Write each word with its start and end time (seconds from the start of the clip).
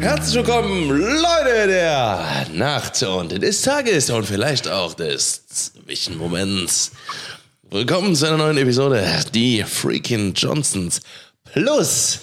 Herzlich 0.00 0.36
willkommen, 0.36 0.88
Leute 0.88 1.66
der 1.66 2.46
Nacht 2.54 3.02
und 3.02 3.32
des 3.42 3.60
Tages 3.60 4.08
und 4.08 4.24
vielleicht 4.24 4.66
auch 4.66 4.94
des 4.94 5.46
Zwischenmoments. 5.46 6.92
Willkommen 7.68 8.14
zu 8.14 8.26
einer 8.26 8.38
neuen 8.38 8.56
Episode, 8.56 9.06
die 9.34 9.62
Freaking 9.62 10.32
Johnsons 10.34 11.02
plus 11.52 12.20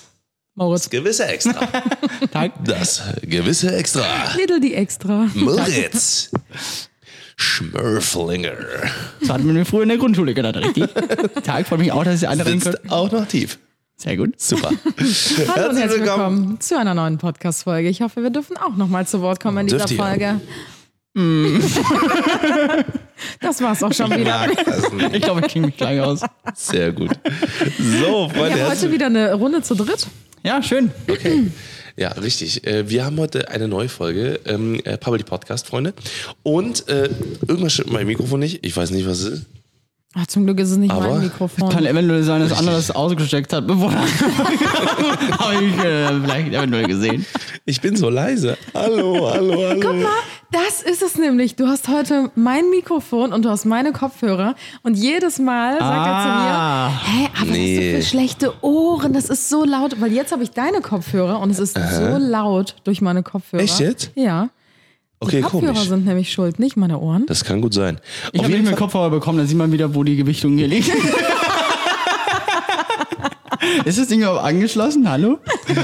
Moritz. 0.55 0.89
gewisse 0.89 1.27
Extra. 1.27 1.67
Tag. 2.33 2.51
Das 2.65 3.03
gewisse 3.21 3.75
Extra. 3.75 4.33
Little 4.35 4.59
die 4.59 4.73
extra. 4.73 5.27
Moritz 5.35 6.31
Schmörflinger 7.35 8.55
Das 9.19 9.29
hatten 9.29 9.53
wir 9.55 9.65
früher 9.67 9.83
in 9.83 9.89
der 9.89 9.99
Grundschule 9.99 10.33
gelernt, 10.33 10.57
richtig? 10.57 10.85
Tag, 11.43 11.67
freut 11.67 11.79
mich 11.79 11.91
auch, 11.91 12.03
dass 12.03 12.23
ihr 12.23 12.29
könnt. 12.29 12.63
sitzt 12.63 12.89
auch 12.89 13.11
noch 13.11 13.27
tief. 13.27 13.59
Sehr 13.99 14.15
gut. 14.15 14.39
Super. 14.39 14.69
Hallo 15.55 15.69
und 15.69 15.77
herzlich 15.77 16.01
willkommen 16.01 16.61
zu 16.61 16.77
einer 16.77 16.93
neuen 16.93 17.17
Podcast-Folge. 17.17 17.89
Ich 17.89 18.01
hoffe, 18.01 18.21
wir 18.21 18.29
dürfen 18.29 18.55
auch 18.55 18.75
nochmal 18.75 19.07
zu 19.07 19.21
Wort 19.21 19.39
kommen 19.39 19.57
in 19.57 19.67
dieser. 19.67 19.87
Folge. 19.87 20.39
Mm. 21.15 21.57
das 23.41 23.59
war's 23.59 23.81
auch 23.81 23.91
schon 23.91 24.11
wieder. 24.15 24.49
Ich 25.11 25.23
glaube, 25.23 25.41
ich 25.41 25.47
klinge 25.47 25.67
mich 25.67 25.77
gleich 25.77 25.99
aus. 25.99 26.21
Sehr 26.53 26.91
gut. 26.91 27.09
So, 27.79 27.83
Wir 27.83 28.05
Freunde, 28.05 28.35
haben 28.35 28.37
heute 28.37 28.57
herzlich 28.59 28.91
wieder 28.91 29.07
eine 29.07 29.33
Runde 29.33 29.63
zu 29.63 29.73
dritt. 29.73 30.05
Ja, 30.43 30.61
schön. 30.61 30.91
Okay. 31.09 31.49
Ja, 31.95 32.09
richtig. 32.09 32.67
Äh, 32.67 32.87
Wir 32.87 33.03
haben 33.03 33.17
heute 33.17 33.49
eine 33.49 33.67
neue 33.67 33.89
Folge, 33.89 34.39
ähm, 34.45 34.79
äh, 34.83 34.99
Public 34.99 35.25
Podcast, 35.25 35.65
Freunde. 35.65 35.95
Und 36.43 36.87
äh, 36.87 37.09
irgendwas 37.47 37.73
stimmt 37.73 37.91
mein 37.91 38.05
Mikrofon 38.05 38.41
nicht. 38.41 38.63
Ich 38.63 38.77
weiß 38.77 38.91
nicht, 38.91 39.07
was 39.07 39.21
es 39.21 39.39
ist. 39.39 39.45
Ach, 40.15 40.25
zum 40.25 40.45
Glück 40.45 40.59
ist 40.59 40.71
es 40.71 40.77
nicht 40.77 40.89
Aber 40.91 41.09
mein 41.09 41.21
Mikrofon. 41.23 41.69
Kann 41.69 41.85
eventuell 41.85 42.23
sein, 42.23 42.39
dass 42.41 42.57
anderes 42.57 42.89
ausgesteckt 42.91 43.51
hat, 43.53 43.67
bevor 43.67 43.91
Habe 45.39 45.63
ich 45.63 45.77
äh, 45.83 46.07
vielleicht 46.21 46.53
eventuell 46.53 46.87
gesehen. 46.87 47.25
Ich 47.65 47.81
bin 47.81 47.95
so 47.95 48.09
leise. 48.09 48.57
Hallo, 48.73 49.29
hallo, 49.31 49.63
hallo. 49.67 49.79
Guck 49.81 49.95
mal, 50.01 50.09
das 50.51 50.81
ist 50.81 51.01
es 51.03 51.17
nämlich. 51.17 51.55
Du 51.57 51.67
hast 51.67 51.89
heute 51.89 52.31
mein 52.35 52.69
Mikrofon 52.69 53.33
und 53.33 53.43
du 53.43 53.49
hast 53.49 53.65
meine 53.65 53.91
Kopfhörer. 53.91 54.55
Und 54.81 54.95
jedes 54.97 55.39
Mal 55.39 55.73
sagt 55.73 55.83
Ah. 55.83 56.89
er 56.89 56.93
zu 57.03 57.11
mir, 57.11 57.21
hä, 57.23 57.29
aber 57.41 57.51
Nee. 57.51 57.77
was 57.77 57.83
du 57.83 57.97
für 58.03 58.09
schlechte 58.09 58.53
Ohren, 58.63 59.13
das 59.13 59.29
ist 59.29 59.49
so 59.49 59.65
laut. 59.65 59.99
Weil 60.01 60.13
jetzt 60.13 60.31
habe 60.31 60.41
ich 60.41 60.51
deine 60.51 60.79
Kopfhörer 60.81 61.41
und 61.41 61.49
es 61.51 61.59
ist 61.59 61.75
so 61.75 62.17
laut 62.17 62.75
durch 62.85 63.01
meine 63.01 63.23
Kopfhörer. 63.23 63.61
Echt 63.61 63.79
jetzt? 63.81 64.11
Ja. 64.15 64.49
Okay, 65.19 65.37
Die 65.37 65.41
Kopfhörer 65.41 65.73
komisch. 65.73 65.89
sind 65.89 66.05
nämlich 66.05 66.31
schuld, 66.31 66.59
nicht 66.59 66.77
meine 66.77 66.99
Ohren. 66.99 67.25
Das 67.25 67.43
kann 67.43 67.61
gut 67.61 67.73
sein. 67.73 67.99
Ich 68.33 68.43
habe 68.43 68.53
mehr 68.53 68.63
Fall. 68.65 68.75
Kopfhörer 68.75 69.09
bekommen, 69.09 69.39
dann 69.39 69.47
sieht 69.47 69.57
man 69.57 69.71
wieder, 69.71 69.95
wo 69.95 70.03
die 70.03 70.15
Gewichtung 70.15 70.57
hier 70.57 70.67
liegt. 70.67 70.91
Ist 73.85 73.97
das 73.99 74.07
Ding 74.07 74.21
überhaupt 74.21 74.43
angeschlossen? 74.43 75.09
Hallo? 75.09 75.39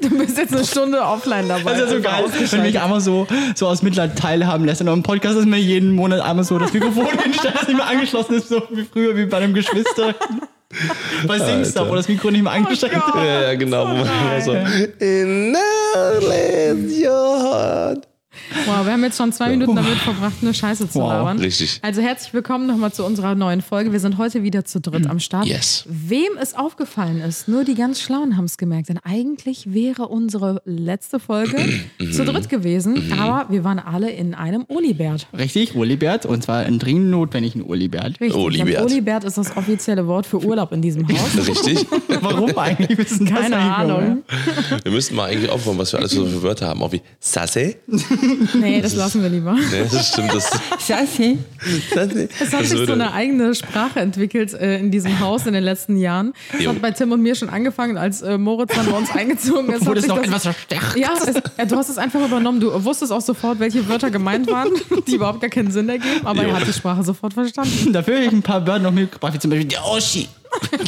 Du 0.00 0.08
bist 0.18 0.38
jetzt 0.38 0.54
eine 0.54 0.64
Stunde 0.64 1.02
offline 1.02 1.46
dabei. 1.48 1.72
Das 1.72 1.82
ist 1.82 1.90
ja 1.90 1.96
so 1.96 2.02
geil, 2.02 2.24
wenn 2.50 2.62
mich 2.62 2.80
einmal 2.80 3.00
so, 3.00 3.26
so 3.54 3.66
aus 3.68 3.82
Mitleid 3.82 4.18
teilhaben 4.18 4.64
lässt. 4.64 4.80
Und 4.80 4.88
im 4.88 5.02
Podcast 5.02 5.36
ist 5.36 5.46
mir 5.46 5.58
jeden 5.58 5.92
Monat 5.94 6.20
einmal 6.20 6.44
so 6.44 6.58
das 6.58 6.72
Mikrofon 6.72 7.06
hinstellt, 7.22 7.54
das 7.54 7.68
nicht 7.68 7.76
mehr 7.76 7.86
angeschlossen 7.86 8.34
ist, 8.34 8.48
so 8.48 8.62
wie 8.70 8.84
früher, 8.90 9.14
wie 9.16 9.26
bei 9.26 9.38
einem 9.38 9.52
Geschwister. 9.52 10.14
Bei 11.26 11.38
Singstar, 11.38 11.88
wo 11.88 11.94
das 11.94 12.08
Mikro 12.08 12.30
nicht 12.30 12.42
mehr 12.42 12.52
eingestellt 12.52 12.92
ist. 12.92 13.14
Ja, 13.14 13.42
ja, 13.42 13.54
genau. 13.54 13.90
Immer 13.90 14.40
so, 14.40 14.52
In 14.98 15.56
your 17.04 17.42
heart. 17.42 18.13
Wow, 18.66 18.84
wir 18.84 18.92
haben 18.92 19.02
jetzt 19.04 19.16
schon 19.16 19.32
zwei 19.32 19.50
Minuten 19.50 19.74
damit 19.76 19.96
verbracht, 19.98 20.34
eine 20.42 20.52
Scheiße 20.54 20.88
zu 20.88 20.98
Wow. 21.00 21.08
labern. 21.10 21.38
Richtig. 21.38 21.78
Also 21.82 22.00
herzlich 22.02 22.32
willkommen 22.34 22.66
nochmal 22.66 22.92
zu 22.92 23.04
unserer 23.04 23.34
neuen 23.34 23.62
Folge. 23.62 23.92
Wir 23.92 24.00
sind 24.00 24.18
heute 24.18 24.42
wieder 24.42 24.64
zu 24.64 24.80
dritt 24.80 25.08
am 25.08 25.18
Start. 25.20 25.46
Yes. 25.46 25.84
Wem 25.88 26.36
es 26.40 26.54
aufgefallen 26.54 27.20
ist, 27.20 27.48
nur 27.48 27.64
die 27.64 27.74
ganz 27.74 28.00
Schlauen 28.00 28.36
haben 28.36 28.44
es 28.44 28.56
gemerkt, 28.58 28.88
denn 28.88 28.98
eigentlich 29.02 29.72
wäre 29.72 30.08
unsere 30.08 30.62
letzte 30.64 31.20
Folge 31.20 31.56
zu 32.12 32.24
dritt 32.24 32.48
gewesen, 32.48 33.12
aber 33.18 33.50
wir 33.52 33.64
waren 33.64 33.78
alle 33.78 34.10
in 34.10 34.34
einem 34.34 34.64
Olibert. 34.68 35.26
Richtig, 35.36 35.74
Olibert. 35.74 36.26
Und 36.26 36.42
zwar 36.42 36.60
ein 36.60 36.78
dringend 36.78 37.10
notwendigen 37.10 37.62
Olibert. 37.62 38.20
Richtig. 38.20 38.34
Olibert. 38.34 38.82
Olibert 38.84 39.24
ist 39.24 39.38
das 39.38 39.56
offizielle 39.56 40.06
Wort 40.06 40.26
für 40.26 40.42
Urlaub 40.44 40.72
in 40.72 40.82
diesem 40.82 41.06
Haus. 41.08 41.36
Richtig. 41.48 41.86
Warum 42.20 42.56
eigentlich? 42.58 43.08
Keine 43.26 43.56
Ahnung. 43.56 44.22
Wir 44.82 44.92
müssten 44.92 45.14
mal 45.14 45.30
eigentlich 45.30 45.50
aufräumen, 45.50 45.78
was 45.78 45.92
wir 45.92 46.00
alles 46.00 46.12
so 46.12 46.24
für 46.26 46.42
Wörter 46.42 46.68
haben. 46.68 46.82
Auch 46.82 46.92
wie 46.92 47.02
Sasse. 47.20 47.76
Nee, 48.54 48.80
das 48.80 48.94
lassen 48.94 49.22
wir 49.22 49.28
lieber. 49.28 49.54
Nee, 49.54 49.84
das 49.90 50.08
stimmt. 50.08 50.32
Das. 50.34 50.50
Sasse. 50.78 51.38
Es 52.40 52.52
hat 52.52 52.60
Das 52.62 52.70
sich 52.70 52.86
so 52.86 52.92
eine 52.92 53.12
eigene 53.12 53.54
Sprache 53.54 54.00
entwickelt 54.00 54.52
äh, 54.54 54.78
in 54.78 54.90
diesem 54.90 55.18
Haus 55.20 55.46
in 55.46 55.52
den 55.54 55.64
letzten 55.64 55.96
Jahren. 55.96 56.32
Es 56.52 56.62
Jo. 56.64 56.70
hat 56.70 56.82
bei 56.82 56.90
Tim 56.90 57.12
und 57.12 57.22
mir 57.22 57.34
schon 57.34 57.48
angefangen, 57.48 57.96
als 57.96 58.22
äh, 58.22 58.36
Moritz 58.38 58.74
dann 58.74 58.86
bei 58.86 58.96
uns 58.96 59.10
eingezogen 59.10 59.72
ist. 59.72 59.86
Wurde 59.86 60.00
es 60.00 60.06
noch 60.06 60.16
das- 60.18 60.26
etwas 60.26 60.42
verstärkt? 60.42 60.96
Ja, 60.96 61.10
es, 61.26 61.34
ja, 61.58 61.64
du 61.64 61.76
hast 61.76 61.88
es 61.88 61.98
einfach 61.98 62.24
übernommen. 62.24 62.60
Du 62.60 62.84
wusstest 62.84 63.12
auch 63.12 63.20
sofort, 63.20 63.58
welche 63.60 63.88
Wörter 63.88 64.10
gemeint 64.10 64.50
waren, 64.50 64.70
die 65.06 65.14
überhaupt 65.14 65.40
gar 65.40 65.50
keinen 65.50 65.70
Sinn 65.70 65.88
ergeben, 65.88 66.24
aber 66.26 66.42
Jo. 66.42 66.48
er 66.50 66.60
hat 66.60 66.66
die 66.68 66.72
Sprache 66.72 67.02
sofort 67.02 67.34
verstanden. 67.34 67.92
Dafür 67.92 68.16
habe 68.16 68.26
ich 68.26 68.32
ein 68.32 68.42
paar 68.42 68.66
Wörter 68.66 68.82
noch 68.84 68.92
mitgebracht, 68.92 69.34
wie 69.34 69.38
zum 69.38 69.50
Beispiel 69.50 69.68
der 69.68 69.84
Oschi. 69.86 70.28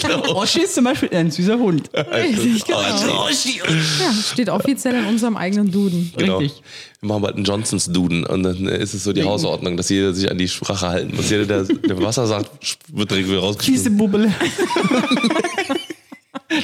Der 0.02 0.36
Oschi 0.36 0.60
ist 0.60 0.76
zum 0.76 0.84
Beispiel 0.84 1.08
ein 1.12 1.28
süßer 1.30 1.58
Hund. 1.58 1.90
Richtig, 1.92 2.64
genau. 2.66 2.78
Oh, 2.78 3.28
Oschi. 3.28 3.58
Ja, 3.58 4.12
steht 4.32 4.48
offiziell 4.48 4.94
in 4.94 5.06
unserem 5.06 5.36
eigenen 5.36 5.72
Duden. 5.72 6.12
Genau. 6.16 6.38
Richtig. 6.38 6.62
Wir 7.06 7.12
machen 7.12 7.22
bald 7.22 7.36
einen 7.36 7.44
Johnsons 7.44 7.86
Duden 7.86 8.26
und 8.26 8.42
dann 8.42 8.66
ist 8.66 8.92
es 8.92 9.04
so 9.04 9.12
die 9.12 9.22
Hausordnung, 9.22 9.76
dass 9.76 9.88
jeder 9.90 10.12
sich 10.12 10.28
an 10.28 10.38
die 10.38 10.48
Sprache 10.48 10.88
halten 10.88 11.14
muss. 11.14 11.30
Jeder, 11.30 11.44
der, 11.46 11.62
der 11.62 12.02
Wasser 12.02 12.26
sagt, 12.26 12.50
wird 12.92 13.10
direkt 13.10 13.28
wieder 13.28 13.36
Fiese 13.38 13.46
rausgeschmissen. 13.46 13.96
Bubbel. 13.96 14.32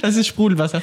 Das 0.01 0.17
ist 0.17 0.29
Sprudelwasser. 0.29 0.83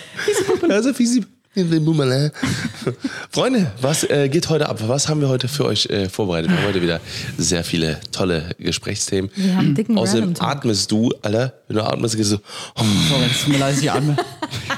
Also 0.69 0.93
fiese. 0.93 1.21
Bummele. 1.21 1.38
Freunde, 3.31 3.71
was 3.81 4.03
äh, 4.03 4.29
geht 4.29 4.49
heute 4.49 4.67
ab? 4.69 4.79
Was 4.87 5.07
haben 5.07 5.21
wir 5.21 5.29
heute 5.29 5.47
für 5.47 5.65
euch 5.65 5.85
äh, 5.87 6.09
vorbereitet? 6.09 6.51
Wir 6.51 6.57
haben 6.57 6.67
heute 6.67 6.81
wieder 6.81 6.99
sehr 7.37 7.63
viele 7.63 7.99
tolle 8.11 8.49
Gesprächsthemen. 8.59 9.29
Wir 9.35 9.55
haben 9.55 9.75
dicken 9.75 9.97
Außerdem 9.97 10.33
atmest 10.39 10.91
du, 10.91 11.11
Alter, 11.21 11.53
wenn 11.67 11.77
du 11.77 11.83
atmest, 11.83 12.15
gehst 12.17 12.31
du 12.31 12.35
so, 12.37 12.41
oh, 12.77 12.83
Sorry, 13.09 13.25
es 13.31 13.43
tut 13.43 13.53
mir 13.53 13.59
leid, 13.59 13.75
ich 13.79 13.91
atme. 13.91 14.15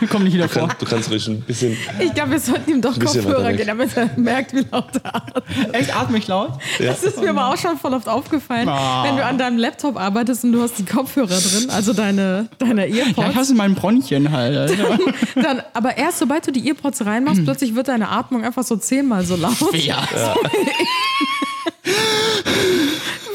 Komm 0.09 0.23
nicht 0.23 0.33
wieder 0.33 0.47
du, 0.47 0.59
vor. 0.59 0.69
du 0.79 0.85
kannst 0.85 1.09
ruhig 1.09 1.27
ein 1.27 1.41
bisschen. 1.41 1.77
Ich 1.99 2.13
glaube, 2.13 2.31
wir 2.31 2.39
sollten 2.39 2.71
ihm 2.71 2.81
doch 2.81 2.97
Kopfhörer 2.99 3.53
geben, 3.53 3.67
damit 3.67 3.95
er 3.95 4.09
merkt, 4.17 4.53
wie 4.53 4.65
laut 4.71 4.85
er 5.03 5.15
atmet. 5.15 5.43
Echt, 5.73 5.95
atme 5.95 6.17
ich 6.17 6.27
laut? 6.27 6.51
Das 6.79 7.03
ist 7.03 7.19
mir 7.21 7.29
aber 7.29 7.47
auch 7.49 7.57
schon 7.57 7.77
voll 7.77 7.93
oft 7.93 8.07
aufgefallen, 8.09 8.67
Ah. 8.67 9.03
wenn 9.05 9.15
du 9.17 9.23
an 9.25 9.37
deinem 9.37 9.57
Laptop 9.57 9.97
arbeitest 9.97 10.43
und 10.43 10.53
du 10.53 10.61
hast 10.61 10.77
die 10.79 10.85
Kopfhörer 10.85 11.27
drin, 11.27 11.69
also 11.69 11.93
deine, 11.93 12.47
deine 12.57 12.87
Ja, 12.87 13.05
ich 13.09 13.17
Earpods. 13.17 13.49
in 13.51 13.57
meinem 13.57 13.75
Bronchien 13.75 14.31
halt. 14.31 14.57
Alter. 14.57 14.97
Dann, 15.35 15.61
aber 15.73 15.97
erst 15.97 16.19
sobald 16.19 16.45
du 16.47 16.51
die 16.51 16.67
Earpods 16.71 17.05
reinmachst, 17.05 17.43
plötzlich 17.43 17.75
wird 17.75 17.87
deine 17.87 18.09
Atmung 18.09 18.43
einfach 18.43 18.63
so 18.63 18.75
zehnmal 18.77 19.25
so 19.25 19.35
laut. 19.35 19.55
Ja. 19.73 20.07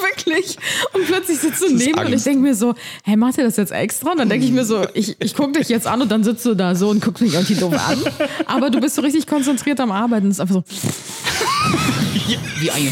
Wirklich. 0.01 0.57
Und 0.93 1.07
plötzlich 1.07 1.39
sitzt 1.39 1.63
du 1.63 1.69
neben 1.73 1.93
mir 1.93 2.01
und 2.01 2.07
ich 2.09 2.13
Angst. 2.15 2.27
denke 2.27 2.41
mir 2.43 2.55
so, 2.55 2.75
hey, 3.05 3.17
macht 3.17 3.39
ihr 3.39 3.45
das 3.45 3.57
jetzt 3.57 3.73
extra? 3.73 4.13
Und 4.13 4.19
dann 4.19 4.29
denke 4.29 4.45
ich 4.47 4.53
mir 4.53 4.65
so, 4.65 4.85
ich, 4.95 5.17
ich 5.21 5.35
gucke 5.35 5.53
dich 5.53 5.69
jetzt 5.69 5.87
an 5.87 6.03
und 6.03 6.11
dann 6.11 6.25
sitzt 6.25 6.45
du 6.45 6.55
da 6.55 6.75
so 6.75 6.89
und 6.91 7.03
guckst 7.03 7.23
mich 7.23 7.35
irgendwie 7.35 7.55
doof 7.55 7.75
an. 7.75 7.99
Aber 8.47 8.71
du 8.71 8.81
bist 8.81 8.95
so 8.97 9.03
richtig 9.03 9.27
konzentriert 9.27 9.81
am 9.81 9.91
Arbeiten. 9.91 10.29
Es 10.29 10.35
ist 10.37 10.41
einfach 10.41 10.55
so, 10.57 10.65
Wie 12.61 12.71
eine 12.71 12.91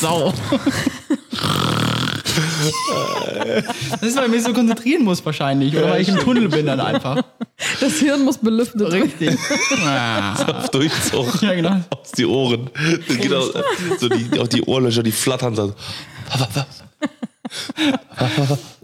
Sau. 0.00 0.32
Das 3.90 4.02
ist, 4.02 4.16
weil 4.16 4.24
ich 4.26 4.30
mich 4.30 4.42
so 4.42 4.52
konzentrieren 4.52 5.04
muss 5.04 5.24
wahrscheinlich. 5.24 5.76
Oder 5.76 5.90
weil 5.90 6.00
ich 6.00 6.08
im 6.08 6.18
Tunnel 6.18 6.48
bin 6.48 6.66
dann 6.66 6.80
einfach. 6.80 7.22
das 7.80 7.94
Hirn 7.98 8.24
muss 8.24 8.38
belüftet 8.38 8.80
werden. 8.80 9.02
Richtig. 9.02 9.38
Ah. 9.84 10.34
Auf 10.58 10.70
Durchzug. 10.70 11.42
Ja, 11.42 11.54
genau. 11.54 11.80
Aus 11.90 12.12
die 12.12 12.26
Ohren. 12.26 12.70
Dann 13.08 13.18
geht 13.18 13.32
auch, 13.32 13.50
so 13.98 14.08
die, 14.08 14.38
auch 14.38 14.48
die 14.48 14.62
Ohrlöcher, 14.62 15.02
die 15.02 15.12
flattern 15.12 15.54
so. 15.54 15.74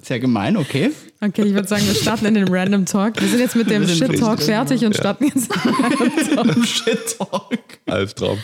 Sehr 0.03 0.19
gemein, 0.19 0.56
okay. 0.56 0.91
Okay, 1.25 1.43
ich 1.43 1.55
würde 1.55 1.69
sagen, 1.69 1.87
wir 1.87 1.94
starten 1.94 2.26
in 2.26 2.35
den 2.35 2.49
Random 2.49 2.85
Talk. 2.85 3.20
Wir 3.20 3.29
sind 3.29 3.38
jetzt 3.38 3.55
mit 3.55 3.70
dem 3.70 3.87
Shit 3.87 4.19
Talk 4.19 4.43
fertig 4.43 4.85
und 4.85 4.97
starten 4.97 5.26
jetzt 5.26 5.53
Shit 6.67 7.17
Talk. 7.17 7.59
Albtraum. 7.87 8.38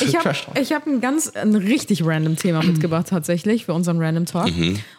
Ich 0.00 0.16
habe 0.16 0.34
hab 0.34 0.86
ein 0.88 1.00
ganz, 1.00 1.30
ein 1.36 1.54
richtig 1.54 2.04
random 2.04 2.34
Thema 2.36 2.64
mitgebracht 2.64 3.06
tatsächlich 3.08 3.66
für 3.66 3.74
unseren 3.74 4.02
Random 4.02 4.26
Talk. 4.26 4.50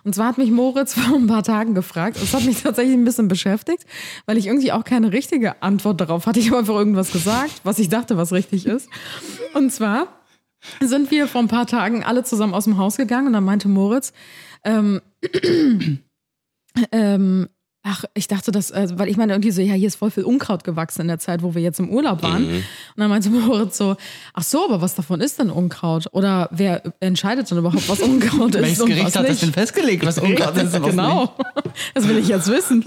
Und 0.05 0.15
zwar 0.15 0.29
hat 0.29 0.37
mich 0.37 0.49
Moritz 0.51 0.93
vor 0.97 1.17
ein 1.17 1.27
paar 1.27 1.43
Tagen 1.43 1.73
gefragt. 1.73 2.17
Das 2.21 2.33
hat 2.33 2.45
mich 2.45 2.63
tatsächlich 2.63 2.95
ein 2.95 3.03
bisschen 3.03 3.27
beschäftigt, 3.27 3.85
weil 4.25 4.37
ich 4.37 4.47
irgendwie 4.47 4.71
auch 4.71 4.85
keine 4.85 5.11
richtige 5.11 5.61
Antwort 5.61 5.99
darauf 5.99 6.27
hatte. 6.27 6.39
Ich 6.39 6.47
habe 6.47 6.59
einfach 6.59 6.75
irgendwas 6.75 7.11
gesagt, 7.11 7.59
was 7.63 7.79
ich 7.79 7.89
dachte, 7.89 8.15
was 8.15 8.31
richtig 8.31 8.65
ist. 8.65 8.87
Und 9.53 9.73
zwar 9.73 10.07
sind 10.79 11.11
wir 11.11 11.27
vor 11.27 11.41
ein 11.41 11.47
paar 11.47 11.67
Tagen 11.67 12.03
alle 12.03 12.23
zusammen 12.23 12.53
aus 12.53 12.63
dem 12.63 12.77
Haus 12.77 12.97
gegangen 12.97 13.27
und 13.27 13.33
dann 13.33 13.43
meinte 13.43 13.67
Moritz, 13.67 14.13
ähm, 14.65 15.01
ähm, 16.91 17.49
Ach, 17.87 18.03
ich 18.15 18.27
dachte 18.27 18.51
das, 18.51 18.71
äh, 18.71 18.87
weil 18.95 19.09
ich 19.09 19.15
meine 19.15 19.33
irgendwie 19.33 19.51
so, 19.51 19.61
ja, 19.61 19.75
hier 19.75 19.87
ist 19.87 19.97
voll 19.97 20.09
viel 20.09 20.23
Unkraut 20.23 20.63
gewachsen 20.63 21.01
in 21.01 21.07
der 21.07 21.19
Zeit, 21.19 21.43
wo 21.43 21.53
wir 21.53 21.61
jetzt 21.61 21.79
im 21.79 21.89
Urlaub 21.89 22.23
waren. 22.23 22.41
Mhm. 22.47 22.55
Und 22.57 22.63
dann 22.97 23.09
meinte 23.11 23.29
Moritz 23.31 23.77
so, 23.77 23.95
ach 24.33 24.41
so, 24.43 24.65
aber 24.65 24.81
was 24.81 24.95
davon 24.95 25.21
ist 25.21 25.37
denn 25.37 25.51
Unkraut? 25.51 26.07
Oder 26.11 26.49
wer 26.51 26.81
entscheidet 26.99 27.51
denn 27.51 27.59
überhaupt, 27.59 27.87
was 27.87 27.99
Unkraut 27.99 28.55
ist 28.55 28.61
Welches 28.63 28.81
und 28.81 28.87
Gericht 28.89 29.05
was 29.05 29.15
hat 29.15 29.29
das 29.29 29.39
denn 29.39 29.53
festgelegt, 29.53 30.03
was 30.03 30.17
Unkraut 30.17 30.57
ist 30.57 30.73
und 30.75 30.81
was 30.81 30.89
genau. 30.89 31.35
Das 31.93 32.07
will 32.07 32.17
ich 32.17 32.27
jetzt 32.27 32.47
wissen. 32.47 32.83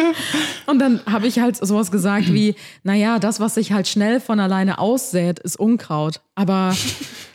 Und 0.67 0.81
dann 0.81 1.01
habe 1.07 1.29
ich 1.29 1.39
halt 1.39 1.57
sowas 1.57 1.93
gesagt 1.93 2.33
wie, 2.33 2.57
naja, 2.83 3.21
das, 3.21 3.39
was 3.39 3.55
sich 3.55 3.71
halt 3.71 3.87
schnell 3.87 4.19
von 4.19 4.41
alleine 4.41 4.79
aussät, 4.81 5.39
ist 5.39 5.61
Unkraut. 5.61 6.21
Aber 6.35 6.75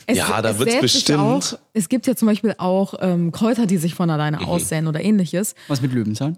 es, 0.06 0.18
Ja, 0.18 0.42
da 0.42 0.50
es 0.50 0.57
sät 0.57 0.69
sich 0.71 0.81
bestimmt- 0.81 1.19
Auch, 1.19 1.44
es 1.71 1.88
gibt 1.88 2.07
ja 2.07 2.16
zum 2.18 2.27
Beispiel 2.27 2.56
auch 2.57 2.95
ähm, 3.00 3.31
Kräuter, 3.31 3.68
die 3.68 3.77
sich 3.77 3.95
von 3.95 4.09
alleine 4.09 4.39
Mhm. 4.39 4.45
aussäen 4.48 4.88
oder 4.88 5.00
ähnliches. 5.01 5.56
Was 5.69 5.81
mit 5.81 5.94
Löwenzahn? 5.94 6.38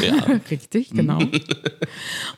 Ja. 0.00 0.14
Richtig, 0.50 0.90
genau. 0.90 1.18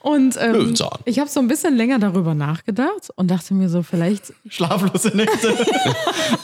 Und 0.01 0.37
ähm, 0.41 0.75
ich 1.05 1.19
habe 1.19 1.29
so 1.29 1.41
ein 1.41 1.49
bisschen 1.49 1.77
länger 1.77 1.99
darüber 1.99 2.35
nachgedacht 2.35 3.11
und 3.17 3.31
dachte 3.31 3.53
mir 3.55 3.69
so, 3.69 3.83
vielleicht 3.83 4.33
Schlaflose 4.49 5.15
Nächte. 5.15 5.55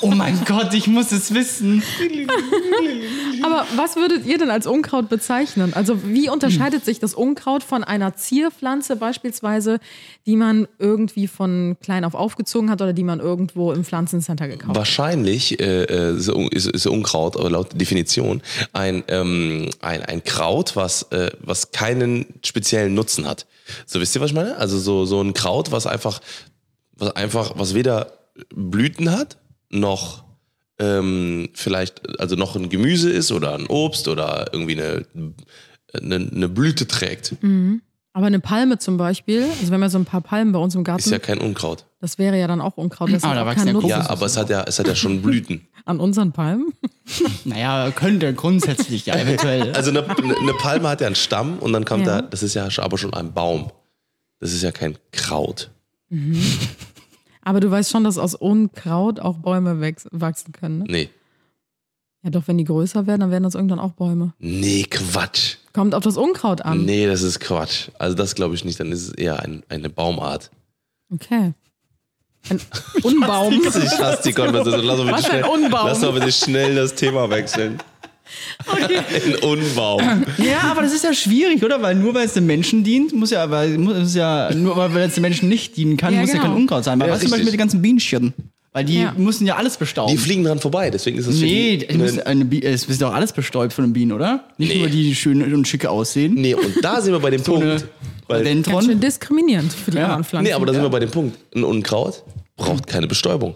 oh 0.00 0.08
mein 0.08 0.38
Gott, 0.44 0.74
ich 0.74 0.86
muss 0.86 1.12
es 1.12 1.32
wissen. 1.32 1.82
Aber 3.42 3.66
was 3.76 3.96
würdet 3.96 4.26
ihr 4.26 4.38
denn 4.38 4.50
als 4.50 4.66
Unkraut 4.66 5.08
bezeichnen? 5.08 5.72
Also 5.74 6.04
wie 6.04 6.28
unterscheidet 6.28 6.84
sich 6.84 6.98
das 6.98 7.14
Unkraut 7.14 7.62
von 7.62 7.84
einer 7.84 8.14
Zierpflanze 8.14 8.96
beispielsweise, 8.96 9.80
die 10.26 10.36
man 10.36 10.66
irgendwie 10.78 11.26
von 11.26 11.76
klein 11.82 12.04
auf 12.04 12.14
aufgezogen 12.14 12.70
hat 12.70 12.80
oder 12.82 12.92
die 12.92 13.04
man 13.04 13.20
irgendwo 13.20 13.72
im 13.72 13.84
Pflanzencenter 13.84 14.48
gekauft 14.48 14.70
hat? 14.70 14.76
Wahrscheinlich 14.76 15.60
äh, 15.60 15.84
äh, 15.84 16.16
ist, 16.16 16.28
ist, 16.28 16.66
ist 16.68 16.86
Unkraut, 16.86 17.36
aber 17.38 17.50
laut 17.50 17.78
Definition, 17.78 18.42
ein, 18.72 19.04
ähm, 19.08 19.70
ein, 19.80 20.02
ein 20.02 20.24
Kraut, 20.24 20.73
was, 20.76 21.02
äh, 21.12 21.30
was 21.40 21.72
keinen 21.72 22.26
speziellen 22.44 22.94
Nutzen 22.94 23.26
hat. 23.26 23.46
So 23.86 24.00
wisst 24.00 24.14
ihr, 24.14 24.20
was 24.20 24.30
ich 24.30 24.36
meine? 24.36 24.56
Also 24.56 24.78
so, 24.78 25.04
so 25.04 25.20
ein 25.20 25.34
Kraut, 25.34 25.72
was 25.72 25.86
einfach, 25.86 26.20
was 26.92 27.14
einfach, 27.16 27.52
was 27.56 27.74
weder 27.74 28.12
Blüten 28.54 29.10
hat, 29.10 29.38
noch 29.70 30.24
ähm, 30.78 31.50
vielleicht, 31.54 32.20
also 32.20 32.36
noch 32.36 32.56
ein 32.56 32.68
Gemüse 32.68 33.10
ist 33.10 33.32
oder 33.32 33.54
ein 33.54 33.66
Obst 33.66 34.08
oder 34.08 34.50
irgendwie 34.52 34.80
eine, 34.80 35.06
eine, 35.92 36.14
eine 36.16 36.48
Blüte 36.48 36.86
trägt. 36.86 37.34
Aber 38.16 38.26
eine 38.26 38.38
Palme 38.38 38.78
zum 38.78 38.96
Beispiel, 38.96 39.42
also 39.42 39.66
wir 39.68 39.74
haben 39.74 39.82
ja 39.82 39.88
so 39.90 39.98
ein 39.98 40.04
paar 40.04 40.20
Palmen 40.20 40.52
bei 40.52 40.58
uns 40.60 40.74
im 40.76 40.84
Garten, 40.84 41.00
Ist 41.00 41.10
ja 41.10 41.18
kein 41.18 41.38
Unkraut. 41.40 41.84
das 42.00 42.16
wäre 42.16 42.38
ja 42.38 42.46
dann 42.46 42.60
auch 42.60 42.76
Unkraut. 42.76 43.12
Das 43.12 43.24
Ah, 43.24 43.30
hat 43.30 43.36
da 43.36 43.42
auch 43.42 43.46
wachsen 43.46 43.66
ja 43.66 43.72
Nutzen 43.72 43.88
Ja, 43.88 44.08
aber 44.08 44.26
es 44.26 44.36
hat 44.36 44.48
ja, 44.50 44.62
es 44.62 44.78
hat 44.78 44.86
ja 44.86 44.94
schon 44.94 45.20
Blüten. 45.20 45.66
an 45.84 45.98
unseren 46.00 46.32
Palmen. 46.32 46.72
Naja, 47.44 47.90
könnte 47.90 48.32
grundsätzlich, 48.32 49.04
ja, 49.06 49.16
eventuell. 49.16 49.72
Also 49.76 49.90
eine, 49.90 50.04
eine 50.08 50.54
Palme 50.54 50.88
hat 50.88 51.00
ja 51.02 51.06
einen 51.08 51.16
Stamm 51.16 51.58
und 51.58 51.72
dann 51.74 51.84
kommt 51.84 52.06
Ja. 52.06 52.22
da, 52.22 52.28
das 52.28 52.42
ist 52.42 52.54
ja 52.54 52.68
aber 52.78 52.96
schon 52.98 53.12
ein 53.12 53.32
Baum. 53.34 53.70
Das 54.40 54.52
ist 54.52 54.62
ja 54.62 54.70
kein 54.72 54.96
Kraut. 55.12 55.70
Aber 57.42 57.60
du 57.60 57.70
weißt 57.70 57.90
schon, 57.90 58.04
dass 58.04 58.16
aus 58.18 58.34
Unkraut 58.34 59.18
auch 59.20 59.38
Bäume 59.38 59.80
wachsen 60.12 60.52
können. 60.52 60.78
Ne? 60.78 60.84
Nee. 60.88 61.10
Ja, 62.22 62.30
doch, 62.30 62.46
wenn 62.46 62.56
die 62.58 62.64
größer 62.64 63.06
werden, 63.06 63.20
dann 63.20 63.30
werden 63.30 63.42
das 63.44 63.54
irgendwann 63.54 63.78
auch 63.80 63.92
Bäume. 63.92 64.32
Nee, 64.38 64.84
Quatsch. 64.88 65.56
Kommt 65.74 65.94
auf 65.94 66.02
das 66.04 66.16
Unkraut 66.16 66.62
an. 66.62 66.84
Nee, 66.84 67.06
das 67.06 67.20
ist 67.22 67.40
Quatsch. 67.40 67.88
Also 67.98 68.14
das 68.16 68.34
glaube 68.34 68.54
ich 68.54 68.64
nicht, 68.64 68.80
dann 68.80 68.90
ist 68.92 69.02
es 69.08 69.12
eher 69.12 69.40
ein, 69.40 69.62
eine 69.68 69.90
Baumart. 69.90 70.50
Okay. 71.12 71.52
Ein 72.48 72.60
Unbaum. 73.02 73.52
Ich 73.54 73.98
hasse 73.98 74.22
die 74.24 74.32
Konversation. 74.34 74.84
Lass 74.84 74.98
mal 74.98 75.14
bitte 75.14 75.28
schnell, 75.28 75.44
Unbaum? 75.44 75.86
lass 75.88 76.00
mal 76.00 76.12
bitte 76.12 76.32
schnell 76.32 76.74
das 76.76 76.94
Thema 76.94 77.28
wechseln. 77.28 77.78
Ein 78.66 79.34
Unbaum. 79.42 80.24
Ja, 80.38 80.60
aber 80.70 80.82
das 80.82 80.92
ist 80.94 81.04
ja 81.04 81.12
schwierig, 81.12 81.62
oder? 81.62 81.82
Weil 81.82 81.94
nur 81.94 82.14
weil 82.14 82.24
es 82.24 82.32
dem 82.32 82.46
Menschen 82.46 82.82
dient, 82.84 83.12
muss 83.12 83.30
ja, 83.30 83.50
weil 83.50 83.76
muss 83.76 83.96
es 83.96 84.14
ja 84.14 84.50
nur 84.54 84.76
weil 84.76 84.96
es 85.08 85.14
dem 85.14 85.22
Menschen 85.22 85.48
nicht 85.48 85.76
dienen 85.76 85.96
kann, 85.96 86.14
Ja, 86.14 86.20
muss 86.20 86.30
ja 86.30 86.36
genau. 86.36 86.46
kein 86.48 86.56
Unkraut 86.56 86.84
sein. 86.84 86.98
Weil 87.00 87.08
Ja, 87.08 87.14
was 87.14 87.20
zum 87.20 87.30
Beispiel 87.30 87.44
mit 87.44 87.54
den 87.54 87.58
ganzen 87.58 87.82
Bienenschirren? 87.82 88.32
Weil 88.74 88.84
die 88.84 88.98
Ja. 89.02 89.14
müssen 89.16 89.46
ja 89.46 89.54
alles 89.56 89.74
Die 89.74 89.78
bestauben. 89.78 90.18
fliegen 90.18 90.42
dran 90.44 90.58
vorbei, 90.58 90.90
deswegen 90.90 91.16
ist 91.16 91.28
das 91.28 91.38
für 91.38 91.44
nee, 91.44 91.76
die, 91.78 91.88
es, 91.88 91.96
muss 91.96 92.18
eine 92.18 92.44
Bi- 92.44 92.62
es 92.62 92.84
ist 92.84 93.00
doch 93.00 93.14
alles 93.14 93.32
bestäubt 93.32 93.72
von 93.72 93.84
den 93.84 93.92
Bienen, 93.92 94.10
oder? 94.12 94.44
Nicht 94.58 94.72
Nee. 94.74 94.80
nur 94.80 94.88
die, 94.88 95.04
die 95.04 95.14
schön 95.14 95.42
und 95.54 95.66
schicke 95.68 95.88
aussehen. 95.90 96.34
Nee, 96.34 96.54
und 96.54 96.84
da 96.84 97.00
sind 97.00 97.12
wir 97.12 97.20
bei 97.20 97.30
dem 97.30 97.40
So 97.44 97.52
Punkt. 97.52 97.86
Weil, 98.26 98.42
Ganz 98.42 98.48
schön 98.48 98.62
Dendron. 98.64 99.00
diskriminierend 99.00 99.72
für 99.72 99.90
die 99.92 99.98
Ja. 99.98 100.04
anderen 100.06 100.24
Pflanzen. 100.24 100.44
nee, 100.48 100.52
aber 100.52 100.66
da 100.66 100.72
sind 100.72 100.82
wir 100.82 100.88
bei 100.90 100.98
dem 100.98 101.10
Punkt. 101.10 101.38
Ein 101.54 101.62
Unkraut 101.64 102.24
braucht 102.56 102.86
keine 102.88 103.06
Bestäubung. 103.06 103.54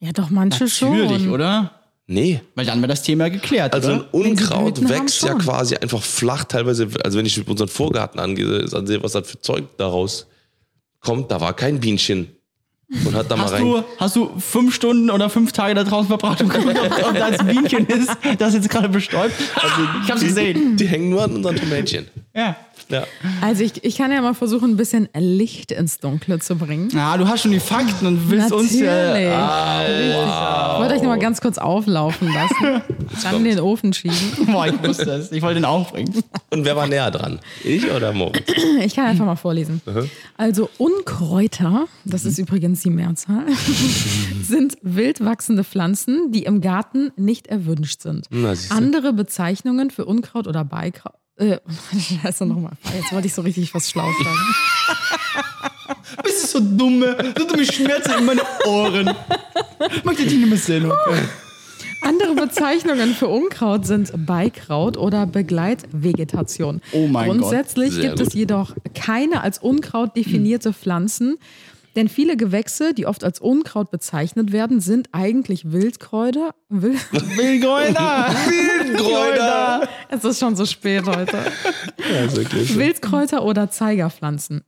ja, 0.00 0.12
doch, 0.12 0.30
manche 0.30 0.64
Natürlich, 0.64 1.22
schon. 1.22 1.30
oder? 1.32 1.72
Nee. 2.06 2.40
Weil 2.54 2.64
dann 2.64 2.78
wäre 2.78 2.88
das 2.88 3.02
Thema 3.02 3.28
geklärt, 3.30 3.74
Also 3.74 3.90
ein 3.90 4.00
Unkraut 4.12 4.88
wächst 4.88 5.22
ja 5.24 5.34
quasi 5.34 5.74
einfach 5.76 6.02
flach, 6.02 6.44
teilweise, 6.44 6.88
also 7.04 7.18
wenn 7.18 7.26
ich 7.26 7.46
unseren 7.46 7.68
Vorgarten 7.68 8.18
angehe, 8.20 8.64
ansehe, 8.72 9.02
was 9.02 9.12
da 9.12 9.22
für 9.22 9.40
Zeug 9.40 9.64
daraus 9.78 10.26
kommt, 11.00 11.30
da 11.32 11.40
war 11.40 11.54
kein 11.54 11.80
Bienchen. 11.80 12.28
Und 13.04 13.14
hat 13.14 13.30
da 13.30 13.36
mal 13.36 13.44
Hast 13.44 13.52
rein. 13.52 13.62
du, 13.64 13.84
hast 13.98 14.16
du 14.16 14.30
fünf 14.38 14.74
Stunden 14.74 15.10
oder 15.10 15.28
fünf 15.28 15.52
Tage 15.52 15.74
da 15.74 15.84
draußen 15.84 16.08
verbracht 16.08 16.40
und 16.40 16.48
geguckt, 16.48 16.78
ob, 16.80 17.08
ob 17.08 17.14
da 17.18 17.26
ein 17.26 17.46
Bienchen 17.46 17.86
ist, 17.86 18.10
das 18.38 18.54
jetzt 18.54 18.70
gerade 18.70 18.88
bestäubt? 18.88 19.34
Also, 19.54 19.82
ich 20.04 20.10
hab's 20.10 20.20
gesehen. 20.22 20.76
Die 20.76 20.86
hängen 20.86 21.10
nur 21.10 21.22
an 21.22 21.34
unseren 21.36 21.56
Tomätchen. 21.56 22.06
Ja. 22.34 22.56
Ja. 22.90 23.04
Also 23.40 23.62
ich, 23.62 23.84
ich 23.84 23.96
kann 23.96 24.10
ja 24.10 24.20
mal 24.22 24.34
versuchen, 24.34 24.70
ein 24.72 24.76
bisschen 24.76 25.08
Licht 25.14 25.72
ins 25.72 25.98
Dunkle 25.98 26.38
zu 26.38 26.56
bringen. 26.56 26.90
Ah, 26.96 27.16
du 27.16 27.26
hast 27.28 27.42
schon 27.42 27.50
die 27.50 27.60
Fakten 27.60 28.06
und 28.06 28.30
willst 28.30 28.52
uns 28.52 28.72
Natürlich. 28.72 29.24
ja. 29.28 30.72
Ich 30.74 30.80
wollte 30.80 30.94
euch 30.94 31.02
noch 31.02 31.08
mal 31.08 31.18
ganz 31.18 31.40
kurz 31.40 31.58
auflaufen 31.58 32.32
lassen. 32.32 32.82
Dann 33.22 33.36
in 33.36 33.44
den 33.44 33.60
Ofen 33.60 33.92
schieben. 33.92 34.16
Boah, 34.46 34.66
ich 34.66 34.82
wusste 34.82 35.10
es. 35.12 35.32
Ich 35.32 35.42
wollte 35.42 35.56
den 35.56 35.64
auch 35.64 35.90
bringen. 35.90 36.12
Und 36.50 36.64
wer 36.64 36.76
war 36.76 36.86
näher 36.86 37.10
dran? 37.10 37.40
Ich 37.64 37.90
oder 37.90 38.12
Moritz? 38.12 38.44
Ich 38.84 38.94
kann 38.94 39.06
einfach 39.06 39.24
mal 39.24 39.36
vorlesen. 39.36 39.80
Also 40.36 40.70
Unkräuter, 40.78 41.86
das 42.04 42.24
ist 42.24 42.38
übrigens 42.38 42.82
die 42.82 42.90
Mehrzahl, 42.90 43.44
sind 44.42 44.78
wild 44.82 45.24
wachsende 45.24 45.64
Pflanzen, 45.64 46.30
die 46.32 46.44
im 46.44 46.60
Garten 46.60 47.10
nicht 47.16 47.48
erwünscht 47.48 48.02
sind. 48.02 48.26
Na. 48.30 48.54
Andere 48.70 49.12
Bezeichnungen 49.12 49.90
für 49.90 50.04
Unkraut 50.04 50.46
oder 50.46 50.64
Beikraut. 50.64 51.14
Äh, 51.38 51.58
also 52.22 52.44
nochmal. 52.44 52.72
Jetzt 52.94 53.12
wollte 53.12 53.26
ich 53.26 53.34
so 53.34 53.42
richtig 53.42 53.72
was 53.74 53.90
schlau 53.90 54.04
sagen. 54.04 54.38
Bist 56.22 56.42
du 56.42 56.58
so 56.58 56.60
dumme, 56.60 57.16
so 57.36 57.46
dumme 57.46 57.64
Schmerzen 57.64 58.12
in 58.18 58.24
meine 58.24 58.42
Ohren. 58.66 59.06
Mag 60.04 60.16
dir 60.16 60.26
die 60.26 60.36
nicht 60.36 60.48
mehr 60.48 60.58
sehen, 60.58 60.90
okay? 60.90 61.20
Andere 62.02 62.34
Bezeichnungen 62.34 63.14
für 63.14 63.28
Unkraut 63.28 63.86
sind 63.86 64.12
Beikraut 64.26 64.96
oder 64.96 65.26
Begleitvegetation. 65.26 66.80
Oh 66.92 67.06
mein 67.06 67.28
Gott. 67.28 67.38
Grundsätzlich 67.38 68.00
gibt 68.00 68.20
es 68.20 68.28
gut. 68.28 68.34
jedoch 68.34 68.74
keine 68.94 69.42
als 69.42 69.58
Unkraut 69.58 70.16
definierte 70.16 70.72
Pflanzen, 70.72 71.38
denn 71.98 72.08
viele 72.08 72.36
Gewächse, 72.36 72.94
die 72.94 73.06
oft 73.06 73.24
als 73.24 73.40
Unkraut 73.40 73.90
bezeichnet 73.90 74.52
werden, 74.52 74.78
sind 74.78 75.08
eigentlich 75.10 75.72
Wildkräuter. 75.72 76.54
Wild 76.68 77.00
Wildkräuter. 77.12 78.32
Kräuter! 78.96 79.88
es 80.08 80.22
ist 80.22 80.38
schon 80.38 80.54
so 80.54 80.64
spät 80.64 81.06
heute. 81.06 81.38
Ja. 81.98 82.76
Wildkräuter 82.76 83.44
oder 83.44 83.72
Zeigerpflanzen. 83.72 84.62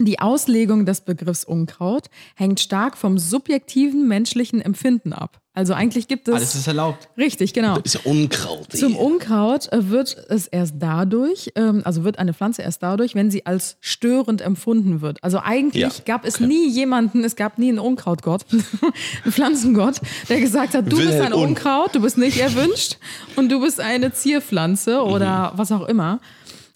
Die 0.00 0.20
Auslegung 0.20 0.86
des 0.86 1.00
Begriffs 1.00 1.44
Unkraut 1.44 2.06
hängt 2.36 2.60
stark 2.60 2.96
vom 2.96 3.18
subjektiven 3.18 4.06
menschlichen 4.06 4.60
Empfinden 4.60 5.12
ab. 5.12 5.40
Also 5.58 5.74
eigentlich 5.74 6.06
gibt 6.06 6.28
es. 6.28 6.34
Alles 6.36 6.54
ist 6.54 6.68
erlaubt. 6.68 7.08
Richtig, 7.16 7.52
genau. 7.52 7.78
Ist 7.82 7.94
ja 7.94 8.00
Unkraut. 8.04 8.68
ey. 8.70 8.78
Zum 8.78 8.94
Unkraut 8.96 9.72
äh, 9.72 9.90
wird 9.90 10.16
es 10.28 10.46
erst 10.46 10.74
dadurch, 10.78 11.50
ähm, 11.56 11.82
also 11.84 12.04
wird 12.04 12.20
eine 12.20 12.32
Pflanze 12.32 12.62
erst 12.62 12.80
dadurch, 12.84 13.16
wenn 13.16 13.32
sie 13.32 13.44
als 13.44 13.76
störend 13.80 14.40
empfunden 14.40 15.00
wird. 15.00 15.18
Also 15.24 15.40
eigentlich 15.40 15.82
Ja, 15.82 15.90
gab 16.06 16.24
es 16.24 16.38
nie 16.38 16.68
jemanden, 16.70 17.24
es 17.24 17.34
gab 17.34 17.58
nie 17.58 17.70
einen 17.70 17.80
Unkrautgott, 17.80 18.44
einen 18.52 19.32
Pflanzengott, 19.32 19.96
der 20.28 20.38
gesagt 20.38 20.74
hat, 20.74 20.84
du 20.92 20.96
bist 20.96 21.08
Wilhelm 21.08 21.26
ein 21.26 21.32
Un. 21.32 21.48
Unkraut, 21.48 21.92
du 21.92 22.02
bist 22.02 22.18
nicht 22.18 22.38
erwünscht 22.38 22.98
und 23.34 23.50
du 23.50 23.60
bist 23.60 23.80
eine 23.80 24.12
Zierpflanze 24.12 25.02
oder 25.02 25.54
was 25.56 25.72
auch 25.72 25.88
immer. 25.88 26.20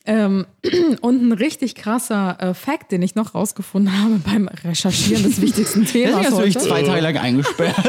Ähm, 0.04 0.46
und 1.00 1.22
ein 1.22 1.32
richtig 1.32 1.74
krasser 1.74 2.36
äh, 2.40 2.54
Fact, 2.54 2.90
den 2.90 3.02
ich 3.02 3.14
noch 3.14 3.34
rausgefunden 3.34 4.02
habe 4.02 4.20
beim 4.24 4.48
Recherchieren 4.48 5.22
des 5.22 5.40
wichtigsten 5.40 5.82
Deswegen 5.82 6.06
Themas 6.10 6.26
hast 6.30 6.56
du 6.56 6.60
zwei 6.60 6.82
Tage 6.82 7.00
lang 7.00 7.16
eingesperrt. 7.16 7.76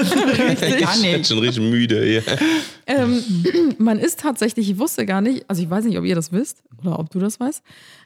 Ich 0.53 0.79
Gar 0.79 0.93
bin 0.93 1.01
nicht. 1.01 1.27
schon 1.27 1.39
richtig 1.39 1.63
müde 1.63 2.03
hier. 2.03 2.23
Ähm, 2.85 3.23
man 3.77 3.99
ist 3.99 4.19
tatsächlich, 4.19 4.69
ich 4.69 4.77
wusste 4.77 5.05
gar 5.05 5.21
nicht, 5.21 5.45
also 5.47 5.61
ich 5.61 5.69
weiß 5.69 5.85
nicht, 5.85 5.97
ob 5.97 6.05
ihr 6.05 6.15
das 6.15 6.31
wisst 6.31 6.63
oder 6.81 6.99
ob 6.99 7.09
du 7.09 7.19
das 7.19 7.39
weißt, 7.39 7.63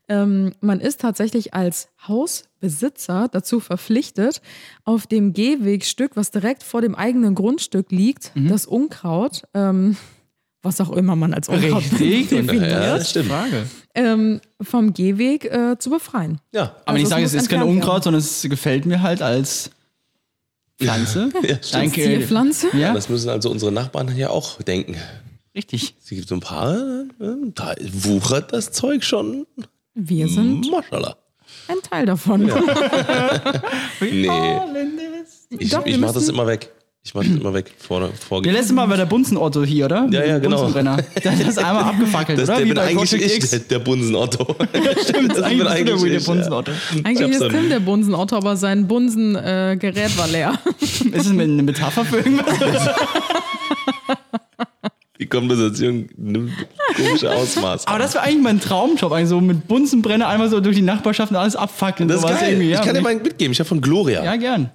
ähm, 0.09 0.53
man 0.61 0.79
ist 0.79 1.01
tatsächlich 1.01 1.53
als 1.53 1.89
Hausbesitzer 2.07 3.27
dazu 3.31 3.59
verpflichtet, 3.59 4.41
auf 4.85 5.07
dem 5.07 5.33
Gehwegstück, 5.33 6.11
was 6.15 6.31
direkt 6.31 6.63
vor 6.63 6.81
dem 6.81 6.95
eigenen 6.95 7.35
Grundstück 7.35 7.91
liegt, 7.91 8.31
das 8.35 8.65
Unkraut, 8.65 9.43
ähm, 9.53 9.97
was 10.67 10.79
auch 10.81 10.91
immer 10.91 11.15
man 11.15 11.33
als 11.33 11.49
Unkraut 11.49 11.83
Richtig. 11.83 12.29
definiert, 12.29 12.71
Ja, 12.71 12.97
das 12.97 13.09
stimmt. 13.09 13.29
Frage. 13.29 13.65
ähm, 13.95 14.41
vom 14.61 14.93
Gehweg 14.93 15.45
äh, 15.45 15.77
zu 15.79 15.89
befreien. 15.89 16.39
Ja. 16.51 16.75
Aber 16.85 16.95
wenn 16.95 16.97
ich 16.97 17.03
Also 17.05 17.09
sage, 17.15 17.23
es 17.25 17.33
ist 17.33 17.49
kein 17.49 17.63
Unkraut, 17.63 18.03
sondern 18.03 18.19
es 18.21 18.41
gefällt 18.43 18.85
mir 18.85 19.01
halt 19.01 19.21
als 19.21 19.71
Pflanze. 20.79 21.29
Ja, 21.41 21.55
stimmt. 21.55 21.73
Danke. 21.73 22.03
Zierpflanze. 22.03 22.67
Ja, 22.77 22.93
Das 22.93 23.09
müssen 23.09 23.29
also 23.29 23.49
unsere 23.49 23.71
Nachbarn 23.71 24.15
ja 24.15 24.29
auch 24.29 24.61
denken. 24.61 24.95
Richtig. 25.55 25.95
Es 26.03 26.09
gibt 26.09 26.27
so 26.27 26.35
ein 26.35 26.39
paar, 26.41 26.75
äh, 26.77 27.05
da 27.55 27.73
wuchert 27.93 28.53
das 28.53 28.71
Zeug 28.71 29.03
schon. 29.03 29.47
Wir 29.95 30.27
sind 30.27 30.69
Maschallah. 30.69 31.17
ein 31.67 31.77
Teil 31.81 32.05
davon. 32.05 32.51
Nee, 34.01 34.29
ich, 35.57 35.69
Doch, 35.71 35.85
ich 35.85 35.97
mach 35.97 36.11
das 36.13 36.27
immer 36.29 36.45
weg. 36.45 36.71
Ich 37.07 37.13
mach 37.13 37.23
das 37.23 37.31
immer 37.31 37.53
weg. 37.53 37.71
Vor, 37.77 38.09
vor 38.11 38.41
Der 38.41 38.51
letzte 38.51 38.73
Mal 38.73 38.89
war 38.89 38.97
der 38.97 39.05
Bunsen-Otto 39.05 39.63
hier, 39.63 39.85
oder? 39.85 40.09
Ja, 40.11 40.25
ja, 40.25 40.39
genau. 40.39 40.57
Bunsenbrenner. 40.57 40.97
Der 41.23 41.31
hat 41.31 41.47
das 41.47 41.57
einmal 41.57 41.83
abgefackelt, 41.85 42.37
das, 42.37 42.49
oder? 42.49 42.57
der 42.57 42.65
Wie 42.65 42.69
bin 42.69 42.75
bei 42.75 42.87
eigentlich 42.87 43.13
ich, 43.13 43.37
X. 43.37 43.49
der, 43.51 43.59
der 43.59 43.79
Bunsen-Otto. 43.79 44.43
Stimmt, 45.03 45.31
das 45.31 45.41
eigentlich 45.43 45.57
bin 45.57 45.57
der 45.59 45.69
eigentlich 45.69 46.01
Willy 46.01 46.17
ich, 46.17 46.25
Bunsen-Otto. 46.25 46.71
Eigentlich 47.05 47.23
hab's 47.23 47.45
ist 47.45 47.49
Tim 47.49 47.69
der 47.69 47.79
Bunsenauto, 47.79 48.35
aber 48.35 48.57
sein 48.57 48.89
Bunsengerät 48.89 49.73
äh, 49.73 49.77
Gerät 49.77 50.17
war 50.17 50.27
leer. 50.27 50.59
Ist 50.81 51.13
es 51.13 51.31
mit 51.31 51.49
eine 51.49 51.63
Metapher 51.63 52.03
für 52.03 52.17
irgendwas? 52.17 52.45
Die 55.17 55.27
Konversation 55.27 56.09
nimmt 56.17 56.51
komische 56.93 57.31
Ausmaße. 57.31 57.87
Aber 57.87 57.99
das 57.99 58.15
wäre 58.15 58.25
eigentlich 58.25 58.43
mein 58.43 58.59
Traumjob, 58.59 59.13
eigentlich 59.13 59.29
so 59.29 59.39
mit 59.39 59.65
Bunsenbrenner 59.65 60.27
einmal 60.27 60.49
so 60.49 60.59
durch 60.59 60.75
die 60.75 60.81
Nachbarschaft 60.81 61.31
und 61.31 61.37
alles 61.37 61.55
abfackeln. 61.55 62.09
das 62.09 62.17
ist 62.19 62.27
geil. 62.27 62.49
irgendwie, 62.49 62.71
ja. 62.71 62.79
ich 62.79 62.85
kann 62.85 62.93
dir 62.93 63.01
mal 63.01 63.15
mitgeben. 63.15 63.53
Ich 63.53 63.59
habe 63.59 63.69
von 63.69 63.79
Gloria. 63.79 64.25
ja, 64.25 64.35
gern. 64.35 64.71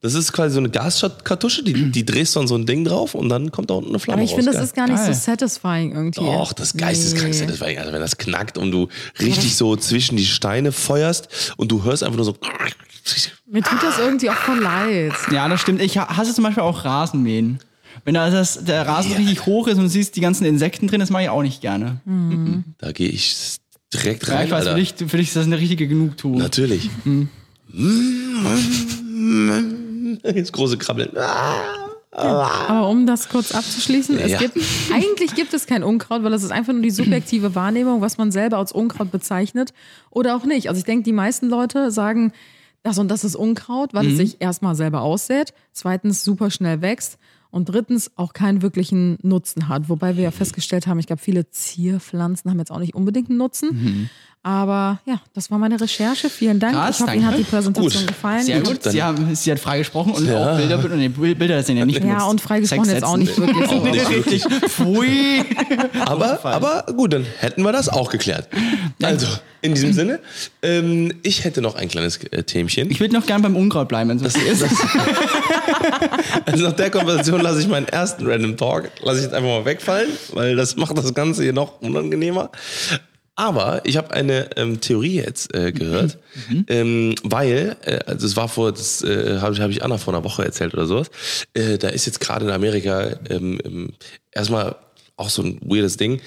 Das 0.00 0.14
ist 0.14 0.32
quasi 0.32 0.54
so 0.54 0.60
eine 0.60 0.70
Gaskartusche, 0.70 1.64
die, 1.64 1.90
die 1.90 2.04
drehst 2.06 2.36
du 2.36 2.40
an 2.40 2.46
so 2.46 2.54
ein 2.54 2.64
Ding 2.64 2.84
drauf 2.84 3.14
und 3.16 3.28
dann 3.28 3.50
kommt 3.50 3.70
da 3.70 3.74
unten 3.74 3.88
eine 3.90 3.98
Flamme 3.98 4.22
Aber 4.22 4.24
ich 4.24 4.30
finde, 4.34 4.46
das 4.46 4.54
Geil. 4.54 4.64
ist 4.64 4.74
gar 4.76 4.86
nicht 4.86 4.96
Geil. 5.04 5.12
so 5.14 5.20
satisfying 5.20 5.92
irgendwie. 5.92 6.20
Doch, 6.20 6.52
das 6.52 6.74
Geisteskrankste, 6.76 7.44
Nee. 7.44 7.50
das 7.50 7.60
war, 7.60 7.66
also 7.68 7.92
wenn 7.92 8.00
das 8.00 8.16
knackt 8.18 8.56
und 8.56 8.70
du 8.70 8.86
richtig 9.18 9.56
so 9.56 9.74
zwischen 9.74 10.16
die 10.16 10.26
Steine 10.26 10.70
feuerst 10.70 11.54
und 11.56 11.72
du 11.72 11.82
hörst 11.82 12.04
einfach 12.04 12.16
nur 12.16 12.24
so. 12.24 12.36
Mir 13.50 13.62
tut 13.62 13.82
das 13.82 13.98
irgendwie 13.98 14.30
auch 14.30 14.34
voll 14.36 14.60
leid. 14.60 15.12
Ja, 15.32 15.48
das 15.48 15.60
stimmt. 15.60 15.82
Ich 15.82 15.98
ha- 15.98 16.16
hasse 16.16 16.32
zum 16.34 16.44
Beispiel 16.44 16.62
auch 16.62 16.84
Rasenmähen. 16.84 17.58
Wenn 18.04 18.14
da 18.14 18.30
das, 18.30 18.64
der 18.64 18.86
Rasen 18.86 19.12
richtig 19.14 19.44
hoch 19.46 19.66
ist 19.66 19.76
und 19.76 19.82
du 19.84 19.88
siehst 19.88 20.14
die 20.14 20.20
ganzen 20.20 20.44
Insekten 20.44 20.86
drin, 20.86 21.00
das 21.00 21.10
mache 21.10 21.24
ich 21.24 21.28
auch 21.30 21.42
nicht 21.42 21.60
gerne. 21.60 22.00
Da 22.78 22.92
gehe 22.92 23.08
ich 23.08 23.56
direkt 23.92 24.28
Ja, 24.28 24.36
rein. 24.36 24.46
ich 24.46 24.52
weiß, 24.52 24.66
Alter. 24.68 24.70
für 24.72 24.78
dich, 24.80 24.94
für 25.10 25.16
dich 25.16 25.28
ist 25.28 25.36
das 25.36 25.46
eine 25.46 25.58
richtige 25.58 25.88
Genugtuung. 25.88 26.38
Natürlich. 26.38 26.90
Hm. 27.02 27.28
Das 30.22 30.52
große 30.52 30.78
Krabbeln. 30.78 31.10
Aber 32.10 32.88
um 32.88 33.06
das 33.06 33.28
kurz 33.28 33.52
abzuschließen, 33.52 34.18
es 34.18 34.32
Ja. 34.32 34.38
gibt, 34.38 34.58
eigentlich 34.92 35.34
gibt 35.34 35.52
es 35.54 35.66
kein 35.66 35.82
Unkraut, 35.84 36.22
weil 36.24 36.32
es 36.32 36.42
ist 36.42 36.50
einfach 36.50 36.72
nur 36.72 36.82
die 36.82 36.90
subjektive 36.90 37.54
Wahrnehmung, 37.54 38.00
was 38.00 38.18
man 38.18 38.32
selber 38.32 38.56
als 38.58 38.72
Unkraut 38.72 39.10
bezeichnet 39.12 39.72
oder 40.10 40.34
auch 40.34 40.44
nicht. 40.44 40.68
Also 40.68 40.78
ich 40.78 40.84
denke, 40.84 41.04
die 41.04 41.12
meisten 41.12 41.48
Leute 41.48 41.90
sagen, 41.90 42.32
das 42.82 42.98
und 42.98 43.08
das 43.08 43.24
ist 43.24 43.36
Unkraut, 43.36 43.92
weil 43.92 44.06
es 44.06 44.16
sich 44.16 44.36
erstmal 44.40 44.74
selber 44.74 45.02
aussät, 45.02 45.52
zweitens 45.72 46.24
super 46.24 46.50
schnell 46.50 46.80
wächst 46.80 47.18
und 47.50 47.68
drittens 47.68 48.10
auch 48.16 48.32
keinen 48.32 48.62
wirklichen 48.62 49.18
Nutzen 49.22 49.68
hat. 49.68 49.88
Wobei 49.88 50.16
wir 50.16 50.24
ja 50.24 50.30
festgestellt 50.30 50.86
haben, 50.86 50.98
ich 50.98 51.06
glaube, 51.06 51.22
viele 51.22 51.50
Zierpflanzen 51.50 52.50
haben 52.50 52.58
jetzt 52.58 52.70
auch 52.72 52.78
nicht 52.78 52.94
unbedingt 52.94 53.28
einen 53.28 53.38
Nutzen. 53.38 54.10
Aber 54.44 55.00
ja, 55.04 55.20
das 55.34 55.50
war 55.50 55.58
meine 55.58 55.78
Recherche. 55.80 56.30
Vielen 56.30 56.58
Dank. 56.60 56.74
Krass, 56.74 56.96
ich 56.96 57.02
hoffe, 57.02 57.14
Ihnen 57.16 57.26
hat 57.26 57.36
die 57.36 57.42
Präsentation 57.42 58.02
Gut. 58.02 58.06
gefallen. 58.08 58.42
Sehr 58.44 58.58
Und- 58.58 58.66
gut. 58.66 58.82
Sie, 58.84 59.02
haben, 59.02 59.34
sie 59.34 59.50
hat 59.50 59.58
freigesprochen 59.58 60.12
und 60.12 60.26
Ja. 60.26 60.52
auch 60.52 60.56
Bilder, 60.56 60.78
nee, 60.96 61.08
Bilder 61.08 61.62
sind 61.62 61.76
ja 61.76 61.84
nicht 61.84 61.96
Ja, 61.98 62.04
benutzt. 62.06 62.26
und 62.30 62.40
freigesprochen 62.40 62.88
jetzt 62.90 63.04
auch 63.04 63.16
nicht 63.16 63.36
wirklich. 63.36 63.68
Auch 63.68 63.82
nicht 63.84 64.10
wirklich. 64.10 64.44
Pfui. 64.68 65.44
Aber, 66.06 66.42
aber 66.44 66.86
gut, 66.96 67.12
dann 67.12 67.26
hätten 67.40 67.62
wir 67.62 67.72
das 67.72 67.88
auch 67.88 68.10
geklärt. 68.10 68.48
Also, 69.02 69.26
in 69.60 69.74
diesem 69.74 69.92
Sinne, 69.92 70.20
ähm, 70.62 71.12
ich 71.22 71.44
hätte 71.44 71.60
noch 71.60 71.74
ein 71.74 71.88
kleines 71.88 72.18
äh, 72.18 72.44
Themchen. 72.44 72.90
Ich 72.90 73.00
würde 73.00 73.14
noch 73.14 73.26
gern 73.26 73.42
beim 73.42 73.56
Unkraut 73.56 73.88
bleiben, 73.88 74.08
wenn 74.08 74.24
es 74.24 74.34
okay 74.36 74.48
ist. 74.50 74.64
Also 76.46 76.64
nach 76.64 76.72
der 76.72 76.90
Konversation 76.90 77.40
lasse 77.40 77.60
ich 77.60 77.68
meinen 77.68 77.86
ersten 77.88 78.26
Random 78.26 78.56
Talk, 78.56 78.90
lasse 79.02 79.18
ich 79.18 79.24
jetzt 79.24 79.34
einfach 79.34 79.48
mal 79.48 79.64
wegfallen, 79.64 80.08
weil 80.32 80.56
das 80.56 80.76
macht 80.76 80.96
das 80.96 81.12
Ganze 81.14 81.42
hier 81.42 81.52
noch 81.52 81.80
unangenehmer. 81.80 82.50
Aber 83.38 83.82
ich 83.84 83.96
habe 83.96 84.10
eine 84.10 84.50
ähm, 84.56 84.80
Theorie 84.80 85.14
jetzt 85.14 85.54
äh, 85.54 85.70
gehört, 85.70 86.18
ähm, 86.66 87.14
weil, 87.22 87.76
äh, 87.82 88.00
also 88.04 88.26
es 88.26 88.34
war 88.34 88.48
vor, 88.48 88.72
das 88.72 89.00
äh, 89.02 89.38
habe 89.38 89.54
ich, 89.54 89.60
hab 89.60 89.70
ich 89.70 89.84
Anna 89.84 89.96
vor 89.96 90.12
einer 90.12 90.24
Woche 90.24 90.44
erzählt 90.44 90.74
oder 90.74 90.86
sowas, 90.86 91.08
äh, 91.54 91.78
da 91.78 91.88
ist 91.88 92.04
jetzt 92.06 92.18
gerade 92.18 92.46
in 92.46 92.50
Amerika 92.50 93.16
ähm, 93.30 93.92
erstmal 94.32 94.74
auch 95.16 95.28
so 95.28 95.42
ein 95.42 95.60
weirdes 95.62 95.96
Ding. 95.96 96.20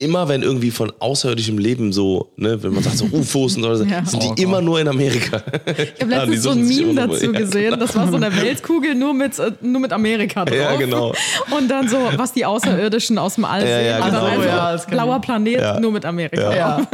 Immer 0.00 0.28
wenn 0.28 0.42
irgendwie 0.42 0.70
von 0.70 0.92
außerirdischem 1.00 1.58
Leben 1.58 1.92
so, 1.92 2.30
ne, 2.36 2.62
wenn 2.62 2.72
man 2.72 2.84
sagt 2.84 2.98
so 2.98 3.06
UFOs 3.12 3.56
und 3.56 3.64
so, 3.64 3.82
Ja. 3.84 4.04
sind 4.06 4.22
die 4.22 4.26
Oh 4.26 4.28
Gott. 4.30 4.38
immer 4.38 4.62
nur 4.62 4.78
in 4.80 4.86
Amerika. 4.86 5.42
Ich 5.76 6.00
habe 6.00 6.10
letztens 6.14 6.42
so 6.44 6.50
ein 6.50 6.64
Meme 6.68 6.94
dazu 6.94 7.32
gesehen. 7.32 7.80
Das 7.80 7.96
war 7.96 8.06
so 8.08 8.14
eine 8.14 8.32
Weltkugel 8.40 8.94
nur 8.94 9.12
mit, 9.12 9.36
äh, 9.40 9.50
nur 9.60 9.80
mit 9.80 9.92
Amerika 9.92 10.44
drauf. 10.44 10.56
Ja, 10.56 10.76
genau. 10.76 11.12
Und 11.50 11.68
dann 11.68 11.88
so, 11.88 11.96
was 12.16 12.32
die 12.32 12.44
Außerirdischen 12.46 13.18
aus 13.18 13.34
dem 13.34 13.44
All 13.44 13.60
Ja, 13.62 13.66
sehen. 13.66 13.86
ja, 13.86 14.08
genau. 14.08 14.42
Ja, 14.44 14.72
das 14.72 14.82
kann 14.86 14.92
blauer 14.94 15.20
Planet, 15.20 15.60
Ja. 15.60 15.80
nur 15.80 15.90
mit 15.90 16.04
Amerika. 16.04 16.54
Ja. 16.54 16.86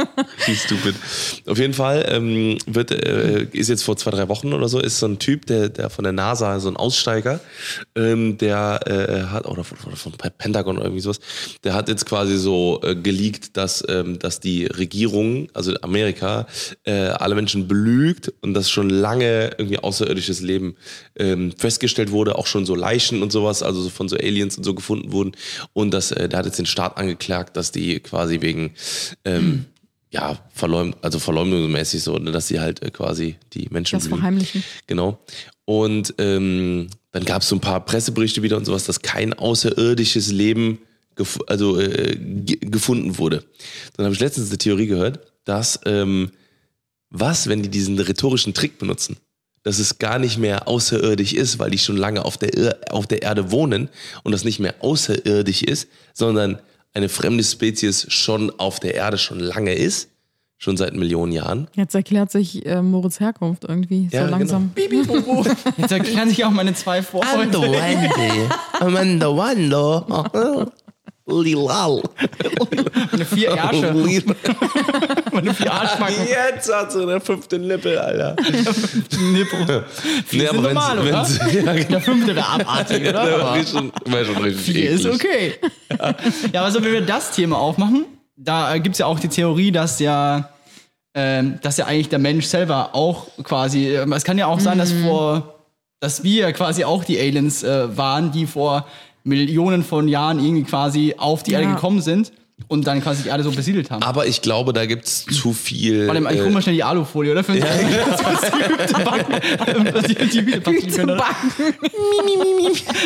Wie 0.47 0.55
stupid. 0.55 0.95
Auf 1.45 1.59
jeden 1.59 1.73
Fall 1.75 2.05
ähm, 2.09 2.57
wird, 2.65 2.89
äh, 2.89 3.43
ist 3.51 3.69
jetzt 3.69 3.83
vor 3.83 3.97
zwei, 3.97 4.09
drei 4.09 4.27
Wochen 4.29 4.51
oder 4.51 4.67
so, 4.67 4.79
ist 4.79 4.97
so 4.97 5.05
ein 5.05 5.19
Typ, 5.19 5.45
der, 5.45 5.69
der 5.69 5.91
von 5.91 6.03
der 6.03 6.11
NASA, 6.13 6.59
so 6.59 6.69
ein 6.69 6.75
Aussteiger, 6.75 7.39
ähm, 7.95 8.39
der 8.39 8.79
äh, 8.87 9.31
hat, 9.31 9.45
oder 9.45 9.63
von, 9.63 9.77
von, 9.77 9.95
von 9.95 10.11
Pentagon 10.39 10.77
oder 10.77 10.85
irgendwie 10.87 11.01
sowas, 11.01 11.19
der 11.63 11.75
hat 11.75 11.87
jetzt 11.87 12.07
quasi 12.07 12.35
so 12.37 12.81
äh, 12.83 12.94
geleakt, 12.95 13.57
dass, 13.57 13.83
ähm, 13.87 14.19
dass 14.19 14.39
die 14.39 14.65
Regierung, 14.65 15.47
also 15.53 15.73
Amerika, 15.81 16.47
äh, 16.83 16.93
alle 16.93 17.35
Menschen 17.35 17.67
belügt 17.67 18.33
und 18.41 18.53
dass 18.53 18.69
schon 18.69 18.89
lange 18.89 19.51
irgendwie 19.57 19.79
außerirdisches 19.79 20.41
Leben 20.41 20.75
ähm, 21.15 21.53
festgestellt 21.57 22.11
wurde, 22.11 22.37
auch 22.37 22.47
schon 22.47 22.65
so 22.65 22.75
Leichen 22.75 23.21
und 23.21 23.31
sowas, 23.31 23.63
also 23.63 23.81
so 23.81 23.89
von 23.89 24.09
so 24.09 24.15
Aliens 24.15 24.57
und 24.57 24.63
so 24.63 24.73
gefunden 24.73 25.11
wurden. 25.11 25.33
Und 25.73 25.91
dass, 25.91 26.11
äh, 26.11 26.29
der 26.29 26.39
hat 26.39 26.45
jetzt 26.45 26.59
den 26.59 26.65
Staat 26.65 26.97
angeklagt, 26.97 27.57
dass 27.57 27.71
die 27.71 27.99
quasi 27.99 28.41
wegen 28.41 28.73
ähm, 29.23 29.65
ja, 30.11 30.39
verleumd, 30.53 30.95
also 31.01 31.19
verleumdungsmäßig 31.19 32.01
so, 32.01 32.17
ne, 32.17 32.31
dass 32.31 32.47
sie 32.47 32.59
halt 32.59 32.81
äh, 32.81 32.89
quasi 32.89 33.35
die 33.53 33.67
Menschen 33.69 33.99
Das. 33.99 34.07
Verheimlichen. 34.07 34.63
Genau. 34.87 35.19
Und 35.65 36.13
ähm, 36.19 36.87
dann 37.11 37.25
gab 37.25 37.41
es 37.41 37.49
so 37.49 37.55
ein 37.55 37.61
paar 37.61 37.83
Presseberichte 37.83 38.43
wieder 38.43 38.57
und 38.57 38.65
sowas, 38.65 38.85
dass 38.85 39.01
kein 39.01 39.33
außerirdisches 39.33 40.31
Leben 40.31 40.79
gef 41.15 41.39
also, 41.47 41.79
äh, 41.79 42.15
ge- 42.17 42.59
gefunden 42.61 43.17
wurde. 43.17 43.43
Dann 43.95 44.05
habe 44.05 44.13
ich 44.15 44.19
letztens 44.21 44.49
eine 44.49 44.57
Theorie 44.57 44.87
gehört, 44.87 45.19
dass 45.45 45.79
ähm, 45.85 46.31
was, 47.09 47.47
wenn 47.47 47.61
die 47.63 47.69
diesen 47.69 47.97
rhetorischen 47.99 48.53
Trick 48.53 48.77
benutzen, 48.79 49.17
dass 49.63 49.79
es 49.79 49.97
gar 49.97 50.19
nicht 50.19 50.37
mehr 50.37 50.67
außerirdisch 50.67 51.33
ist, 51.33 51.57
weil 51.59 51.71
die 51.71 51.77
schon 51.77 51.97
lange 51.97 52.23
auf 52.25 52.37
der, 52.37 52.53
Ir 52.55 52.77
auf 52.91 53.07
der 53.07 53.21
Erde 53.23 53.51
wohnen 53.51 53.89
und 54.23 54.31
das 54.31 54.43
nicht 54.43 54.59
mehr 54.59 54.75
außerirdisch 54.81 55.63
ist, 55.63 55.87
sondern 56.13 56.59
eine 56.93 57.09
fremde 57.09 57.43
Spezies 57.43 58.05
schon 58.09 58.51
auf 58.59 58.79
der 58.79 58.95
Erde 58.95 59.17
schon 59.17 59.39
lange 59.39 59.73
ist, 59.73 60.09
schon 60.57 60.77
seit 60.77 60.93
Millionen 60.95 61.31
Jahren. 61.31 61.67
Jetzt 61.75 61.95
erklärt 61.95 62.31
sich 62.31 62.65
äh, 62.65 62.81
Moritz 62.81 63.19
Herkunft 63.19 63.65
irgendwie 63.65 64.07
Ja, 64.11 64.25
so 64.25 64.31
langsam. 64.31 64.71
Jetzt 65.77 65.91
erklären 65.91 66.29
sich 66.29 66.45
auch 66.45 66.51
meine 66.51 66.73
zwei 66.73 67.01
Vorfälle. 67.01 67.51
Wendy, 67.51 68.47
Amanda 68.79 69.35
Wando, 69.35 70.05
Lilal. 71.27 72.03
Meine 73.11 73.25
vier 73.25 73.49
Ärsche. 73.49 73.93
Meine 75.33 75.53
vier 75.53 75.73
Arschbacken. 75.73 76.15
Jetzt 76.27 76.73
hat 76.73 76.91
sie 76.91 77.05
den 77.05 77.19
fünften 77.19 77.67
Nippel, 77.67 77.97
Alter. 77.97 78.35
Nippel. 79.31 79.85
Nee, 80.31 80.47
sind 80.47 80.61
normal, 80.61 80.99
oder? 80.99 81.13
wenn's, 81.13 81.37
ja, 81.53 81.73
genau. 81.73 81.89
Der 81.89 82.01
fünfte 82.01 82.35
wäre 82.35 82.47
abartig, 82.47 83.01
oder? 83.09 83.25
Der 83.25 83.39
war 83.39 83.47
Aber 83.53 83.65
schon, 83.65 83.91
war 84.05 84.25
schon 84.25 84.37
richtig 84.37 84.75
vier 84.75 84.89
ist 84.91 85.05
eklig. 85.05 85.15
okay. 85.15 85.53
Ja, 86.53 86.63
also 86.63 86.83
wenn 86.83 86.91
wir 86.91 87.01
das 87.01 87.31
Thema 87.31 87.57
aufmachen, 87.57 88.05
da 88.35 88.77
gibt 88.77 88.93
es 88.95 88.99
ja 88.99 89.07
auch 89.07 89.19
die 89.19 89.29
Theorie, 89.29 89.71
dass 89.71 89.99
ja, 89.99 90.49
ähm, 91.15 91.57
dass 91.63 91.77
ja 91.77 91.85
eigentlich 91.85 92.09
der 92.09 92.19
Mensch 92.19 92.45
selber 92.45 92.93
auch 92.93 93.27
quasi, 93.43 93.95
ähm, 93.95 94.13
es 94.13 94.23
kann 94.23 94.37
ja 94.37 94.45
auch 94.45 94.59
sein, 94.59 94.77
dass 94.77 94.91
vor, 94.91 95.55
dass 95.99 96.23
wir 96.23 96.53
quasi 96.53 96.83
auch 96.83 97.03
die 97.03 97.19
Aliens 97.19 97.63
äh, 97.63 97.97
waren, 97.97 98.31
die 98.31 98.45
vor 98.45 98.85
Millionen 99.25 99.83
von 99.83 100.07
Jahren 100.07 100.39
irgendwie 100.39 100.63
quasi 100.63 101.15
auf 101.17 101.43
die 101.43 101.51
Erde 101.53 101.65
Ja. 101.65 101.73
gekommen 101.73 101.99
sind 102.01 102.31
und 102.67 102.87
dann 102.87 103.01
quasi 103.01 103.23
die 103.23 103.29
Erde 103.29 103.43
so 103.43 103.51
besiedelt 103.51 103.91
haben. 103.91 104.01
Aber 104.01 104.25
ich 104.27 104.41
glaube, 104.41 104.71
da 104.73 104.85
gibt's 104.85 105.25
zu 105.25 105.51
viel. 105.53 106.07
Warte 106.07 106.21
mal, 106.21 106.33
ich 106.33 106.39
äh, 106.39 106.43
guck 106.43 106.53
mal 106.53 106.61
schnell 106.61 106.75
die 106.75 106.83
Alufolie, 106.83 107.31
oder? 107.33 107.43
Für 107.43 107.57
ja, 107.57 107.65
die, 110.07 110.15
die 110.29 110.41
backen. 110.41 111.57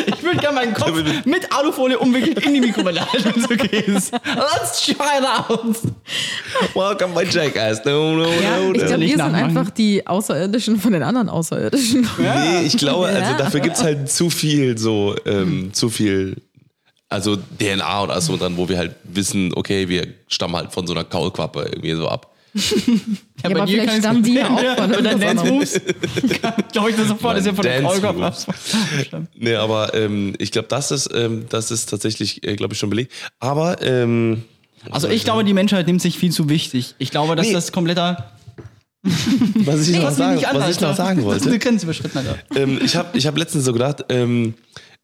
Ich 0.06 0.22
würde 0.22 0.38
gerne 0.38 0.54
meinen 0.54 0.74
Kopf 0.74 0.92
mit 1.24 1.52
Alufolie 1.52 1.98
umwickelt 1.98 2.44
in 2.46 2.54
die 2.54 2.60
Mikrowelle 2.60 3.00
halten, 3.10 3.32
wenn 3.34 3.42
es 3.44 3.50
okay 3.50 3.84
ist. 3.86 4.12
Let's 4.12 4.86
try 4.86 5.18
it 5.18 5.26
out. 5.26 5.76
Welcome 6.74 7.14
by 7.14 7.24
Jackass. 7.28 7.84
No, 7.84 8.16
no, 8.16 8.24
Ja, 8.40 8.58
no, 8.58 8.72
ich 8.72 8.82
no. 8.82 8.86
glaube, 8.86 9.00
wir 9.00 9.08
sind 9.08 9.20
einfach 9.20 9.70
die 9.70 10.06
Außerirdischen 10.06 10.78
von 10.80 10.92
den 10.92 11.02
anderen 11.02 11.28
Außerirdischen. 11.28 12.08
Nee, 12.18 12.62
ich 12.66 12.76
glaube, 12.76 13.06
also 13.06 13.18
Ja. 13.32 13.36
dafür 13.36 13.60
gibt's 13.60 13.82
halt 13.82 14.10
zu 14.10 14.30
viel 14.30 14.78
so, 14.78 15.16
ähm, 15.26 15.70
zu 15.72 15.88
viel, 15.90 16.36
also 17.10 17.36
DNA 17.58 18.00
und 18.00 18.10
alles 18.10 18.26
so 18.26 18.36
dran, 18.36 18.56
wo 18.56 18.68
wir 18.68 18.78
halt 18.78 18.94
wissen, 19.04 19.52
okay, 19.54 19.88
wir 19.88 20.06
stammen 20.28 20.56
halt 20.56 20.72
von 20.72 20.86
so 20.86 20.94
einer 20.94 21.04
Kaulquappe 21.04 21.62
irgendwie 21.72 21.92
so 21.94 22.08
ab. 22.08 22.28
Ja, 23.42 23.48
aber 23.56 23.66
vielleicht 23.66 24.00
stammen 24.00 24.22
die 24.22 24.34
ja 24.34 24.50
auch 24.50 24.76
von 24.76 24.94
Oder 24.94 25.14
Dance. 25.14 25.44
Moves. 25.46 25.80
Glaube 26.72 26.90
ich 26.90 26.96
das 26.96 27.08
sofort, 27.08 27.36
das 27.38 27.40
ist 27.40 27.46
ja 27.46 27.54
von 27.54 27.62
der 27.62 27.80
Dance 27.80 28.00
Frau 28.02 28.12
Moves. 28.12 28.46
Nee, 29.34 29.54
aber 29.54 29.94
ähm, 29.94 30.34
ich 30.38 30.52
glaube, 30.52 30.68
das 30.68 30.90
ist, 30.90 31.08
ähm, 31.14 31.46
das 31.48 31.70
ist 31.70 31.88
tatsächlich, 31.88 32.46
äh, 32.46 32.56
glaube 32.56 32.74
ich, 32.74 32.78
schon 32.78 32.90
belegt. 32.90 33.12
Aber, 33.38 33.80
ähm, 33.82 34.42
Also 34.90 35.08
ich 35.08 35.24
glaube, 35.24 35.44
die 35.44 35.54
Menschheit 35.54 35.86
nimmt 35.86 36.02
sich 36.02 36.18
viel 36.18 36.32
zu 36.32 36.50
wichtig. 36.50 36.96
Ich 36.98 37.10
glaube, 37.10 37.34
dass 37.34 37.46
Nee. 37.46 37.54
das 37.54 37.72
kompletter. 37.72 38.30
was 39.02 39.88
ich, 39.88 39.96
noch, 39.96 40.04
Was 40.04 40.16
sagen, 40.16 40.42
was 40.52 40.70
ich 40.70 40.80
noch 40.82 40.94
sagen 40.94 41.24
Das 41.24 41.36
ist 41.36 41.42
eine 41.44 41.52
wollte, 41.52 41.58
Grenze 41.60 41.86
überschritten, 41.86 42.18
Alter. 42.18 42.36
ähm, 42.54 42.78
ich 42.84 42.94
habe 42.94 43.16
ich 43.16 43.26
hab 43.26 43.38
letztens 43.38 43.64
so 43.64 43.72
gedacht, 43.72 44.04
ähm, 44.10 44.52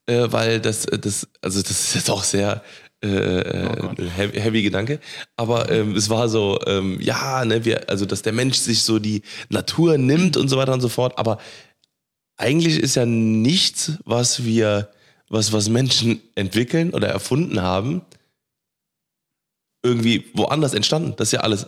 äh, 0.07 0.27
weil 0.31 0.61
das, 0.61 0.87
das, 0.87 1.29
also 1.43 1.63
das 1.63 1.71
ist 1.71 1.95
jetzt 1.95 2.11
auch 2.11 2.25
sehr 2.25 2.63
äh, 3.03 3.09
Oh 3.09 3.93
äh, 3.99 4.09
heavy, 4.09 4.41
heavy 4.41 4.63
Gedanke, 4.63 5.01
aber 5.37 5.71
ähm, 5.71 5.95
es 5.95 6.09
war 6.09 6.29
so, 6.29 6.59
ähm, 6.67 6.99
ja, 7.01 7.45
ne, 7.45 7.65
wir, 7.65 7.89
also 7.91 8.07
dass 8.07 8.23
der 8.23 8.33
Mensch 8.33 8.57
sich 8.57 8.83
so 8.83 8.99
die 8.99 9.23
Natur 9.51 9.99
nimmt 9.99 10.37
und 10.37 10.49
so 10.49 10.57
weiter 10.57 10.73
und 10.73 10.81
so 10.81 10.89
fort, 10.89 11.19
aber 11.19 11.39
eigentlich 12.37 12.79
ist 12.79 12.97
ja 12.97 13.07
nichts, 13.07 13.93
was 14.05 14.45
wir, 14.45 14.91
was, 15.29 15.53
was 15.53 15.69
Menschen 15.69 16.21
entwickeln 16.35 16.93
oder 16.95 17.09
erfunden 17.09 17.61
haben, 17.61 18.03
irgendwie 19.85 20.25
woanders 20.35 20.75
entstanden. 20.75 21.15
Das 21.17 21.29
ist 21.29 21.33
ja 21.33 21.41
alles 21.41 21.67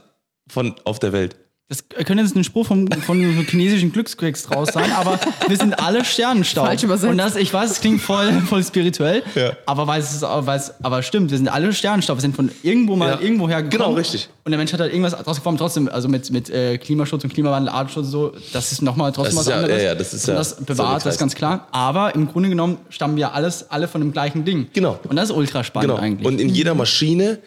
von 0.49 0.75
auf 0.85 0.99
der 0.99 1.13
Welt. 1.13 1.37
Das 1.71 1.87
könnte 1.91 2.23
jetzt 2.23 2.35
ein 2.35 2.45
Spruch 2.45 2.67
vom, 2.67 2.87
von 2.91 3.21
so 3.37 3.43
chinesischen 3.51 3.93
Glückskeks 3.93 4.45
draus 4.45 4.71
sein, 4.73 4.91
aber 4.93 5.21
wir 5.49 5.57
sind 5.59 5.79
alle 5.79 6.03
Sternenstaub. 6.03 6.65
Falsch 6.67 6.83
übersetzt. 6.83 7.11
Und 7.11 7.19
das, 7.19 7.37
ich 7.37 7.53
weiß, 7.53 7.71
es 7.71 7.81
klingt 7.81 8.01
voll, 8.01 8.41
voll 8.49 8.65
spirituell, 8.65 9.23
Ja. 9.35 9.53
aber 9.67 9.87
weil 9.87 10.01
es, 10.01 10.15
es 10.15 10.23
aber 10.25 11.03
stimmt, 11.03 11.31
wir 11.31 11.37
sind 11.37 11.49
alle 11.49 11.75
Sternenstaub. 11.75 12.17
Wir 12.17 12.23
sind 12.23 12.35
von 12.35 12.51
irgendwo 12.63 12.97
mal 12.97 13.11
Ja. 13.11 13.21
irgendwo 13.21 13.51
hergekommen. 13.51 13.87
Genau, 13.89 13.99
richtig. 13.99 14.31
Und 14.45 14.53
der 14.53 14.59
Mensch 14.59 14.73
hat 14.73 14.81
halt 14.81 14.93
irgendwas 14.95 15.13
draus 15.23 15.37
geformt, 15.37 15.59
trotzdem, 15.59 15.89
also 15.91 16.09
mit, 16.09 16.31
mit 16.31 16.49
äh, 16.49 16.79
Klimaschutz 16.79 17.23
und 17.25 17.35
Klimawandel, 17.35 17.69
Artenschutz 17.69 18.07
und 18.07 18.13
so, 18.13 18.33
das 18.55 18.73
ist 18.73 18.81
nochmal 18.81 19.13
trotzdem 19.13 19.37
Das 19.37 19.47
was 19.47 19.47
ist 19.49 19.51
ja- 19.51 19.57
anderes. 19.59 19.83
ja, 19.83 19.89
ja, 19.89 19.95
das 19.95 20.15
ist 20.15 20.25
und 20.27 20.33
ja 20.33 20.39
das 20.39 20.51
so 20.51 20.65
bewahrt, 20.65 20.79
das 20.79 21.03
gekreist. 21.03 21.07
ist 21.17 21.19
ganz 21.21 21.35
klar. 21.35 21.69
Aber 21.71 22.15
im 22.15 22.29
Grunde 22.29 22.49
genommen 22.49 22.79
stammen 22.89 23.17
wir 23.19 23.35
alles, 23.35 23.71
alle 23.71 23.89
von 23.89 24.01
dem 24.01 24.13
gleichen 24.13 24.47
Ding. 24.47 24.69
Genau. 24.73 24.99
Und 25.07 25.17
das 25.17 25.29
ist 25.29 25.37
ultra 25.37 25.63
spannend 25.63 25.91
Genau. 25.91 26.01
eigentlich. 26.03 26.27
Und 26.27 26.41
in 26.41 26.49
jeder 26.49 26.75
Maschine 26.75 27.41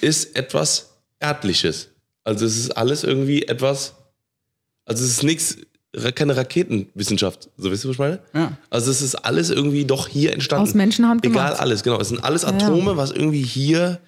ist 0.00 0.36
etwas 0.36 0.90
Erdliches. 1.18 1.88
Also 2.24 2.46
es 2.46 2.56
ist 2.56 2.70
alles 2.76 3.04
irgendwie 3.04 3.42
etwas, 3.42 3.94
also 4.86 5.04
es 5.04 5.10
ist 5.10 5.22
nichts, 5.22 5.56
keine 6.14 6.36
Raketenwissenschaft. 6.36 7.50
So 7.56 7.70
wisst 7.70 7.84
ihr, 7.84 7.88
was 7.88 7.94
ich 7.94 7.98
meine? 8.00 8.20
Ja. 8.34 8.56
Also 8.70 8.90
es 8.90 9.02
ist 9.02 9.14
alles 9.14 9.50
irgendwie 9.50 9.84
doch 9.84 10.08
hier 10.08 10.32
entstanden. 10.32 10.66
Aus 10.68 10.74
Menschenhand 10.74 11.24
Egal 11.24 11.46
gemacht. 11.48 11.60
alles, 11.60 11.82
genau. 11.82 12.00
Es 12.00 12.08
sind 12.08 12.24
alles 12.24 12.44
Atome, 12.44 12.96
was 12.96 13.10
irgendwie 13.12 13.42
hier 13.42 14.00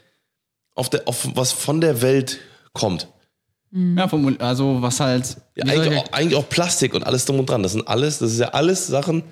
auf 0.74 0.90
der, 0.90 1.06
auf 1.06 1.28
was 1.34 1.52
von 1.52 1.80
der 1.80 2.02
Welt 2.02 2.38
kommt. 2.72 3.08
ja, 3.72 4.08
vom, 4.08 4.36
also 4.40 4.80
was 4.82 4.98
halt. 5.00 5.36
Ja, 5.54 5.64
eigentlich, 5.66 5.92
ich- 5.92 5.98
auch, 5.98 6.12
eigentlich 6.12 6.36
auch 6.36 6.48
Plastik 6.48 6.94
und 6.94 7.04
alles 7.04 7.24
drum 7.24 7.38
und 7.38 7.46
dran. 7.50 7.62
Das 7.62 7.72
sind 7.72 7.86
alles, 7.86 8.18
das 8.18 8.32
ist 8.32 8.38
ja 8.40 8.48
alles 8.48 8.86
Sachen, 8.86 9.22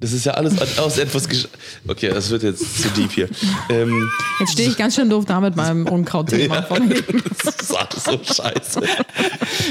das 0.00 0.12
ist 0.12 0.24
ja 0.26 0.32
alles 0.34 0.78
aus 0.78 0.96
etwas 0.98 1.28
gesch 1.28 1.48
Okay, 1.86 2.10
das 2.10 2.30
wird 2.30 2.44
jetzt 2.44 2.82
zu 2.82 2.88
deep 2.90 3.10
hier. 3.10 3.28
Ähm, 3.68 4.08
Jetzt 4.40 4.52
stehe 4.52 4.68
ich 4.68 4.76
ganz 4.76 4.94
schön 4.94 5.10
doof 5.10 5.24
da 5.24 5.40
mit 5.40 5.56
meinem 5.56 5.86
Unkrautthema. 5.88 6.54
Ja. 6.56 6.62
von 6.62 6.82
hinten. 6.88 7.22
das 7.44 7.56
ist 7.56 7.74
alles 7.74 8.04
so 8.04 8.34
scheiße. 8.34 8.80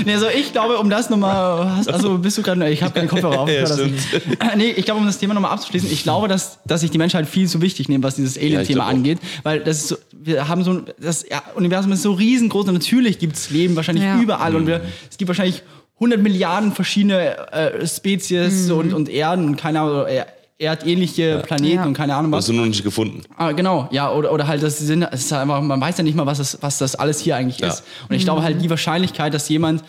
Nee, 0.06 0.14
also 0.16 0.28
ich 0.28 0.52
glaube, 0.52 0.78
um 0.80 0.90
das 0.90 1.10
nochmal, 1.10 1.82
also 1.88 2.18
bist 2.18 2.38
du 2.38 2.42
gerade, 2.42 2.70
ich 2.70 2.84
habe 2.84 2.94
keine 2.94 3.08
Kopfhörer 3.08 3.40
auf. 3.40 3.50
Ja, 3.58 3.64
nicht. 3.86 4.58
nee, 4.58 4.72
ich 4.72 4.86
glaube, 4.86 5.00
um 5.00 5.06
das 5.06 5.18
Thema 5.18 5.34
nochmal 5.34 5.52
abzuschließen, 5.52 5.90
ich 5.92 6.04
glaube, 6.04 6.28
dass, 6.28 6.60
dass 6.66 6.82
sich 6.82 6.92
die 6.92 6.98
Menschheit 6.98 7.28
viel 7.28 7.48
zu 7.48 7.62
wichtig 7.62 7.88
nehmen, 7.88 8.04
was 8.04 8.16
dieses 8.16 8.38
Alien-Thema 8.38 8.86
auch. 8.86 8.90
angeht, 8.90 9.20
weil 9.44 9.62
das 9.62 9.78
ist 9.78 9.88
so, 9.88 9.96
wir 10.12 10.48
haben 10.50 10.64
so, 10.64 10.72
ein- 10.72 10.86
das 11.00 11.26
ja, 11.30 11.42
Universum 11.56 11.92
ist 11.94 12.02
so 12.02 12.12
riesengroß 12.12 12.68
und 12.68 12.74
natürlich 12.74 13.20
gibt 13.20 13.36
es 13.38 13.50
Leben 13.50 13.76
wahrscheinlich 13.76 14.04
Ja. 14.04 14.20
überall 14.20 14.56
und 14.56 14.68
wir, 14.68 14.82
es 15.10 15.18
gibt 15.18 15.30
wahrscheinlich 15.30 15.64
100 16.00 16.22
Milliarden 16.22 16.72
verschiedene 16.72 17.52
äh, 17.52 17.86
Spezies 17.88 18.70
und, 18.72 18.94
und 18.94 19.10
Erden 19.10 19.46
und 19.46 19.56
keine 19.56 19.82
Ahnung, 19.82 20.06
äh, 20.08 20.26
erdähnliche 20.60 21.44
Planeten 21.46 21.76
Ja. 21.76 21.86
und 21.86 21.94
keine 21.94 22.16
Ahnung 22.16 22.32
was. 22.32 22.40
Hast 22.46 22.50
du 22.50 22.54
noch 22.54 22.66
nicht 22.66 22.84
gefunden. 22.84 23.22
Ah, 23.38 23.52
genau, 23.52 23.88
ja, 23.92 24.12
oder, 24.12 24.32
oder 24.34 24.48
halt, 24.48 24.64
das 24.64 24.80
sind, 24.80 25.04
es 25.04 25.26
ist 25.26 25.32
halt 25.32 25.44
einfach, 25.44 25.62
man 25.62 25.80
weiß 25.80 25.98
ja 26.00 26.04
nicht 26.04 26.16
mal, 26.16 26.26
was 26.26 26.40
das, 26.40 26.58
was 26.62 26.78
das 26.80 26.96
alles 26.96 27.20
hier 27.20 27.36
eigentlich 27.36 27.60
Ja. 27.60 27.68
ist. 27.68 27.84
Und 28.10 28.16
ich 28.16 28.24
glaube 28.24 28.42
halt, 28.44 28.62
die 28.62 28.70
Wahrscheinlichkeit, 28.70 29.34
dass 29.36 29.48
jemand 29.50 29.84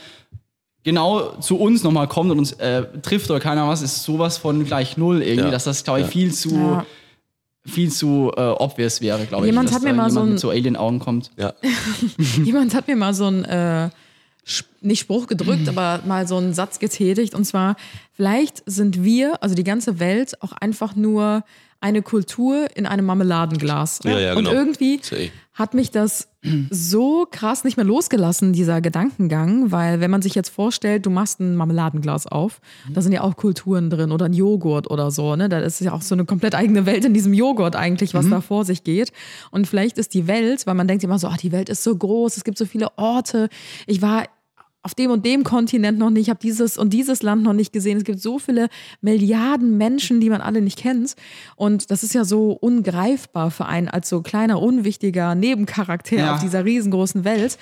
genau 0.85 1.33
zu 1.40 1.59
uns 1.59 1.83
nochmal 1.85 2.06
kommt 2.09 2.30
und 2.30 2.38
uns 2.38 2.52
äh, 2.52 2.85
trifft 3.02 3.30
oder 3.30 3.40
keine 3.40 3.61
Ahnung 3.61 3.72
was, 3.72 3.83
ist 3.83 4.02
sowas 4.04 4.38
von 4.38 4.64
gleich 4.64 4.96
null 4.96 5.22
irgendwie, 5.22 5.46
Ja. 5.46 5.50
dass 5.50 5.64
das, 5.64 5.85
glaube 5.85 6.00
ich, 6.00 6.06
Ja. 6.06 6.11
viel 6.12 6.33
zu, 6.35 6.50
Ja. 6.54 6.87
viel 7.66 7.90
zu 7.90 8.33
äh, 8.37 8.40
obvious 8.40 9.00
wäre, 9.00 9.24
glaube 9.26 9.46
ich. 9.46 9.50
Jemand 9.50 9.68
dass 9.68 9.76
hat 9.76 9.83
mir 9.83 9.90
da 9.90 9.96
mal 9.96 10.11
so 10.11 10.16
jemand 10.20 10.28
ein- 10.28 10.33
mit 10.33 10.40
so 10.40 10.50
Alien-Augen 10.50 10.98
kommt. 11.00 11.30
Ja. 11.37 11.52
Jemand 12.44 12.74
hat 12.74 12.88
mir 12.88 12.96
mal 12.96 13.12
so 13.14 13.26
einen, 13.26 13.44
äh, 13.44 13.88
nicht 14.80 15.00
Spruch 15.00 15.26
gedrückt, 15.26 15.62
Mhm. 15.62 15.76
aber 15.78 16.00
mal 16.06 16.26
so 16.26 16.37
einen 16.37 16.54
Satz 16.54 16.78
getätigt. 16.78 17.34
Und 17.34 17.44
zwar, 17.44 17.76
vielleicht 18.12 18.62
sind 18.66 19.02
wir, 19.04 19.42
also 19.42 19.54
die 19.54 19.64
ganze 19.64 19.98
Welt, 20.00 20.40
auch 20.42 20.52
einfach 20.52 20.96
nur 20.96 21.44
eine 21.80 22.02
Kultur 22.02 22.66
in 22.74 22.87
einem 22.87 23.06
Marmeladenglas. 23.06 24.00
Ja, 24.02 24.18
ja, 24.18 24.30
Und 24.34 24.44
genau. 24.46 24.50
irgendwie 24.50 24.98
Safe. 25.00 25.30
hat 25.54 25.74
mich 25.74 25.92
das 25.92 26.28
so 26.70 27.26
krass 27.30 27.62
nicht 27.62 27.76
mehr 27.76 27.87
losgelassen, 27.87 28.52
dieser 28.52 28.80
Gedankengang, 28.80 29.70
weil 29.70 30.00
wenn 30.00 30.11
man 30.11 30.20
sich 30.22 30.34
jetzt 30.34 30.48
vorstellt, 30.48 31.06
du 31.06 31.11
machst 31.11 31.38
ein 31.38 31.54
Marmeladenglas 31.54 32.26
auf, 32.26 32.61
da 32.92 33.00
sind 33.00 33.12
ja 33.12 33.20
auch 33.22 33.37
Kulturen 33.37 33.90
drin 33.90 34.11
oder 34.11 34.24
ein 34.26 34.32
Joghurt 34.32 34.90
oder 34.90 35.11
so, 35.12 35.37
ne? 35.37 35.48
Da 35.48 35.58
ist 35.61 35.80
ja 35.80 35.92
auch 35.92 36.02
so 36.02 36.16
eine 36.16 36.24
komplett 36.24 36.54
eigene 36.56 36.84
Welt 36.87 37.04
in 37.04 37.14
diesem 37.14 37.32
Joghurt 37.34 37.76
eigentlich, 37.76 38.12
was 38.14 38.28
da 38.28 38.40
vor 38.40 38.64
sich 38.64 38.82
geht. 38.82 39.12
Und 39.52 39.66
vielleicht 39.68 39.98
ist 39.98 40.14
die 40.14 40.26
Welt, 40.26 40.66
weil 40.66 40.74
man 40.74 40.88
denkt 40.88 41.04
immer 41.04 41.18
so, 41.20 41.28
ah, 41.28 41.37
die 41.40 41.52
Welt 41.52 41.68
ist 41.68 41.84
so 41.84 41.94
groß, 41.94 42.37
es 42.37 42.44
gibt 42.44 42.58
so 42.58 42.64
viele 42.66 42.88
Orte. 42.96 43.48
Ich 43.87 44.02
war 44.02 44.24
auf 44.82 44.94
dem 44.94 45.10
und 45.10 45.26
dem 45.26 45.44
Kontinent 45.44 45.98
noch 45.98 46.10
nicht, 46.10 46.22
ich 46.22 46.30
habe 46.30 46.40
dieses 46.40 46.78
und 46.78 46.92
dieses 46.92 47.22
Land 47.22 47.42
noch 47.42 47.52
nicht 47.52 47.72
gesehen. 47.72 47.98
Es 47.98 48.04
gibt 48.04 48.20
so 48.20 48.38
viele 48.38 48.68
Milliarden 49.00 49.76
Menschen, 49.76 50.20
die 50.20 50.30
man 50.30 50.40
alle 50.40 50.60
nicht 50.60 50.78
kennt. 50.78 51.14
Und 51.56 51.90
das 51.90 52.02
ist 52.02 52.14
ja 52.14 52.24
so 52.24 52.52
ungreifbar 52.52 53.50
für 53.50 53.66
einen 53.66 53.88
als 53.88 54.08
so 54.08 54.22
kleiner, 54.22 54.62
unwichtiger 54.62 55.34
Nebencharakter 55.34 56.16
Ja. 56.16 56.34
auf 56.34 56.40
dieser 56.40 56.64
riesengroßen 56.64 57.24
Welt. 57.24 57.58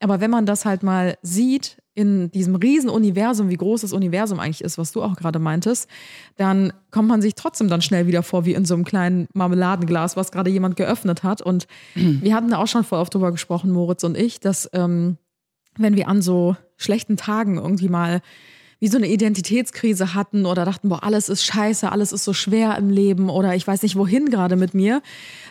Aber 0.00 0.20
wenn 0.20 0.30
man 0.30 0.46
das 0.46 0.64
halt 0.64 0.82
mal 0.82 1.16
sieht 1.22 1.76
in 1.94 2.30
diesem 2.30 2.54
riesen 2.56 2.88
Universum, 2.90 3.50
wie 3.50 3.56
groß 3.56 3.82
das 3.82 3.92
Universum 3.92 4.40
eigentlich 4.40 4.64
ist, 4.64 4.78
was 4.78 4.92
du 4.92 5.02
auch 5.02 5.14
gerade 5.14 5.38
meintest, 5.38 5.88
dann 6.36 6.72
kommt 6.90 7.06
man 7.08 7.20
sich 7.22 7.34
trotzdem 7.34 7.68
dann 7.68 7.82
schnell 7.82 8.06
wieder 8.06 8.22
vor 8.22 8.44
wie 8.44 8.54
in 8.54 8.64
so 8.64 8.74
einem 8.74 8.84
kleinen 8.84 9.28
Marmeladenglas, 9.34 10.16
was 10.16 10.32
gerade 10.32 10.50
jemand 10.50 10.76
geöffnet 10.76 11.22
hat. 11.22 11.42
Und 11.42 11.66
wir 11.94 12.34
hatten 12.34 12.50
da 12.50 12.58
auch 12.58 12.66
schon 12.66 12.82
voll 12.84 12.98
oft 12.98 13.14
drüber 13.14 13.30
gesprochen, 13.30 13.70
Moritz 13.70 14.02
und 14.04 14.16
ich, 14.16 14.40
dass 14.40 14.68
ähm, 14.72 15.18
wenn 15.76 15.96
wir 15.96 16.08
an 16.08 16.22
so 16.22 16.56
schlechten 16.76 17.16
Tagen 17.16 17.58
irgendwie 17.58 17.88
mal 17.88 18.20
wie 18.82 18.88
so 18.88 18.96
eine 18.98 19.06
Identitätskrise 19.06 20.12
hatten 20.14 20.44
oder 20.44 20.64
dachten, 20.64 20.88
boah, 20.88 21.04
alles 21.04 21.28
ist 21.28 21.44
scheiße, 21.44 21.92
alles 21.92 22.10
ist 22.10 22.24
so 22.24 22.32
schwer 22.32 22.76
im 22.78 22.90
Leben 22.90 23.30
oder 23.30 23.54
ich 23.54 23.64
weiß 23.64 23.80
nicht 23.82 23.94
wohin 23.94 24.28
gerade 24.28 24.56
mit 24.56 24.74
mir, 24.74 25.02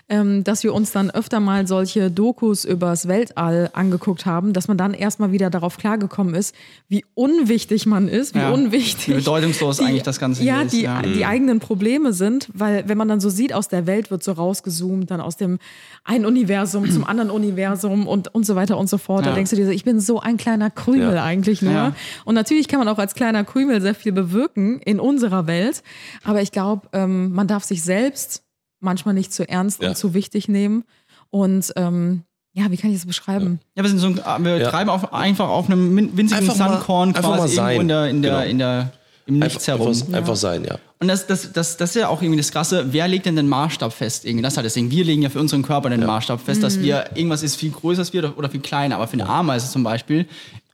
ähm, 0.10 0.44
dass 0.44 0.66
wir 0.66 0.74
uns 0.74 0.92
dann 0.92 1.10
öfter 1.10 1.40
mal 1.40 1.66
solche 1.66 2.12
Dokus 2.12 2.66
übers 2.66 3.08
Weltall 3.08 3.70
angeguckt 3.72 4.26
haben, 4.26 4.52
dass 4.52 4.68
man 4.68 4.76
dann 4.78 4.94
erstmal 4.94 5.32
wieder 5.32 5.50
darauf 5.50 5.78
klargekommen 5.78 6.36
ist, 6.36 6.54
wie 6.90 7.06
unwichtig 7.14 7.86
man 7.86 8.10
ist, 8.10 8.36
wie 8.36 8.40
Ja. 8.40 8.50
unwichtig. 8.52 9.08
Wie 9.08 9.14
bedeutungslos 9.22 9.80
eigentlich 9.80 10.04
das 10.04 10.20
Ganze 10.20 10.44
ja, 10.44 10.64
ist, 10.64 10.74
die, 10.74 10.82
ja. 10.82 11.02
die 11.02 11.24
eigenen 11.26 11.62
Probleme 11.62 12.12
sind, 12.12 12.50
weil 12.54 12.84
wenn 12.90 12.98
man 12.98 13.08
dann 13.08 13.22
so 13.22 13.30
sieht, 13.30 13.54
aus 13.54 13.70
der 13.70 13.88
Welt 13.88 14.12
wird 14.12 14.26
so 14.26 14.34
rausgezoomt, 14.34 15.10
dann 15.10 15.22
aus 15.22 15.38
dem 15.38 15.58
einen 16.04 16.26
Universum 16.26 16.90
zum 16.92 17.06
anderen 17.06 17.30
Universum 17.30 18.08
und, 18.08 18.36
und 18.36 18.46
so 18.46 18.56
weiter 18.56 18.78
und 18.78 18.90
so 18.90 18.98
fort. 18.98 19.26
Da 19.26 19.30
Ja. 19.30 19.36
denkst 19.36 19.52
du 19.52 19.56
dir, 19.56 19.68
so, 19.68 19.72
ich 19.72 19.86
bin 19.86 20.02
so 20.02 20.20
ein 20.20 20.36
kleiner 20.36 20.70
Krümel 20.70 21.18
eigentlich 21.20 21.62
nur. 21.62 21.96
Und 22.26 22.36
natürlich 22.36 22.68
kann 22.68 22.80
man 22.80 22.90
auch 22.90 22.98
als 22.98 23.14
kleiner 23.22 23.44
Krümel 23.44 23.82
sehr 23.82 23.96
viel 23.96 24.12
bewirken 24.12 24.80
in 24.82 25.00
unserer 25.00 25.48
Welt. 25.48 25.84
Aber 26.24 26.42
ich 26.42 26.52
glaube, 26.52 26.88
ähm, 26.94 27.32
man 27.34 27.48
darf 27.48 27.64
sich 27.64 27.84
selbst 27.84 28.44
manchmal 28.80 29.14
nicht 29.14 29.32
zu 29.34 29.48
ernst 29.48 29.82
Ja. 29.82 29.90
und 29.90 29.96
zu 29.98 30.14
wichtig 30.14 30.48
nehmen. 30.48 30.84
Und 31.30 31.72
ähm, 31.76 32.24
ja, 32.54 32.70
wie 32.72 32.78
kann 32.78 32.90
ich 32.92 32.98
das 32.98 33.06
beschreiben? 33.06 33.60
Ja, 33.76 33.84
wir 33.84 33.90
sind 33.90 34.00
so 34.00 34.08
ein, 34.08 34.44
wir 34.44 34.58
Ja. 34.58 34.70
treiben 34.70 34.90
auf, 34.90 35.14
einfach 35.14 35.48
auf 35.50 35.68
einem 35.70 35.96
winzigen 36.18 36.34
Einfach 36.34 36.56
Sandkorn 36.56 37.12
mal 37.12 37.22
quasi 37.22 37.56
irgendwo 37.56 37.56
sein. 37.56 37.82
in 37.82 37.88
der, 37.88 38.08
in 38.10 38.22
der, 38.22 38.32
Genau. 38.40 38.50
in 38.50 38.58
der, 38.60 38.92
im 39.28 39.40
Nichts 39.40 39.70
Einfach, 39.70 39.86
herum. 39.86 39.88
einfach, 39.96 40.14
einfach 40.18 40.36
sein, 40.36 40.66
ja. 40.66 40.78
Und 41.00 41.08
das, 41.08 41.26
das, 41.28 41.52
das, 41.54 41.78
das 41.78 41.92
ist 41.96 42.02
ja 42.02 42.10
auch 42.10 42.22
irgendwie 42.22 42.38
das 42.40 42.52
Krasse, 42.52 42.88
wer 42.92 43.08
legt 43.08 43.26
denn 43.26 43.36
den 43.36 43.48
Maßstab 43.48 43.94
fest? 43.94 44.26
Irgendwie, 44.26 44.42
das 44.44 44.54
ist 44.54 44.58
halt 44.58 44.66
das 44.66 44.74
Ding. 44.74 44.92
Wir 44.92 45.06
legen 45.06 45.22
ja 45.22 45.30
für 45.30 45.40
unseren 45.40 45.62
Körper 45.64 45.90
den 45.90 46.06
Maßstab 46.06 46.42
fest, 46.42 46.62
dass 46.64 46.80
wir 46.80 47.06
irgendwas 47.16 47.42
ist 47.44 47.56
viel 47.56 47.72
größer 47.72 48.00
als 48.02 48.12
wir 48.14 48.24
oder- 48.24 48.38
oder 48.38 48.50
viel 48.50 48.60
kleiner. 48.62 48.96
Aber 48.96 49.08
für 49.08 49.14
eine 49.14 49.28
Ameise 49.30 49.72
zum 49.72 49.84
Beispiel 49.84 50.26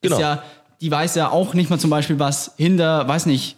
Genau. 0.02 0.16
ist 0.16 0.22
ja, 0.22 0.44
die 0.82 0.92
weiß 0.92 1.16
ja 1.16 1.30
auch 1.30 1.54
nicht 1.54 1.70
mal 1.70 1.80
zum 1.80 1.90
Beispiel, 1.90 2.20
was 2.20 2.54
hinter, 2.58 3.08
weiß 3.08 3.26
nicht, 3.26 3.58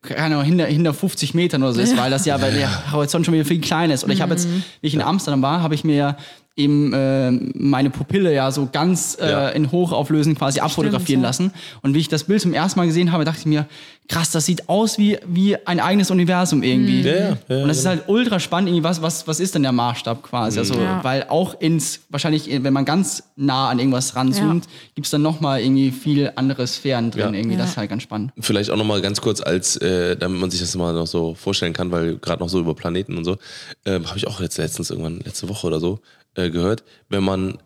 keine 0.00 0.36
Ahnung, 0.36 0.44
hinter, 0.44 0.66
hinter 0.66 0.94
50 0.94 1.34
Metern 1.34 1.62
oder 1.62 1.72
so 1.74 1.80
ist, 1.80 1.96
weil 1.96 2.10
das 2.10 2.24
ja, 2.24 2.40
weil 2.40 2.54
der 2.54 2.92
Horizont 2.92 3.26
schon 3.26 3.34
wieder 3.34 3.44
viel 3.44 3.60
kleiner 3.60 3.94
ist. 3.94 4.04
Oder 4.04 4.12
ich 4.12 4.22
habe 4.22 4.32
jetzt, 4.32 4.48
wie 4.80 4.86
ich 4.86 4.94
in 4.94 5.02
Amsterdam 5.02 5.42
war, 5.42 5.62
habe 5.62 5.74
ich 5.74 5.84
mir 5.84 6.16
eben 6.56 6.92
äh, 6.92 7.30
meine 7.54 7.90
Pupille 7.90 8.32
ja 8.34 8.50
so 8.50 8.68
ganz 8.70 9.16
äh, 9.20 9.30
Ja. 9.30 9.48
in 9.48 9.72
Hochauflösen 9.72 10.34
quasi 10.36 10.60
abfotografieren 10.60 11.22
ja. 11.22 11.28
lassen. 11.28 11.52
Und 11.82 11.94
wie 11.94 11.98
ich 12.00 12.08
das 12.08 12.24
Bild 12.24 12.40
zum 12.42 12.52
ersten 12.52 12.78
Mal 12.78 12.86
gesehen 12.86 13.10
habe, 13.12 13.24
dachte 13.24 13.40
ich 13.40 13.46
mir, 13.46 13.66
krass, 14.08 14.30
das 14.32 14.44
sieht 14.44 14.68
aus 14.68 14.98
wie, 14.98 15.16
wie 15.26 15.56
ein 15.66 15.80
eigenes 15.80 16.10
Universum 16.10 16.62
irgendwie. 16.62 17.00
Ja, 17.02 17.14
ja, 17.14 17.38
ja, 17.48 17.62
und 17.62 17.68
das 17.68 17.78
ist 17.78 17.86
halt 17.86 18.02
ultra 18.08 18.38
spannend, 18.40 18.68
irgendwie, 18.68 18.84
was, 18.84 19.00
was, 19.00 19.26
was 19.26 19.40
ist 19.40 19.54
denn 19.54 19.62
der 19.62 19.72
Maßstab 19.72 20.22
quasi? 20.22 20.58
Also, 20.58 20.74
Ja. 20.74 21.02
weil 21.02 21.24
auch 21.28 21.58
ins, 21.60 22.00
wahrscheinlich, 22.10 22.48
wenn 22.62 22.72
man 22.72 22.84
ganz 22.84 23.22
nah 23.36 23.70
an 23.70 23.78
irgendwas 23.78 24.14
ranzoomt, 24.14 24.66
gibt's 24.94 25.10
dann 25.10 25.22
nochmal 25.22 25.60
irgendwie 25.62 25.90
viel 25.90 26.32
andere 26.36 26.66
Sphären 26.66 27.10
drin. 27.10 27.32
Ja. 27.32 27.40
Irgendwie, 27.40 27.56
das 27.56 27.66
Ja. 27.66 27.70
ist 27.70 27.76
halt 27.78 27.90
ganz 27.90 28.02
spannend. 28.02 28.32
Vielleicht 28.40 28.70
auch 28.70 28.76
nochmal 28.76 29.00
ganz 29.00 29.20
kurz, 29.22 29.40
als 29.40 29.76
äh, 29.76 30.16
damit 30.16 30.38
man 30.40 30.50
sich 30.50 30.60
das 30.60 30.74
mal 30.76 30.92
noch 30.92 31.06
so 31.06 31.34
vorstellen 31.34 31.72
kann, 31.72 31.90
weil 31.90 32.16
gerade 32.18 32.42
noch 32.42 32.48
so 32.50 32.60
über 32.60 32.74
Planeten 32.74 33.16
und 33.16 33.24
so, 33.24 33.38
ähm, 33.86 34.06
habe 34.06 34.18
ich 34.18 34.26
auch 34.26 34.40
jetzt 34.40 34.58
letztens 34.58 34.90
irgendwann, 34.90 35.20
letzte 35.20 35.48
Woche 35.48 35.66
oder 35.66 35.80
so, 35.80 36.00
äh, 36.34 36.50
gehört, 36.50 36.84
wenn 37.08 37.22
man 37.24 37.58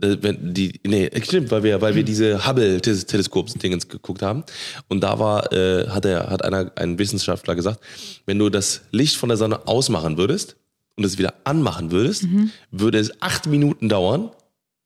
äh, 0.00 0.16
wenn 0.20 0.54
die, 0.54 0.80
nee, 0.86 1.10
stimmt, 1.22 1.50
weil 1.50 1.62
wir, 1.62 1.80
weil 1.80 1.94
wir 1.94 2.02
diese 2.02 2.46
Hubble-Teleskops-Dingens 2.46 3.88
geguckt 3.88 4.22
haben. 4.22 4.44
Und 4.88 5.00
da 5.02 5.18
war, 5.18 5.52
äh, 5.52 5.88
hat 5.88 6.04
er, 6.04 6.30
hat 6.30 6.44
einer, 6.44 6.72
ein 6.76 6.98
Wissenschaftler 6.98 7.54
gesagt, 7.54 7.80
wenn 8.26 8.38
du 8.38 8.50
das 8.50 8.82
Licht 8.90 9.16
von 9.16 9.28
der 9.28 9.38
Sonne 9.38 9.66
ausmachen 9.68 10.16
würdest 10.16 10.56
und 10.96 11.04
es 11.04 11.18
wieder 11.18 11.34
anmachen 11.44 11.90
würdest, 11.90 12.26
würde 12.70 12.98
es 12.98 13.20
acht 13.22 13.46
Minuten 13.46 13.88
dauern, 13.88 14.30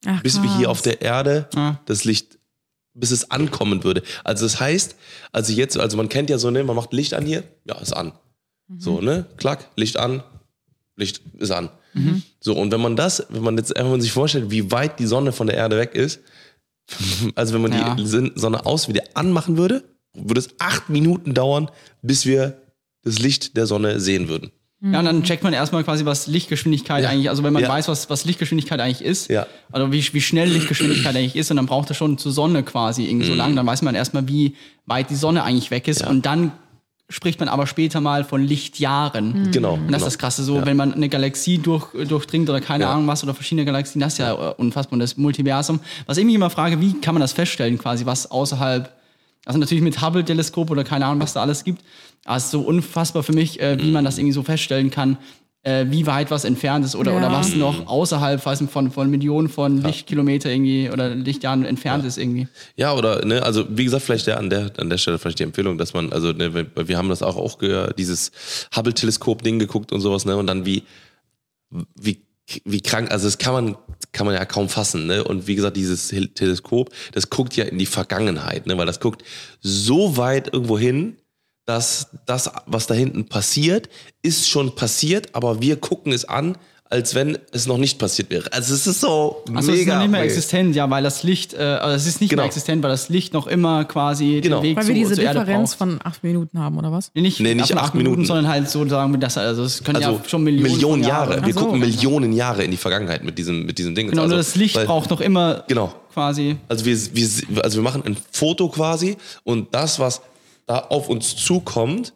Ach, 0.06 0.22
bis 0.22 0.42
wir 0.42 0.56
hier 0.56 0.70
auf 0.70 0.82
der 0.82 1.00
Erde 1.02 1.48
Ah. 1.54 1.76
das 1.86 2.04
Licht, 2.04 2.38
bis 2.94 3.10
es 3.10 3.30
ankommen 3.30 3.84
würde. 3.84 4.02
Also 4.24 4.44
das 4.44 4.60
heißt, 4.60 4.96
also 5.32 5.52
jetzt, 5.52 5.78
also 5.78 5.96
man 5.96 6.08
kennt 6.08 6.30
ja 6.30 6.38
so, 6.38 6.50
ne, 6.50 6.64
man 6.64 6.76
macht 6.76 6.92
Licht 6.92 7.14
an 7.14 7.24
hier, 7.24 7.44
ja, 7.64 7.76
ist 7.78 7.92
an. 7.92 8.12
So, 8.76 9.00
ne, 9.00 9.24
klack, 9.38 9.70
Licht 9.76 9.96
an, 9.96 10.22
Licht 10.96 11.22
ist 11.38 11.50
an. 11.50 11.70
So, 12.40 12.54
und 12.54 12.70
wenn 12.72 12.80
man 12.80 12.96
das, 12.96 13.26
wenn 13.30 13.42
man 13.42 13.56
jetzt 13.56 13.76
einfach 13.76 14.00
sich 14.00 14.12
vorstellt, 14.12 14.50
wie 14.50 14.70
weit 14.70 14.98
die 14.98 15.06
Sonne 15.06 15.32
von 15.32 15.46
der 15.46 15.56
Erde 15.56 15.76
weg 15.78 15.94
ist, 15.94 16.20
also 17.34 17.54
wenn 17.54 17.62
man 17.62 17.72
Ja. 17.72 17.94
die 17.94 18.06
Sonne 18.34 18.64
aus 18.66 18.88
wieder 18.88 19.02
anmachen 19.14 19.56
würde, 19.56 19.84
würde 20.14 20.40
es 20.40 20.48
acht 20.58 20.88
Minuten 20.88 21.34
dauern, 21.34 21.70
bis 22.02 22.24
wir 22.26 22.58
das 23.04 23.18
Licht 23.18 23.56
der 23.56 23.66
Sonne 23.66 24.00
sehen 24.00 24.28
würden. 24.28 24.50
Ja, 24.80 25.00
und 25.00 25.06
dann 25.06 25.24
checkt 25.24 25.42
man 25.42 25.52
erstmal 25.52 25.82
quasi, 25.82 26.04
was 26.04 26.28
Lichtgeschwindigkeit 26.28 27.02
Ja. 27.02 27.08
eigentlich, 27.10 27.28
also 27.28 27.42
wenn 27.42 27.52
man 27.52 27.62
Ja. 27.64 27.68
weiß, 27.68 27.88
was, 27.88 28.08
was 28.10 28.24
Lichtgeschwindigkeit 28.24 28.78
eigentlich 28.80 29.02
ist, 29.04 29.28
Ja. 29.28 29.46
also 29.72 29.90
wie, 29.90 30.02
wie 30.14 30.20
schnell 30.20 30.48
Lichtgeschwindigkeit 30.48 31.16
eigentlich 31.16 31.34
ist, 31.34 31.50
und 31.50 31.56
dann 31.56 31.66
braucht 31.66 31.88
er 31.90 31.94
schon 31.94 32.16
zur 32.16 32.30
Sonne 32.30 32.62
quasi 32.62 33.04
irgendwie 33.04 33.26
so 33.26 33.34
lang, 33.34 33.56
dann 33.56 33.66
weiß 33.66 33.82
man 33.82 33.96
erstmal, 33.96 34.28
wie 34.28 34.54
weit 34.86 35.10
die 35.10 35.16
Sonne 35.16 35.42
eigentlich 35.42 35.72
weg 35.72 35.88
ist. 35.88 36.00
Mhm. 36.02 36.04
Ja. 36.04 36.10
Und 36.10 36.26
dann 36.26 36.52
spricht 37.10 37.40
man 37.40 37.48
aber 37.48 37.66
später 37.66 38.00
mal 38.00 38.22
von 38.24 38.42
Lichtjahren. 38.42 39.50
Genau. 39.50 39.74
Und 39.74 39.78
das 39.80 39.86
genau. 39.86 39.96
ist 39.98 40.04
das 40.04 40.18
Krasse, 40.18 40.44
so 40.44 40.56
Ja. 40.56 40.66
wenn 40.66 40.76
man 40.76 40.92
eine 40.92 41.08
Galaxie 41.08 41.58
durch, 41.58 41.86
durchdringt 42.06 42.50
oder 42.50 42.60
keine 42.60 42.84
Ja. 42.84 42.92
Ahnung 42.92 43.06
was 43.06 43.22
oder 43.22 43.32
verschiedene 43.34 43.64
Galaxien, 43.64 44.00
das 44.00 44.14
ist 44.14 44.18
ja 44.18 44.32
äh, 44.32 44.54
unfassbar. 44.58 44.94
Und 44.94 45.00
das 45.00 45.16
Multiversum. 45.16 45.80
Was 46.06 46.18
ich 46.18 46.24
mich 46.24 46.34
immer 46.34 46.50
frage, 46.50 46.80
wie 46.80 46.92
kann 47.00 47.14
man 47.14 47.20
das 47.22 47.32
feststellen 47.32 47.78
quasi, 47.78 48.04
was 48.04 48.30
außerhalb, 48.30 48.92
also 49.46 49.58
natürlich 49.58 49.82
mit 49.82 50.02
Hubble-Teleskop 50.02 50.70
oder 50.70 50.84
keine 50.84 51.06
Ahnung, 51.06 51.20
was 51.22 51.32
da 51.32 51.40
alles 51.40 51.64
gibt. 51.64 51.82
Aber 52.26 52.36
es 52.36 52.44
ist 52.44 52.50
so 52.50 52.60
unfassbar 52.60 53.22
für 53.22 53.32
mich, 53.32 53.58
äh, 53.60 53.78
wie 53.80 53.90
man 53.90 54.04
das 54.04 54.18
irgendwie 54.18 54.32
so 54.34 54.42
feststellen 54.42 54.90
kann, 54.90 55.16
äh, 55.64 55.86
wie 55.88 56.06
weit 56.06 56.30
was 56.30 56.44
entfernt 56.44 56.84
ist 56.84 56.94
oder, 56.94 57.10
Ja. 57.12 57.18
oder 57.18 57.32
was 57.32 57.54
noch 57.54 57.86
außerhalb 57.88 58.44
weiß 58.46 58.60
nicht, 58.60 58.72
von, 58.72 58.90
von 58.92 59.10
Millionen 59.10 59.48
von 59.48 59.82
Lichtkilometer 59.82 60.50
irgendwie 60.50 60.88
oder 60.90 61.14
Lichtjahren 61.14 61.64
entfernt 61.64 62.04
ist 62.04 62.16
irgendwie. 62.16 62.46
Ja, 62.76 62.94
oder, 62.94 63.24
ne, 63.24 63.42
also 63.42 63.66
wie 63.68 63.84
gesagt, 63.84 64.04
vielleicht 64.04 64.28
der, 64.28 64.38
an, 64.38 64.50
der, 64.50 64.70
an 64.78 64.88
der 64.88 64.98
Stelle 64.98 65.18
vielleicht 65.18 65.40
die 65.40 65.42
Empfehlung, 65.42 65.76
dass 65.76 65.94
man, 65.94 66.12
also 66.12 66.32
ne, 66.32 66.54
wir, 66.54 66.88
wir 66.88 66.96
haben 66.96 67.08
das 67.08 67.22
auch, 67.22 67.36
auch 67.36 67.58
dieses 67.98 68.30
Hubble-Teleskop-Ding 68.74 69.58
geguckt 69.58 69.90
und 69.92 70.00
sowas, 70.00 70.24
ne, 70.24 70.36
und 70.36 70.46
dann 70.46 70.64
wie, 70.64 70.84
wie, 71.96 72.22
wie 72.64 72.80
krank, 72.80 73.10
also 73.10 73.26
das 73.26 73.38
kann 73.38 73.52
man, 73.52 73.76
kann 74.12 74.26
man 74.26 74.34
ja 74.36 74.44
kaum 74.44 74.68
fassen, 74.68 75.06
ne, 75.06 75.24
und 75.24 75.48
wie 75.48 75.56
gesagt, 75.56 75.76
dieses 75.76 76.08
Teleskop, 76.34 76.90
das 77.12 77.30
guckt 77.30 77.56
ja 77.56 77.64
in 77.64 77.78
die 77.78 77.86
Vergangenheit, 77.86 78.66
ne, 78.66 78.78
weil 78.78 78.86
das 78.86 79.00
guckt 79.00 79.22
so 79.60 80.16
weit 80.16 80.52
irgendwo 80.54 80.78
hin, 80.78 81.16
dass 81.68 82.08
das, 82.24 82.50
was 82.66 82.86
da 82.86 82.94
hinten 82.94 83.26
passiert, 83.26 83.90
ist 84.22 84.48
schon 84.48 84.74
passiert, 84.74 85.34
aber 85.34 85.60
wir 85.60 85.76
gucken 85.76 86.12
es 86.12 86.24
an, 86.24 86.56
als 86.90 87.14
wenn 87.14 87.36
es 87.52 87.66
noch 87.66 87.76
nicht 87.76 87.98
passiert 87.98 88.30
wäre. 88.30 88.50
Also 88.54 88.72
es 88.72 88.86
ist 88.86 89.02
so 89.02 89.44
Also 89.54 89.72
es 89.72 89.74
ist 89.74 89.80
mega. 89.84 89.96
noch 89.96 90.02
nicht 90.04 90.10
mehr 90.10 90.22
existent, 90.22 90.74
ja, 90.74 90.88
weil 90.88 91.02
das 91.02 91.22
Licht, 91.22 91.52
äh, 91.52 91.58
also 91.58 91.96
es 91.96 92.06
ist 92.06 92.22
nicht 92.22 92.30
Genau. 92.30 92.40
mehr 92.40 92.46
existent, 92.46 92.82
weil 92.82 92.88
das 92.90 93.10
Licht 93.10 93.34
noch 93.34 93.46
immer 93.46 93.84
quasi 93.84 94.40
Genau. 94.42 94.60
den 94.60 94.70
Weg 94.70 94.76
Weil 94.78 94.84
zu, 94.84 94.88
wir 94.88 94.94
diese 94.94 95.14
Differenz 95.16 95.74
von 95.74 96.00
acht 96.02 96.24
Minuten 96.24 96.58
haben, 96.58 96.78
oder 96.78 96.90
was? 96.90 97.10
Nee, 97.12 97.20
nicht, 97.20 97.40
Nee, 97.40 97.54
nicht 97.54 97.76
acht 97.76 97.94
Minuten. 97.94 98.24
sondern 98.24 98.48
halt 98.48 98.70
so 98.70 98.88
sagen 98.88 99.12
wir 99.12 99.20
das, 99.20 99.36
also 99.36 99.64
es 99.64 99.84
können 99.84 99.96
Also 99.96 100.12
ja 100.12 100.20
schon 100.26 100.42
Millionen, 100.44 100.80
von 100.80 101.02
Jahre. 101.02 101.34
Jahren- 101.34 101.46
Wir 101.46 101.52
so. 101.52 101.60
gucken 101.60 101.80
Millionen 101.80 102.32
Jahre 102.32 102.64
in 102.64 102.70
die 102.70 102.78
Vergangenheit 102.78 103.22
mit 103.22 103.36
diesem, 103.36 103.66
mit 103.66 103.76
diesem 103.76 103.94
Ding. 103.94 104.08
Genau, 104.08 104.22
also, 104.22 104.30
nur 104.36 104.38
das 104.38 104.54
Licht 104.54 104.74
weil- 104.74 104.86
braucht 104.86 105.10
noch 105.10 105.20
immer 105.20 105.64
Genau. 105.68 105.92
quasi. 106.14 106.56
Also 106.68 106.86
wir, 106.86 106.96
wir, 107.14 107.64
also 107.64 107.76
wir 107.80 107.82
machen 107.82 108.02
ein 108.06 108.16
Foto 108.32 108.70
quasi 108.70 109.18
und 109.44 109.74
das, 109.74 109.98
was 109.98 110.22
da 110.68 110.78
auf 110.90 111.08
uns 111.08 111.34
zukommt, 111.36 112.14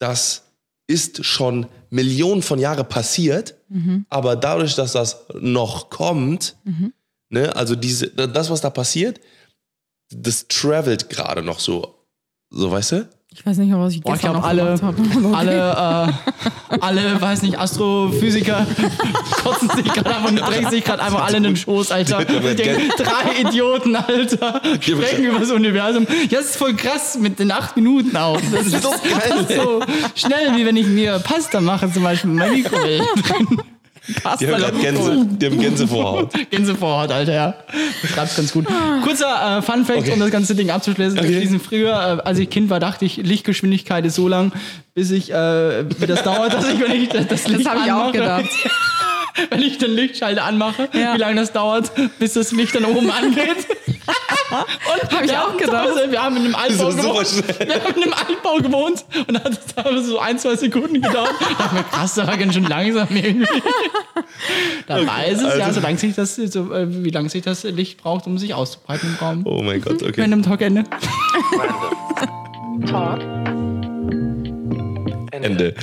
das 0.00 0.42
ist 0.88 1.24
schon 1.24 1.66
Millionen 1.90 2.42
von 2.42 2.58
Jahren 2.58 2.88
passiert, 2.88 3.54
aber 4.08 4.34
dadurch, 4.36 4.74
dass 4.74 4.92
das 4.92 5.26
noch 5.38 5.90
kommt, 5.90 6.56
ne, 7.28 7.54
also 7.54 7.76
diese, 7.76 8.08
das, 8.08 8.50
was 8.50 8.60
da 8.60 8.70
passiert, 8.70 9.20
das 10.10 10.46
travelt 10.48 11.08
gerade 11.08 11.42
noch 11.42 11.60
so, 11.60 11.94
so 12.50 12.70
weißt 12.70 12.92
du? 12.92 13.08
Ich 13.34 13.46
weiß 13.46 13.56
nicht 13.58 13.72
was 13.72 13.94
ich 13.94 14.02
Boah, 14.02 14.14
ich 14.14 14.20
gestern 14.20 14.32
glaube, 14.32 14.38
noch 14.40 14.48
alle, 14.48 14.76
gemacht 14.76 14.82
habe. 14.82 15.36
alle, 15.36 16.12
äh, 16.70 16.78
alle, 16.80 17.20
weiß 17.20 17.42
nicht, 17.42 17.58
Astrophysiker 17.58 18.66
kotzen 19.42 19.70
sich 19.70 19.84
gerade 19.90 20.14
einfach 20.14 20.28
und 20.28 20.36
drängen 20.36 20.70
sich 20.70 20.84
gerade 20.84 21.02
einfach 21.02 21.24
alle 21.24 21.38
in 21.38 21.42
den 21.44 21.56
Schoß, 21.56 21.92
Alter. 21.92 22.20
Ich 22.42 22.56
denke, 22.56 22.88
drei 22.96 23.40
Idioten, 23.40 23.96
Alter, 23.96 24.60
sprechen 24.80 25.24
über 25.24 25.38
das 25.38 25.50
Universum. 25.50 26.06
Ja, 26.28 26.38
das 26.38 26.50
ist 26.50 26.56
voll 26.56 26.74
krass 26.74 27.18
mit 27.18 27.38
den 27.38 27.50
acht 27.50 27.76
Minuten 27.76 28.16
auch. 28.16 28.38
Das 28.52 28.66
ist, 28.66 28.82
so 28.82 28.90
geil, 28.90 29.46
so 29.48 29.80
schnell, 30.14 30.56
wie 30.56 30.66
wenn 30.66 30.76
ich 30.76 30.86
mir 30.86 31.18
Pasta 31.18 31.60
mache, 31.60 31.90
zum 31.90 32.02
Beispiel 32.02 32.30
mit 32.30 32.40
meinem 32.40 32.54
Mikrowelle. 32.54 33.04
Die 34.40 34.46
haben 34.48 34.60
gerade 34.60 34.78
Gänse, 34.78 35.26
die 35.30 35.46
haben 35.46 35.60
Gänsevorhaut. 35.60 36.32
Gänsevorhaut, 36.50 37.10
Alter, 37.12 37.32
ja. 37.32 37.54
Klappt 38.12 38.36
ganz 38.36 38.52
gut. 38.52 38.66
Kurzer 39.04 39.58
äh, 39.58 39.62
Fun 39.62 39.84
Fact, 39.84 40.08
um 40.12 40.18
das 40.18 40.30
ganze 40.30 40.54
Ding 40.56 40.70
abzuschließen. 40.70 41.18
Okay. 41.18 41.36
schließen. 41.36 41.60
Früher, 41.60 42.20
äh, 42.24 42.28
als 42.28 42.38
ich 42.38 42.50
Kind 42.50 42.68
war, 42.68 42.80
dachte 42.80 43.04
ich, 43.04 43.18
Lichtgeschwindigkeit 43.18 44.04
ist 44.04 44.16
so 44.16 44.26
lang, 44.26 44.52
bis 44.94 45.10
ich, 45.12 45.30
äh, 45.32 45.84
wie 46.00 46.06
das 46.06 46.22
dauert, 46.24 46.52
dass 46.52 46.68
ich, 46.68 46.80
wenn 46.80 46.92
ich 46.92 47.08
das, 47.10 47.28
das 47.28 47.46
Licht 47.48 47.64
Das 47.64 47.72
habe 47.72 47.80
ich 47.86 47.92
auch 47.92 47.98
anmache, 48.06 48.12
gedacht. 48.12 48.44
wenn 49.50 49.62
ich 49.62 49.78
den 49.78 49.92
Lichtschalter 49.92 50.44
anmache, 50.44 50.88
Ja. 50.92 51.14
wie 51.14 51.18
lange 51.18 51.36
das 51.36 51.52
dauert, 51.52 51.92
bis 52.18 52.32
das 52.34 52.52
Licht 52.52 52.74
dann 52.74 52.84
oben 52.84 53.10
angeht. 53.10 53.66
Und 54.52 55.12
Hab 55.12 55.24
ich 55.24 55.36
auch 55.36 55.56
gedacht. 55.56 55.88
Hause- 55.88 56.10
Wir 56.10 56.22
haben 56.22 56.36
in 56.36 56.44
einem 56.44 56.54
Altbau 56.54 56.90
super 56.90 57.02
gewohnt. 57.02 57.26
schnell. 57.28 57.68
Wir 57.68 57.74
haben 57.82 57.94
in 57.96 58.02
einem 58.02 58.12
Altbau 58.12 58.56
gewohnt 58.58 59.04
und 59.26 59.42
hat 59.44 59.52
es 59.52 59.74
teilweise 59.74 60.04
so 60.04 60.18
ein, 60.18 60.38
zwei 60.38 60.56
Sekunden 60.56 61.00
gedauert. 61.00 61.30
Ich 61.40 61.56
dachte 61.56 61.74
mir, 61.74 61.84
krass, 61.84 62.14
das 62.14 62.26
war 62.26 62.36
ganz 62.36 62.52
schön 62.54 62.64
langsam 62.64 63.08
irgendwie. 63.10 63.46
Da 64.86 65.06
weiß 65.06 65.36
es 65.38 65.42
ja, 65.58 65.64
also- 65.66 65.80
solange 65.80 65.96
sich 65.98 66.14
das, 66.14 66.36
so, 66.36 66.72
äh, 66.72 66.86
wie 67.04 67.10
lange 67.10 67.28
sich 67.30 67.42
das 67.42 67.62
Licht 67.64 68.02
braucht, 68.02 68.26
um 68.26 68.36
sich 68.38 68.52
auszubreiten 68.54 69.16
im 69.20 69.24
Raum. 69.26 69.42
Oh 69.46 69.62
mein 69.62 69.80
Gott, 69.80 70.02
okay. 70.02 70.20
Random 70.20 70.42
Talk 70.42 70.60
Ende. 70.60 70.84
Ende. 75.30 75.74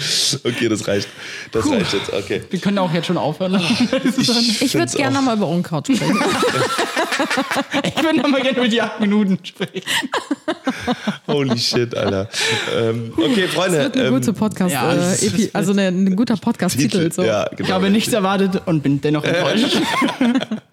Okay, 0.46 0.70
das 0.70 0.88
reicht. 0.88 1.10
Das 1.52 1.70
reicht 1.70 1.92
jetzt, 1.94 2.14
okay. 2.14 2.44
Wir 2.50 2.60
können 2.60 2.78
auch 2.78 2.94
jetzt 2.94 3.08
schon 3.08 3.18
aufhören. 3.18 3.56
Ich 3.60 3.92
würde 3.92 4.12
find's 4.12 4.94
gerne 4.96 5.16
nochmal 5.16 5.36
über 5.38 5.48
Unkraut 5.48 5.88
sprechen. 5.88 6.20
Ich 7.84 8.04
würde 8.04 8.18
nochmal 8.20 8.42
gerne 8.42 8.58
über 8.58 8.68
die 8.68 8.82
acht 8.82 9.00
Minuten 9.00 9.40
sprechen. 9.44 9.82
Holy 11.28 11.58
shit, 11.58 11.96
Alter. 11.96 12.30
Ähm, 12.76 13.14
okay, 13.18 13.48
Freunde. 13.48 13.78
Das 13.78 13.86
wird 13.86 13.96
eine 13.98 14.06
ähm, 14.08 14.14
gute 14.14 14.34
Podcast, 14.34 14.74
ja, 14.74 14.94
äh, 14.94 15.14
Epi- 15.16 15.50
also 15.54 15.74
ein 15.74 16.16
guter 16.16 16.38
Podcast-Titel. 16.38 17.12
So. 17.12 17.24
Ja, 17.24 17.46
genau. 17.50 17.68
Ich 17.68 17.72
habe 17.74 17.90
nichts 17.90 18.14
erwartet 18.14 18.62
und 18.66 18.82
bin 18.82 19.02
dennoch 19.02 19.24
enttäuscht. 19.24 19.78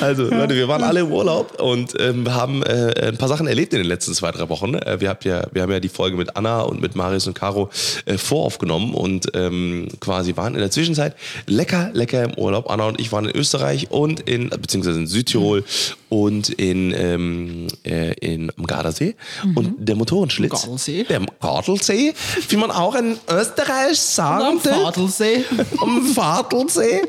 Also, 0.00 0.24
Leute, 0.24 0.54
wir 0.54 0.68
waren 0.68 0.82
alle 0.82 1.00
im 1.00 1.12
Urlaub 1.12 1.60
und 1.60 1.94
ähm, 1.98 2.32
haben 2.32 2.62
äh, 2.62 3.08
ein 3.08 3.16
paar 3.16 3.28
Sachen 3.28 3.46
erlebt 3.46 3.72
in 3.72 3.78
den 3.78 3.88
letzten 3.88 4.14
zwei, 4.14 4.30
drei 4.30 4.48
Wochen. 4.48 4.74
Äh, 4.74 5.00
wir, 5.00 5.08
habt 5.08 5.24
ja, 5.24 5.46
wir 5.52 5.62
haben 5.62 5.70
ja 5.70 5.80
die 5.80 5.88
Folge 5.88 6.16
mit 6.16 6.36
Anna 6.36 6.62
und 6.62 6.80
mit 6.80 6.96
Marius 6.96 7.26
und 7.26 7.34
Caro 7.34 7.70
äh, 8.04 8.18
voraufgenommen 8.18 8.94
und 8.94 9.28
ähm, 9.34 9.88
quasi 10.00 10.36
waren 10.36 10.54
in 10.54 10.60
der 10.60 10.70
Zwischenzeit 10.70 11.14
lecker, 11.46 11.90
lecker 11.92 12.22
im 12.24 12.34
Urlaub. 12.34 12.70
Anna 12.70 12.86
und 12.86 13.00
ich 13.00 13.12
waren 13.12 13.26
in 13.26 13.36
Österreich 13.36 13.90
und 13.90 14.20
in, 14.20 14.50
beziehungsweise 14.50 14.98
in 14.98 15.06
Südtirol 15.06 15.64
und 16.12 16.50
in, 16.50 16.92
ähm, 16.94 17.68
äh, 17.84 18.12
in, 18.20 18.52
am 18.58 18.66
Gardasee. 18.66 19.16
Und 19.54 19.76
der 19.78 19.96
Motorenschlitz, 19.96 20.50
Gardasee? 20.50 21.04
der 21.04 21.20
Gardasee, 21.40 22.12
wie 22.50 22.56
man 22.56 22.70
auch 22.70 22.94
in 22.96 23.16
Österreich 23.30 23.98
sagen 23.98 24.44
Am 24.44 24.60
Viertelsee. 24.60 25.46
am 25.80 26.04
Vaternsee. 26.04 27.08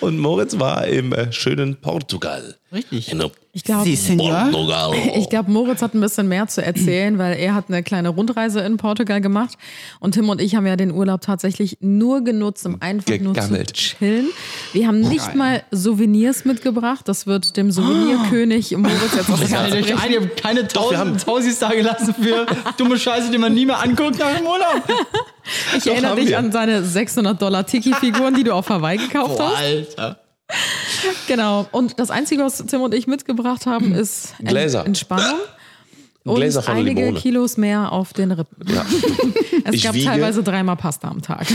Und 0.00 0.20
Moritz 0.20 0.56
war 0.56 0.86
im 0.86 1.12
äh, 1.12 1.32
schönen 1.32 1.74
Portugal. 1.80 2.54
Richtig. 2.72 3.10
In 3.10 3.18
der 3.18 3.32
Ich 3.56 3.62
glaube. 3.62 3.88
Portugal. 3.88 4.92
Ich 5.16 5.28
glaube, 5.30 5.50
Moritz 5.50 5.80
hat 5.80 5.94
ein 5.94 6.00
bisschen 6.00 6.26
mehr 6.28 6.48
zu 6.48 6.62
erzählen, 6.62 7.18
weil 7.18 7.36
er 7.36 7.54
hat 7.54 7.66
eine 7.68 7.84
kleine 7.84 8.08
Rundreise 8.08 8.60
in 8.60 8.76
Portugal 8.76 9.20
gemacht 9.20 9.56
und 10.00 10.12
Tim 10.12 10.28
und 10.28 10.40
ich 10.40 10.56
haben 10.56 10.66
ja 10.66 10.74
den 10.74 10.90
Urlaub 10.90 11.20
tatsächlich 11.20 11.78
nur 11.80 12.24
genutzt, 12.24 12.66
um 12.66 12.82
einfach 12.82 13.06
Gegammelt. 13.06 13.50
nur 13.50 13.66
zu 13.66 13.72
chillen. 13.72 14.26
Wir 14.72 14.88
haben 14.88 15.00
nicht 15.00 15.36
mal 15.36 15.62
Souvenirs 15.70 16.44
mitgebracht. 16.44 17.06
Das 17.06 17.28
wird 17.28 17.56
dem 17.56 17.70
Souvenirkönig 17.70 18.76
Moritz 18.76 19.14
jetzt 19.14 19.28
Herz 19.28 19.50
Keine, 19.50 19.70
brechen. 19.70 19.98
eine, 19.98 20.26
keine 20.28 20.68
tausend 20.68 21.24
Tausis 21.24 21.60
da 21.60 21.68
gelassen 21.70 22.12
für 22.20 22.46
dumme 22.76 22.98
Scheiße, 22.98 23.30
die 23.30 23.38
man 23.38 23.54
nie 23.54 23.66
mehr 23.66 23.80
anguckt 23.80 24.18
nach 24.18 24.36
dem 24.36 24.46
Urlaub. 24.46 24.82
Ich 25.76 25.86
erinnere 25.86 26.10
haben 26.12 26.20
dich 26.20 26.30
wir. 26.30 26.38
an 26.38 26.50
seine 26.50 26.82
600 26.82 27.40
Dollar 27.40 27.64
Tiki-Figuren, 27.66 28.34
die 28.34 28.44
du 28.44 28.52
auf 28.52 28.68
Hawaii 28.68 28.98
gekauft 28.98 29.38
Boah, 29.38 29.50
hast. 29.50 29.58
Alter. 29.98 30.23
Genau. 31.28 31.66
Und 31.72 31.98
das 31.98 32.10
Einzige, 32.10 32.42
was 32.42 32.58
Tim 32.66 32.80
und 32.82 32.94
ich 32.94 33.06
mitgebracht 33.06 33.66
haben, 33.66 33.92
ist 33.94 34.34
Ent- 34.38 34.48
Gläser. 34.48 34.86
Entspannung. 34.86 35.38
Und 36.24 36.36
Gläser 36.36 36.62
von 36.62 36.76
einige 36.76 37.00
Limone. 37.02 37.20
Kilos 37.20 37.56
mehr 37.58 37.92
auf 37.92 38.12
den 38.14 38.32
Rippen. 38.32 38.72
Ja. 38.74 38.84
Es 39.66 39.74
Ich 39.76 39.82
gab 39.84 39.94
wiege- 39.94 40.06
teilweise 40.06 40.42
dreimal 40.42 40.76
Pasta 40.76 41.08
am 41.08 41.22
Tag. 41.22 41.46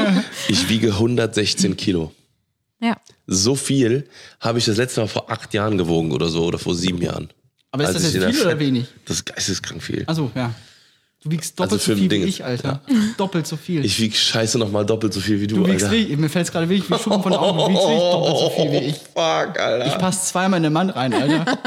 Ich 0.48 0.68
wiege 0.68 0.88
116 0.92 1.76
Kilo. 1.76 2.12
ja. 2.80 2.96
So 3.30 3.54
viel 3.56 4.08
habe 4.40 4.58
ich 4.58 4.64
das 4.64 4.78
letzte 4.78 5.00
Mal 5.02 5.06
vor 5.06 5.30
acht 5.30 5.52
Jahren 5.52 5.76
gewogen 5.76 6.12
oder 6.12 6.28
so 6.28 6.44
oder 6.46 6.58
vor 6.58 6.74
sieben 6.74 7.02
Jahren. 7.02 7.28
Aber 7.72 7.84
ist 7.84 7.92
das 7.94 8.14
jetzt 8.14 8.24
viel 8.24 8.42
oder 8.42 8.58
wenig? 8.58 8.86
Das 9.04 9.18
ist 9.18 9.26
geisteskrank 9.26 9.82
viel. 9.82 10.04
Achso, 10.06 10.30
ja. 10.34 10.54
Du 11.28 11.32
wiegst 11.36 11.60
Also 11.60 11.76
doppelt 11.76 11.82
für 11.82 11.92
so 11.92 11.98
viel 11.98 12.10
wie 12.10 12.24
ich, 12.24 12.42
Alter. 12.44 12.80
Doppelt 13.18 13.46
so 13.46 13.56
viel. 13.56 13.84
Ich 13.84 14.00
wiege 14.00 14.16
scheiße 14.16 14.58
nochmal 14.58 14.86
doppelt 14.86 15.12
so 15.12 15.20
viel 15.20 15.40
wie 15.40 15.46
du, 15.46 15.56
du 15.56 15.66
wiegst 15.66 15.84
Alter. 15.84 15.96
wirklich, 15.96 16.16
mir 16.16 16.30
fällt 16.30 16.46
es 16.46 16.52
gerade 16.52 16.68
wirklich 16.68 16.90
wie 16.90 17.02
Schuppen 17.02 17.22
von 17.22 17.32
den 17.32 17.38
Augen. 17.40 17.58
Du 17.58 17.68
wiegst 17.68 17.82
wirklich 17.82 18.10
doppelt 18.10 18.38
so 18.38 18.50
viel 18.50 18.72
wie 18.72 18.86
ich. 18.86 18.94
Fuck, 19.14 19.60
Alter. 19.60 19.86
Ich 19.86 19.98
passe 19.98 20.30
zweimal 20.30 20.56
in 20.56 20.62
den 20.62 20.72
Mann 20.72 20.88
rein, 20.88 21.12
Alter. 21.12 21.44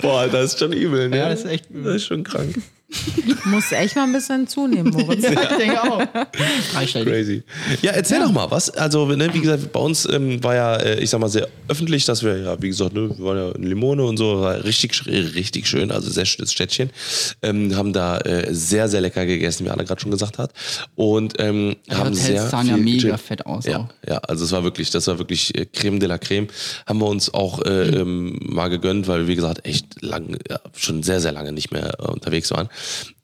Boah, 0.00 0.28
das 0.28 0.52
ist 0.52 0.58
schon 0.60 0.72
übel, 0.72 1.08
ne? 1.08 1.18
Ja, 1.18 1.28
das 1.28 1.40
ist 1.40 1.46
echt 1.46 1.70
übel. 1.70 1.84
Das 1.84 1.96
ist 2.02 2.06
schon 2.06 2.22
krank. 2.22 2.54
Muss 3.44 3.70
echt 3.72 3.96
mal 3.96 4.04
ein 4.04 4.12
bisschen 4.12 4.46
zunehmen, 4.48 4.92
Moritz. 4.92 5.24
Ich 5.24 5.56
denke 5.56 5.82
auch. 5.82 6.02
Crazy. 7.04 7.42
Ja, 7.82 7.92
erzähl 7.92 8.20
doch 8.20 8.32
mal 8.32 8.50
was. 8.50 8.70
Also, 8.70 9.06
ne, 9.06 9.32
wie 9.32 9.40
gesagt, 9.40 9.72
bei 9.72 9.80
uns 9.80 10.06
ähm, 10.10 10.42
war 10.42 10.54
ja, 10.54 10.76
äh, 10.76 11.00
ich 11.00 11.10
sag 11.10 11.20
mal, 11.20 11.28
sehr 11.28 11.48
öffentlich, 11.68 12.04
dass 12.04 12.22
wir, 12.22 12.36
ja, 12.38 12.60
wie 12.62 12.68
gesagt, 12.68 12.92
ne, 12.94 13.08
wir 13.16 13.24
waren 13.24 13.36
ja 13.36 13.50
in 13.52 13.62
Limone 13.62 14.02
und 14.02 14.16
so, 14.16 14.40
war 14.40 14.62
richtig, 14.64 14.92
sch- 14.92 15.34
richtig 15.34 15.66
schön, 15.68 15.90
also 15.90 16.10
sehr 16.10 16.24
schönes 16.26 16.52
Städtchen. 16.52 16.90
Ähm, 17.42 17.76
haben 17.76 17.92
da 17.92 18.18
äh, 18.18 18.52
sehr, 18.52 18.88
sehr 18.88 19.00
lecker 19.00 19.24
gegessen, 19.26 19.66
wie 19.66 19.70
Anna 19.70 19.84
gerade 19.84 20.00
schon 20.00 20.10
gesagt 20.10 20.38
hat. 20.38 20.52
Und 20.96 21.34
ähm, 21.38 21.76
haben 21.88 22.00
Hotels 22.10 22.24
sehr 22.26 22.48
sahen 22.48 22.66
ja 22.68 22.74
viel 22.74 22.84
mega 22.84 22.96
gechillt. 22.96 23.20
fett 23.20 23.46
aus 23.46 23.66
Ja, 23.66 23.78
auch. 23.78 23.88
ja, 24.08 24.18
also 24.18 24.44
es 24.44 24.52
war 24.52 24.64
wirklich, 24.64 24.90
das 24.90 25.06
war 25.06 25.18
wirklich 25.18 25.56
äh, 25.56 25.66
Creme 25.66 26.00
de 26.00 26.08
la 26.08 26.18
Creme. 26.18 26.48
Haben 26.86 27.00
wir 27.00 27.06
uns 27.06 27.32
auch 27.32 27.62
äh, 27.64 27.88
ähm, 28.00 28.38
mal 28.42 28.68
gegönnt, 28.68 29.06
weil 29.08 29.20
wir, 29.22 29.28
wie 29.28 29.36
gesagt, 29.36 29.64
echt 29.66 30.02
lang, 30.02 30.36
ja, 30.48 30.58
schon 30.76 31.02
sehr, 31.02 31.20
sehr 31.20 31.32
lange 31.32 31.52
nicht 31.52 31.70
mehr 31.72 31.94
äh, 32.00 32.06
unterwegs 32.10 32.50
waren. 32.50 32.68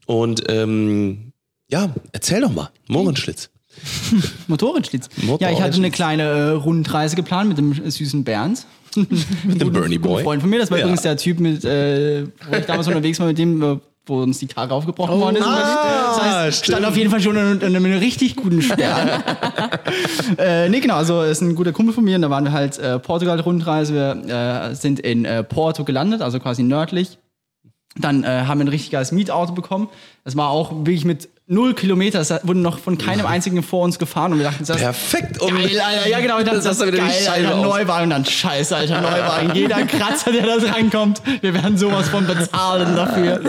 Und 0.06 0.44
ähm, 0.48 1.32
ja, 1.68 1.90
erzähl 2.12 2.40
doch 2.40 2.52
mal, 2.52 2.70
Mohrenschlitz. 2.88 3.50
Motorradschlitz. 4.46 5.08
Motorradschlitz. 5.16 5.40
Ja, 5.40 5.50
ich 5.50 5.60
hatte 5.62 5.76
eine 5.76 5.90
kleine 5.90 6.22
äh, 6.22 6.48
Rundreise 6.50 7.16
geplant 7.16 7.48
mit 7.48 7.58
dem 7.58 7.72
süßen 7.90 8.24
Bernd. 8.24 8.66
mit 9.44 9.60
dem 9.60 9.72
Bernie 9.72 9.98
Boy. 9.98 10.22
Freund 10.22 10.40
von 10.40 10.48
mir. 10.50 10.58
Das 10.58 10.70
war 10.70 10.78
Ja. 10.78 10.84
übrigens 10.84 11.02
der 11.02 11.16
Typ, 11.16 11.40
mit, 11.40 11.64
äh, 11.64 12.24
wo 12.48 12.56
ich 12.56 12.64
damals 12.64 12.86
unterwegs 12.86 13.20
war 13.20 13.26
mit 13.26 13.36
dem, 13.36 13.62
äh, 13.62 13.76
wo 14.06 14.22
uns 14.22 14.38
die 14.38 14.46
Karre 14.46 14.72
aufgebrochen 14.72 15.20
worden 15.20 15.36
ist. 15.36 15.44
das 15.44 16.22
heißt, 16.22 16.58
stimmt. 16.58 16.76
stand 16.78 16.86
auf 16.86 16.96
jeden 16.96 17.10
Fall 17.10 17.20
schon 17.20 17.36
unter 17.36 17.66
einem 17.66 17.84
richtig 17.84 18.36
guten 18.36 18.62
Stern. 18.62 19.22
äh, 20.38 20.68
nee, 20.68 20.80
genau, 20.80 20.94
also 20.94 21.22
ist 21.22 21.40
ein 21.42 21.54
guter 21.56 21.72
Kumpel 21.72 21.92
von 21.92 22.04
mir 22.04 22.14
und 22.16 22.22
da 22.22 22.30
waren 22.30 22.44
wir 22.44 22.52
halt 22.52 22.78
äh, 22.78 22.98
Portugal-Rundreise. 23.00 23.92
Wir 23.92 24.70
äh, 24.70 24.74
sind 24.74 25.00
in 25.00 25.24
äh, 25.24 25.42
Porto 25.42 25.84
gelandet, 25.84 26.22
also 26.22 26.38
quasi 26.38 26.62
nördlich. 26.62 27.18
Dann 27.98 28.24
äh, 28.24 28.44
haben 28.46 28.58
wir 28.58 28.64
ein 28.64 28.68
richtig 28.68 28.90
geiles 28.90 29.12
Mietauto 29.12 29.52
bekommen. 29.52 29.88
Das 30.24 30.36
war 30.36 30.50
auch 30.50 30.72
wirklich 30.72 31.04
mit 31.04 31.28
null 31.48 31.74
Kilometer. 31.74 32.18
Das 32.18 32.30
wurde 32.46 32.58
noch 32.60 32.78
von 32.78 32.98
keinem 32.98 33.24
einzigen 33.26 33.62
vor 33.62 33.84
uns 33.84 33.98
gefahren 33.98 34.32
und 34.32 34.38
wir 34.38 34.46
dachten, 34.46 34.64
das 34.66 34.78
Perfekt, 34.78 35.40
um 35.40 35.54
Geil, 35.54 35.80
Alter. 35.80 36.08
Ja, 36.08 36.20
genau. 36.20 36.38
Ich 36.38 36.44
dachte, 36.44 36.56
Das 36.56 36.64
das, 36.64 36.72
hast 36.72 36.80
du 36.80 36.86
ist 36.86 36.92
wieder 36.92 37.04
die 37.04 37.24
geil, 37.32 37.46
Alter. 37.46 37.62
Neuwagen 37.62 38.04
und 38.04 38.10
dann 38.10 38.24
scheiße, 38.24 38.74
Alter, 38.76 39.00
Neuwagen. 39.00 39.54
Jeder 39.54 39.82
Kratzer, 39.86 40.32
der 40.32 40.44
da 40.46 40.72
reinkommt, 40.72 41.22
wir 41.40 41.54
werden 41.54 41.78
sowas 41.78 42.08
von 42.08 42.26
bezahlen 42.26 42.96
dafür. 42.96 43.40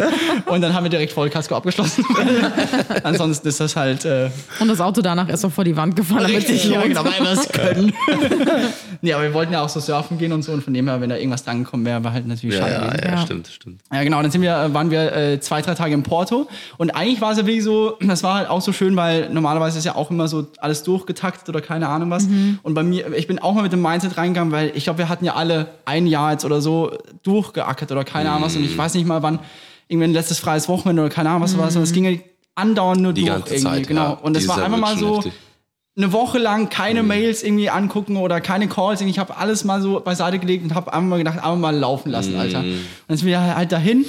Und 0.46 0.62
dann 0.62 0.74
haben 0.74 0.84
wir 0.84 0.90
direkt 0.92 1.12
Vollkasko 1.14 1.56
abgeschlossen. 1.56 2.06
Ansonsten 3.04 3.48
ist 3.48 3.60
das 3.60 3.76
halt 3.76 4.06
äh, 4.06 4.30
Und 4.60 4.68
das 4.68 4.80
Auto 4.82 5.02
danach 5.02 5.28
ist 5.30 5.44
auch 5.46 5.52
vor 5.52 5.64
die 5.64 5.76
Wand 5.76 5.96
gefahren. 5.96 6.20
damit 6.24 6.38
es 6.38 6.44
richtig, 6.50 6.62
sich 6.64 6.72
ja, 6.72 6.82
genau, 6.84 7.04
weil 7.04 7.20
wir 7.20 7.32
es 7.32 7.50
können. 7.50 7.94
nee, 9.02 9.14
aber 9.14 9.24
wir 9.24 9.34
wollten 9.34 9.54
ja 9.54 9.62
auch 9.64 9.70
so 9.70 9.80
surfen 9.80 10.18
gehen 10.18 10.32
und 10.34 10.44
so 10.44 10.52
und 10.52 10.64
von 10.64 10.74
dem 10.74 10.88
her, 10.88 11.02
wenn 11.02 11.10
da 11.10 11.16
irgendwas 11.18 11.44
dran 11.44 11.64
gekommen 11.64 11.86
wäre, 11.86 12.04
war 12.04 12.14
halt 12.14 12.28
natürlich 12.28 12.56
Ja, 12.58 12.68
schade. 12.68 12.98
ja, 13.02 13.06
ja, 13.10 13.16
Ja. 13.16 13.22
stimmt, 13.22 13.48
stimmt. 13.48 13.82
Ja, 13.92 14.04
genau. 14.04 14.22
Dann 14.22 14.32
sind 14.32 14.42
wir, 14.42 14.56
äh, 14.56 14.74
waren 14.74 14.92
wir 14.92 15.14
äh, 15.16 15.40
zwei, 15.40 15.62
drei 15.62 15.74
Tage 15.74 15.94
in 15.94 16.04
Porto. 16.04 16.48
Und 16.78 16.92
eigentlich 16.92 17.22
war 17.22 17.32
es 17.32 17.38
ja 17.38 17.46
wirklich 17.46 17.64
so, 17.64 17.87
das 18.02 18.24
war 18.24 18.36
halt 18.36 18.50
auch 18.50 18.62
so 18.62 18.72
schön, 18.74 18.96
weil 18.96 19.30
normalerweise 19.30 19.78
ist 19.78 19.86
ja 19.86 19.96
auch 19.96 20.12
immer 20.12 20.28
so 20.28 20.48
alles 20.60 20.84
durchgetaktet 20.84 21.50
oder 21.50 21.62
keine 21.62 21.88
Ahnung 21.90 22.10
was. 22.10 22.28
Und 22.64 22.74
bei 22.74 22.84
mir, 22.84 23.14
ich 23.14 23.28
bin 23.28 23.40
auch 23.40 23.54
mal 23.54 23.64
mit 23.64 23.72
dem 23.74 23.82
Mindset 23.82 24.18
reingegangen, 24.18 24.52
weil 24.52 24.72
ich 24.76 24.86
glaube, 24.86 25.00
wir 25.00 25.10
hatten 25.10 25.26
ja 25.26 25.36
alle 25.36 25.68
ein 25.86 26.08
Jahr 26.08 26.32
jetzt 26.34 26.46
oder 26.46 26.62
so 26.62 26.92
durchgeackert 27.24 27.92
oder 27.92 28.04
keine 28.04 28.30
Ahnung 28.32 28.44
was. 28.44 28.56
Und 28.56 28.64
ich 28.64 28.78
weiß 28.78 28.94
nicht 28.96 29.06
mal, 29.08 29.24
wann 29.24 29.40
irgendwie 29.88 30.08
ein 30.10 30.14
letztes 30.14 30.40
freies 30.40 30.68
Wochenende 30.68 31.02
oder 31.04 31.12
keine 31.14 31.30
Ahnung 31.30 31.44
was 31.44 31.58
war. 31.58 31.68
Und 31.68 31.78
es 31.78 31.94
ging 31.94 32.06
ja 32.06 32.18
andauernd 32.56 33.02
nur 33.02 33.14
Die 33.14 33.22
durch 33.22 33.34
ganze 33.34 33.56
irgendwie. 33.56 33.70
Zeit. 33.78 33.88
genau. 33.88 34.02
Ja. 34.02 34.10
Und 34.22 34.36
es 34.36 34.48
war 34.48 34.58
Jahr 34.58 34.66
einfach 34.66 34.80
mal 34.80 34.98
so 34.98 35.18
heftig. 35.18 35.34
eine 35.96 36.12
Woche 36.12 36.40
lang 36.40 36.70
keine 36.70 37.04
Mails 37.04 37.44
irgendwie 37.44 37.70
angucken 37.70 38.18
oder 38.18 38.42
keine 38.42 38.68
Calls. 38.68 39.00
Ich 39.02 39.20
habe 39.20 39.38
alles 39.38 39.64
mal 39.64 39.82
so 39.82 40.00
beiseite 40.00 40.40
gelegt 40.40 40.64
und 40.64 40.76
habe 40.76 40.92
einfach 40.92 41.08
mal 41.08 41.18
gedacht, 41.18 41.38
einfach 41.38 41.56
mal 41.56 41.76
laufen 41.76 42.10
lassen, 42.12 42.36
Alter. 42.36 42.60
Und 42.60 42.80
dann 43.08 43.18
sind 43.18 43.28
wir 43.28 43.40
halt 43.56 43.72
dahin. 43.72 44.06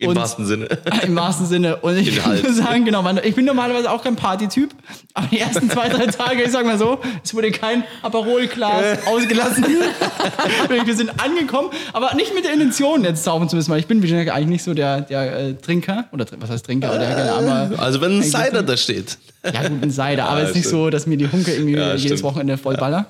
Im 0.00 0.10
und 0.10 0.16
wahrsten 0.16 0.46
Sinne. 0.46 0.68
im 1.02 1.16
wahrsten 1.16 1.46
Sinne. 1.46 1.76
Und 1.78 1.96
ich 1.98 2.16
In 2.16 2.24
Hals. 2.24 2.42
muss 2.44 2.56
sagen, 2.56 2.84
genau, 2.84 3.04
ich 3.24 3.34
bin 3.34 3.44
normalerweise 3.44 3.90
auch 3.90 4.02
kein 4.04 4.14
Partytyp, 4.14 4.70
aber 5.12 5.26
die 5.26 5.40
ersten 5.40 5.68
zwei, 5.68 5.88
drei 5.88 6.06
Tage, 6.06 6.44
ich 6.44 6.52
sag 6.52 6.64
mal 6.64 6.78
so, 6.78 6.98
es 7.24 7.34
wurde 7.34 7.50
kein 7.50 7.82
Aperolglas 8.02 8.98
ausgelassen. 9.06 9.64
wir 10.84 10.96
sind 10.96 11.10
angekommen, 11.20 11.70
aber 11.92 12.14
nicht 12.14 12.32
mit 12.32 12.44
der 12.44 12.52
Intention, 12.52 13.02
jetzt 13.02 13.24
saufen 13.24 13.48
zu 13.48 13.56
müssen, 13.56 13.70
weil 13.72 13.80
ich 13.80 13.88
bin 13.88 14.00
wie 14.02 14.08
gesagt, 14.08 14.30
eigentlich 14.30 14.46
nicht 14.48 14.62
so 14.64 14.72
der, 14.72 15.00
der 15.00 15.36
äh, 15.36 15.54
Trinker, 15.54 16.04
oder 16.12 16.26
was 16.38 16.50
heißt 16.50 16.64
Trinker, 16.64 16.94
oder 16.94 17.34
aber 17.34 17.82
Also 17.82 18.00
wenn 18.00 18.18
ein 18.18 18.22
Cider 18.22 18.62
da 18.62 18.76
steht. 18.76 19.18
ja, 19.44 19.66
gut, 19.68 19.82
ein 19.82 19.90
Cider, 19.90 20.28
aber 20.28 20.38
Ja, 20.38 20.44
es 20.44 20.50
ist 20.50 20.56
nicht 20.56 20.68
so, 20.68 20.90
dass 20.90 21.06
mir 21.08 21.16
die 21.16 21.30
Hunke 21.30 21.52
irgendwie 21.52 21.74
Ja, 21.76 21.88
jedes 21.94 22.02
stimmt. 22.02 22.22
Wochenende 22.22 22.56
vollballer. 22.56 23.06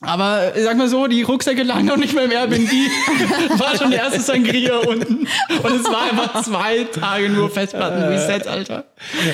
Aber 0.00 0.56
ich 0.56 0.62
sag 0.62 0.76
mal 0.76 0.88
so, 0.88 1.08
die 1.08 1.22
Rucksäcke 1.22 1.64
lagen 1.64 1.86
noch 1.86 1.96
nicht 1.96 2.14
mehr 2.14 2.24
im 2.24 2.30
Airbnb. 2.30 2.70
war 3.58 3.76
schon 3.76 3.90
der 3.90 4.04
erste 4.04 4.20
Sangria 4.20 4.76
unten. 4.78 5.26
Und 5.62 5.74
es 5.80 5.84
war 5.84 6.02
einfach 6.10 6.42
zwei 6.44 6.84
Tage 6.84 7.28
nur 7.28 7.50
Festplatten-Reset, 7.50 8.46
Alter. 8.48 8.84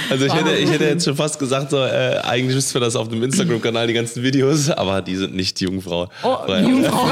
Also 0.09 0.25
ich 0.25 0.35
hätte, 0.35 0.53
ich 0.57 0.71
hätte 0.71 0.85
jetzt 0.85 1.05
schon 1.05 1.17
fast 1.17 1.39
gesagt, 1.39 1.71
so, 1.71 1.77
äh, 1.85 2.19
eigentlich 2.25 2.55
müssten 2.55 2.75
wir 2.75 2.81
das 2.81 2.97
auf 2.97 3.09
dem 3.09 3.23
Instagram-Kanal, 3.23 3.87
die 3.89 3.93
ganzen 3.93 4.23
Videos, 4.23 4.71
aber 4.71 5.03
die 5.03 5.17
sind 5.17 5.35
nicht 5.35 5.61
Jungfrau. 5.61 6.09
Oh, 6.23 6.37
Weil- 6.47 6.67
Jungfrau. 6.67 7.09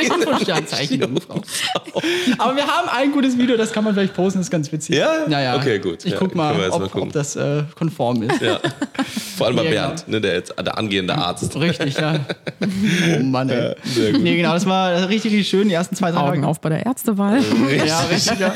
Sternzeichen 0.42 1.00
Jungfrau. 1.00 1.42
Aber 2.38 2.56
wir 2.56 2.66
haben 2.66 2.88
ein 2.88 3.12
gutes 3.12 3.36
Video, 3.38 3.56
das 3.56 3.72
kann 3.72 3.84
man 3.84 3.94
vielleicht 3.94 4.14
posten, 4.14 4.38
das 4.40 4.46
ist 4.46 4.50
ganz 4.50 4.72
witzig. 4.72 4.96
Ja? 4.96 5.26
Naja. 5.28 5.56
Okay, 5.56 5.78
gut. 5.78 6.04
Ich 6.04 6.12
Ja, 6.12 6.18
guck 6.18 6.34
mal, 6.34 6.54
ob, 6.70 6.92
mal 6.94 7.02
ob 7.02 7.12
das 7.12 7.36
äh, 7.36 7.62
konform 7.78 8.22
ist. 8.22 8.40
Ja. 8.40 8.58
Vor 9.36 9.46
allem 9.48 9.56
bei 9.56 9.64
Ja, 9.64 9.70
Bernd, 9.70 10.08
ne, 10.08 10.20
der, 10.20 10.34
jetzt, 10.34 10.54
der 10.58 10.78
angehende 10.78 11.14
Arzt. 11.14 11.54
Richtig, 11.56 11.96
ja. 11.96 12.20
Oh 13.20 13.22
Mann, 13.22 13.48
ey. 13.48 13.74
sehr 13.84 14.12
gut. 14.12 14.22
Nee, 14.22 14.36
genau, 14.36 14.52
das 14.52 14.66
war 14.66 15.08
richtig, 15.08 15.32
richtig 15.32 15.48
schön, 15.48 15.68
die 15.68 15.74
ersten 15.74 15.96
zwei, 15.96 16.10
drei 16.10 16.18
Augen 16.20 16.34
Tage. 16.36 16.46
auf 16.46 16.60
bei 16.60 16.68
der 16.70 16.86
Ärztewahl. 16.86 17.40
Ja, 17.86 18.00
richtig, 18.02 18.38
ja. 18.38 18.52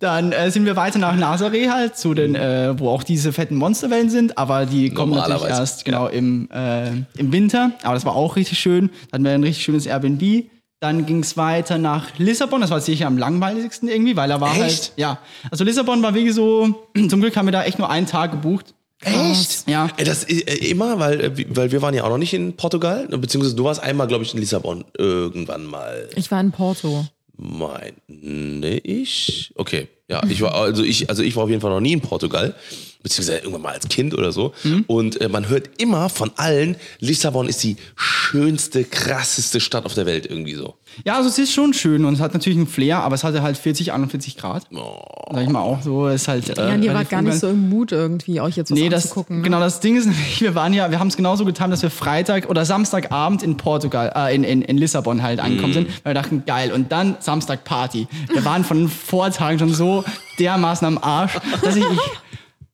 Dann 0.00 0.32
äh, 0.32 0.50
sind 0.50 0.66
wir 0.66 0.76
weiter 0.76 0.98
nach 0.98 1.16
Nazaré 1.16 1.70
halt, 1.70 1.96
zu 1.96 2.14
den, 2.14 2.34
äh, 2.34 2.78
wo 2.78 2.90
auch 2.90 3.02
diese 3.02 3.32
fetten 3.32 3.56
Monsterwellen 3.56 4.10
sind, 4.10 4.36
aber 4.36 4.66
die 4.66 4.90
kommen 4.90 5.14
natürlich 5.14 5.44
erst 5.44 5.84
genau 5.84 6.08
im, 6.08 6.48
äh, 6.50 6.88
im 7.16 7.32
Winter. 7.32 7.70
Aber 7.82 7.94
das 7.94 8.04
war 8.04 8.14
auch 8.14 8.36
richtig 8.36 8.58
schön. 8.58 8.88
Dann 9.10 9.20
hatten 9.20 9.24
wir 9.24 9.32
ein 9.32 9.42
richtig 9.44 9.64
schönes 9.64 9.86
Airbnb. 9.86 10.44
Dann 10.80 11.06
ging 11.06 11.20
es 11.20 11.38
weiter 11.38 11.78
nach 11.78 12.18
Lissabon. 12.18 12.60
Das 12.60 12.70
war 12.70 12.80
sicher 12.80 13.06
am 13.06 13.16
langweiligsten 13.16 13.88
irgendwie, 13.88 14.16
weil 14.16 14.30
er 14.30 14.40
war 14.42 14.52
halt. 14.54 14.66
Echt? 14.66 14.92
Ja. 14.96 15.18
Also 15.50 15.64
Lissabon 15.64 16.02
war 16.02 16.12
wirklich 16.14 16.34
so. 16.34 16.86
Zum 17.08 17.20
Glück 17.20 17.34
haben 17.36 17.46
wir 17.46 17.52
da 17.52 17.64
echt 17.64 17.78
nur 17.78 17.88
einen 17.88 18.06
Tag 18.06 18.32
gebucht. 18.32 18.74
Echt? 19.04 19.68
Ja. 19.68 19.88
Ey, 19.96 20.04
das 20.04 20.24
ist, 20.24 20.48
äh, 20.48 20.68
immer, 20.70 20.98
weil, 20.98 21.20
äh, 21.20 21.46
weil 21.48 21.72
wir 21.72 21.82
waren 21.82 21.94
ja 21.94 22.04
auch 22.04 22.08
noch 22.10 22.18
nicht 22.18 22.34
in 22.34 22.56
Portugal, 22.56 23.06
beziehungsweise 23.08 23.56
du 23.56 23.64
warst 23.64 23.82
einmal, 23.82 24.06
glaube 24.06 24.24
ich, 24.24 24.34
in 24.34 24.40
Lissabon 24.40 24.84
irgendwann 24.96 25.64
mal. 25.64 26.08
Ich 26.16 26.30
war 26.30 26.40
in 26.40 26.52
Porto. 26.52 27.06
Meine 27.36 28.78
ich? 28.78 29.52
Okay. 29.56 29.88
Ja, 30.10 30.22
ich 30.28 30.42
war, 30.42 30.54
also 30.54 30.82
ich, 30.82 31.08
also 31.08 31.22
ich 31.22 31.34
war 31.36 31.44
auf 31.44 31.48
jeden 31.50 31.62
Fall 31.62 31.70
noch 31.70 31.80
nie 31.80 31.92
in 31.94 32.00
Portugal, 32.02 32.54
beziehungsweise 33.02 33.38
irgendwann 33.38 33.62
mal 33.62 33.72
als 33.74 33.88
Kind 33.88 34.12
oder 34.12 34.32
so. 34.32 34.52
Mhm. 34.62 34.84
Und 34.86 35.20
äh, 35.20 35.28
man 35.30 35.48
hört 35.48 35.70
immer 35.80 36.10
von 36.10 36.30
allen, 36.36 36.76
Lissabon 37.00 37.48
ist 37.48 37.62
die 37.62 37.76
schönste, 37.96 38.84
krasseste 38.84 39.60
Stadt 39.60 39.86
auf 39.86 39.94
der 39.94 40.06
Welt 40.06 40.26
irgendwie 40.26 40.54
so. 40.54 40.74
Ja, 41.04 41.16
also 41.16 41.28
es 41.28 41.38
ist 41.38 41.52
schon 41.52 41.74
schön 41.74 42.04
und 42.04 42.14
es 42.14 42.20
hat 42.20 42.34
natürlich 42.34 42.56
einen 42.56 42.66
Flair, 42.68 42.98
aber 42.98 43.14
es 43.16 43.24
hatte 43.24 43.42
halt 43.42 43.56
40, 43.56 43.92
41 43.92 44.36
Grad. 44.36 44.66
Sag 44.70 45.42
ich 45.42 45.48
mal 45.48 45.60
auch 45.60 45.82
so, 45.82 46.06
ist 46.06 46.28
halt. 46.28 46.48
Äh, 46.56 46.68
Ja, 46.68 46.74
und 46.74 46.82
ihr 46.84 46.94
wart 46.94 47.08
gar 47.10 47.20
nicht 47.22 47.38
so 47.38 47.48
im 47.48 47.68
Mut 47.68 47.90
irgendwie, 47.90 48.40
euch 48.40 48.56
jetzt 48.56 48.70
was 48.70 48.78
Nee, 48.78 48.88
das, 48.90 49.04
anzugucken. 49.04 49.38
ne? 49.38 49.42
genau, 49.42 49.58
das 49.60 49.80
Ding 49.80 49.96
ist 49.96 50.08
wir 50.40 50.54
waren 50.54 50.72
ja, 50.72 50.90
wir 50.90 51.00
haben 51.00 51.08
es 51.08 51.16
genauso 51.16 51.44
getan, 51.44 51.70
dass 51.70 51.82
wir 51.82 51.90
Freitag 51.90 52.48
oder 52.48 52.64
Samstagabend 52.64 53.42
in 53.42 53.56
Portugal, 53.56 54.12
äh, 54.14 54.34
in, 54.34 54.44
in, 54.44 54.62
in 54.62 54.76
Lissabon 54.78 55.22
halt 55.22 55.40
angekommen 55.40 55.70
Mhm. 55.70 55.74
sind, 55.74 55.88
weil 56.04 56.14
wir 56.14 56.20
dachten, 56.22 56.42
geil, 56.46 56.72
und 56.72 56.92
dann 56.92 57.16
Samstag 57.20 57.64
Party. 57.64 58.06
Wir 58.32 58.44
waren 58.44 58.64
von 58.64 58.78
den 58.78 58.88
Vortagen 58.88 59.58
schon 59.58 59.72
so 59.74 59.93
dermaßen 60.38 60.86
am 60.86 60.98
Arsch, 60.98 61.34
dass 61.62 61.76
ich, 61.76 61.84
ich 61.84 62.00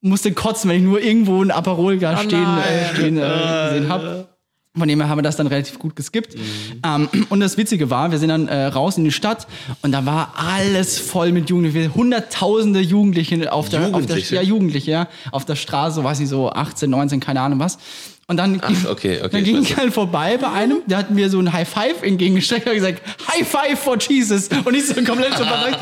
musste 0.00 0.33
kotzen, 0.33 0.70
wenn 0.70 0.76
ich 0.78 0.83
nur 0.83 1.00
irgendwo 1.00 1.42
ein 1.42 1.50
Aperol 1.50 1.98
gar 1.98 2.14
Oh 2.14 2.22
stehen, 2.22 2.59
äh, 2.59 2.94
stehen 2.94 3.18
äh, 3.18 3.68
gesehen 3.68 3.88
habe. 3.88 4.28
Von 4.78 4.87
dem 4.87 5.00
her 5.00 5.09
haben 5.09 5.18
wir 5.18 5.22
das 5.22 5.35
dann 5.35 5.48
relativ 5.48 5.80
gut 5.80 5.96
geskippt. 5.96 6.37
Ähm, 6.87 7.09
und 7.28 7.40
das 7.40 7.56
Witzige 7.56 7.90
war, 7.90 8.12
wir 8.12 8.18
sind 8.18 8.28
dann 8.28 8.46
äh, 8.46 8.66
raus 8.66 8.98
in 8.98 9.04
die 9.04 9.11
Stadt 9.11 9.48
und 9.83 9.90
da 9.90 10.06
war 10.06 10.35
alles 10.37 10.96
voll 10.96 11.33
mit 11.33 11.50
Jugendlichen. 11.50 11.92
Hunderttausende 11.92 12.78
Jugendliche 12.78 13.52
auf 13.52 13.68
der, 13.68 13.80
auf 13.80 13.90
der 13.90 14.00
Jugendliche? 14.00 14.35
ja, 14.37 14.42
Jugendliche, 14.42 14.90
ja, 14.92 15.09
auf 15.33 15.44
der 15.44 15.56
Straße, 15.56 16.04
weiß 16.04 16.20
ich, 16.20 16.28
so 16.28 16.50
18, 16.50 16.88
19, 16.88 17.18
keine 17.18 17.40
Ahnung 17.40 17.59
was. 17.59 17.78
Und 18.30 18.36
dann, 18.36 18.60
ging- 18.60 18.86
okay, 18.88 19.18
okay, 19.18 19.28
dann 19.32 19.40
ich 19.40 19.44
ging 19.44 19.60
ich 19.62 19.76
halt 19.76 19.92
vorbei 19.92 20.36
bei 20.36 20.48
einem, 20.52 20.82
der 20.86 20.98
hat 20.98 21.10
mir 21.10 21.28
so 21.28 21.40
ein 21.40 21.52
High 21.52 21.68
Five 21.68 22.02
entgegengestreckt 22.04 22.64
und 22.68 22.74
gesagt, 22.74 23.02
High 23.28 23.44
Five 23.48 23.76
for 23.80 23.98
Jesus. 23.98 24.48
Und 24.64 24.72
ich 24.76 24.86
so 24.86 24.94
komplett 25.02 25.36
so 25.36 25.44
verrückt. 25.44 25.80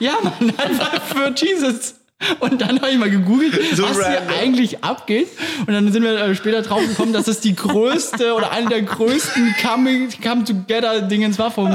Ja, 0.00 0.14
Mann, 0.20 0.52
High 0.58 0.76
Five 0.76 1.02
for 1.14 1.32
Jesus. 1.36 1.94
Und 2.40 2.60
dann 2.60 2.80
habe 2.80 2.90
ich 2.90 2.98
mal 2.98 3.08
gegoogelt, 3.10 3.58
So 3.74 3.82
was 3.82 3.96
hier 3.96 4.04
random. 4.18 4.34
eigentlich 4.42 4.84
abgeht. 4.84 5.28
Und 5.66 5.72
dann 5.72 5.90
sind 5.90 6.02
wir 6.02 6.16
äh, 6.20 6.34
später 6.34 6.60
drauf 6.62 6.80
gekommen, 6.86 7.12
dass 7.14 7.24
das 7.24 7.40
die 7.40 7.56
größte 7.56 8.34
oder 8.34 8.50
eine 8.52 8.68
der 8.68 8.82
größten 8.82 9.54
Come-Together-Dingens 9.62 11.38
war 11.38 11.50
vom, 11.50 11.70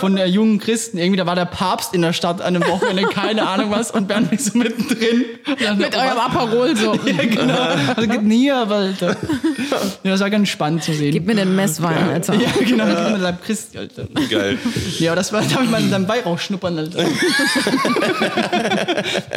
von 0.00 0.16
der 0.16 0.28
jungen 0.28 0.58
Christen. 0.58 0.98
Irgendwie, 0.98 1.18
da 1.18 1.26
war 1.26 1.36
der 1.36 1.44
Papst 1.44 1.94
in 1.94 2.02
der 2.02 2.12
Stadt 2.12 2.40
an 2.40 2.56
einem 2.56 2.66
Wochenende, 2.68 3.04
keine 3.04 3.46
Ahnung 3.46 3.70
was, 3.70 3.90
und 3.92 4.08
Bernd 4.08 4.30
mich 4.32 4.44
so 4.44 4.58
mittendrin. 4.58 5.24
Dann, 5.62 5.78
Mit 5.78 5.94
eurem? 5.96 6.18
Aperol 6.18 6.76
so. 6.76 6.94
Ja, 7.04 7.24
genau. 7.26 7.54
Also 7.94 8.08
geht 8.08 8.22
näher, 8.24 8.66
Alter. 8.68 9.16
Ja, 10.02 10.10
das 10.10 10.20
war 10.20 10.30
ganz 10.30 10.48
spannend 10.48 10.82
zu 10.82 10.92
sehen. 10.92 11.12
Gib 11.12 11.26
mir 11.26 11.34
den 11.36 11.54
Messwein, 11.54 12.08
Alter. 12.10 12.34
ja, 12.34 12.48
genau, 12.58 12.84
gib 12.86 12.98
mir 13.12 13.18
Leib 13.18 13.44
Christi, 13.44 13.78
Alter. 13.78 14.06
Geil. 14.30 14.58
Ja, 14.98 15.12
aber 15.12 15.16
das 15.16 15.32
war, 15.32 15.42
da 15.42 15.54
habe 15.54 15.64
ich 15.64 15.70
mal 15.70 15.80
in 15.80 15.90
seinem 15.90 16.08
Weihrauch 16.08 16.38
schnuppern, 16.38 16.78
Alter. 16.78 17.04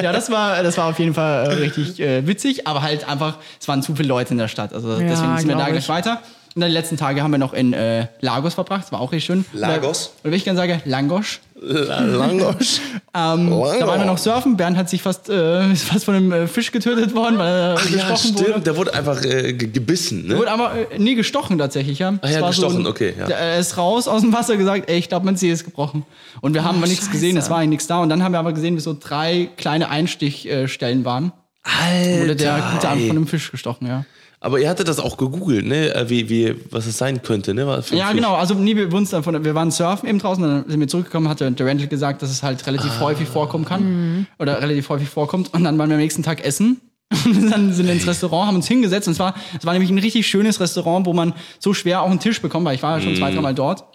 ja, 0.02 0.12
das 0.12 0.32
war, 0.32 0.47
das 0.64 0.78
war 0.78 0.90
auf 0.90 1.00
jeden 1.00 1.14
Fall 1.14 1.46
äh, 1.46 1.54
richtig 1.54 2.00
äh, 2.00 2.26
witzig, 2.28 2.68
aber 2.68 2.82
halt 2.82 3.08
einfach, 3.08 3.38
es 3.60 3.68
waren 3.68 3.82
zu 3.82 3.96
viele 3.96 4.10
Leute 4.10 4.32
in 4.32 4.38
der 4.38 4.48
Stadt. 4.48 4.74
Also 4.74 4.98
deswegen 4.98 5.38
sind 5.38 5.48
wir 5.48 5.56
da 5.56 5.70
gleich 5.70 5.84
ich. 5.84 5.90
weiter. 5.90 6.22
Und 6.56 6.62
dann 6.62 6.70
die 6.70 6.76
letzten 6.76 6.98
Tage 6.98 7.22
haben 7.22 7.32
wir 7.32 7.38
noch 7.38 7.54
in 7.54 7.74
äh, 7.74 8.08
Lagos 8.20 8.56
verbracht, 8.56 8.84
das 8.84 8.92
war 8.92 9.00
auch 9.00 9.12
richtig 9.12 9.26
schön. 9.26 9.46
Lagos? 9.54 10.08
Oder, 10.08 10.26
oder 10.26 10.32
wie 10.32 10.38
ich 10.38 10.44
gerne 10.44 10.58
sage, 10.58 10.82
Langos. 10.86 11.40
Langosch. 11.62 12.80
Ähm, 13.20 13.50
da 13.50 13.88
waren 13.88 14.02
wir 14.02 14.06
noch 14.06 14.20
surfen. 14.20 14.58
Bernd 14.58 14.78
hat 14.78 14.92
sich 14.92 15.02
fast, 15.02 15.28
äh, 15.28 15.72
ist 15.72 15.86
fast 15.86 16.06
von 16.06 16.14
einem 16.14 16.32
äh, 16.32 16.46
Fisch 16.48 16.72
getötet 16.72 17.16
worden, 17.16 17.40
weil 17.40 17.48
er 17.48 17.76
Ach 17.80 17.86
ja, 17.90 17.96
gestochen 17.96 18.18
stimmt. 18.36 18.40
wurde. 18.50 18.60
Der 18.62 18.78
wurde 18.78 18.94
einfach 18.94 19.24
äh, 19.26 19.54
ge- 19.54 19.70
gebissen, 19.72 20.28
ne? 20.28 20.38
Wurde 20.38 20.52
aber 20.52 20.74
äh, 20.92 21.00
nie 21.00 21.16
gestochen 21.16 21.58
tatsächlich, 21.58 21.98
ja. 21.98 22.14
Ach 22.22 22.30
ja, 22.30 22.46
gestochen, 22.48 22.82
ein- 22.82 22.86
okay, 22.86 23.16
ja. 23.18 23.26
der- 23.26 23.38
Er 23.40 23.58
ist 23.60 23.76
raus 23.76 24.08
aus 24.08 24.22
dem 24.22 24.34
Wasser 24.34 24.56
gesagt, 24.56 24.88
ey, 24.88 25.00
ich 25.00 25.10
glaube, 25.10 25.26
mein 25.26 25.36
Zeh 25.36 25.50
ist 25.50 25.64
gebrochen. 25.66 26.06
Und 26.42 26.54
wir 26.54 26.64
haben 26.64 26.78
aber 26.78 26.86
nichts 26.86 27.10
gesehen, 27.10 27.38
es 27.38 27.50
war 27.50 27.58
eigentlich 27.58 27.70
nichts 27.70 27.88
da. 27.88 28.02
Und 28.04 28.10
dann 28.10 28.22
haben 28.22 28.34
wir 28.34 28.40
aber 28.40 28.54
gesehen, 28.54 28.76
wie 28.76 28.82
so 28.82 28.96
drei 29.00 29.50
kleine 29.58 29.90
Einstichstellen 29.90 31.04
waren. 31.04 31.32
Alter. 31.64 32.22
Wurde 32.22 32.36
der 32.36 32.70
gute 32.74 32.88
ey. 32.88 33.08
von 33.08 33.18
einem 33.18 33.26
Fisch 33.28 33.50
gestochen, 33.52 33.88
ja. 33.88 34.06
Aber 34.40 34.60
ihr 34.60 34.70
hattet 34.70 34.88
das 34.88 35.00
auch 35.00 35.18
gegoogelt, 35.18 35.66
ne? 35.66 35.94
Äh, 35.96 36.10
Wie, 36.10 36.30
wie, 36.30 36.56
was 36.70 36.86
es 36.86 36.98
sein 36.98 37.24
könnte, 37.24 37.54
ne? 37.56 37.64
Ein 37.92 37.98
Ja, 37.98 38.12
genau. 38.14 38.36
Also 38.36 38.54
nee, 38.54 38.76
wir, 38.76 38.92
wurden's 38.92 39.10
dann 39.10 39.24
von, 39.24 39.44
wir 39.44 39.56
waren 39.56 39.72
surfen 39.72 40.08
eben 40.08 40.20
draußen, 40.20 40.44
dann 40.44 40.66
sind 40.70 40.80
wir 40.80 40.88
zurückgekommen, 40.88 41.28
hat 41.28 41.40
der 41.40 41.50
der 41.50 41.66
Randall 41.66 41.88
gesagt, 41.88 42.22
dass 42.22 42.30
es 42.30 42.44
halt 42.44 42.66
relativ 42.68 42.92
Ah. 42.98 43.00
häufig 43.00 43.28
vorkommen 43.28 43.66
kann. 43.66 44.28
Oder 44.38 44.62
relativ 44.62 44.90
häufig 44.90 45.10
vorkommt. 45.10 45.54
Und 45.54 45.64
dann 45.64 45.78
waren 45.80 45.90
wir 45.90 45.96
am 45.96 46.02
nächsten 46.02 46.22
Tag 46.24 46.44
essen. 46.46 46.82
Und 47.26 47.50
dann 47.50 47.74
sind 47.74 47.86
wir 47.88 47.94
ins 47.94 48.06
Restaurant, 48.06 48.48
haben 48.48 48.56
uns 48.58 48.68
hingesetzt. 48.68 49.08
Und 49.08 49.16
zwar, 49.16 49.34
es 49.58 49.66
war 49.66 49.74
nämlich 49.74 49.90
ein 49.90 49.98
richtig 49.98 50.28
schönes 50.28 50.60
Restaurant, 50.60 51.06
wo 51.08 51.14
man 51.14 51.34
so 51.58 51.74
schwer 51.74 52.02
auch 52.04 52.10
einen 52.10 52.20
Tisch 52.20 52.42
bekommt, 52.42 52.66
weil 52.66 52.76
ich 52.76 52.84
war 52.84 52.98
ja 52.98 53.02
schon 53.04 53.14
Mhm. 53.14 53.18
zwei, 53.18 53.32
dreimal 53.34 53.56
dort. 53.56 53.86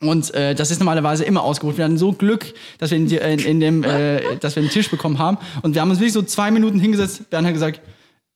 Und 0.00 0.32
äh, 0.32 0.54
das 0.54 0.70
ist 0.70 0.78
normalerweise 0.78 1.24
immer 1.24 1.42
ausgebucht. 1.42 1.76
Wir 1.76 1.84
hatten 1.84 1.98
so 1.98 2.12
Glück, 2.12 2.54
dass 2.78 2.92
wir, 2.92 2.98
in, 2.98 3.10
in, 3.10 3.38
in 3.40 3.60
dem, 3.60 3.82
äh, 3.84 4.36
dass 4.38 4.54
wir 4.54 4.62
einen 4.62 4.70
Tisch 4.70 4.88
bekommen 4.90 5.18
haben. 5.18 5.38
Und 5.62 5.74
wir 5.74 5.82
haben 5.82 5.90
uns 5.90 5.98
wirklich 5.98 6.12
so 6.12 6.22
zwei 6.22 6.52
Minuten 6.52 6.78
hingesetzt. 6.78 7.28
Bernd 7.30 7.46
hat 7.48 7.54
gesagt, 7.54 7.80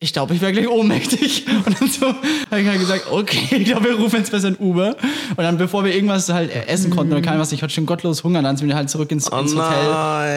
ich 0.02 0.12
glaube, 0.12 0.34
ich 0.34 0.40
wäre 0.40 0.52
gleich 0.52 0.68
ohnmächtig. 0.68 1.46
Und 1.66 1.80
dann 1.80 1.88
so 1.88 2.08
habe 2.08 2.60
ich 2.60 2.66
halt 2.66 2.80
gesagt, 2.80 3.06
okay, 3.10 3.56
ich 3.56 3.64
glaube, 3.66 3.84
wir 3.84 3.94
rufen 3.94 4.16
jetzt 4.16 4.32
besser 4.32 4.48
ein 4.48 4.56
Uber. 4.56 4.96
Und 5.36 5.38
dann, 5.38 5.58
bevor 5.58 5.84
wir 5.84 5.94
irgendwas 5.94 6.28
halt 6.28 6.50
äh, 6.50 6.66
essen 6.66 6.90
konnten 6.90 7.12
oder 7.12 7.22
kein 7.22 7.38
was, 7.38 7.52
ich 7.52 7.62
hatte 7.62 7.72
schon 7.72 7.86
gottlos 7.86 8.24
Hunger, 8.24 8.42
dann 8.42 8.56
sind 8.56 8.66
wir 8.66 8.74
halt 8.74 8.90
zurück 8.90 9.12
ins, 9.12 9.28
ins 9.28 9.54
Hotel. 9.54 9.86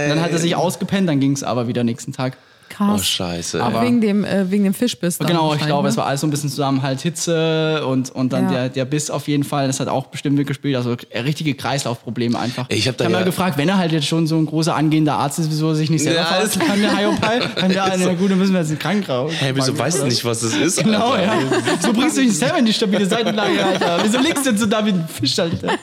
Und 0.03 0.09
dann 0.09 0.21
hat 0.21 0.31
er 0.31 0.37
sich 0.37 0.55
ausgepennt, 0.55 1.09
dann 1.09 1.19
ging 1.19 1.31
es 1.31 1.43
aber 1.43 1.67
wieder 1.67 1.83
nächsten 1.83 2.13
Tag. 2.13 2.37
Krass. 2.69 2.99
Oh, 2.99 3.03
scheiße. 3.03 3.63
Auch 3.65 3.81
wegen 3.81 4.01
dem, 4.01 4.25
äh, 4.25 4.49
wegen 4.51 4.63
dem 4.65 4.73
Fischbiss. 4.73 5.17
Genau, 5.19 5.53
ich 5.53 5.65
glaube, 5.65 5.83
ne? 5.83 5.89
es 5.89 5.97
war 5.97 6.05
alles 6.07 6.21
so 6.21 6.27
ein 6.27 6.29
bisschen 6.29 6.49
zusammen 6.49 6.81
halt 6.81 6.99
Hitze 7.01 7.85
und, 7.87 8.09
und 8.09 8.33
dann 8.33 8.45
Ja. 8.45 8.51
der, 8.51 8.69
der 8.69 8.85
Biss 8.85 9.09
auf 9.09 9.27
jeden 9.27 9.43
Fall. 9.43 9.67
Das 9.67 9.79
hat 9.79 9.87
auch 9.87 10.07
bestimmt 10.07 10.35
mitgespielt. 10.37 10.75
Also 10.75 10.95
äh, 11.09 11.19
richtige 11.21 11.53
Kreislaufprobleme 11.53 12.37
einfach. 12.37 12.65
Ich 12.69 12.87
hab 12.87 12.97
da 12.97 13.03
ich 13.03 13.05
habe 13.05 13.13
ja- 13.13 13.19
mal 13.19 13.25
gefragt, 13.25 13.57
wenn 13.57 13.69
er 13.69 13.77
halt 13.77 13.91
jetzt 13.93 14.07
schon 14.07 14.27
so 14.27 14.35
ein 14.37 14.45
großer 14.45 14.75
angehender 14.75 15.13
Arzt 15.15 15.39
ist, 15.39 15.49
wieso 15.49 15.69
er 15.69 15.75
sich 15.75 15.89
nicht 15.89 16.03
selber 16.03 16.19
Ja, 16.19 16.25
verlassen 16.25 16.61
kann, 16.61 16.81
der 16.81 16.97
Hyopai. 16.97 17.39
Dann 17.55 17.71
ja, 17.71 17.93
na 17.97 18.13
gut, 18.13 18.31
dann 18.31 18.37
müssen 18.39 18.53
wir 18.53 18.59
jetzt 18.61 18.71
in 18.71 18.79
Krankenhaus. 18.79 19.31
Hey, 19.39 19.55
wieso 19.55 19.77
weißt 19.77 20.01
du 20.01 20.05
nicht, 20.07 20.25
was 20.25 20.41
das 20.41 20.53
ist? 20.55 20.83
Genau, 20.83 21.11
Alter? 21.11 21.33
ja. 21.33 21.41
So 21.79 21.93
bringst 21.93 22.17
du 22.17 22.21
dich 22.21 22.37
selber 22.37 22.57
in 22.59 22.65
die 22.65 22.73
stabile 22.73 23.05
Seitenlage, 23.05 23.63
Alter. 23.65 23.99
Wieso 24.03 24.19
legst 24.19 24.45
du 24.45 24.49
denn 24.49 24.59
so 24.59 24.65
da 24.65 24.85
wie 24.85 24.89
ein 24.89 25.07
Fisch, 25.07 25.39
Alter? 25.39 25.73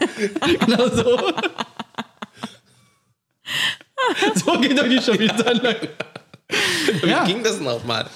Genau 0.66 0.88
so. 0.88 1.18
So 4.34 4.58
geht 4.60 4.78
doch 4.78 4.88
die 4.88 4.98
stabile 5.00 5.32
Seitenlage. 5.36 5.88
Wie 7.02 7.08
Ja. 7.08 7.24
ging 7.24 7.42
das 7.42 7.60
nochmal? 7.60 8.06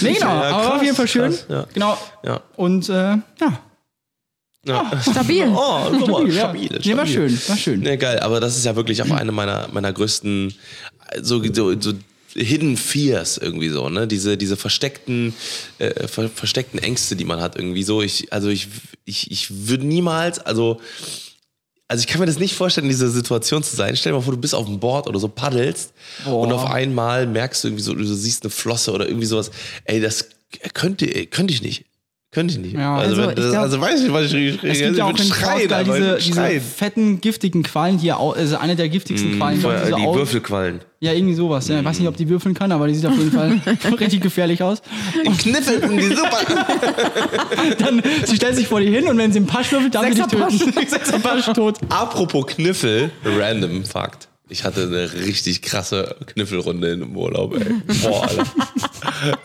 Nee, 0.00 0.14
genau, 0.14 0.26
Ja, 0.26 0.42
aber 0.42 0.76
auf 0.76 0.82
jeden 0.82 0.96
Fall 0.96 1.08
schön. 1.08 1.30
krass, 1.32 1.46
ja. 1.48 1.66
Genau. 1.74 1.98
Ja. 2.24 2.40
Und 2.56 2.88
äh, 2.88 2.92
ja, 2.92 3.22
ja. 4.66 4.90
Stabil. 5.10 5.46
Oh, 5.54 5.86
guck 5.90 6.08
mal, 6.08 6.30
stabil, 6.30 6.34
ja. 6.34 6.40
stabil, 6.40 6.68
Nee, 6.84 6.96
war 6.96 7.06
stabil. 7.06 7.30
schön, 7.30 7.48
war 7.48 7.56
schön. 7.56 7.82
Ja, 7.82 7.96
geil, 7.96 8.18
aber 8.20 8.40
das 8.40 8.56
ist 8.56 8.64
ja 8.66 8.76
wirklich 8.76 9.02
auch 9.02 9.10
eine 9.10 9.32
meiner, 9.32 9.68
meiner 9.72 9.92
größten 9.92 10.54
so, 11.22 11.42
so, 11.52 11.80
so 11.80 11.92
Hidden 12.34 12.76
Fears 12.76 13.38
irgendwie 13.38 13.70
so, 13.70 13.88
ne? 13.88 14.06
Diese, 14.06 14.36
diese 14.36 14.56
versteckten, 14.56 15.34
äh, 15.78 16.06
ver 16.06 16.28
versteckten 16.28 16.78
Ängste, 16.78 17.16
die 17.16 17.24
man 17.24 17.40
hat 17.40 17.56
irgendwie 17.56 17.82
so. 17.82 18.02
Ich, 18.02 18.32
also 18.32 18.48
ich, 18.50 18.68
ich, 19.04 19.30
ich 19.32 19.66
würde 19.66 19.84
niemals, 19.86 20.38
also, 20.38 20.80
also 21.90 22.02
ich 22.02 22.06
kann 22.06 22.20
mir 22.20 22.26
das 22.26 22.38
nicht 22.38 22.54
vorstellen, 22.54 22.84
in 22.84 22.90
dieser 22.90 23.10
Situation 23.10 23.64
zu 23.64 23.74
sein. 23.74 23.96
Stell 23.96 24.12
dir 24.12 24.18
mal 24.18 24.22
vor, 24.22 24.32
du 24.32 24.40
bist 24.40 24.54
auf 24.54 24.64
dem 24.64 24.78
Board 24.78 25.08
oder 25.08 25.18
so 25.18 25.26
paddelst 25.26 25.92
Boah. 26.24 26.42
und 26.42 26.52
auf 26.52 26.70
einmal 26.70 27.26
merkst 27.26 27.64
du 27.64 27.68
irgendwie 27.68 27.82
so, 27.82 27.92
du 27.94 28.04
siehst 28.04 28.44
eine 28.44 28.50
Flosse 28.50 28.92
oder 28.92 29.08
irgendwie 29.08 29.26
sowas. 29.26 29.50
Ey, 29.86 30.00
das 30.00 30.26
könnte, 30.72 31.08
könnte 31.26 31.52
ich 31.52 31.62
nicht. 31.62 31.86
Könnte 32.32 32.54
ich 32.54 32.60
nicht. 32.60 32.74
Ja, 32.74 32.94
also, 32.94 33.10
also 33.10 33.22
wenn, 33.22 33.28
ich 33.30 33.34
das, 33.34 33.50
glaub- 33.50 33.62
also 33.64 33.80
weiß 33.80 34.02
ich, 34.04 34.12
was 34.12 34.26
ich 34.26 34.34
rede. 34.34 34.58
Es 34.68 34.78
gibt 34.78 34.96
ja 34.98 35.04
auch 35.04 35.08
in 35.18 35.28
Portugal 35.30 35.82
diese, 35.84 36.16
diese 36.18 36.60
fetten, 36.60 37.20
giftigen 37.20 37.64
Quallen, 37.64 37.98
die 37.98 38.06
ja 38.06 38.18
auch, 38.18 38.36
also 38.36 38.56
eine 38.56 38.76
der 38.76 38.88
giftigsten 38.88 39.36
Quallen. 39.36 39.56
die 39.56 39.60
glaub 39.62 39.74
ich, 39.74 39.82
diese 39.82 39.96
Au- 39.96 40.14
Würfelquallen. 40.14 40.80
Ja, 41.00 41.12
irgendwie 41.12 41.34
sowas. 41.34 41.66
Ja. 41.66 41.80
Ich 41.80 41.84
weiß 41.84 41.98
nicht, 41.98 42.06
ob 42.08 42.16
die 42.16 42.28
würfeln 42.28 42.54
kann, 42.54 42.70
aber 42.70 42.86
die 42.86 42.94
sieht 42.94 43.06
auf 43.06 43.16
jeden 43.18 43.32
Fall 43.32 43.60
richtig 43.98 44.20
gefährlich 44.20 44.62
aus. 44.62 44.80
Kniffeln 45.38 45.96
die 45.98 46.04
super. 46.14 46.38
Dann, 47.78 48.00
sie 48.24 48.36
stellt 48.36 48.54
sich 48.54 48.68
vor 48.68 48.78
die 48.80 48.90
hin 48.90 49.08
und 49.08 49.18
wenn 49.18 49.32
sie 49.32 49.38
einen 49.40 49.46
Pasch 49.48 49.72
würfelt, 49.72 49.92
darf 49.94 50.04
sie 50.06 50.14
dich 50.14 50.26
töten. 50.26 50.72
Sechser 50.88 51.18
Pasch 51.18 51.46
tot. 51.46 51.78
Apropos 51.88 52.46
Kniffel, 52.46 53.10
random 53.24 53.84
Fakt. 53.84 54.28
Ich 54.50 54.64
hatte 54.64 54.82
eine 54.82 55.12
richtig 55.26 55.62
krasse 55.62 56.16
Kniffelrunde 56.26 56.92
im 56.92 57.16
Urlaub, 57.16 57.54
ey. 57.54 57.72
Boah, 58.02 58.22
Alter. 58.28 58.44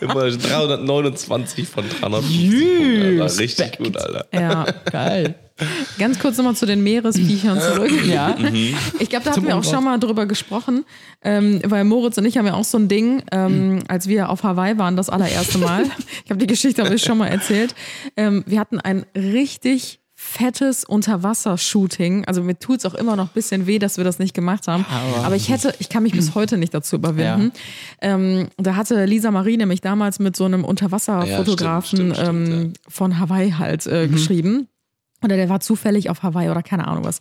Immer 0.00 0.30
329 0.30 1.68
von 1.68 1.84
350 1.88 2.50
Punkten, 2.50 3.20
Alter. 3.22 3.38
Richtig 3.38 3.78
gut, 3.78 3.96
Alter. 3.96 4.26
Ja. 4.32 4.66
Geil. 4.90 5.34
Ganz 5.98 6.18
kurz 6.18 6.36
nochmal 6.36 6.54
zu 6.54 6.66
den 6.66 6.82
Meeresviechern 6.82 7.60
zurück. 7.60 7.92
Ja. 8.06 8.36
Ich 8.98 9.08
glaube, 9.08 9.24
da 9.24 9.32
hatten 9.32 9.46
wir 9.46 9.56
auch 9.56 9.64
schon 9.64 9.82
mal 9.84 9.98
drüber 9.98 10.26
gesprochen, 10.26 10.84
ähm, 11.22 11.60
weil 11.64 11.84
Moritz 11.84 12.18
und 12.18 12.24
ich 12.24 12.36
haben 12.36 12.46
ja 12.46 12.54
auch 12.54 12.64
so 12.64 12.78
ein 12.78 12.88
Ding, 12.88 13.22
ähm, 13.32 13.80
als 13.88 14.06
wir 14.06 14.28
auf 14.28 14.42
Hawaii 14.42 14.76
waren, 14.78 14.96
das 14.96 15.08
allererste 15.08 15.58
Mal. 15.58 15.84
Ich 16.24 16.30
habe 16.30 16.38
die 16.38 16.46
Geschichte 16.46 16.82
ich 16.92 17.02
schon 17.02 17.18
mal 17.18 17.28
erzählt. 17.28 17.74
Ähm, 18.16 18.42
wir 18.46 18.58
hatten 18.58 18.80
ein 18.80 19.06
richtig 19.14 20.00
fettes 20.26 20.84
Unterwassershooting. 20.84 22.24
Also 22.26 22.42
mir 22.42 22.58
tut 22.58 22.78
es 22.78 22.86
auch 22.86 22.94
immer 22.94 23.16
noch 23.16 23.26
ein 23.26 23.34
bisschen 23.34 23.66
weh, 23.66 23.78
dass 23.78 23.96
wir 23.96 24.04
das 24.04 24.18
nicht 24.18 24.34
gemacht 24.34 24.68
haben. 24.68 24.84
Aber, 25.24 25.36
ich 25.36 25.48
hätte, 25.48 25.74
ich 25.78 25.88
kann 25.88 26.02
mich 26.02 26.12
bis 26.12 26.34
heute 26.34 26.58
nicht 26.58 26.74
dazu 26.74 26.96
überwinden. 26.96 27.52
Ähm, 28.00 28.48
da 28.56 28.76
hatte 28.76 29.04
Lisa 29.04 29.30
Marie 29.30 29.56
nämlich 29.56 29.80
damals 29.80 30.18
mit 30.18 30.36
so 30.36 30.44
einem 30.44 30.64
Unterwasserfotografen 30.64 32.12
Ja, 32.12 32.28
ähm, 32.28 32.72
von 32.88 33.18
Hawaii 33.18 33.52
halt 33.52 33.86
äh, 33.86 34.08
geschrieben. 34.08 34.68
Oder 35.22 35.36
der 35.36 35.48
war 35.48 35.60
zufällig 35.60 36.10
auf 36.10 36.22
Hawaii 36.22 36.50
oder 36.50 36.62
keine 36.62 36.86
Ahnung 36.86 37.04
was. 37.04 37.20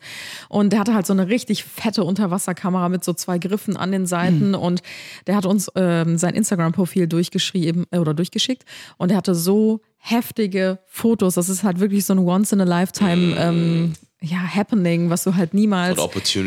Und 0.49 0.73
der 0.73 0.79
hatte 0.81 0.93
halt 0.93 1.05
so 1.05 1.13
eine 1.13 1.29
richtig 1.29 1.63
fette 1.63 2.03
Unterwasserkamera 2.03 2.89
mit 2.89 3.05
so 3.05 3.13
zwei 3.13 3.37
Griffen 3.37 3.77
an 3.77 3.91
den 3.91 4.05
Seiten. 4.05 4.53
Und 4.53 4.81
der 5.27 5.37
hat 5.37 5.45
uns 5.45 5.71
ähm, 5.75 6.17
sein 6.17 6.35
Instagram-Profil 6.35 7.07
durchgeschrieben 7.07 7.85
äh, 7.91 7.99
oder 7.99 8.13
durchgeschickt. 8.13 8.65
Und 8.97 9.11
er 9.11 9.17
hatte 9.17 9.33
so 9.33 9.81
heftige 10.05 10.77
Fotos. 10.85 11.33
Das 11.33 11.49
ist 11.49 11.63
halt 11.63 11.79
wirklich 11.79 12.05
so 12.05 12.13
ein 12.13 12.19
Once-in-a-Lifetime 12.19 13.35
ähm, 13.37 13.93
ja, 14.25 14.37
Happening, 14.37 15.09
was 15.09 15.23
du 15.23 15.35
halt 15.35 15.53
niemals 15.53 15.97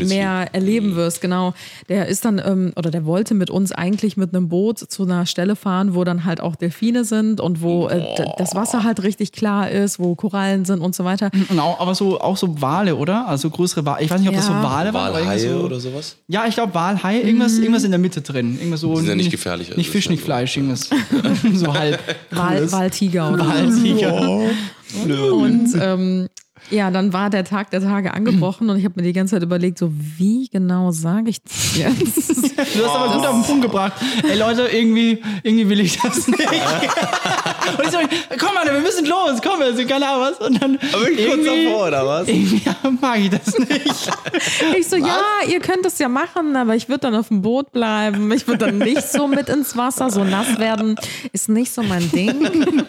mehr 0.07 0.49
erleben 0.53 0.97
wirst. 0.97 1.21
Genau. 1.21 1.55
Der 1.89 2.07
ist 2.07 2.25
dann, 2.25 2.41
ähm, 2.45 2.73
oder 2.77 2.91
der 2.91 3.05
wollte 3.05 3.35
mit 3.35 3.51
uns 3.51 3.73
eigentlich 3.73 4.17
mit 4.17 4.35
einem 4.35 4.49
Boot 4.49 4.79
zu 4.79 5.05
einer 5.05 5.27
Stelle 5.27 5.57
fahren, 5.57 5.95
wo 5.95 6.05
dann 6.05 6.25
halt 6.25 6.41
auch 6.41 6.57
Delfine 6.57 7.05
sind 7.05 7.41
und 7.41 7.63
wo 7.63 7.89
äh, 7.89 8.03
das 8.39 8.55
Wasser 8.55 8.85
halt 8.85 9.03
richtig 9.03 9.33
klar 9.33 9.71
ist, 9.71 9.99
wo 9.99 10.15
Korallen 10.15 10.65
sind 10.65 10.81
und 10.81 10.95
so 10.95 11.05
weiter. 11.05 11.31
Auch, 11.57 11.81
aber 11.81 11.95
so, 11.95 12.21
auch 12.21 12.37
so 12.37 12.61
Wale, 12.61 12.97
oder? 12.97 13.29
Also 13.29 13.51
größere 13.51 13.85
Wale. 13.85 14.05
Ich 14.05 14.11
weiß 14.11 14.21
nicht, 14.21 14.29
ob 14.29 14.35
das 14.35 14.47
so 14.47 14.53
Ja. 14.53 14.63
Wale 14.63 14.93
waren. 14.93 15.13
Walhaie 15.15 15.39
so, 15.39 15.61
oder 15.61 15.81
sowas? 15.81 16.17
Ja, 16.27 16.47
ich 16.47 16.55
glaube 16.55 16.75
Walhai, 16.75 17.21
irgendwas, 17.21 17.59
irgendwas 17.59 17.85
in 17.85 17.91
der 17.91 18.01
Mitte 18.01 18.21
drin. 18.21 18.57
Irgendwas 18.59 18.81
so 18.81 18.93
Die 18.95 19.01
sind 19.01 19.09
ja 19.09 19.15
nicht 19.15 19.31
gefährlich, 19.31 19.69
also 19.69 19.79
Nicht 19.79 19.91
Fisch, 19.91 20.07
ja 20.07 20.13
nicht 20.13 20.25
Fleisch, 20.25 20.57
irgendwas 20.57 20.91
so 21.55 21.73
halb. 21.75 21.99
Wal. 22.31 22.71
Waltiger 22.73 23.33
oder 23.33 23.47
Waltiger. 23.47 24.41
Und 25.33 25.69
ähm, 25.81 26.29
ja, 26.71 26.91
dann 26.91 27.13
war 27.13 27.31
der 27.31 27.45
Tag 27.45 27.71
der 27.71 27.81
Tage 27.81 28.15
angebrochen 28.15 28.69
und 28.71 28.79
ich 28.79 28.85
habe 28.85 28.95
mir 28.97 29.03
die 29.03 29.13
ganze 29.13 29.37
Zeit 29.37 29.43
überlegt, 29.43 29.79
so 29.79 29.91
wie 29.93 30.49
genau 30.49 30.91
sage 30.91 31.31
ich 31.31 31.43
das 31.43 31.77
jetzt? 31.77 32.59
Du 32.77 32.85
hast 32.85 32.95
aber 32.97 33.15
gut 33.15 33.27
auf 33.27 33.35
den 33.35 33.45
Punkt 33.45 33.63
gebracht. 33.63 33.93
Ey 34.29 34.39
Leute, 34.39 34.69
irgendwie, 34.73 35.23
irgendwie 35.43 35.69
will 35.69 35.81
ich 35.81 35.99
das 35.99 36.27
nicht. 36.29 36.41
Und 36.41 37.85
ich 37.85 37.91
so, 37.91 37.99
komm 38.39 38.55
mal, 38.55 38.65
wir 38.65 38.81
müssen 38.81 39.07
los, 39.07 39.41
komm, 39.43 39.61
also 39.61 39.85
keine 39.87 40.09
Ahnung 40.09 40.27
was. 40.31 40.47
Und 40.47 40.63
dann 40.63 40.79
Aber 40.93 41.03
wirklich 41.07 41.29
kurz 41.29 41.45
davor, 41.45 41.89
oder 41.89 42.07
was? 42.07 42.29
Irgendwie 42.29 42.63
mag 43.01 43.19
ich 43.19 43.31
das 43.31 43.59
nicht. 43.59 44.11
Ich 44.79 44.89
so, 44.89 44.97
ja, 44.97 45.21
ihr 45.49 45.61
könnt 45.61 45.85
es 45.87 45.99
ja 45.99 46.09
machen, 46.09 46.57
aber 46.57 46.75
ich 46.75 46.89
würde 46.89 47.01
dann 47.01 47.15
auf 47.15 47.29
dem 47.29 47.43
Boot 47.43 47.73
bleiben. 47.73 48.31
Ich 48.33 48.47
würde 48.47 48.67
dann 48.67 48.79
nicht 48.79 49.03
so 49.09 49.27
mit 49.29 49.49
ins 49.49 49.77
Wasser, 49.77 50.11
so 50.11 50.25
nass 50.25 50.59
werden, 50.59 50.97
ist 51.33 51.49
nicht 51.49 51.73
so 51.73 51.83
mein 51.83 52.11
Ding. 52.11 52.85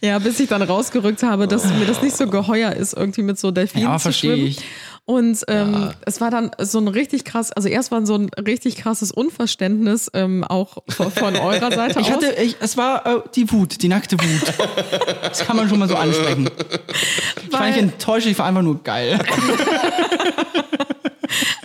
Ja, 0.00 0.18
bis 0.18 0.38
ich 0.38 0.48
dann 0.48 0.62
rausgerückt 0.62 1.22
habe, 1.22 1.48
dass 1.48 1.64
mir 1.64 1.86
das 1.86 2.02
nicht 2.02 2.16
so 2.16 2.26
geheuer 2.28 2.72
ist, 2.72 2.87
irgendwie 2.92 3.22
mit 3.22 3.38
so 3.38 3.50
Delfinen 3.50 3.88
Ja, 3.88 3.98
zu 3.98 4.12
schwimmen. 4.12 4.46
ich. 4.46 4.58
Und 5.08 5.42
ähm, 5.48 5.88
es 6.04 6.20
war 6.20 6.30
dann 6.30 6.50
so 6.60 6.76
ein 6.78 6.86
richtig 6.86 7.24
krass, 7.24 7.50
also 7.50 7.66
erst 7.66 7.90
war 7.90 8.04
so 8.04 8.14
ein 8.14 8.28
richtig 8.46 8.76
krasses 8.76 9.10
Unverständnis 9.10 10.10
ähm, 10.12 10.44
auch 10.44 10.82
von, 10.90 11.10
von 11.10 11.34
eurer 11.34 11.72
Seite 11.74 12.00
Ich 12.00 12.08
aus. 12.08 12.12
hatte, 12.12 12.34
ich, 12.42 12.56
es 12.60 12.76
war 12.76 13.06
äh, 13.06 13.20
die 13.34 13.50
Wut, 13.50 13.80
die 13.80 13.88
nackte 13.88 14.18
Wut. 14.20 14.52
Das 15.22 15.46
kann 15.46 15.56
man 15.56 15.66
schon 15.66 15.78
mal 15.78 15.88
so 15.88 15.94
ansprechen. 15.94 16.50
Ich 17.42 17.50
war 17.50 17.60
Weil- 17.60 17.70
nicht 17.70 17.78
enttäuscht, 17.80 18.26
ich 18.26 18.38
war 18.38 18.44
einfach 18.44 18.60
nur 18.60 18.82
geil. 18.84 19.18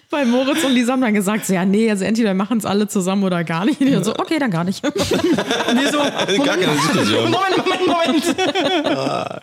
Weil 0.09 0.25
Moritz 0.27 0.63
und 0.63 0.73
Lisa 0.73 0.93
haben 0.93 1.01
dann 1.01 1.15
gesagt, 1.15 1.43
so, 1.47 1.53
ja, 1.55 1.65
nee, 1.65 1.89
also 1.89 2.03
entweder 2.05 2.29
wir 2.29 2.33
machen 2.35 2.59
es 2.59 2.65
alle 2.65 2.87
zusammen 2.87 3.23
oder 3.23 3.43
gar 3.43 3.65
nicht. 3.65 3.81
Und 3.81 3.87
ich 3.87 4.03
so, 4.03 4.11
okay, 4.11 4.37
dann 4.37 4.51
gar 4.51 4.63
nicht. 4.63 4.85
Und 4.87 4.93
wir 4.95 5.91
so, 5.91 5.97
Gar 6.43 6.57
keine 6.57 6.73
Diskussion. 6.73 7.31
Moment, 7.31 7.57
Moment, 7.57 7.87
Moment. 7.87 8.35
Aber 8.85 9.41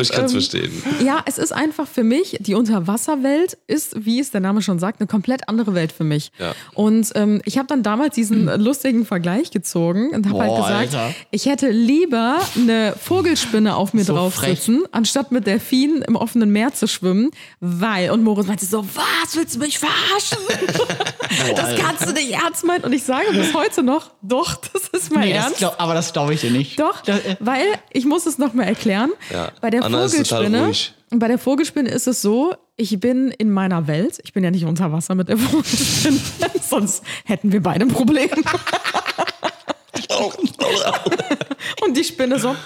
ich 0.00 0.08
kann 0.10 0.24
es 0.24 0.32
ähm, 0.32 0.40
verstehen. 0.40 0.82
Ja, 1.04 1.20
es 1.26 1.36
ist 1.36 1.52
einfach 1.52 1.86
für 1.86 2.02
mich, 2.02 2.38
die 2.40 2.54
Unterwasserwelt 3.08 3.56
ist, 3.66 4.04
wie 4.04 4.20
es 4.20 4.30
der 4.30 4.40
Name 4.40 4.62
schon 4.62 4.78
sagt, 4.78 5.00
eine 5.00 5.06
komplett 5.06 5.48
andere 5.48 5.74
Welt 5.74 5.92
für 5.92 6.04
mich. 6.04 6.32
Ja. 6.38 6.54
Und 6.74 7.10
ähm, 7.14 7.40
ich 7.44 7.58
habe 7.58 7.66
dann 7.68 7.82
damals 7.82 8.14
diesen 8.14 8.46
lustigen 8.60 9.04
Vergleich 9.06 9.50
gezogen 9.50 10.10
und 10.10 10.28
habe 10.28 10.38
halt 10.40 10.56
gesagt, 10.56 10.94
Alter. 10.94 11.14
ich 11.30 11.46
hätte 11.46 11.70
lieber 11.70 12.38
eine 12.56 12.94
Vogelspinne 13.00 13.76
auf 13.76 13.94
mir 13.94 14.04
So 14.04 14.14
drauf 14.14 14.34
frech. 14.34 14.60
sitzen, 14.60 14.84
anstatt 14.92 15.32
mit 15.32 15.46
Delfinen 15.46 16.02
im 16.02 16.16
offenen 16.16 16.50
Meer 16.50 16.72
zu 16.74 16.86
schwimmen, 16.88 17.30
weil, 17.60 18.10
und 18.10 18.22
Moritz 18.22 18.46
meinte 18.46 18.64
so, 18.66 18.84
was, 18.94 19.36
willst 19.36 19.56
du 19.56 19.60
mich 19.60 19.78
verarschen? 19.78 20.38
das 21.56 21.76
kannst 21.78 22.08
du 22.08 22.12
nicht 22.12 22.32
ernst 22.32 22.64
meinen. 22.64 22.84
Und 22.84 22.92
ich 22.92 23.04
sage 23.04 23.26
bis 23.32 23.54
heute 23.54 23.82
noch, 23.82 24.10
doch, 24.22 24.54
das 24.72 24.88
ist 24.88 25.12
mein 25.12 25.24
Nee, 25.28 25.32
Ernst. 25.32 25.58
glaub, 25.58 25.74
aber 25.78 25.94
das 25.94 26.12
glaube 26.12 26.34
ich 26.34 26.40
dir 26.40 26.50
nicht. 26.50 26.78
Doch, 26.78 27.06
äh, 27.08 27.36
weil 27.40 27.64
ich 27.92 28.04
muss 28.04 28.26
es 28.26 28.38
noch 28.38 28.54
mal 28.54 28.64
erklären. 28.64 29.10
Ja. 29.32 29.50
Bei 29.60 29.70
der 29.70 29.84
Anna 29.84 30.04
ist 30.04 30.12
total 30.16 30.44
Vogelspinne, 30.44 30.66
ruhig. 30.66 30.94
bei 31.10 31.28
der 31.28 31.38
Vogelspinne 31.38 31.90
ist 31.90 32.06
es 32.06 32.22
so, 32.22 32.54
ich 32.76 32.98
bin 33.00 33.30
in 33.30 33.50
meiner 33.50 33.86
Welt. 33.86 34.18
Ich 34.24 34.32
bin 34.32 34.42
ja 34.42 34.50
nicht 34.50 34.64
unter 34.64 34.90
Wasser 34.92 35.14
mit 35.14 35.28
der 35.28 35.36
Vogelspinne, 35.38 36.18
sonst 36.68 37.04
hätten 37.24 37.52
wir 37.52 37.62
beide 37.62 37.84
ein 37.84 37.88
Problem. 37.88 38.30
Und 41.82 41.96
die 41.96 42.04
Spinne 42.04 42.38
so. 42.38 42.54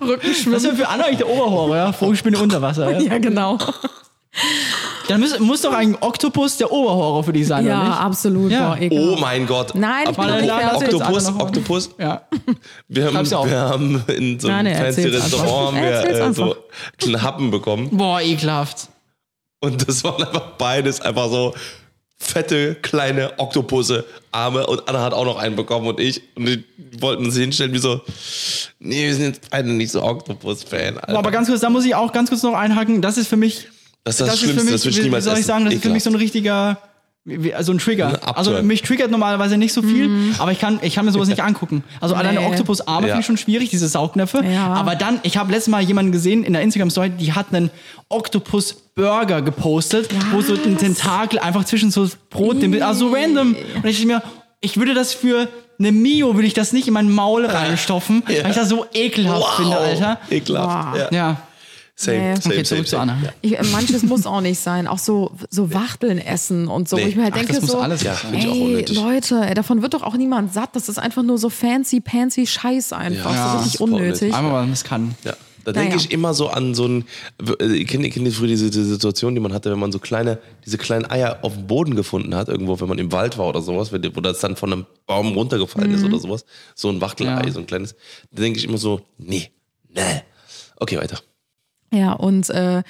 Rückenschwimmen. 0.00 0.54
das 0.54 0.64
ist 0.64 0.70
ja 0.70 0.74
für 0.74 0.88
Anna 0.88 1.04
eigentlich 1.04 1.18
der 1.18 1.28
Oberhorror, 1.28 1.76
ja? 1.76 1.92
Vogelspinne 1.92 2.38
unter 2.38 2.60
Wasser. 2.60 2.90
Ja? 2.90 2.98
Ja, 2.98 3.18
genau. 3.18 3.56
Dann 5.08 5.20
muss, 5.20 5.38
muss 5.40 5.60
doch 5.60 5.72
ein 5.72 5.96
Oktopus 6.00 6.56
der 6.56 6.72
Oberhorror 6.72 7.24
für 7.24 7.32
dich 7.32 7.46
sein, 7.46 7.66
Ja, 7.66 7.80
oder 7.80 7.88
nicht? 7.90 7.98
absolut. 8.00 8.50
Ja. 8.50 8.68
Boah, 8.70 8.78
ekelhaft. 8.80 9.18
Oh 9.18 9.20
mein 9.20 9.46
Gott. 9.46 9.74
Nein, 9.74 10.06
ich 10.10 10.16
bin 10.16 10.26
nicht 10.36 10.50
fertig. 10.50 10.94
Oktopus, 10.94 11.26
Oktopus. 11.28 11.90
Ja. 11.98 12.22
Wir 12.88 13.12
haben, 13.12 13.32
auf. 13.34 13.48
wir 13.50 13.60
haben 13.60 14.02
in 14.08 14.40
so 14.40 14.48
einem 14.48 14.72
Nein, 14.72 14.82
fancy 14.84 15.08
Restaurant 15.08 15.76
haben 15.76 15.82
wir, 15.82 16.10
äh, 16.10 16.32
so 16.32 16.56
kleine 16.98 17.22
Happen 17.22 17.50
bekommen. 17.50 17.90
Boah, 17.90 18.20
ekelhaft. 18.20 18.88
Und 19.60 19.86
das 19.86 20.02
waren 20.02 20.22
einfach 20.22 20.52
beides 20.58 21.00
einfach 21.00 21.28
so 21.28 21.54
fette, 22.18 22.76
kleine 22.76 23.38
Oktopusse, 23.38 24.04
Arme. 24.30 24.66
Und 24.66 24.88
Anna 24.88 25.02
hat 25.02 25.12
auch 25.12 25.24
noch 25.24 25.36
einen 25.38 25.56
bekommen 25.56 25.88
und 25.88 26.00
ich. 26.00 26.22
Und 26.36 26.46
die 26.46 26.64
wollten 27.00 27.24
uns 27.26 27.36
hinstellen 27.36 27.72
wie 27.72 27.78
so, 27.78 28.00
nee, 28.78 29.06
wir 29.06 29.14
sind 29.14 29.24
jetzt 29.36 29.50
beide 29.50 29.68
nicht 29.70 29.92
so 29.92 30.02
Oktopus-Fan. 30.02 30.98
Aber 30.98 31.30
ganz 31.30 31.48
kurz, 31.48 31.60
da 31.60 31.68
muss 31.70 31.84
ich 31.84 31.94
auch 31.94 32.12
ganz 32.12 32.30
kurz 32.30 32.42
noch 32.42 32.54
einhaken. 32.54 33.02
Das 33.02 33.18
ist 33.18 33.28
für 33.28 33.36
mich. 33.36 33.68
Das 34.04 34.20
ist 34.20 34.26
das 34.26 34.30
für 34.38 34.46
Schlimmste, 34.46 34.64
mich, 34.64 34.72
das 34.72 34.84
will 34.84 34.92
ich 34.92 35.02
niemals 35.02 35.24
soll 35.24 35.38
ich 35.38 35.46
sagen, 35.46 35.64
das 35.64 35.74
ist 35.74 35.82
für 35.82 35.90
mich 35.90 36.02
so 36.02 36.10
ein 36.10 36.16
richtiger. 36.16 36.78
Also 37.54 37.70
ein 37.70 37.78
Trigger. 37.78 38.08
Ein. 38.08 38.34
Also 38.34 38.60
mich 38.64 38.82
triggert 38.82 39.12
normalerweise 39.12 39.56
nicht 39.56 39.72
so 39.72 39.80
viel, 39.80 40.10
aber 40.38 40.50
ich 40.50 40.58
kann, 40.58 40.80
ich 40.82 40.96
kann 40.96 41.04
mir 41.04 41.12
sowas 41.12 41.28
nicht 41.28 41.40
angucken. 41.44 41.84
Also 42.00 42.16
alleine 42.16 42.40
Nee. 42.40 42.46
Oktopusarme 42.46 43.06
Ja. 43.06 43.12
finde 43.14 43.20
ich 43.20 43.26
schon 43.26 43.36
schwierig, 43.36 43.70
diese 43.70 43.86
Saugnäpfe. 43.86 44.42
Ja. 44.44 44.66
Aber 44.74 44.96
dann, 44.96 45.20
ich 45.22 45.36
habe 45.36 45.52
letztes 45.52 45.70
Mal 45.70 45.82
jemanden 45.82 46.10
gesehen 46.10 46.42
in 46.42 46.52
der 46.52 46.62
Instagram-Story, 46.62 47.10
die 47.10 47.32
hat 47.32 47.46
einen 47.54 47.70
Oktopus-Burger 48.08 49.42
gepostet, 49.42 50.08
wo 50.32 50.40
so 50.40 50.54
ein 50.54 50.78
Tentakel 50.78 51.38
einfach 51.38 51.64
zwischen 51.64 51.90
so 51.90 52.08
Brot, 52.30 52.62
dem, 52.62 52.80
also 52.82 53.08
so 53.08 53.14
random. 53.14 53.54
Und 53.76 53.86
ich 53.86 53.96
dachte 53.98 54.06
mir, 54.06 54.22
ich 54.60 54.76
würde 54.76 54.94
das 54.94 55.12
für 55.12 55.48
eine 55.78 55.92
Mio, 55.92 56.34
würde 56.34 56.46
ich 56.46 56.54
das 56.54 56.72
nicht 56.72 56.88
in 56.88 56.94
mein 56.94 57.10
Maul 57.10 57.44
reinstopfen, 57.46 58.22
weil 58.26 58.50
ich 58.50 58.56
das 58.56 58.68
so 58.68 58.86
ekelhaft 58.94 59.56
finde, 59.58 59.76
Alter. 59.78 60.18
Ekelhaft. 60.30 60.98
Ja. 60.98 61.08
Ja, 61.12 61.36
Same, 61.94 62.18
Nee. 62.18 62.34
same, 62.40 62.54
okay, 62.54 62.64
same, 62.64 62.86
same. 62.86 63.02
Anna. 63.02 63.18
Ja. 63.22 63.32
Ich, 63.42 63.58
äh, 63.58 63.62
manches 63.70 64.02
muss 64.02 64.24
auch 64.26 64.40
nicht 64.40 64.58
sein. 64.58 64.86
Auch 64.88 64.98
so, 64.98 65.32
so 65.50 65.72
Wachteln 65.74 66.18
essen 66.18 66.66
und 66.68 66.88
so. 66.88 66.96
Nee. 66.96 67.04
Ich 67.08 67.16
mir 67.16 67.24
halt 67.24 67.34
Ach, 67.34 67.38
denke, 67.38 67.52
das 67.52 67.62
muss 67.62 67.70
so, 67.72 67.78
alles 67.80 68.02
Ja, 68.02 68.14
sein. 68.14 68.30
finde 68.32 68.38
ich 68.38 68.46
auch 68.46 68.54
ey, 68.54 68.62
unnötig. 68.64 68.96
Leute, 68.96 69.40
ey, 69.46 69.54
davon 69.54 69.82
wird 69.82 69.92
doch 69.94 70.02
auch 70.02 70.16
niemand 70.16 70.54
satt. 70.54 70.74
Das 70.74 70.88
ist 70.88 70.98
einfach 70.98 71.22
nur 71.22 71.36
so 71.38 71.50
fancy, 71.50 72.00
pansy 72.00 72.46
Scheiß 72.46 72.92
einfach. 72.94 73.32
Ja, 73.34 73.52
so 73.52 73.58
richtig 73.64 73.80
unnötig. 73.80 74.02
unnötig. 74.06 74.34
Einmal, 74.34 74.52
weil 74.52 74.62
man 74.62 74.72
es 74.72 74.84
kann. 74.84 75.14
Ja. 75.24 75.34
Da 75.64 75.70
denke 75.70 75.90
Naja. 75.90 76.00
ich 76.00 76.10
immer 76.10 76.34
so 76.34 76.48
an 76.48 76.74
so 76.74 76.86
ein, 76.86 77.04
äh, 77.60 77.84
kennt 77.84 78.02
ihr, 78.02 78.10
kennt 78.10 78.26
ihr 78.26 78.32
früher 78.32 78.48
diese, 78.48 78.68
diese 78.68 78.84
Situation, 78.84 79.34
die 79.34 79.40
man 79.40 79.52
hatte, 79.52 79.70
wenn 79.70 79.78
man 79.78 79.92
so 79.92 80.00
kleine, 80.00 80.38
diese 80.66 80.76
kleinen 80.76 81.08
Eier 81.08 81.38
auf 81.42 81.52
dem 81.54 81.68
Boden 81.68 81.94
gefunden 81.94 82.34
hat, 82.34 82.48
irgendwo, 82.48 82.80
wenn 82.80 82.88
man 82.88 82.98
im 82.98 83.12
Wald 83.12 83.38
war 83.38 83.46
oder 83.46 83.62
sowas, 83.62 83.92
wenn- 83.92 84.16
wo 84.16 84.20
das 84.20 84.40
dann 84.40 84.56
von 84.56 84.72
einem 84.72 84.86
Baum 85.06 85.34
runtergefallen 85.34 85.92
ist 85.94 86.02
oder 86.02 86.18
sowas, 86.18 86.44
so 86.74 86.88
ein 86.88 87.00
Wachtelei, 87.00 87.44
Ja. 87.46 87.52
so 87.52 87.60
ein 87.60 87.66
kleines, 87.68 87.94
da 88.32 88.42
denke 88.42 88.58
ich 88.58 88.64
immer 88.64 88.78
so, 88.78 89.02
nee, 89.18 89.52
nee. 89.94 90.22
Okay, 90.80 90.96
weiter. 90.96 91.20
Ja, 91.92 92.14
und 92.14 92.48
äh, 92.50 92.82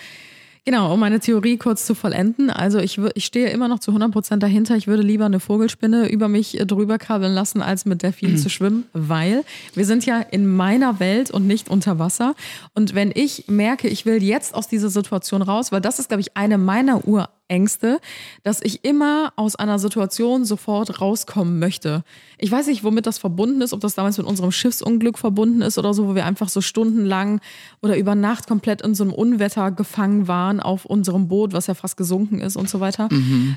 genau, 0.64 0.94
um 0.94 1.00
meine 1.00 1.20
Theorie 1.20 1.56
kurz 1.56 1.84
zu 1.86 1.94
vollenden. 1.94 2.50
Also 2.50 2.78
ich, 2.78 2.98
ich 3.14 3.24
stehe 3.24 3.50
immer 3.50 3.68
noch 3.68 3.80
zu 3.80 3.90
100% 3.90 4.36
dahinter. 4.36 4.76
Ich 4.76 4.86
würde 4.86 5.02
lieber 5.02 5.26
eine 5.26 5.40
Vogelspinne 5.40 6.08
über 6.08 6.28
mich 6.28 6.58
äh, 6.58 6.64
drüber 6.64 6.98
krabbeln 6.98 7.32
lassen, 7.32 7.62
als 7.62 7.84
mit 7.84 8.02
Delfinen 8.02 8.38
zu 8.38 8.48
schwimmen, 8.48 8.84
weil 8.92 9.44
wir 9.74 9.84
sind 9.84 10.06
ja 10.06 10.20
in 10.20 10.46
meiner 10.46 11.00
Welt 11.00 11.30
und 11.30 11.46
nicht 11.46 11.68
unter 11.68 11.98
Wasser. 11.98 12.34
Und 12.74 12.94
wenn 12.94 13.12
ich 13.14 13.48
merke, 13.48 13.88
ich 13.88 14.06
will 14.06 14.22
jetzt 14.22 14.54
aus 14.54 14.68
dieser 14.68 14.88
Situation 14.88 15.42
raus, 15.42 15.72
weil 15.72 15.80
das 15.80 15.98
ist, 15.98 16.08
glaube 16.08 16.20
ich, 16.20 16.36
eine 16.36 16.58
meiner 16.58 17.06
Urängste, 17.52 18.00
dass 18.42 18.60
ich 18.62 18.84
immer 18.84 19.32
aus 19.36 19.56
einer 19.56 19.78
Situation 19.78 20.44
sofort 20.44 21.00
rauskommen 21.00 21.58
möchte. 21.58 22.02
Ich 22.38 22.50
weiß 22.50 22.66
nicht, 22.66 22.82
womit 22.82 23.06
das 23.06 23.18
verbunden 23.18 23.60
ist, 23.60 23.72
ob 23.72 23.80
das 23.80 23.94
damals 23.94 24.18
mit 24.18 24.26
unserem 24.26 24.50
Schiffsunglück 24.52 25.18
verbunden 25.18 25.60
ist 25.62 25.78
oder 25.78 25.92
so, 25.92 26.08
wo 26.08 26.14
wir 26.14 26.24
einfach 26.24 26.48
so 26.48 26.60
stundenlang 26.60 27.40
oder 27.82 27.96
über 27.96 28.14
Nacht 28.14 28.46
komplett 28.48 28.82
in 28.82 28.94
so 28.94 29.04
einem 29.04 29.12
Unwetter 29.12 29.70
gefangen 29.70 30.28
waren 30.28 30.60
auf 30.60 30.86
unserem 30.86 31.28
Boot, 31.28 31.52
was 31.52 31.66
ja 31.66 31.74
fast 31.74 31.96
gesunken 31.96 32.40
ist 32.40 32.56
und 32.56 32.68
so 32.68 32.80
weiter, 32.80 33.08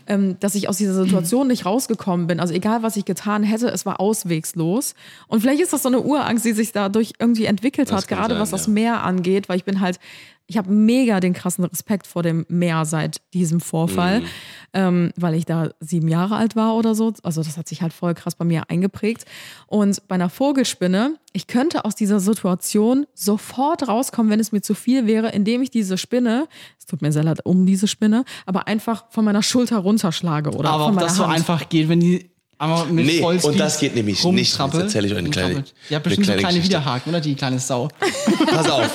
ähm, 0.07 0.35
dass 0.39 0.55
ich 0.55 0.67
aus 0.67 0.77
dieser 0.77 0.93
Situation 0.93 1.47
nicht 1.47 1.65
rausgekommen 1.65 2.27
bin. 2.27 2.39
Also 2.39 2.53
egal, 2.53 2.83
was 2.83 2.97
ich 2.97 3.05
getan 3.05 3.43
hätte, 3.43 3.69
es 3.69 3.85
war 3.85 3.99
auswegslos. 3.99 4.95
Und 5.27 5.39
vielleicht 5.39 5.61
ist 5.61 5.73
das 5.73 5.83
so 5.83 5.89
eine 5.89 6.01
Urangst, 6.01 6.43
die 6.43 6.53
sich 6.53 6.73
dadurch 6.73 7.13
irgendwie 7.19 7.45
entwickelt 7.45 7.89
Das 7.89 8.03
hat, 8.03 8.07
gerade 8.07 8.33
sein, 8.33 8.41
was 8.41 8.51
das 8.51 8.67
ja. 8.67 8.73
Meer 8.73 9.03
angeht, 9.03 9.47
weil 9.47 9.57
ich 9.57 9.63
bin 9.63 9.79
halt 9.79 9.99
ich 10.47 10.57
habe 10.57 10.71
mega 10.71 11.19
den 11.19 11.33
krassen 11.33 11.65
Respekt 11.65 12.05
vor 12.05 12.21
dem 12.21 12.45
Meer 12.49 12.85
seit 12.85 13.21
diesem 13.33 13.59
Vorfall, 13.61 14.21
Mhm. 14.21 14.25
ähm, 14.73 15.11
weil 15.15 15.33
ich 15.33 15.45
da 15.45 15.69
sieben 15.79 16.07
Jahre 16.07 16.35
alt 16.35 16.55
war 16.55 16.75
oder 16.75 16.93
so. 16.93 17.11
Also 17.23 17.41
das 17.41 17.57
hat 17.57 17.67
sich 17.67 17.81
halt 17.81 17.93
voll 17.93 18.13
krass 18.13 18.35
bei 18.35 18.45
mir 18.45 18.69
eingeprägt. 18.69 19.25
Und 19.65 20.07
bei 20.07 20.15
einer 20.15 20.29
Vogelspinne, 20.29 21.15
ich 21.33 21.47
könnte 21.47 21.83
aus 21.83 21.95
dieser 21.95 22.19
Situation 22.19 23.07
sofort 23.15 23.87
rauskommen, 23.87 24.31
wenn 24.31 24.39
es 24.39 24.51
mir 24.51 24.61
zu 24.61 24.75
viel 24.75 25.07
wäre, 25.07 25.29
indem 25.29 25.61
ich 25.63 25.71
diese 25.71 25.97
Spinne, 25.97 26.47
es 26.79 26.85
tut 26.85 27.01
mir 27.01 27.11
sehr 27.11 27.23
leid 27.23 27.39
um 27.43 27.65
diese 27.65 27.87
Spinne, 27.87 28.23
aber 28.45 28.67
einfach 28.67 29.05
von 29.09 29.25
meiner 29.25 29.41
Schulter 29.41 29.77
runterschlage 29.79 30.51
oder 30.51 30.69
Aber 30.69 30.83
von 30.83 30.89
ob 30.91 30.95
meiner 30.95 31.07
das 31.07 31.17
so 31.17 31.23
Hand. 31.25 31.33
einfach 31.35 31.69
geht, 31.69 31.89
wenn 31.89 31.99
die 31.99 32.29
einmal 32.57 32.85
mit 32.85 33.05
Nee, 33.05 33.19
Vollspeed 33.19 33.51
und 33.51 33.59
das 33.59 33.79
geht 33.79 33.95
nämlich 33.95 34.23
nicht. 34.23 34.57
Jetzt 34.57 34.73
erzähle 34.75 35.07
ich 35.07 35.13
euch 35.13 35.17
eine 35.19 35.27
und 35.27 35.33
kleine-. 35.33 35.63
Die 35.89 35.95
hat 35.95 36.05
eine 36.05 36.15
bestimmt 36.15 36.25
kleine 36.27 36.39
so 36.41 36.47
kleine. 36.47 36.63
Widerhaken, 36.63 37.09
oder? 37.09 37.19
Die 37.21 37.35
kleine 37.35 37.59
Sau. 37.59 37.89
Pass 38.55 38.69
auf. 38.69 38.91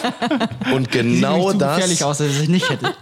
Und 0.72 0.90
genau 0.90 1.52
das, 1.52 1.76
gefährlich 1.76 2.04
aus, 2.04 2.18
dass 2.18 2.40
ich 2.40 2.48
nicht 2.48 2.68
hätte. 2.68 2.94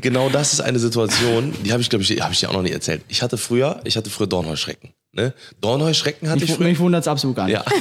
genau 0.00 0.28
das 0.28 0.52
ist 0.52 0.60
eine 0.60 0.78
Situation, 0.78 1.54
die 1.64 1.72
habe 1.72 1.82
ich, 1.82 1.90
glaube 1.90 2.02
ich, 2.02 2.20
habe 2.20 2.32
ich 2.32 2.40
dir 2.40 2.48
auch 2.48 2.54
noch 2.54 2.62
nie 2.62 2.70
erzählt. 2.70 3.02
Ich 3.08 3.22
hatte 3.22 3.36
früher, 3.36 3.80
ich 3.84 3.96
hatte 3.96 4.10
früher 4.10 4.26
Dornheuschrecken. 4.26 4.90
Ne? 5.12 5.34
Dornheuschrecken 5.60 6.28
hatte 6.28 6.44
ich 6.44 6.50
Mich, 6.50 6.56
früher. 6.56 6.68
mich 6.68 6.78
wundert 6.78 7.00
es 7.02 7.08
absolut 7.08 7.34
gar 7.36 7.46
nicht. 7.46 7.54
Ja. 7.54 7.64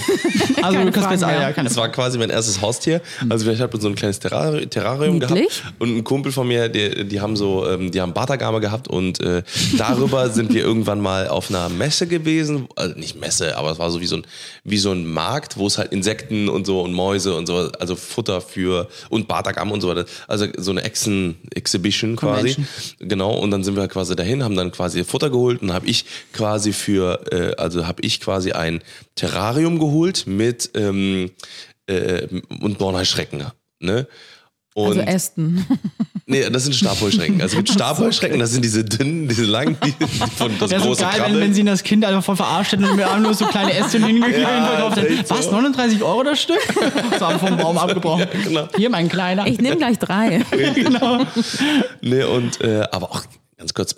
Also 0.62 0.78
du 0.84 0.92
kannst 0.92 1.22
sagen, 1.22 1.38
mehr. 1.38 1.42
ja, 1.48 1.54
keine 1.54 1.70
Das 1.70 1.78
war 1.78 1.88
quasi 1.88 2.18
mein 2.18 2.30
erstes 2.30 2.60
Haustier. 2.60 3.02
Also 3.30 3.50
ich 3.50 3.62
habe 3.62 3.80
so 3.80 3.88
ein 3.88 3.96
kleines 3.96 4.20
Terrari 4.20 4.68
Terrarium 4.68 5.20
Niedlich. 5.20 5.62
gehabt 5.62 5.76
und 5.80 5.96
ein 5.96 6.04
Kumpel 6.04 6.34
von 6.34 6.48
mir, 6.50 6.68
die, 6.68 7.08
die 7.08 7.22
haben 7.22 7.38
so, 7.38 7.66
ähm, 7.66 7.92
die 7.92 8.02
haben 8.02 8.12
Bartagame 8.14 8.60
gehabt 8.60 8.90
und 8.90 9.22
äh, 9.22 9.42
darüber 9.78 10.30
sind 10.32 10.54
wir 10.54 10.62
irgendwann 10.62 11.00
mal 11.00 11.30
auf 11.30 11.50
einer 11.50 11.70
Messe 11.70 12.08
gewesen, 12.08 12.68
also 12.76 12.94
nicht 13.00 13.18
Messe, 13.22 13.58
aber 13.58 13.72
es 13.72 13.80
war 13.80 13.90
so 13.90 14.02
wie 14.02 14.06
so 14.06 14.18
ein 14.18 14.24
wie 14.66 14.78
so 14.78 14.92
ein 14.92 15.06
Markt, 15.06 15.56
wo 15.56 15.66
es 15.68 15.78
halt 15.78 15.94
Insekten 15.94 16.50
und 16.50 16.66
so 16.66 16.82
und 16.82 16.92
Mäuse 16.94 17.36
und 17.36 17.46
so, 17.48 17.70
also 17.80 17.96
Futter 17.96 18.42
für 18.42 18.90
und 19.10 19.30
Bartagame 19.30 19.72
und 19.72 19.80
so 19.80 19.88
weiter, 19.88 20.06
also 20.28 20.46
so 20.58 20.72
eine 20.72 20.84
Echsen 20.84 21.38
Exhibition 21.56 22.18
quasi, 22.18 22.56
Convention. 22.56 22.68
genau. 23.08 23.32
Und 23.40 23.52
dann 23.52 23.64
sind 23.64 23.78
wir 23.78 23.88
quasi 23.88 24.14
dahin, 24.16 24.44
haben 24.44 24.56
dann 24.58 24.72
quasi 24.72 25.06
Futter 25.06 25.30
geholt 25.30 25.62
und 25.62 25.72
habe 25.72 25.88
ich 25.88 26.04
quasi 26.34 26.74
für, 26.74 27.19
äh, 27.32 27.56
also 27.58 27.88
habe 27.88 28.02
ich 28.02 28.20
quasi 28.20 28.52
ein 28.52 28.82
Terrarium 29.16 29.80
geholt 29.80 30.26
mit 30.28 30.72
ähm, 30.76 31.32
äh, 31.88 32.28
und 32.62 32.80
Dornheuschrecken. 32.82 33.46
Ne? 33.80 34.08
Und 34.76 35.00
Also 35.00 35.02
Ästen. 35.02 35.66
nee, 36.26 36.48
das 36.50 36.64
sind 36.64 36.74
Stabheuschrecken. 36.74 37.42
Also 37.42 37.58
gibt 37.58 37.70
Stabheuschrecken, 37.70 38.40
das 38.40 38.52
sind 38.52 38.64
diese 38.64 38.86
dünnen, 38.86 39.28
diese 39.28 39.44
langen, 39.44 39.78
die, 39.84 39.94
von 40.38 40.58
das 40.60 40.70
Wäre 40.70 40.82
so 40.82 40.88
große 40.88 41.02
geil, 41.02 41.24
wenn, 41.26 41.40
wenn 41.40 41.54
sie 41.54 41.64
das 41.64 41.84
Kind 41.84 42.06
einfach 42.06 42.24
voll 42.24 42.36
verarscht 42.36 42.74
hätten 42.74 42.86
und 42.86 42.96
mir 42.96 43.08
nur 43.20 43.34
so 43.34 43.46
kleine 43.46 43.74
Ästchen 43.74 44.04
hingekriegt 44.06 44.40
Ja, 44.40 44.68
verkauft 44.68 45.28
so. 45.28 45.36
Was, 45.36 45.52
39 45.52 46.04
Euro 46.04 46.24
das 46.24 46.42
Stück? 46.42 46.60
So 47.20 47.28
haben 47.28 47.40
vom 47.40 47.58
Baum 47.58 47.78
abgebrochen. 47.78 48.28
genau. 48.44 48.68
Hier, 48.78 48.90
mein 48.90 49.10
Kleiner. 49.10 49.48
Ich 49.48 49.60
nehme 49.60 49.78
gleich 49.78 49.98
drei. 50.00 50.46
Nee, 52.02 52.24
und 52.24 52.62
äh, 52.62 52.88
aber 52.92 53.12
auch 53.12 53.24
ganz 53.58 53.74
kurz, 53.74 53.96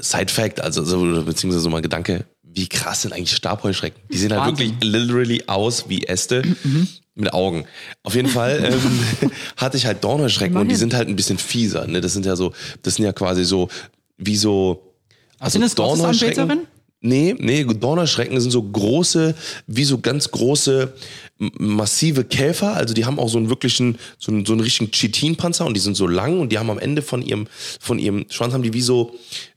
Side 0.00 0.32
Fact, 0.32 0.60
also 0.60 0.84
so, 0.84 1.24
beziehungsweise 1.24 1.60
so 1.60 1.70
mal 1.70 1.82
Gedanke, 1.82 2.24
wie 2.54 2.68
krass 2.68 3.02
sind 3.02 3.12
eigentlich 3.12 3.34
Stabheuschrecken? 3.34 4.00
Die 4.10 4.18
sehen 4.18 4.32
halt 4.32 4.42
Wahnsinn. 4.52 4.70
wirklich 4.70 4.92
literally 4.92 5.44
aus 5.46 5.88
wie 5.88 6.04
Äste 6.04 6.42
mit 7.14 7.32
Augen. 7.32 7.66
Auf 8.02 8.14
jeden 8.14 8.28
Fall 8.28 8.72
ähm, 8.72 9.30
hatte 9.56 9.76
ich 9.76 9.86
halt 9.86 10.02
Dornheuschrecken 10.02 10.56
und 10.56 10.68
die 10.68 10.76
sind 10.76 10.94
halt 10.94 11.08
ein 11.08 11.16
bisschen 11.16 11.38
fieser. 11.38 11.86
Ne? 11.86 12.00
Das 12.00 12.12
sind 12.12 12.26
ja 12.26 12.36
so, 12.36 12.52
das 12.82 12.96
sind 12.96 13.04
ja 13.04 13.12
quasi 13.12 13.44
so 13.44 13.68
wie 14.18 14.36
so. 14.36 14.94
Also 15.38 15.54
sind 15.54 15.62
das 15.62 15.74
Gottesanbeterinnen? 15.74 16.66
Nee, 17.06 17.34
nee, 17.38 17.64
Dornheuschrecken 17.64 18.40
sind 18.40 18.50
so 18.50 18.62
große, 18.62 19.34
wie 19.66 19.84
so 19.84 19.98
ganz 19.98 20.30
große, 20.30 20.94
massive 21.58 22.24
Käfer. 22.24 22.74
Also 22.76 22.94
die 22.94 23.04
haben 23.04 23.18
auch 23.18 23.28
so 23.28 23.36
einen 23.36 23.50
wirklichen, 23.50 23.98
so 24.18 24.32
einen, 24.32 24.46
so 24.46 24.54
einen 24.54 24.62
richtigen 24.62 24.90
Chitinpanzer 24.90 25.66
und 25.66 25.74
die 25.74 25.80
sind 25.80 25.98
so 25.98 26.06
lang 26.06 26.40
und 26.40 26.50
die 26.50 26.58
haben 26.58 26.70
am 26.70 26.78
Ende 26.78 27.02
von 27.02 27.20
ihrem, 27.20 27.46
von 27.78 27.98
ihrem 27.98 28.24
Schwanz 28.30 28.54
haben 28.54 28.62
die 28.62 28.72
wie 28.72 28.80
so, 28.80 29.14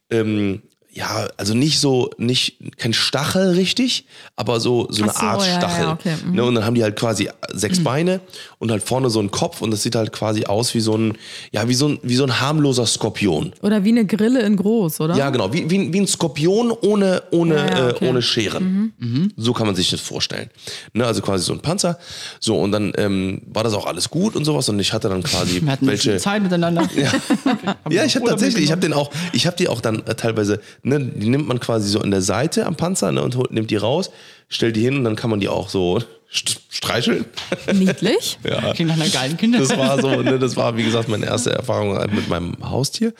ähm, 0.09 0.61
ja, 0.97 1.27
also 1.37 1.53
nicht 1.53 1.79
so, 1.79 2.09
nicht, 2.17 2.57
kein 2.77 2.91
Stachel 2.91 3.51
richtig, 3.51 4.05
aber 4.35 4.59
so, 4.59 4.87
so 4.89 5.03
eine 5.03 5.11
so, 5.11 5.19
Art 5.19 5.41
ja, 5.41 5.47
ja, 5.47 5.57
Stachel. 5.59 5.87
okay, 5.89 6.15
mhm. 6.25 6.35
Ne, 6.35 6.43
und 6.43 6.55
dann 6.55 6.65
haben 6.65 6.73
die 6.73 6.81
halt 6.81 6.95
quasi 6.95 7.29
sechs 7.53 7.83
Beine 7.83 8.19
und 8.57 8.71
halt 8.71 8.81
vorne 8.81 9.11
so 9.11 9.19
einen 9.19 9.29
Kopf 9.29 9.61
und 9.61 9.69
das 9.69 9.83
sieht 9.83 9.95
halt 9.95 10.11
quasi 10.11 10.45
aus 10.45 10.73
wie 10.73 10.79
so 10.79 10.97
ein, 10.97 11.13
ja, 11.51 11.67
wie 11.69 11.75
so 11.75 11.87
ein, 11.89 11.99
wie 12.01 12.15
so 12.15 12.23
ein 12.23 12.39
harmloser 12.39 12.87
Skorpion. 12.87 13.53
Oder 13.61 13.83
wie 13.83 13.89
eine 13.89 14.05
Grille 14.05 14.41
in 14.41 14.55
groß, 14.55 14.99
oder? 15.01 15.15
Ja, 15.15 15.29
genau, 15.29 15.53
wie, 15.53 15.69
wie, 15.69 15.93
wie 15.93 15.99
ein 16.01 16.07
Skorpion 16.07 16.71
ohne, 16.71 17.21
ohne, 17.31 17.55
Ja, 17.55 17.65
ja, 17.67 17.89
okay. 17.89 18.05
äh, 18.05 18.09
ohne 18.09 18.21
Scheren. 18.23 18.93
So 19.37 19.53
kann 19.53 19.67
man 19.67 19.75
sich 19.75 19.91
das 19.91 20.01
vorstellen. 20.01 20.49
Ne, 20.93 21.05
also 21.05 21.21
quasi 21.21 21.43
so 21.43 21.53
ein 21.53 21.59
Panzer. 21.59 21.99
So, 22.39 22.59
und 22.59 22.71
dann 22.71 22.93
ähm, 22.97 23.43
war 23.53 23.63
das 23.63 23.73
auch 23.73 23.85
alles 23.85 24.09
gut 24.09 24.35
und 24.35 24.45
sowas. 24.45 24.67
Und 24.69 24.79
ich 24.79 24.93
hatte 24.93 25.09
dann 25.09 25.21
quasi 25.21 25.61
Wir 25.61 25.71
hatten 25.71 25.85
welche. 25.85 26.17
Zeit 26.17 26.41
miteinander. 26.41 26.89
Ja, 26.97 27.11
Ja, 27.89 28.03
ich 28.03 28.15
habe 28.15 28.25
tatsächlich, 28.25 28.63
ich 28.63 28.71
habe 28.71 28.81
den 28.81 28.93
auch, 28.93 29.11
ich 29.33 29.45
habe 29.45 29.55
die 29.55 29.67
auch 29.67 29.81
dann 29.81 29.99
äh, 30.07 30.15
teilweise, 30.15 30.59
ne, 30.87 30.99
die 30.99 31.29
nimmt 31.29 31.47
man 31.47 31.59
quasi 31.59 31.89
so 31.89 32.01
in 32.01 32.11
der 32.11 32.21
Seite 32.21 32.65
am 32.65 32.75
Panzer 32.75 33.11
ne, 33.11 33.21
und 33.21 33.35
holt, 33.35 33.51
nimmt 33.51 33.69
die 33.71 33.75
raus, 33.77 34.09
stellt 34.49 34.75
die 34.75 34.81
hin 34.81 34.97
und 34.97 35.03
dann 35.03 35.15
kann 35.15 35.29
man 35.29 35.39
die 35.39 35.49
auch 35.49 35.69
so 35.69 35.99
st- 36.33 36.57
streicheln. 36.69 37.25
Niedlich. 37.73 38.37
Ja. 38.47 38.73
Klingt 38.73 38.89
nach 38.89 38.95
einer 38.99 39.09
geilen 39.09 39.35
Kinder. 39.37 39.59
Das 39.59 39.77
war 39.77 39.99
so, 40.01 40.21
ne, 40.21 40.39
das 40.39 40.55
war 40.55 40.77
wie 40.77 40.83
gesagt 40.83 41.09
meine 41.09 41.25
erste 41.25 41.51
Erfahrung 41.51 41.97
mit 42.15 42.29
meinem 42.29 42.55
Haustier. 42.63 43.13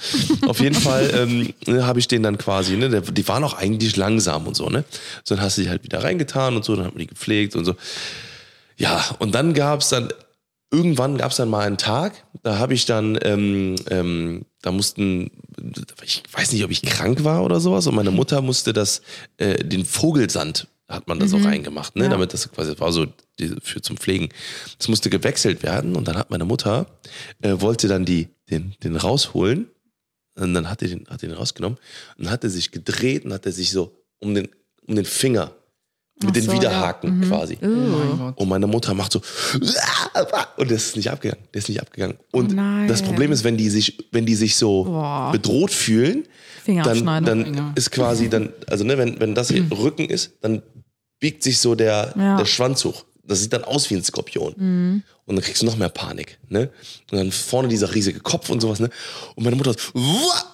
Auf 0.48 0.60
jeden 0.60 0.76
Fall 0.76 1.10
ähm, 1.16 1.54
ne, 1.66 1.86
habe 1.86 2.00
ich 2.00 2.08
den 2.08 2.24
dann 2.24 2.38
quasi, 2.38 2.78
ne, 2.78 2.90
der, 2.90 3.02
die 3.02 3.28
waren 3.28 3.44
auch 3.44 3.56
eigentlich 3.56 3.96
langsam 3.98 4.48
und 4.48 4.56
so, 4.56 4.70
ne. 4.70 4.84
So 5.24 5.36
dann 5.36 5.44
hast 5.44 5.58
du 5.58 5.64
die 5.64 5.70
halt 5.70 5.84
wieder 5.84 6.04
reingetan 6.04 6.56
und 6.56 6.64
so, 6.66 6.76
dann 6.76 6.86
hat 6.86 6.94
man 6.94 7.02
die 7.02 7.08
gepflegt 7.08 7.56
und 7.56 7.66
so. 7.66 7.76
Ja, 8.78 9.04
und 9.20 9.34
dann 9.36 9.54
gab's 9.54 9.90
dann, 9.90 10.10
irgendwann 10.72 11.18
gab's 11.18 11.38
dann 11.38 11.50
mal 11.50 11.66
einen 11.66 11.78
Tag, 11.78 12.26
da 12.44 12.58
habe 12.60 12.74
ich 12.74 12.86
dann, 12.86 13.18
ähm, 13.22 13.76
ähm, 13.90 14.46
da 14.62 14.72
mussten, 14.72 15.32
ich 16.04 16.24
weiß 16.32 16.52
nicht, 16.52 16.64
ob 16.64 16.72
ich 16.72 16.82
krank 16.82 17.24
war 17.24 17.44
oder 17.44 17.60
sowas, 17.60 17.88
und 17.88 17.96
meine 17.96 18.12
Mutter 18.12 18.42
musste 18.42 18.74
das, 18.74 19.02
äh, 19.38 19.64
den 19.64 19.86
Vogelsand 19.86 20.68
hat 20.90 21.08
man 21.08 21.20
das 21.20 21.34
auch 21.34 21.44
reingemacht, 21.44 21.96
ne, 21.98 22.06
Ja. 22.06 22.10
damit 22.10 22.34
das 22.34 22.50
quasi, 22.52 22.72
das 22.72 22.80
war 22.80 22.92
so 22.94 23.08
die, 23.40 23.54
für 23.62 23.82
zum 23.82 23.98
Pflegen. 23.98 24.30
Das 24.78 24.88
musste 24.88 25.10
gewechselt 25.10 25.62
werden 25.62 25.96
und 25.98 26.08
dann 26.08 26.16
hat 26.18 26.30
meine 26.32 26.46
Mutter, 26.46 26.88
äh, 27.42 27.56
wollte 27.60 27.88
dann 27.90 28.06
die, 28.06 28.30
den, 28.50 28.74
den 28.84 28.96
rausholen 28.96 29.68
und 30.36 30.54
dann 30.54 30.70
hat 30.70 30.82
er 30.82 30.88
den, 30.88 31.06
hat 31.10 31.22
den 31.24 31.32
rausgenommen 31.34 31.78
und 32.18 32.30
hat 32.30 32.44
er 32.46 32.50
sich 32.50 32.72
gedreht 32.72 33.26
und 33.26 33.34
hat 33.34 33.46
er 33.46 33.52
sich 33.52 33.72
so 33.72 33.98
um 34.20 34.34
den, 34.34 34.48
um 34.88 34.96
den 34.96 35.04
Finger 35.06 35.52
mit 36.20 36.30
Ach 36.30 36.34
den 36.34 36.44
so, 36.44 36.52
ja. 36.52 36.58
Widerhaken 36.60 37.22
quasi. 37.22 37.58
Oh 37.62 37.66
mein 37.68 38.18
Gott. 38.18 38.38
Und 38.38 38.50
meine 38.50 38.68
Mutter 38.68 38.94
macht 38.94 39.12
so 39.12 39.22
und 40.58 40.70
der 40.70 40.78
ist 40.78 40.96
nicht 40.96 41.10
abgegangen. 41.12 41.44
Der 41.54 41.60
ist 41.60 41.70
nicht 41.70 41.82
abgegangen. 41.82 42.18
Und 42.32 42.52
Oh 42.52 42.56
nein. 42.56 42.88
das 42.88 43.02
Problem 43.02 43.32
ist, 43.32 43.44
wenn 43.44 43.58
die 43.58 43.70
sich, 43.70 43.98
wenn 44.12 44.26
die 44.26 44.36
sich 44.36 44.56
so 44.56 44.84
Boah. 44.86 45.32
bedroht 45.32 45.72
fühlen, 45.72 46.28
Finger 46.64 46.84
dann, 46.84 47.06
dann 47.26 47.44
Finger. 47.46 47.72
ist 47.76 47.92
quasi 47.92 48.30
dann, 48.30 48.50
also 48.68 48.84
ne, 48.84 48.98
wenn, 48.98 49.20
wenn 49.20 49.36
das 49.36 49.50
hier 49.50 49.66
Rücken 49.72 50.06
ist, 50.10 50.32
dann 50.42 50.62
biegt 51.20 51.44
sich 51.44 51.60
so 51.60 51.76
der, 51.76 52.14
Ja. 52.18 52.38
der 52.38 52.46
Schwanz 52.46 52.84
hoch. 52.86 53.06
Das 53.24 53.42
sieht 53.42 53.52
dann 53.54 53.64
aus 53.66 53.90
wie 53.90 53.96
ein 53.96 54.04
Skorpion. 54.04 54.54
Mhm. 54.58 55.04
Und 55.26 55.36
dann 55.36 55.44
kriegst 55.44 55.62
du 55.62 55.66
noch 55.66 55.76
mehr 55.76 55.90
Panik, 55.90 56.40
ne? 56.48 56.70
Und 57.12 57.18
dann 57.18 57.32
vorne 57.34 57.68
dieser 57.68 57.94
riesige 57.94 58.22
Kopf 58.22 58.50
und 58.50 58.62
sowas, 58.62 58.80
ne? 58.80 58.90
Und 59.36 59.44
meine 59.44 59.58
Mutter 59.58 59.74
so, 59.74 60.00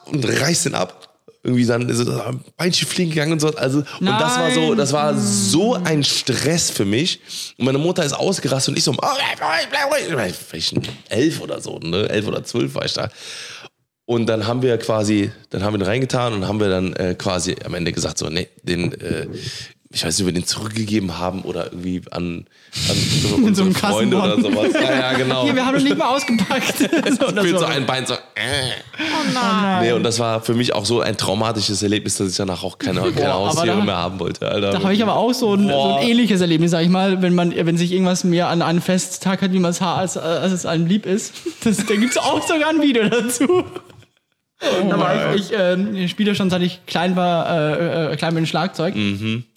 und 0.06 0.26
reißt 0.26 0.66
den 0.66 0.76
ab. 0.76 1.13
Irgendwie 1.46 1.66
dann 1.66 1.90
ist 1.90 2.08
das 2.08 2.36
Beinchen 2.56 2.88
fliegen 2.88 3.10
gegangen 3.12 3.34
und 3.34 3.42
so. 3.42 3.50
Also, 3.50 3.80
und 3.80 4.06
das 4.06 4.38
war 4.38 4.52
so, 4.52 4.68
Nein. 4.70 4.78
das 4.78 4.94
war 4.94 5.18
so 5.18 5.74
ein 5.74 6.04
Stress 6.04 6.70
für 6.70 6.86
mich. 6.86 7.20
Und 7.58 7.66
meine 7.66 7.78
Mutter 7.78 8.06
ist 8.06 8.14
ausgerastet 8.14 8.72
und 8.72 8.78
ich 8.78 8.84
so, 8.86 8.92
oh, 8.92 8.96
vielleicht 8.96 9.42
elf 11.10 11.42
oder 11.42 11.60
so, 11.60 11.80
ne? 11.80 12.08
Elf 12.10 12.28
oder 12.28 12.46
zwölf 12.46 12.76
war 12.76 12.86
ich 12.86 12.94
da. 12.94 13.10
Und 14.06 14.28
dann 14.28 14.48
haben 14.48 14.62
wir 14.62 14.78
quasi, 14.78 15.32
dann 15.50 15.64
haben 15.64 15.74
wir 15.74 15.80
den 15.80 15.88
reingetan 15.88 16.34
und 16.34 16.48
haben 16.48 16.60
wir 16.62 16.70
dann 16.70 16.94
äh, 16.94 17.16
quasi 17.16 17.56
am 17.66 17.74
Ende 17.74 17.92
gesagt, 17.92 18.18
so, 18.18 18.30
nee, 18.30 18.48
den, 18.64 18.94
äh, 19.02 19.28
ich 19.94 20.04
weiß 20.04 20.18
nicht, 20.18 20.28
ob 20.28 20.34
wir 20.34 20.42
den 20.42 20.48
zurückgegeben 20.48 21.20
haben 21.20 21.44
oder 21.44 21.66
irgendwie 21.66 22.02
an, 22.10 22.46
an 22.90 22.96
so 23.22 23.36
In 23.48 23.54
so 23.54 23.62
einem 23.62 23.76
Freunde 23.76 24.18
oder 24.18 24.42
sowas. 24.42 24.74
Ja, 24.74 24.92
ja, 24.92 25.14
genau. 25.14 25.44
Hier, 25.44 25.56
wir 25.56 25.66
haben 25.66 25.76
noch 25.76 25.84
nicht 25.84 25.98
mal 25.98 26.10
ausgepackt. 26.16 26.78
so, 26.80 27.32
das 27.32 27.46
Fehlt 27.46 27.60
so 27.60 27.66
ein 27.66 27.86
Bein 27.86 28.08
so. 28.08 28.16
Äh. 28.16 28.18
oh 28.98 29.32
nein. 29.34 29.84
Nee, 29.84 29.92
und 29.92 30.02
das 30.04 30.18
war 30.18 30.42
für 30.42 30.56
mich 30.56 30.74
auch 30.74 30.86
so 30.86 31.02
ein 31.02 31.16
traumatisches 31.16 31.84
Erlebnis, 31.84 32.18
dass 32.18 32.32
ich 32.32 32.36
danach 32.36 32.64
auch 32.64 32.80
keine, 32.80 33.02
keine 33.12 33.34
Haustiere 33.34 33.78
da- 33.78 33.84
mehr 33.84 33.98
haben 33.98 34.20
wollte. 34.20 34.48
Alter. 34.48 34.72
Da 34.72 34.82
habe 34.82 34.94
ich 34.96 35.04
aber 35.04 35.16
auch 35.16 35.32
so 35.34 35.54
ein, 35.54 35.70
so 35.70 35.96
ein 35.96 36.08
ähnliches 36.08 36.42
Erlebnis, 36.42 36.72
sag 36.72 36.82
ich 36.82 36.90
mal, 36.90 37.22
wenn 37.22 37.36
man, 37.36 37.54
wenn 37.56 37.78
sich 37.78 37.92
irgendwas 37.92 38.24
mehr 38.24 38.48
an 38.48 38.64
einen 38.64 38.82
Festtag 38.82 39.44
hat, 39.44 39.54
wie 39.54 39.60
man 39.60 39.72
es 39.72 39.82
als, 39.82 40.18
als 40.18 40.52
es 40.52 40.66
einem 40.66 40.88
lieb 40.88 41.06
ist. 41.06 41.34
Das, 41.64 41.78
da 41.78 41.96
gibt 41.96 42.12
es 42.12 42.18
auch 42.18 42.42
sogar 42.48 42.70
ein 42.70 42.82
Video 42.82 43.08
dazu. 43.08 43.64
da 44.90 45.00
war 45.00 45.36
ich, 45.36 45.52
ich, 45.52 45.96
ich 45.96 46.10
spiele 46.10 46.34
schon 46.34 46.50
seit 46.50 46.64
ich 46.64 46.84
klein 46.88 47.16
war, 47.16 47.48
äh, 47.48 48.14
äh, 48.14 48.16
klein 48.16 48.34
bin 48.34 48.48
Schlagzeug. 48.48 48.96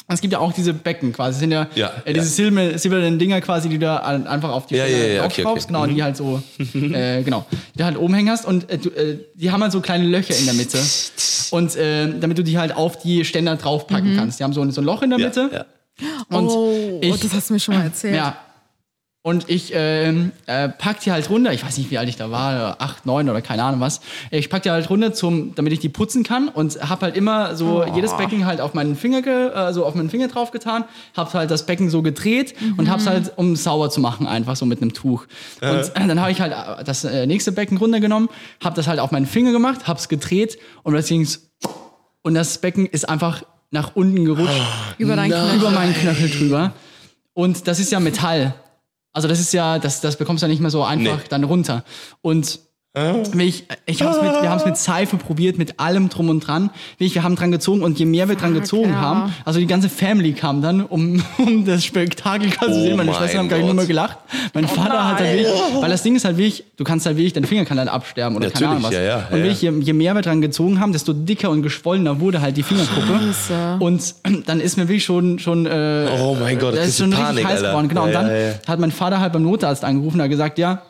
Es 0.08 0.20
gibt 0.20 0.32
ja 0.32 0.38
auch 0.38 0.52
diese 0.52 0.72
Becken 0.72 1.12
quasi. 1.12 1.32
Das 1.32 1.40
sind 1.40 1.50
ja, 1.50 1.64
Mhm. 1.64 1.70
Ja, 1.74 1.90
äh, 2.04 2.12
diese 2.12 2.26
ja. 2.26 2.30
silbernen, 2.32 2.78
silbernen 2.78 3.18
Dinger 3.18 3.40
quasi, 3.40 3.68
die 3.68 3.78
du 3.78 3.90
an- 3.90 4.26
einfach 4.28 4.50
auf 4.50 4.66
die 4.66 4.76
Ja, 4.76 4.84
Stelle 4.86 5.08
ja, 5.08 5.14
ja, 5.14 5.24
okay, 5.24 5.44
okay. 5.44 5.60
Mhm. 5.60 5.66
Genau, 5.66 5.86
die 5.86 6.02
halt 6.02 6.16
so, 6.16 6.40
äh, 6.92 7.22
genau, 7.24 7.44
die 7.74 7.78
du 7.78 7.84
halt 7.84 7.96
oben 7.98 8.14
hängst 8.14 8.44
und 8.46 8.70
äh, 8.70 8.78
du, 8.78 8.90
äh, 8.90 9.18
die 9.34 9.50
haben 9.50 9.62
halt 9.62 9.72
so 9.72 9.80
kleine 9.80 10.04
Löcher 10.06 10.36
in 10.38 10.44
der 10.44 10.54
Mitte. 10.54 10.78
Und 11.50 11.74
äh, 11.76 12.18
damit 12.20 12.38
du 12.38 12.44
die 12.44 12.56
halt 12.56 12.74
auf 12.76 12.98
die 12.98 13.24
Ständer 13.24 13.56
draufpacken 13.56 14.16
kannst. 14.16 14.38
Die 14.38 14.44
haben 14.44 14.52
so 14.52 14.60
ein, 14.62 14.70
so 14.70 14.80
ein 14.80 14.84
Loch 14.84 15.02
in 15.02 15.10
der 15.10 15.18
ja, 15.18 15.26
Mitte. 15.26 15.50
ja. 15.52 15.64
Und 16.36 16.48
oh, 16.48 16.98
ich, 17.02 17.18
das 17.20 17.32
hast 17.32 17.48
du 17.50 17.54
mir 17.54 17.60
schon 17.60 17.74
mal 17.74 17.84
erzählt. 17.84 18.14
ja. 18.16 18.36
Und 19.26 19.48
ich 19.48 19.72
ähm, 19.74 20.30
äh, 20.46 20.68
pack 20.68 21.00
die 21.00 21.10
halt 21.10 21.28
runter. 21.30 21.52
Ich 21.52 21.64
weiß 21.64 21.78
nicht, 21.78 21.90
wie 21.90 21.98
alt 21.98 22.08
ich 22.08 22.14
da 22.14 22.30
war, 22.30 22.80
acht, 22.80 23.06
neun 23.06 23.28
oder 23.28 23.42
keine 23.42 23.64
Ahnung 23.64 23.80
was. 23.80 24.00
Ich 24.30 24.48
pack 24.48 24.62
die 24.62 24.70
halt 24.70 24.88
runter, 24.88 25.12
zum, 25.14 25.52
damit 25.56 25.72
ich 25.72 25.80
die 25.80 25.88
putzen 25.88 26.22
kann 26.22 26.46
und 26.48 26.78
hab 26.88 27.02
halt 27.02 27.16
immer 27.16 27.56
so 27.56 27.84
jedes 27.92 28.16
Becken 28.16 28.46
halt 28.46 28.60
auf 28.60 28.72
meinen 28.72 28.94
Finger, 28.94 29.22
ge, 29.22 29.48
äh, 29.48 29.72
so 29.72 29.84
auf 29.84 29.96
meinen 29.96 30.10
Finger 30.10 30.28
drauf 30.28 30.52
getan. 30.52 30.84
Hab 31.16 31.34
halt 31.34 31.50
das 31.50 31.66
Becken 31.66 31.90
so 31.90 32.02
gedreht 32.02 32.54
und 32.76 32.88
hab's 32.88 33.08
halt, 33.08 33.32
um 33.34 33.54
es 33.54 33.64
sauber 33.64 33.90
zu 33.90 33.98
machen, 34.00 34.28
einfach 34.28 34.54
so 34.54 34.64
mit 34.64 34.80
einem 34.80 34.94
Tuch. 34.94 35.26
Und 35.60 35.70
äh, 35.70 36.06
dann 36.06 36.20
habe 36.20 36.30
ich 36.30 36.40
halt 36.40 36.52
äh, 36.52 36.84
das 36.84 37.02
äh, 37.02 37.26
nächste 37.26 37.50
Becken 37.50 37.78
runtergenommen, 37.78 38.28
hab 38.62 38.76
das 38.76 38.86
halt 38.86 39.00
auf 39.00 39.10
meinen 39.10 39.26
Finger 39.26 39.50
gemacht, 39.50 39.88
hab's 39.88 40.08
gedreht 40.08 40.56
und 40.84 40.92
plötzlich 40.92 41.18
ging's 41.18 41.50
und 42.22 42.34
das 42.34 42.58
Becken 42.58 42.86
ist 42.86 43.08
einfach 43.08 43.42
nach 43.72 43.96
unten 43.96 44.24
gerutscht 44.24 44.52
Über 44.98 45.16
deinen 45.16 45.32
Knöchel. 45.32 45.56
über 45.56 45.70
meinen 45.72 45.94
Knöchel 45.94 46.30
drüber. 46.30 46.74
Und 47.34 47.66
das 47.66 47.80
ist 47.80 47.90
ja 47.90 47.98
Metall. 47.98 48.54
Also 49.16 49.28
das 49.28 49.40
ist 49.40 49.54
ja, 49.54 49.78
das, 49.78 50.02
das 50.02 50.16
bekommst 50.18 50.42
du 50.42 50.46
ja 50.46 50.50
nicht 50.50 50.60
mehr 50.60 50.70
so 50.70 50.84
einfach 50.84 51.16
Nee. 51.16 51.24
dann 51.30 51.42
runter. 51.44 51.84
Und 52.20 52.60
ich, 53.38 53.64
ich 53.84 54.02
hab's 54.02 54.22
mit, 54.22 54.32
wir 54.42 54.48
haben 54.48 54.58
es 54.58 54.64
mit 54.64 54.76
Seife 54.76 55.16
probiert, 55.18 55.58
mit 55.58 55.78
allem 55.78 56.08
drum 56.08 56.30
und 56.30 56.40
dran. 56.40 56.70
Wir 56.98 57.22
haben 57.22 57.36
dran 57.36 57.50
gezogen 57.50 57.82
und 57.82 57.98
je 57.98 58.06
mehr 58.06 58.28
wir 58.28 58.36
dran 58.36 58.54
gezogen 58.54 58.90
ja. 58.90 59.00
haben, 59.00 59.34
also 59.44 59.58
die 59.60 59.66
ganze 59.66 59.88
Family 59.88 60.32
kam 60.32 60.62
dann, 60.62 60.80
um, 60.82 61.22
um 61.38 61.64
das 61.64 61.84
Spektakel 61.84 62.50
quasi 62.50 62.72
zu 62.72 62.78
Oh 62.78 62.82
sehen. 62.82 62.96
Meine 62.96 63.10
mein 63.10 63.18
Schwestern 63.18 63.40
haben 63.40 63.48
gar 63.48 63.56
nicht 63.58 63.66
nur 63.66 63.74
mal 63.74 63.86
gelacht. 63.86 64.18
Mein 64.54 64.66
Vater 64.66 65.08
hat 65.08 65.18
halt 65.18 65.38
wirklich, 65.38 65.62
weil 65.80 65.90
das 65.90 66.02
Ding 66.02 66.16
ist 66.16 66.24
halt 66.24 66.38
wirklich, 66.38 66.64
du 66.76 66.84
kannst 66.84 67.06
halt 67.06 67.16
wirklich, 67.16 67.34
dein 67.34 67.44
Finger 67.44 67.64
kann 67.64 67.78
halt 67.78 67.88
absterben 67.88 68.36
oder 68.36 68.50
keine 68.50 68.68
Ahnung 68.68 68.82
was. 68.82 68.90
Natürlich, 68.92 69.08
ja, 69.08 69.18
ja, 69.18 69.26
und 69.30 69.42
wirklich, 69.42 69.62
je, 69.62 69.72
je 69.80 69.92
mehr 69.92 70.14
wir 70.14 70.22
dran 70.22 70.40
gezogen 70.40 70.80
haben, 70.80 70.92
desto 70.92 71.12
dicker 71.12 71.50
und 71.50 71.62
geschwollener 71.62 72.20
wurde 72.20 72.40
halt 72.40 72.56
die 72.56 72.62
Fingerkuppe. 72.62 73.20
Scheiße. 73.26 73.76
Und 73.80 74.14
dann 74.46 74.60
ist 74.60 74.76
mir 74.76 74.84
wirklich 74.88 75.04
schon, 75.04 75.38
schon 75.38 75.66
äh, 75.66 76.08
Oh 76.18 76.36
mein 76.40 76.58
Gott, 76.58 76.74
da 76.74 76.78
das 76.78 76.88
ist 76.88 76.98
schon 76.98 77.10
Panik, 77.10 77.38
richtig 77.38 77.46
heiß 77.46 77.62
geworden. 77.62 77.88
Genau, 77.88 78.06
Ja, 78.06 78.06
und 78.06 78.14
dann 78.14 78.28
ja, 78.28 78.36
ja. 78.36 78.54
hat 78.66 78.78
mein 78.78 78.90
Vater 78.92 79.20
halt 79.20 79.32
beim 79.32 79.42
Notarzt 79.42 79.84
angerufen 79.84 80.16
und 80.16 80.22
hat 80.22 80.30
gesagt, 80.30 80.58
ja, 80.58 80.82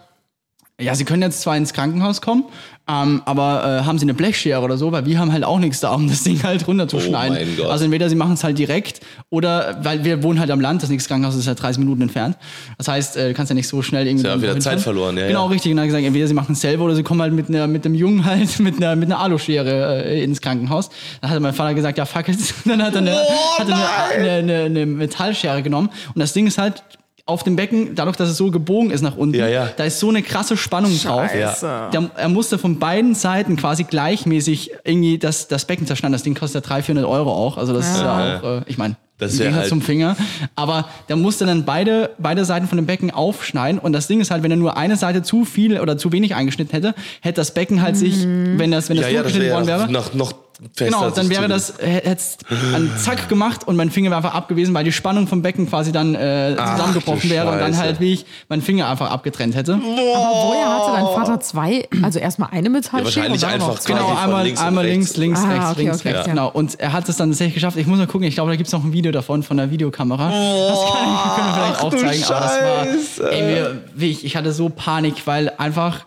ja, 0.78 0.94
Sie 0.94 1.04
können 1.06 1.22
jetzt 1.22 1.40
zwar 1.40 1.56
ins 1.56 1.72
Krankenhaus 1.72 2.20
kommen, 2.20 2.44
ähm, 2.86 3.22
aber 3.24 3.80
äh, 3.80 3.84
haben 3.86 3.98
Sie 3.98 4.04
eine 4.04 4.12
Blechschere 4.12 4.60
oder 4.60 4.76
so, 4.76 4.92
weil 4.92 5.06
wir 5.06 5.18
haben 5.18 5.32
halt 5.32 5.42
auch 5.42 5.58
nichts 5.58 5.80
da, 5.80 5.94
um 5.94 6.06
das 6.06 6.22
Ding 6.22 6.42
halt 6.42 6.68
runterzuschneiden. 6.68 7.58
Oh. 7.64 7.68
Also 7.68 7.84
entweder 7.86 8.10
Sie 8.10 8.14
machen 8.14 8.34
es 8.34 8.44
halt 8.44 8.58
direkt 8.58 9.00
oder, 9.30 9.78
weil 9.82 10.04
wir 10.04 10.22
wohnen 10.22 10.38
halt 10.38 10.50
am 10.50 10.60
Land, 10.60 10.82
das 10.82 10.90
nächste 10.90 11.08
Krankenhaus 11.08 11.34
ist 11.34 11.46
halt 11.46 11.62
30 11.62 11.78
Minuten 11.78 12.02
entfernt. 12.02 12.36
Das 12.76 12.88
heißt, 12.88 13.16
äh, 13.16 13.28
du 13.28 13.34
kannst 13.34 13.48
ja 13.48 13.54
nicht 13.54 13.68
so 13.68 13.80
schnell 13.80 14.06
irgendwie... 14.06 14.26
Ja, 14.26 14.32
irgendwo 14.32 14.50
wieder. 14.50 14.60
Zeit 14.60 14.80
verloren, 14.80 15.16
ja, 15.16 15.28
Genau, 15.28 15.46
ja. 15.46 15.50
richtig. 15.50 15.70
Und 15.72 15.78
dann 15.78 15.84
hat 15.84 15.88
gesagt, 15.88 16.04
entweder 16.04 16.26
Sie 16.26 16.34
machen 16.34 16.52
es 16.52 16.60
selber 16.60 16.84
oder 16.84 16.94
Sie 16.94 17.02
kommen 17.02 17.22
halt 17.22 17.32
mit, 17.32 17.48
einer, 17.48 17.66
mit 17.66 17.86
einem 17.86 17.94
Jungen 17.94 18.26
halt 18.26 18.58
mit 18.60 18.76
einer, 18.76 18.96
mit 18.96 19.10
einer 19.10 19.18
Aluschere 19.18 20.04
äh, 20.04 20.22
ins 20.22 20.42
Krankenhaus. 20.42 20.90
Dann 21.22 21.30
hat 21.30 21.40
mein 21.40 21.54
Vater 21.54 21.72
gesagt, 21.72 21.96
ja 21.96 22.04
fuck 22.04 22.28
it. 22.28 22.38
Dann 22.66 22.82
hat 22.82 22.94
er 22.94 23.00
eine, 23.00 23.16
Oh 23.16 23.58
hat 23.58 23.68
er 23.68 23.74
eine, 23.74 24.30
eine, 24.30 24.30
eine, 24.30 24.64
eine 24.64 24.86
Metallschere 24.86 25.62
genommen. 25.62 25.88
Und 26.14 26.18
das 26.20 26.34
Ding 26.34 26.46
ist 26.46 26.58
halt, 26.58 26.82
auf 27.28 27.42
dem 27.42 27.56
Becken, 27.56 27.96
dadurch, 27.96 28.16
dass 28.16 28.28
es 28.30 28.36
so 28.36 28.50
gebogen 28.52 28.90
ist 28.90 29.02
nach 29.02 29.16
unten, 29.16 29.34
Ja, 29.36 29.48
ja. 29.48 29.68
da 29.76 29.82
ist 29.84 29.98
so 29.98 30.08
eine 30.08 30.22
krasse 30.22 30.56
Spannung 30.56 30.96
drauf. 31.02 31.28
Scheiße. 31.30 31.88
Der, 31.92 32.10
er 32.16 32.28
musste 32.28 32.56
von 32.56 32.78
beiden 32.78 33.14
Seiten 33.16 33.56
quasi 33.56 33.82
gleichmäßig 33.84 34.70
irgendwie 34.84 35.18
das, 35.18 35.48
das 35.48 35.64
Becken 35.64 35.86
zerschneiden. 35.88 36.12
Das 36.12 36.22
Ding 36.22 36.34
kostet 36.36 36.64
ja 36.64 36.68
300, 36.68 36.86
400 36.86 37.10
Euro 37.10 37.32
auch. 37.32 37.58
Also 37.58 37.72
das 37.72 37.88
ist 37.90 38.00
ja 38.00 38.38
auch, 38.40 38.58
äh, 38.58 38.62
ich 38.66 38.78
meine, 38.78 38.94
Das 39.18 39.32
wär 39.38 39.46
Gegensatz 39.46 39.62
halt- 39.62 39.68
zum 39.70 39.82
Finger. 39.82 40.16
Aber 40.54 40.88
der 41.08 41.16
musste 41.16 41.46
dann 41.46 41.64
beide, 41.64 42.10
beide 42.18 42.44
Seiten 42.44 42.68
von 42.68 42.76
dem 42.76 42.86
Becken 42.86 43.10
aufschneiden. 43.10 43.80
Und 43.80 43.92
das 43.92 44.06
Ding 44.06 44.20
ist 44.20 44.30
halt, 44.30 44.44
wenn 44.44 44.52
er 44.52 44.56
nur 44.56 44.76
eine 44.76 44.96
Seite 44.96 45.22
zu 45.22 45.44
viel 45.44 45.80
oder 45.80 45.98
zu 45.98 46.12
wenig 46.12 46.34
eingeschnitten 46.36 46.72
hätte, 46.74 46.94
hätte 47.22 47.40
das 47.40 47.52
Becken 47.54 47.82
halt 47.82 47.96
sich, 47.96 48.22
wenn 48.24 48.70
das, 48.70 48.88
wenn 48.88 48.96
das 48.98 49.06
Ja, 49.06 49.10
ja, 49.12 49.22
das 49.24 49.34
wäre 49.34 49.52
worden 49.54 49.68
ja 49.68 49.78
wäre, 49.80 49.90
noch, 49.92 50.14
noch 50.14 50.32
fester. 50.74 50.84
Genau, 50.86 51.10
dann 51.10 51.28
wäre 51.30 51.48
das, 51.48 51.74
hätte 51.78 52.08
es 52.10 52.38
einen 52.74 52.90
Zack 52.98 53.28
gemacht 53.28 53.66
und 53.68 53.76
mein 53.76 53.90
Finger 53.90 54.10
wäre 54.10 54.16
einfach 54.18 54.34
ab 54.34 54.48
gewesen, 54.48 54.72
weil 54.74 54.84
die 54.84 54.92
Spannung 54.92 55.26
vom 55.26 55.42
Becken 55.42 55.68
quasi 55.68 55.92
dann 55.92 56.14
äh, 56.14 56.56
zusammengebrochen 56.56 57.28
wäre 57.30 57.50
und 57.50 57.58
dann 57.58 57.76
halt, 57.76 58.00
wie 58.00 58.14
ich 58.14 58.26
mein 58.48 58.62
Finger 58.62 58.88
einfach 58.88 59.10
abgetrennt 59.10 59.54
hätte. 59.54 59.74
Aber 59.74 59.82
woher 59.84 60.68
hatte 60.68 60.92
dein 60.94 61.04
Vater 61.06 61.40
zwei? 61.40 61.88
Also 62.02 62.18
erstmal 62.18 62.50
eine 62.52 62.70
Metallschere 62.70 63.04
wahrscheinlich 63.04 63.42
und 63.42 63.50
dann 63.50 63.58
noch 63.58 63.68
einfach 63.68 63.80
zwei. 63.80 63.92
Genau, 63.94 64.16
einmal, 64.16 64.44
links 64.44 64.60
einmal 64.60 64.84
rechts. 64.84 65.16
links, 65.16 65.16
links, 65.16 65.40
Ah, 65.44 65.48
rechts, 65.48 65.70
okay, 65.72 65.82
links, 65.82 65.98
okay, 66.00 66.08
rechts. 66.10 66.26
ja. 66.26 66.32
Genau. 66.32 66.48
Und 66.50 66.80
er 66.80 66.92
hat 66.92 67.08
es 67.08 67.16
dann 67.16 67.30
tatsächlich 67.30 67.54
geschafft. 67.54 67.76
Ich 67.76 67.86
muss 67.86 67.98
mal 67.98 68.06
gucken, 68.06 68.26
ich 68.26 68.34
glaube, 68.34 68.50
da 68.50 68.56
gibt 68.56 68.66
es 68.68 68.72
noch 68.72 68.84
ein 68.84 68.92
Video 68.92 69.12
davon, 69.12 69.42
von 69.42 69.56
der 69.56 69.70
Videokamera. 69.70 70.28
das 70.30 70.78
kann 70.92 71.12
ich, 71.12 71.34
können 71.34 71.46
wir 71.48 71.54
vielleicht 71.54 71.82
auch 71.82 71.90
zeigen. 71.94 72.24
Aber 72.24 72.86
das 72.86 73.18
war, 73.20 73.32
ey, 73.32 73.66
wie 73.94 74.10
ich, 74.10 74.24
ich 74.24 74.36
hatte 74.36 74.52
so 74.52 74.68
Panik, 74.68 75.26
weil 75.26 75.52
einfach, 75.58 76.00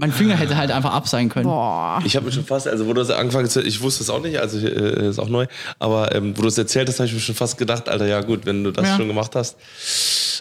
mein 0.00 0.12
Finger 0.12 0.34
hätte 0.34 0.56
halt 0.56 0.70
einfach 0.70 0.92
ab 0.94 1.06
sein 1.06 1.28
können. 1.28 1.44
Boah. 1.44 2.02
Ich 2.06 2.16
habe 2.16 2.24
mich 2.24 2.34
schon 2.34 2.44
fast, 2.46 2.66
also 2.66 2.86
wo 2.86 2.94
du 2.94 3.00
das 3.00 3.10
angefangen 3.10 3.44
hast, 3.44 3.56
ich 3.56 3.80
wusste 3.82 4.02
es 4.02 4.08
auch 4.08 4.22
nicht, 4.22 4.38
also 4.38 4.58
äh, 4.58 5.08
ist 5.10 5.18
auch 5.18 5.28
neu, 5.28 5.46
aber 5.78 6.14
ähm, 6.14 6.36
wo 6.36 6.42
du 6.42 6.48
es 6.48 6.56
erzählt 6.56 6.88
hast, 6.88 6.98
habe 7.00 7.06
ich 7.06 7.12
mir 7.14 7.20
schon 7.20 7.34
fast 7.34 7.58
gedacht, 7.58 7.86
Alter, 7.88 8.06
ja 8.06 8.22
gut, 8.22 8.46
wenn 8.46 8.64
du 8.64 8.70
das 8.70 8.88
Ja. 8.88 8.96
schon 8.96 9.08
gemacht 9.08 9.36
hast. 9.36 9.56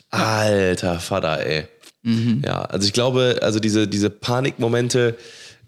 Alter 0.10 0.99
Vater, 0.99 1.45
ey. 1.45 1.66
Mhm. 2.03 2.41
Ja, 2.45 2.62
also 2.62 2.88
ich 2.88 2.93
glaube, 2.93 3.39
also 3.41 3.60
diese, 3.60 3.86
diese 3.88 4.10
Panikmomente, 4.10 5.18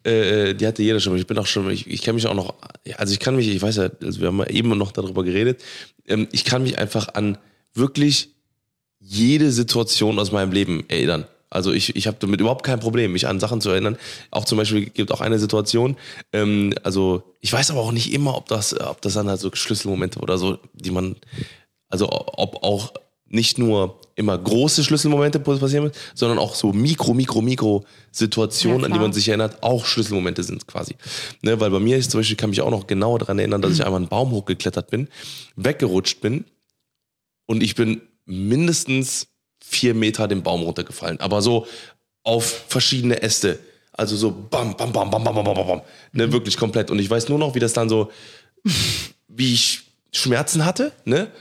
äh, 0.03 0.53
die 0.53 0.65
hatte 0.65 0.81
jeder 0.81 1.01
schon. 1.01 1.17
Ich 1.17 1.27
bin 1.27 1.37
auch 1.37 1.45
schon, 1.45 1.69
ich, 1.69 1.85
ich 1.87 2.01
kann 2.01 2.15
mich 2.15 2.25
auch 2.27 2.33
noch, 2.33 2.53
also 2.97 3.11
ich 3.13 3.19
kann 3.19 3.35
mich, 3.35 3.49
ich 3.49 3.61
weiß 3.61 3.75
ja, 3.75 3.89
also 4.01 4.21
wir 4.21 4.27
haben 4.29 4.39
ja 4.39 4.47
eben 4.47 4.69
noch 4.77 4.93
darüber 4.93 5.23
geredet, 5.25 5.61
ähm, 6.07 6.29
ich 6.31 6.45
kann 6.45 6.63
mich 6.63 6.79
einfach 6.79 7.09
an 7.15 7.37
wirklich 7.73 8.29
jede 8.99 9.51
Situation 9.51 10.17
aus 10.17 10.31
meinem 10.31 10.51
Leben 10.53 10.85
erinnern. 10.87 11.25
Also 11.51 11.73
ich, 11.73 11.95
ich 11.95 12.07
habe 12.07 12.17
damit 12.19 12.39
überhaupt 12.39 12.65
kein 12.65 12.79
Problem, 12.79 13.11
mich 13.11 13.27
an 13.27 13.39
Sachen 13.39 13.61
zu 13.61 13.69
erinnern. 13.69 13.97
Auch 14.31 14.45
zum 14.45 14.57
Beispiel 14.57 14.89
gibt 14.89 15.11
auch 15.11 15.21
eine 15.21 15.37
Situation, 15.37 15.97
ähm, 16.33 16.73
also 16.81 17.23
ich 17.41 17.51
weiß 17.51 17.71
aber 17.71 17.81
auch 17.81 17.91
nicht 17.91 18.13
immer, 18.13 18.35
ob 18.35 18.47
das, 18.47 18.79
ob 18.79 19.01
das 19.01 19.13
dann 19.13 19.27
halt 19.27 19.39
so 19.39 19.51
Schlüsselmomente 19.53 20.19
oder 20.19 20.37
so, 20.37 20.57
die 20.73 20.91
man, 20.91 21.17
also 21.89 22.09
ob 22.09 22.63
auch 22.63 22.93
nicht 23.27 23.57
nur 23.57 23.99
immer 24.15 24.37
große 24.37 24.83
Schlüsselmomente 24.83 25.39
passieren, 25.39 25.91
sondern 26.13 26.39
auch 26.39 26.55
so 26.55 26.73
Mikro, 26.73 27.13
Mikro, 27.13 27.41
Mikro 27.41 27.85
Situationen, 28.11 28.81
Ja, 28.81 28.85
an 28.87 28.93
die 28.93 28.99
man 28.99 29.13
sich 29.13 29.27
erinnert, 29.27 29.63
auch 29.63 29.85
Schlüsselmomente 29.85 30.43
sind 30.43 30.67
quasi. 30.67 30.95
Ne, 31.41 31.59
weil 31.59 31.71
bei 31.71 31.79
mir 31.79 31.97
ist 31.97 32.11
zum 32.11 32.19
Beispiel, 32.19 32.37
kann 32.37 32.49
mich 32.49 32.61
auch 32.61 32.71
noch 32.71 32.87
genau 32.87 33.17
daran 33.17 33.39
erinnern, 33.39 33.61
dass 33.61 33.73
ich 33.73 33.85
einmal 33.85 33.99
einen 33.99 34.09
Baum 34.09 34.31
hochgeklettert 34.31 34.89
bin, 34.89 35.07
weggerutscht 35.55 36.21
bin 36.21 36.45
und 37.45 37.63
ich 37.63 37.75
bin 37.75 38.01
mindestens 38.25 39.27
vier 39.71 39.93
Meter 39.93 40.27
den 40.27 40.43
Baum 40.43 40.63
runtergefallen. 40.63 41.19
Aber 41.21 41.41
so 41.41 41.65
auf 42.23 42.65
verschiedene 42.67 43.21
Äste. 43.21 43.59
Also 43.93 44.15
so 44.15 44.31
bam, 44.31 44.75
bam, 44.75 44.91
bam, 44.91 45.09
bam, 45.09 45.23
bam, 45.23 45.33
bam, 45.33 45.43
bam, 45.43 45.55
bam. 45.55 45.81
Ne, 46.11 46.31
wirklich 46.31 46.57
komplett. 46.57 46.91
Und 46.91 46.99
ich 46.99 47.09
weiß 47.09 47.29
nur 47.29 47.39
noch, 47.39 47.55
wie 47.55 47.59
das 47.59 47.73
dann 47.73 47.89
so, 47.89 48.11
wie 49.27 49.53
ich 49.53 49.81
Schmerzen 50.13 50.65
hatte, 50.65 50.91
ne? 51.05 51.31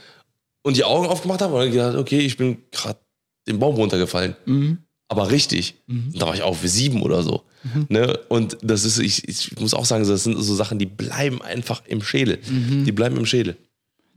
Und 0.63 0.77
die 0.77 0.83
Augen 0.83 1.07
aufgemacht 1.07 1.41
habe 1.41 1.53
und 1.55 1.59
dann 1.61 1.71
gedacht, 1.71 1.95
okay, 1.97 2.19
ich 2.19 2.37
bin 2.37 2.63
gerade 2.71 2.99
den 3.47 3.59
Baum 3.59 3.75
runtergefallen. 3.75 4.35
Aber 5.07 5.29
richtig. 5.31 5.75
Da 6.13 6.27
war 6.27 6.35
ich 6.35 6.43
auch 6.43 6.55
für 6.55 6.67
sieben 6.69 7.01
oder 7.01 7.23
so. 7.23 7.43
Ne? 7.89 8.17
Und 8.29 8.57
das 8.61 8.85
ist, 8.85 8.97
ich, 8.99 9.27
ich 9.27 9.59
muss 9.59 9.73
auch 9.73 9.85
sagen, 9.85 10.07
das 10.07 10.23
sind 10.23 10.41
so 10.41 10.55
Sachen, 10.55 10.79
die 10.79 10.85
bleiben 10.85 11.41
einfach 11.41 11.81
im 11.85 12.01
Schädel. 12.01 12.37
Die 12.85 12.91
bleiben 12.91 13.17
im 13.17 13.25
Schädel. 13.25 13.57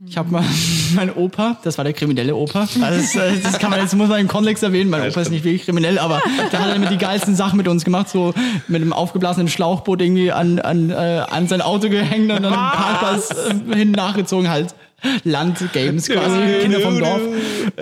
Ich 0.07 0.17
habe 0.17 0.29
mal 0.29 0.43
mein 0.95 1.13
Opa, 1.15 1.57
das 1.63 1.77
war 1.77 1.85
der 1.85 1.93
kriminelle 1.93 2.35
Opa. 2.35 2.67
Also 2.81 2.81
das, 2.81 3.15
äh, 3.15 3.39
das 3.41 3.59
kann 3.59 3.71
man 3.71 3.79
jetzt 3.79 3.95
muss 3.95 4.09
man 4.09 4.19
im 4.19 4.27
Kontext 4.27 4.61
erwähnen. 4.61 4.89
Mein 4.89 5.09
Opa 5.09 5.21
ist 5.21 5.31
nicht 5.31 5.45
wirklich 5.45 5.63
kriminell, 5.63 5.99
aber 5.99 6.21
der 6.51 6.59
hat 6.59 6.75
damit 6.75 6.91
die 6.91 6.97
geilsten 6.97 7.35
Sachen 7.35 7.55
mit 7.57 7.67
uns 7.67 7.85
gemacht, 7.85 8.09
so 8.09 8.33
mit 8.67 8.81
einem 8.81 8.91
aufgeblasenen 8.91 9.47
Schlauchboot 9.47 10.01
irgendwie 10.01 10.31
an, 10.31 10.59
an, 10.59 10.89
äh, 10.89 10.93
an 10.93 11.47
sein 11.47 11.61
Auto 11.61 11.89
gehängt 11.89 12.29
und 12.31 12.43
dann 12.43 12.53
Parkplatz 12.53 13.29
äh, 13.31 13.75
hin 13.75 13.91
nachgezogen 13.91 14.49
halt. 14.49 14.75
Landgames 15.23 16.07
quasi, 16.07 16.39
Kinder 16.61 16.79
vom 16.79 16.99
Dorf. 16.99 17.21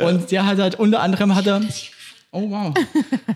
Und 0.03 0.32
der 0.32 0.45
hat 0.45 0.59
halt 0.59 0.76
unter 0.76 1.01
anderem 1.01 1.36
hat 1.36 1.47
er 1.47 1.61
Oh 2.36 2.50
wow. 2.50 2.74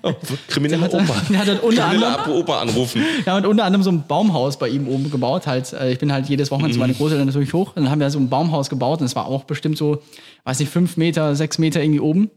Krimineller 0.48 0.84
hat- 0.86 0.94
Opa. 0.94 1.14
der 1.30 1.40
hat 1.40 1.48
halt 1.48 1.64
unter 1.64 1.84
Krimineller 1.84 2.30
Opa 2.30 2.62
anrufen. 2.62 3.04
Ja, 3.26 3.38
und 3.38 3.46
unter 3.46 3.64
anderem 3.64 3.84
so 3.84 3.92
ein 3.92 4.04
Baumhaus 4.08 4.58
bei 4.58 4.70
ihm 4.70 4.88
oben 4.88 5.12
gebaut. 5.12 5.46
Halt, 5.48 5.72
äh, 5.74 5.92
ich 5.92 6.00
bin 6.00 6.12
halt 6.12 6.28
jedes 6.28 6.50
Wochenende 6.52 6.74
zu 6.74 6.80
meinen 6.80 6.96
Großeltern 6.96 7.28
natürlich 7.28 7.54
hoch. 7.54 7.70
Und 7.76 7.84
dann 7.84 7.92
haben 7.92 8.00
wir 8.00 8.10
so 8.10 8.20
ein 8.20 8.30
Baumhaus 8.30 8.70
gebaut 8.70 9.00
und 9.00 9.06
es 9.06 9.16
war 9.16 9.28
auch 9.28 9.44
bestimmt 9.44 9.78
so, 9.78 10.02
weiß 10.46 10.60
nicht, 10.60 10.72
fünf 10.72 10.98
Meter, 10.98 11.36
sechs 11.36 11.58
Meter 11.60 11.82
irgendwie 11.82 12.00
oben. 12.00 12.30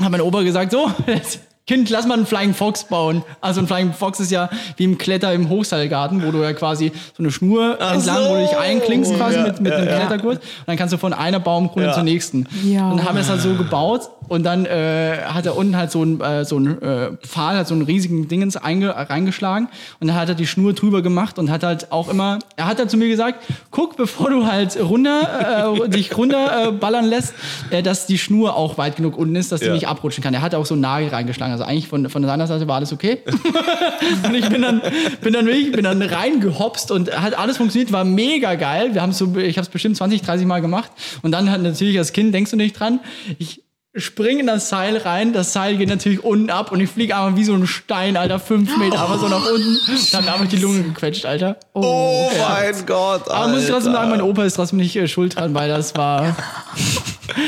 Hat 0.00 0.10
mein 0.10 0.20
Opa 0.22 0.42
gesagt, 0.42 0.72
so, 0.72 0.90
jetzt, 1.06 1.38
Kind, 1.64 1.88
lass 1.90 2.08
mal 2.08 2.14
einen 2.14 2.26
Flying 2.26 2.54
Fox 2.54 2.82
bauen. 2.88 3.22
Also 3.40 3.60
ein 3.60 3.68
Flying 3.68 3.92
Fox 3.92 4.18
ist 4.18 4.32
ja 4.32 4.50
wie 4.78 4.82
im 4.82 4.98
Kletter 4.98 5.32
im 5.32 5.48
Hochseilgarten, 5.48 6.26
wo 6.26 6.32
du 6.32 6.42
ja 6.42 6.52
quasi 6.54 6.90
so 7.16 7.22
eine 7.22 7.30
Schnur 7.30 7.80
entlang, 7.80 8.24
wo 8.28 8.34
du 8.34 8.40
dich 8.40 8.56
einklingst 8.56 9.14
quasi 9.14 9.38
mit, 9.38 9.60
mit 9.60 9.72
einem 9.72 9.86
Klettergurt. 9.86 10.38
Und 10.38 10.44
dann 10.66 10.76
kannst 10.76 10.92
du 10.92 10.98
von 10.98 11.12
einer 11.12 11.38
Baumkrone 11.38 11.86
Ja. 11.86 11.92
zur 11.92 12.02
nächsten. 12.02 12.48
Ja. 12.64 12.90
Und 12.90 12.96
dann 12.98 13.06
haben 13.06 13.14
wir 13.14 13.20
es 13.22 13.28
halt 13.28 13.42
so 13.42 13.54
gebaut 13.54 14.10
und 14.28 14.44
dann 14.44 14.64
äh, 14.66 15.18
hat 15.26 15.46
er 15.46 15.56
unten 15.56 15.76
halt 15.76 15.90
so 15.90 16.02
ein, 16.02 16.20
äh, 16.20 16.44
so 16.44 16.58
ein 16.58 16.80
äh, 16.82 17.10
Pfahl, 17.22 17.56
hat 17.56 17.68
so 17.68 17.74
einen 17.74 17.82
riesigen 17.82 18.28
Dingens 18.28 18.56
einge 18.56 18.94
reingeschlagen 18.96 19.68
und 20.00 20.08
dann 20.08 20.16
hat 20.16 20.28
er 20.28 20.34
die 20.34 20.46
Schnur 20.46 20.72
drüber 20.72 21.02
gemacht 21.02 21.38
und 21.38 21.50
hat 21.50 21.62
halt 21.62 21.92
auch 21.92 22.08
immer, 22.08 22.38
er 22.56 22.66
hat 22.66 22.78
dann 22.78 22.88
zu 22.88 22.96
mir 22.96 23.08
gesagt, 23.08 23.44
guck, 23.70 23.96
bevor 23.96 24.30
du 24.30 24.46
halt 24.46 24.78
runter, 24.80 25.74
äh, 25.84 25.88
dich 25.88 26.16
runter 26.16 26.68
äh, 26.68 26.72
ballern 26.72 27.04
lässt, 27.04 27.34
äh, 27.70 27.82
dass 27.82 28.06
die 28.06 28.18
Schnur 28.18 28.56
auch 28.56 28.78
weit 28.78 28.96
genug 28.96 29.16
unten 29.16 29.36
ist, 29.36 29.52
dass 29.52 29.60
die 29.60 29.66
Ja. 29.66 29.72
nicht 29.74 29.88
abrutschen 29.88 30.22
kann. 30.22 30.34
Er 30.34 30.42
hat 30.42 30.54
auch 30.54 30.66
so 30.66 30.74
einen 30.74 30.82
Nagel 30.82 31.08
reingeschlagen, 31.08 31.52
also 31.52 31.64
eigentlich 31.64 31.88
von, 31.88 32.08
von 32.08 32.24
seiner 32.24 32.46
Seite 32.46 32.66
war 32.68 32.76
alles 32.76 32.92
okay. 32.92 33.18
und 34.24 34.34
ich 34.34 34.48
bin 34.48 34.62
dann, 34.62 34.80
bin 35.20 35.32
dann 35.32 35.46
wirklich, 35.46 35.72
bin 35.72 35.84
dann 35.84 36.00
reingehopst 36.02 36.90
und 36.90 37.10
hat 37.20 37.38
alles 37.38 37.56
funktioniert, 37.56 37.92
war 37.92 38.04
mega 38.04 38.54
geil. 38.54 38.94
Wir 38.94 39.02
haben 39.02 39.12
so, 39.12 39.36
ich 39.36 39.56
habe 39.56 39.64
es 39.64 39.68
bestimmt 39.68 39.96
20, 39.96 40.22
30 40.22 40.46
Mal 40.46 40.60
gemacht 40.60 40.90
und 41.22 41.32
dann 41.32 41.50
hat 41.50 41.62
natürlich 41.62 41.98
als 41.98 42.12
Kind 42.12 42.34
denkst 42.34 42.50
du 42.50 42.56
nicht 42.56 42.78
dran, 42.78 43.00
ich 43.38 43.61
springe 43.94 44.40
in 44.40 44.46
das 44.46 44.68
Seil 44.70 44.96
rein, 44.96 45.32
das 45.32 45.52
Seil 45.52 45.76
geht 45.76 45.88
natürlich 45.88 46.24
unten 46.24 46.48
ab 46.50 46.72
und 46.72 46.80
ich 46.80 46.88
fliege 46.90 47.14
einfach 47.16 47.36
wie 47.36 47.44
so 47.44 47.52
ein 47.54 47.66
Stein, 47.66 48.16
Alter, 48.16 48.38
fünf 48.38 48.76
Meter, 48.78 48.98
aber 49.00 49.18
so 49.18 49.28
nach 49.28 49.44
unten. 49.46 49.78
Dann 50.12 50.26
habe 50.30 50.44
ich 50.44 50.50
die 50.50 50.56
Lunge 50.56 50.82
gequetscht, 50.82 51.26
Alter. 51.26 51.56
Oh 51.74 52.30
mein 52.38 52.86
Gott. 52.86 53.28
Aber 53.28 53.48
muss 53.48 53.64
ich 53.64 53.68
trotzdem 53.70 53.92
Alter. 53.94 54.08
sagen, 54.08 54.10
mein 54.10 54.22
Opa 54.22 54.44
ist 54.44 54.54
trotzdem 54.54 54.78
nicht 54.78 54.96
äh, 54.96 55.06
schuld 55.08 55.36
dran, 55.36 55.54
weil 55.54 55.68
das 55.68 55.94
war. 55.96 56.36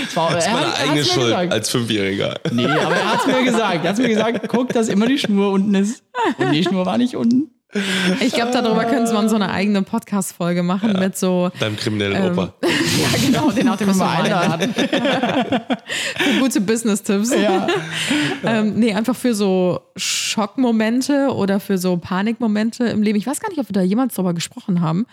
Das 0.07 0.17
war 0.17 0.31
Das 0.33 0.47
ist 0.47 0.53
meine 0.53 0.67
hat- 0.69 0.81
eigene 0.81 1.05
Schuld 1.05 1.27
gesagt. 1.27 1.53
als 1.53 1.69
Fünfjähriger. 1.69 2.41
Nee, 2.53 2.65
aber 2.65 2.95
er 2.97 3.13
hat 3.13 3.21
es 3.21 3.27
mir 3.27 3.45
gesagt. 3.45 3.85
Er 3.85 3.91
hat 3.91 3.99
mir 3.99 4.09
gesagt, 4.09 4.49
guck, 4.49 4.69
dass 4.73 4.89
immer 4.89 5.07
die 5.07 5.19
Schnur 5.19 5.51
unten 5.53 5.75
ist. 5.75 6.03
Und 6.39 6.53
die 6.53 6.63
Schnur 6.65 6.87
war 6.87 6.97
nicht 6.97 7.17
unten. 7.17 7.51
Ich 8.21 8.33
glaube, 8.35 8.53
darüber 8.53 8.85
könnte 8.85 9.13
man 9.13 9.29
so 9.29 9.35
eine 9.37 9.51
eigene 9.51 9.83
Podcast-Folge 9.83 10.63
machen 10.63 10.93
mit 10.99 11.17
so 11.19 11.51
Deinem 11.59 11.77
kriminellen 11.77 12.25
Ähm, 12.27 12.33
Opa. 12.33 12.55
ja, 12.63 13.27
genau, 13.27 13.51
den 13.51 13.69
auch 13.69 13.77
den 13.77 13.87
müssen 13.89 14.01
wir 14.01 14.05
Mal 14.07 14.23
einladen. 14.23 14.75
Für 14.75 16.41
gute 16.41 16.61
Business-Tipps. 16.61 17.35
Ja. 17.35 17.67
Ähm, 18.47 18.75
nee, 18.75 18.93
einfach 18.93 19.17
für 19.17 19.35
so 19.35 19.81
Schockmomente 19.97 21.29
oder 21.35 21.61
für 21.61 21.79
so 21.79 21.97
Panikmomente 21.97 22.85
im 22.85 23.03
Leben. 23.03 23.19
Ich 23.19 23.27
weiß 23.27 23.41
gar 23.41 23.49
nicht, 23.49 23.59
ob 23.59 23.69
wir 23.71 23.73
da 23.73 23.81
jemals 23.81 24.15
drüber 24.15 24.35
gesprochen 24.35 24.83
haben, 24.83 25.07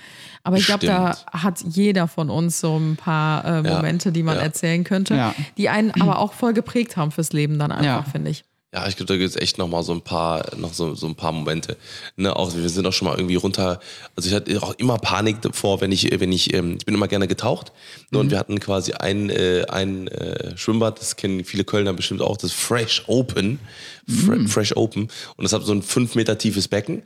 aber 0.43 0.57
ich 0.57 0.65
glaube, 0.65 0.85
da 0.85 1.15
hat 1.31 1.61
jeder 1.65 2.09
von 2.09 2.29
uns 2.29 2.59
so 2.59 2.77
ein 2.77 2.97
paar 2.97 3.45
äh, 3.45 3.67
Ja, 3.67 3.75
Momente, 3.77 4.11
die 4.11 4.21
man 4.23 4.35
ja. 4.35 4.41
erzählen 4.41 4.83
könnte, 4.83 5.15
Ja. 5.15 5.33
die 5.57 5.69
einen 5.69 5.91
aber 6.01 6.19
auch 6.19 6.33
voll 6.33 6.51
geprägt 6.53 6.97
haben 6.97 7.11
fürs 7.11 7.31
Leben 7.31 7.57
dann 7.57 7.71
einfach, 7.71 7.85
Ja. 7.85 8.03
finde 8.11 8.31
ich. 8.31 8.43
Ja, 8.73 8.87
ich 8.87 8.95
glaube, 8.95 9.11
da 9.11 9.17
gibt 9.17 9.29
es 9.29 9.35
echt 9.35 9.57
noch 9.57 9.67
mal 9.67 9.83
so 9.83 9.91
ein 9.91 9.99
paar, 9.99 10.55
noch 10.55 10.73
so, 10.73 10.95
so 10.95 11.05
ein 11.05 11.15
paar 11.15 11.33
Momente. 11.33 11.75
Ne, 12.15 12.33
auch 12.33 12.55
wir 12.55 12.69
sind 12.69 12.87
auch 12.87 12.93
schon 12.93 13.09
mal 13.09 13.17
irgendwie 13.17 13.35
runter. 13.35 13.81
Also 14.15 14.29
ich 14.29 14.33
hatte 14.35 14.63
auch 14.63 14.73
immer 14.77 14.97
Panik 14.97 15.41
davor, 15.41 15.81
wenn 15.81 15.91
ich, 15.91 16.09
wenn 16.21 16.31
ich, 16.31 16.53
ähm, 16.53 16.77
ich 16.79 16.85
bin 16.85 16.95
immer 16.95 17.09
gerne 17.09 17.27
getaucht. 17.27 17.73
Ne, 18.11 18.19
Und 18.19 18.31
wir 18.31 18.39
hatten 18.39 18.61
quasi 18.61 18.93
ein, 18.93 19.29
äh, 19.29 19.65
ein 19.67 20.07
äh, 20.07 20.55
Schwimmbad, 20.55 21.01
das 21.01 21.17
kennen 21.17 21.43
viele 21.43 21.65
Kölner 21.65 21.91
bestimmt 21.91 22.21
auch, 22.21 22.37
das 22.37 22.53
Fresh 22.53 23.03
Open, 23.07 23.59
Fre 24.07 24.47
Fresh 24.47 24.77
Open. 24.77 25.09
Und 25.35 25.43
das 25.43 25.51
hat 25.51 25.63
so 25.63 25.73
ein 25.73 25.81
fünf 25.81 26.15
Meter 26.15 26.37
tiefes 26.37 26.69
Becken. 26.69 27.03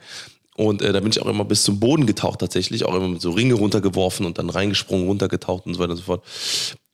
Und 0.55 0.83
äh, 0.83 0.93
da 0.93 0.99
bin 0.99 1.09
ich 1.09 1.19
auch 1.19 1.25
immer 1.25 1.45
bis 1.45 1.63
zum 1.63 1.79
Boden 1.79 2.05
getaucht 2.05 2.41
tatsächlich, 2.41 2.85
auch 2.85 2.93
immer 2.93 3.09
mit 3.09 3.21
so 3.21 3.31
Ringe 3.31 3.55
runtergeworfen 3.55 4.27
und 4.27 4.37
dann 4.37 4.51
reingesprungen, 4.51 5.07
runtergetaucht 5.07 5.65
und 5.65 5.73
so 5.73 5.79
weiter 5.79 5.91
und 5.91 5.97
so 5.97 6.03
fort. 6.03 6.23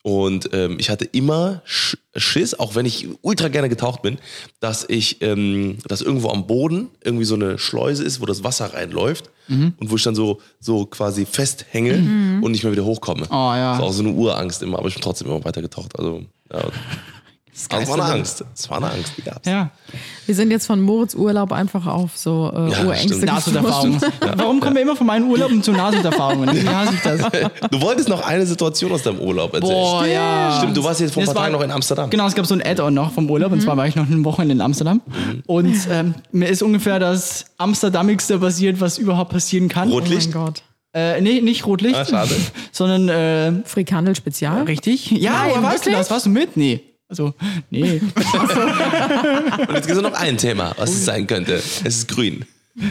Und 0.04 0.49
ähm, 0.54 0.78
ich 0.80 0.89
hatte 0.89 1.06
immer 1.06 1.62
Sch 1.66 1.97
Schiss, 2.16 2.60
auch 2.60 2.76
wenn 2.76 2.86
ich 2.86 3.08
ultra 3.22 3.47
gerne 3.47 3.70
getaucht 3.70 4.02
bin, 4.02 4.18
dass 4.60 4.86
ich, 4.89 5.22
ähm, 5.22 5.78
dass 5.88 6.02
irgendwo 6.02 6.30
am 6.30 6.45
Boden 6.45 6.89
irgendwie 7.02 7.24
so 7.24 7.36
eine 7.36 7.58
Schleuse 7.58 8.04
ist, 8.04 8.20
wo 8.20 8.26
das 8.26 8.43
Wasser 8.43 8.74
reinläuft 8.74 9.30
und 9.47 9.76
wo 9.80 9.95
ich 9.95 10.04
dann 10.04 10.16
so, 10.16 10.39
so 10.60 10.86
quasi 10.86 11.26
festhänge 11.26 12.41
und 12.41 12.52
nicht 12.52 12.64
mehr 12.64 12.72
wieder 12.72 12.86
hochkomme. 12.86 13.28
Oh, 13.30 13.34
ja. 13.34 13.72
Das 13.72 13.80
ist 13.80 13.86
auch 13.86 13.93
so 13.93 14.04
eine 14.04 14.12
Urangst 14.14 14.62
immer, 14.62 14.80
aber 14.80 14.88
ich 14.88 14.93
bin 14.95 15.04
trotzdem 15.04 15.28
immer 15.28 15.43
weiter 15.43 15.62
getaucht. 15.62 15.97
Also, 15.97 16.24
ja. 16.52 16.64
Es 17.54 17.70
war 17.70 17.95
eine 17.95 18.04
Angst. 18.04 18.43
Es 18.56 18.70
war 18.70 18.78
eine 18.78 18.91
Angst, 18.91 19.14
die 19.18 19.22
gab's. 19.24 19.45
Ja. 19.47 19.70
Wir 20.26 20.36
sind 20.36 20.52
jetzt 20.52 20.66
von 20.68 20.82
Moritz 20.82 21.14
Urlaub 21.16 21.52
einfach 21.52 21.86
auf 21.86 22.18
so 22.18 22.52
äh, 22.56 22.72
Ja, 22.72 22.86
Urängste. 22.86 23.26
Nahtoderfahrungen. 23.26 23.99
Warum 24.38 24.60
kommen 24.62 24.76
wir 24.76 24.82
immer 24.84 24.95
von 24.95 25.06
meinen 25.06 25.30
Urlauben 25.30 25.62
zu 25.62 25.72
Nahtoderfahrungen? 25.72 26.49
Wie 26.56 26.68
hasse 26.68 26.93
ich 26.95 27.02
das? 27.02 27.22
Du 27.70 27.82
wolltest 27.82 28.08
noch 28.10 28.26
eine 28.26 28.45
Situation 28.45 28.91
aus 28.93 29.04
deinem 29.04 29.20
Urlaub 29.20 29.54
erzählen. 29.54 29.74
Boah, 29.74 30.06
ja. 30.06 30.56
Stimmt, 30.60 30.78
du 30.78 30.84
warst 30.84 31.02
jetzt 31.02 31.14
vor 31.14 31.24
ein 31.24 31.26
Das 31.26 31.34
paar 31.36 31.43
Tagen 31.43 31.56
noch 31.56 31.62
in 31.62 31.72
Amsterdam. 31.72 32.10
Genau, 32.10 32.26
es 32.28 32.36
gab 32.36 32.45
so 32.45 32.54
ein 32.56 32.62
Add-on 32.66 32.93
noch 32.93 33.12
vom 33.12 33.30
Urlaub. 33.30 33.52
Und 33.52 33.62
zwar 33.62 33.76
war 33.76 33.86
ich 33.88 33.95
noch 33.95 34.08
eine 34.10 34.24
Woche 34.24 34.43
in 34.43 34.62
Amsterdam. 34.62 35.02
Und 35.45 35.76
ähm, 35.89 36.16
mir 36.32 36.47
ist 36.47 36.64
ungefähr 36.64 36.99
das 36.99 37.45
Amsterdamigste 37.58 38.39
passiert, 38.39 38.80
was 38.80 38.97
überhaupt 38.97 39.32
passieren 39.32 39.68
kann. 39.68 39.89
Oh 39.91 39.95
Rotlicht? 39.95 40.34
mein 40.34 40.45
Gott. 40.45 40.64
Äh, 40.93 41.22
nee, 41.22 41.39
nicht 41.41 41.66
Rotlicht. 41.66 41.95
Ah, 41.95 42.06
schade. 42.06 42.36
sondern 42.72 43.10
äh, 43.10 43.54
Frikandel 43.66 44.16
Spezial? 44.16 44.64
richtig. 44.64 45.12
Ja, 45.12 45.47
Nein, 45.54 45.64
weißt 45.64 45.86
du 45.86 45.91
das? 45.91 46.10
Warst 46.12 46.26
du 46.26 46.30
mit? 46.30 46.58
Nee. 46.58 46.82
Also, 47.12 47.34
nee. 47.70 47.99
Und 49.68 49.76
jetzt 49.76 49.86
gibt 49.86 49.97
es 49.97 50.01
noch 50.01 50.14
ein 50.14 50.38
Thema, 50.38 50.74
was 50.78 50.91
es 50.91 51.03
sein 51.03 51.28
könnte. 51.28 51.55
Es 51.55 51.82
ist 51.82 52.07
grün. 52.07 52.45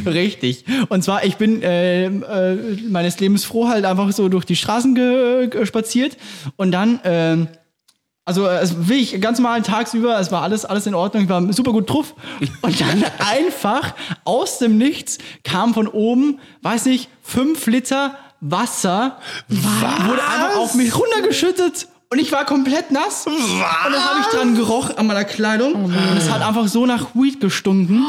Richtig. 0.04 0.66
Und 0.90 1.02
zwar, 1.02 1.24
ich 1.24 1.36
bin 1.36 1.62
äh, 1.62 2.04
äh, 2.04 2.76
meines 2.86 3.18
Lebens 3.18 3.46
froh 3.46 3.68
halt 3.68 3.86
einfach 3.86 4.12
so 4.12 4.28
durch 4.28 4.44
die 4.44 4.56
Straßen 4.56 4.94
ge 4.94 5.64
spaziert 5.64 6.18
und 6.56 6.70
dann, 6.70 7.00
ähm, 7.04 7.48
also 8.26 8.46
äh, 8.46 8.58
es 8.58 8.88
will 8.90 8.98
ich 8.98 9.18
ganz 9.22 9.38
normal 9.38 9.62
tagsüber, 9.62 10.20
es 10.20 10.30
war 10.30 10.42
alles, 10.42 10.66
alles 10.66 10.86
in 10.86 10.94
Ordnung, 10.94 11.22
ich 11.22 11.30
war 11.30 11.50
super 11.54 11.72
gut 11.72 11.88
drauf. 11.88 12.14
Und 12.60 12.78
dann 12.78 13.02
einfach 13.20 13.94
aus 14.24 14.58
dem 14.58 14.76
Nichts 14.76 15.16
kam 15.44 15.72
von 15.72 15.88
oben, 15.88 16.40
weiß 16.60 16.84
nicht, 16.84 17.08
fünf 17.22 17.66
Liter 17.68 18.18
Wasser, 18.42 19.18
wurde 19.48 20.22
einfach 20.22 20.56
auf 20.56 20.74
mich 20.74 20.94
runtergeschüttet. 20.94 21.88
Und 22.12 22.18
ich 22.18 22.32
war 22.32 22.44
komplett 22.44 22.90
nass. 22.90 23.26
Und 23.26 23.34
dann 23.38 24.04
habe 24.04 24.20
ich 24.20 24.26
dran 24.26 24.56
gerochen 24.56 24.98
an 24.98 25.06
meiner 25.06 25.24
Kleidung. 25.24 25.84
und 25.84 25.94
es 26.18 26.28
hat 26.30 26.42
einfach 26.42 26.66
so 26.66 26.84
nach 26.86 27.14
Weed 27.14 27.40
gestunken. 27.40 28.04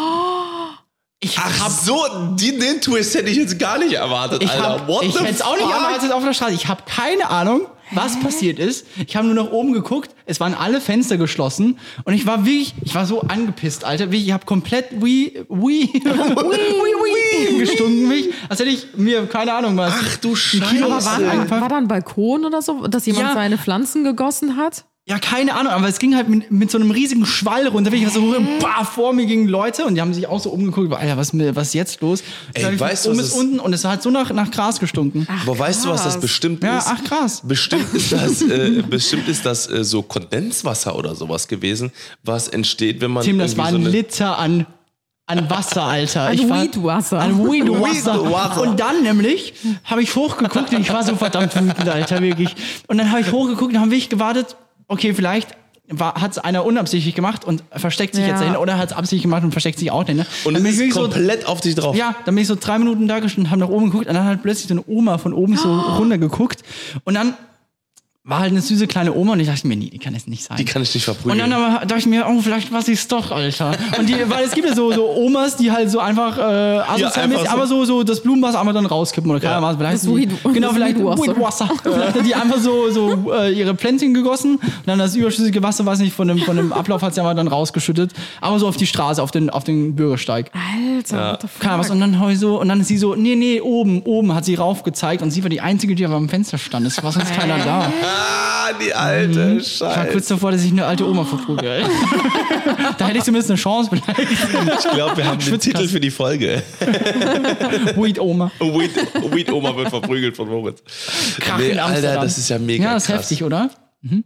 Ich 1.24 1.38
Ach 1.38 1.60
hab 1.66 1.70
so, 1.72 2.04
die, 2.36 2.58
den 2.58 2.82
Twist 2.82 3.14
hätte 3.14 3.30
ich 3.30 3.38
jetzt 3.38 3.60
gar 3.60 3.78
nicht 3.78 3.94
erwartet, 3.94 4.42
Ich, 4.42 4.50
Alter. 4.50 4.64
hab, 4.72 4.88
What 4.88 5.04
ich 5.04 5.14
hätte 5.20 5.30
es 5.30 5.44
auch 5.44 5.56
nicht 5.56 5.70
erwartet 5.70 6.12
auf 6.12 6.24
der 6.24 6.34
Straße. 6.34 6.54
Ich 6.54 6.68
habe 6.68 6.82
keine 6.88 7.30
Ahnung, 7.30 7.68
was 7.92 8.20
passiert 8.20 8.58
ist. 8.58 8.88
Ich 9.06 9.16
habe 9.16 9.28
nur 9.28 9.36
nach 9.36 9.52
oben 9.52 9.72
geguckt. 9.72 10.10
Es 10.26 10.40
waren 10.40 10.56
alle 10.56 10.82
Fenster 10.82 11.18
geschlossen. 11.18 11.78
Und 12.06 12.14
ich 12.16 12.26
war 12.26 12.44
wirklich, 12.48 12.74
ich 12.84 12.96
war 12.96 13.06
so 13.06 13.22
angepisst, 13.22 13.86
Alter. 13.86 14.06
Wirklich, 14.06 14.26
Ich 14.26 14.32
habe 14.34 14.48
komplett 14.48 14.88
wie, 14.94 15.46
wie, 15.48 15.84
wie, 15.94 16.02
wie 16.02 17.01
gestunken. 17.60 18.10
Wirklich, 18.10 18.34
als 18.50 18.60
hätte 18.60 18.70
ich 18.70 18.88
mir, 18.98 19.26
keine 19.28 19.54
Ahnung, 19.54 19.78
was. 19.78 19.94
Ach 19.96 20.18
du 20.18 20.34
Kilo 20.34 20.36
Scheiße. 20.36 20.82
Aber 20.84 21.06
war, 21.06 21.20
da- 21.48 21.62
war 21.62 21.70
da 21.70 21.78
ein 21.78 21.88
Balkon 21.88 22.46
oder 22.46 22.62
so, 22.62 22.88
dass 22.88 23.06
jemand 23.06 23.28
Ja. 23.30 23.34
seine 23.34 23.58
Pflanzen 23.58 24.04
gegossen 24.04 24.58
hat? 24.58 24.86
Ja, 25.08 25.18
keine 25.18 25.56
Ahnung, 25.56 25.74
aber 25.74 25.88
es 25.90 25.98
ging 25.98 26.16
halt 26.16 26.30
mit, 26.30 26.52
mit 26.52 26.70
so 26.70 26.78
einem 26.78 26.92
riesigen 26.92 27.26
Schwall 27.26 27.68
runter. 27.68 27.92
Wirklich 27.92 28.14
so, 28.14 28.36
bah, 28.62 28.86
vor 28.86 29.14
mir 29.14 29.26
gingen 29.26 29.48
Leute 29.48 29.84
und 29.86 29.96
die 29.96 30.02
haben 30.02 30.14
sich 30.14 30.28
auch 30.28 30.40
so 30.40 30.52
umgeguckt. 30.52 30.94
Alter, 30.94 31.18
was, 31.18 31.32
was 31.34 31.68
ist 31.70 31.74
jetzt 31.74 32.02
los? 32.02 32.22
Ey, 32.54 32.72
ich 32.76 32.80
weißt 32.80 33.08
du, 33.08 33.10
bis 33.10 33.20
es- 33.20 33.32
unten 33.34 33.60
und 33.60 33.74
es 33.74 33.84
hat 33.84 34.04
so 34.04 34.12
nach, 34.12 34.32
nach 34.32 34.52
Gras 34.52 34.80
gestunken. 34.80 35.28
Aber 35.42 35.58
weißt 35.58 35.86
du, 35.86 35.90
was 35.90 36.04
das 36.04 36.20
bestimmt 36.20 36.64
Ja, 36.64 36.78
ist? 36.78 36.88
ach, 36.88 37.04
krass. 37.04 37.42
Bestimmt 37.44 37.92
ist 37.96 38.12
das, 38.12 38.44
äh, 38.44 38.84
bestimmt 38.88 39.28
ist 39.28 39.44
das 39.44 39.68
äh, 39.72 39.84
so 39.84 40.04
Kondenswasser 40.04 40.96
oder 40.96 41.16
sowas 41.16 41.48
gewesen, 41.48 41.92
was 42.24 42.48
entsteht, 42.48 43.02
wenn 43.02 43.12
man 43.12 43.24
Tim, 43.24 43.40
das 43.40 43.58
war 43.58 43.72
so 43.72 43.78
ein 43.78 43.86
Liter 43.86 44.38
an, 44.38 44.68
an 45.28 45.50
Wasser, 45.50 45.84
Alter. 45.84 46.24
An 46.28 46.34
Ich 46.34 46.50
war- 46.50 46.64
Weedwasser. 46.64 47.20
An 47.20 47.38
Weedwasser. 47.46 48.62
Und 48.62 48.80
dann 48.80 49.04
nämlich 49.04 49.54
habe 49.86 50.02
ich 50.04 50.14
hochgeguckt 50.16 50.74
und 50.74 50.82
ich 50.82 50.92
war 50.92 51.04
so 51.04 51.16
verdammt 51.16 51.56
wütend, 51.56 51.88
Alter, 51.88 52.22
wirklich. 52.22 52.54
Und 52.88 52.98
dann 52.98 53.12
habe 53.12 53.22
ich 53.22 53.32
hochgeguckt 53.32 53.74
und 53.74 53.80
habe 53.80 53.92
wirklich 53.92 54.10
gewartet, 54.10 54.56
okay, 54.88 55.14
vielleicht 55.14 55.50
hat 56.00 56.32
es 56.32 56.38
einer 56.38 56.64
unabsichtlich 56.66 57.16
gemacht 57.16 57.44
und 57.44 57.64
versteckt 57.76 58.16
sich 58.16 58.24
Ja. 58.24 58.32
jetzt 58.32 58.42
dahin 58.42 58.56
oder 58.56 58.78
hat 58.78 58.92
es 58.92 58.96
absichtlich 58.96 59.24
gemacht 59.24 59.44
und 59.44 59.52
versteckt 59.52 59.78
sich 59.78 59.92
auch 59.92 60.04
dahin. 60.04 60.18
Ne? 60.18 60.26
und 60.46 60.54
dann 60.54 60.64
bin 60.64 60.72
ich 60.72 60.78
ist 60.78 60.80
wirklich 60.80 60.94
so, 60.96 61.02
komplett 61.02 61.46
auf 61.46 61.60
dich 61.62 61.76
drauf. 61.76 61.96
ja, 61.98 62.16
dann 62.26 62.34
bin 62.36 62.42
ich 62.44 62.48
so 62.48 62.56
drei 62.60 62.80
Minuten 62.80 63.08
da 63.10 63.20
gestanden, 63.20 63.52
habe 63.52 63.60
nach 63.60 63.68
oben 63.70 63.86
geguckt 63.88 64.08
und 64.08 64.14
dann 64.14 64.26
hat 64.26 64.42
plötzlich 64.42 64.68
so 64.70 64.74
eine 64.74 64.84
Oma 64.88 65.18
von 65.18 65.34
oben 65.34 65.58
so 65.58 65.70
runtergeguckt 65.80 66.62
und 67.04 67.14
dann 67.14 67.34
war 68.24 68.40
halt 68.42 68.52
eine 68.52 68.62
süße 68.62 68.86
kleine 68.86 69.16
Oma 69.16 69.34
und 69.34 69.40
ich 69.40 69.48
dachte 69.48 69.66
mir, 69.66 69.76
nee, 69.76 69.90
die 69.90 69.98
kann 69.98 70.14
es 70.14 70.28
nicht 70.28 70.44
sein. 70.44 70.56
Die 70.58 70.64
kann 70.64 70.84
ich 70.84 70.94
nicht 70.94 71.08
Und 71.08 71.16
verprügeln. 71.16 71.40
dann 71.50 71.54
aber 71.54 71.80
dachte 71.88 71.98
ich 71.98 72.06
mir, 72.06 72.28
oh, 72.30 72.40
vielleicht 72.40 72.72
was 72.72 72.88
ist 72.88 73.12
doch, 73.12 73.32
Alter. 73.32 73.72
Und 73.98 74.08
die, 74.08 74.16
weil 74.30 74.46
es 74.46 74.52
gibt 74.52 74.68
ja 74.68 74.76
so, 74.76 74.92
so 74.92 75.10
Omas, 75.10 75.58
die 75.58 75.72
halt 75.72 75.90
so 75.90 75.98
einfach, 76.00 76.38
äh, 76.38 76.42
asozial 76.42 77.08
einfach 77.16 77.28
mäßig, 77.30 77.46
so. 77.50 77.52
aber 77.56 77.66
so, 77.68 77.84
so 77.86 78.04
das 78.04 78.22
Blumenwasser 78.22 78.60
einmal 78.60 78.76
dann 78.76 78.86
rauskippen 78.86 79.32
oder 79.32 79.40
keine 79.40 79.54
Ja. 79.54 79.58
Ahnung 79.58 79.70
was. 79.72 79.78
Vielleicht 79.78 79.94
Das 79.96 80.02
die, 80.04 80.16
Weed- 80.16 80.54
genau, 80.54 80.68
das 80.68 80.76
vielleicht 80.76 80.98
Weedwasser. 81.00 81.70
Vielleicht 81.82 82.16
hat 82.16 82.26
die 82.28 82.36
einfach 82.36 82.60
so, 82.60 82.92
so 82.92 83.34
äh, 83.34 83.52
ihre 83.58 83.74
Pflänzchen 83.74 84.14
gegossen 84.14 84.58
und 84.58 84.62
dann 84.86 85.00
das 85.00 85.16
überschüssige 85.16 85.64
Wasser, 85.64 85.88
weiß 85.88 85.98
nicht, 86.00 86.14
von 86.16 86.28
dem, 86.28 86.38
von 86.38 86.56
dem 86.56 86.74
Ablauf 86.74 87.02
hat 87.02 87.16
sie 87.16 87.22
aber 87.22 87.34
dann 87.34 87.48
rausgeschüttet. 87.48 88.12
Aber 88.40 88.60
so 88.60 88.68
auf 88.68 88.78
die 88.78 88.86
Straße, 88.86 89.22
auf 89.24 89.32
den, 89.32 89.50
auf 89.50 89.64
den 89.64 89.96
Bürgersteig. 89.96 90.52
Alter, 90.54 91.32
what 91.32 91.42
the 91.42 91.48
fuck? 91.48 91.60
Keine 91.60 91.74
Ahnung 91.74 91.86
was. 91.86 91.90
Und 91.90 92.00
dann 92.00 92.20
hab 92.20 92.30
ich 92.30 92.38
so, 92.38 92.62
und 92.62 92.70
dann 92.70 92.82
ist 92.82 92.88
sie 92.88 93.00
so, 93.00 93.16
nee, 93.16 93.36
nee, 93.36 93.60
oben, 93.62 94.04
oben 94.04 94.36
hat 94.36 94.46
sie 94.46 94.54
raufgezeigt 94.54 95.24
und 95.24 95.32
sie 95.32 95.42
war 95.42 95.50
die 95.50 95.62
Einzige, 95.62 95.96
die 95.96 96.06
aber 96.06 96.16
am 96.18 96.30
Fenster 96.30 96.60
stand. 96.60 96.86
Es 96.86 97.02
war 97.04 97.12
sonst 97.12 97.34
keiner 97.34 97.58
da. 97.58 97.92
Ah, 98.12 98.74
die 98.74 98.94
alte 98.94 99.58
Ich 99.60 99.82
war 99.82 99.96
Scheiße. 99.96 100.12
kurz 100.12 100.28
davor, 100.28 100.52
dass 100.52 100.64
ich 100.64 100.72
eine 100.72 100.86
alte 100.86 101.08
Oma 101.08 101.24
verprügel. 101.26 101.84
da 102.98 103.08
hätte 103.08 103.18
ich 103.18 103.24
zumindest 103.24 103.50
eine 103.52 103.60
Chance, 103.60 103.90
vielleicht. 103.90 104.32
Ich 104.32 104.92
glaube, 104.92 105.18
wir 105.18 105.26
haben 105.26 105.40
den. 105.40 105.60
Titel 105.60 105.88
für 105.88 106.00
die 106.00 106.12
Folge. 106.12 106.64
Weed 107.96 108.20
Oma. 108.20 108.52
Weed, 108.60 108.92
Weed 109.34 109.52
Oma 109.52 109.76
wird 109.76 109.90
verprügelt 109.90 110.36
von 110.36 110.50
Moritz. 110.50 110.82
Krach 111.40 111.60
in 111.60 111.80
Alter, 111.80 112.16
das 112.16 112.38
ist 112.38 112.50
ja 112.50 112.60
mega 112.60 112.84
Ja, 112.84 112.94
das 112.94 113.04
ist 113.04 113.08
krass. 113.10 113.20
heftig, 113.22 113.44
oder? 113.44 113.70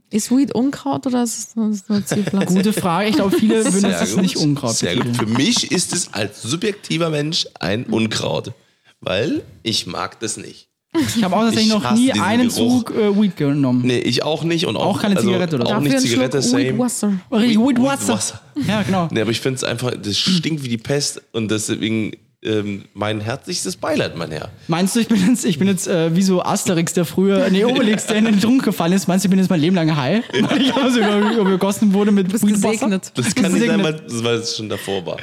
Ist 0.10 0.32
Weed 0.32 0.56
Unkraut 0.56 1.06
oder 1.06 1.24
ist 1.24 1.38
es 1.58 1.82
es 1.82 1.90
eine 1.90 2.06
Zierpflanze? 2.06 2.54
Gute 2.54 2.72
Frage. 2.74 3.10
Ich 3.10 3.16
glaube, 3.16 3.36
viele 3.40 3.66
würden 3.66 3.94
gut. 4.14 4.22
nicht 4.22 4.38
Unkraut 4.38 4.76
Sehr 4.76 4.96
gut. 4.96 5.18
Für 5.18 5.26
mich 5.26 5.72
ist 5.72 5.94
es 5.94 6.14
als 6.14 6.42
subjektiver 6.42 7.10
Mensch 7.10 7.46
ein 7.60 7.84
Unkraut. 7.86 8.54
Weil 9.02 9.44
ich 9.64 9.86
mag 9.86 10.20
das 10.22 10.38
nicht. 10.38 10.70
Ich 11.16 11.24
habe 11.24 11.36
auch 11.36 11.42
tatsächlich 11.42 11.68
Ich 11.68 11.74
noch 11.74 11.92
nie 11.92 12.12
einen 12.14 12.50
Geruch. 12.50 12.86
Zug 12.86 12.96
äh, 12.96 13.22
Weed 13.22 13.38
genommen. 13.38 13.82
Nee, 13.86 14.00
ich 14.00 14.24
auch 14.24 14.44
nicht. 14.44 14.66
Und 14.66 14.76
auch, 14.78 14.86
Auch 14.98 15.02
keine 15.02 15.16
also, 15.16 15.28
Zigarette 15.28 15.56
oder 15.56 15.68
so. 15.68 15.74
Auch 15.76 15.80
nicht 15.80 16.00
Zigarette, 16.00 16.42
same. 16.42 16.64
Weedwasser. 16.66 17.14
Weed, 17.32 17.58
Weed 17.60 17.82
Wasser. 17.82 18.14
Wasser. 18.14 18.42
Ja, 18.68 18.82
genau. 18.84 19.08
Nee, 19.12 19.22
aber 19.22 19.32
ich 19.32 19.42
finde 19.42 19.58
es 19.58 19.64
einfach, 19.64 19.92
das 20.02 20.18
stinkt 20.18 20.64
wie 20.64 20.70
die 20.70 20.78
Pest 20.78 21.22
und 21.34 21.50
deswegen 21.52 22.14
ähm, 22.44 22.86
mein 22.94 23.22
herzlichstes 23.22 23.76
Beileid, 23.76 24.16
mein 24.18 24.32
Herr. 24.32 24.50
Meinst 24.68 24.96
du, 24.96 25.00
ich 25.00 25.08
bin 25.08 25.18
jetzt, 25.28 25.46
ich 25.46 25.58
bin 25.58 25.68
jetzt 25.68 25.88
äh, 25.88 26.16
wie 26.16 26.22
so 26.22 26.44
Asterix, 26.44 26.94
der 26.94 27.06
früher, 27.06 27.50
nee, 27.50 27.66
Obelix, 27.66 28.06
der 28.06 28.18
in 28.18 28.26
den 28.26 28.40
Trunk 28.40 28.64
gefallen 28.64 28.94
ist. 28.94 29.08
Meinst 29.08 29.26
du, 29.26 29.28
ich 29.28 29.32
bin 29.32 29.40
jetzt 29.40 29.50
mein 29.50 29.60
Leben 29.60 29.76
lang 29.76 29.96
heil? 29.96 30.24
Weil 30.32 30.62
ich 30.62 30.74
aber 30.74 30.92
so 30.92 31.00
über, 31.00 31.32
übergossen 31.32 31.94
wurde 31.94 32.12
mit 32.12 32.32
bist 32.32 32.46
gesegnet. 32.46 33.12
Das 33.16 33.34
kann 33.34 33.52
nicht 33.52 33.66
sein, 33.66 33.84
weil 33.84 34.36
es 34.36 34.56
schon 34.56 34.70
davor 34.70 35.06
war. 35.06 35.18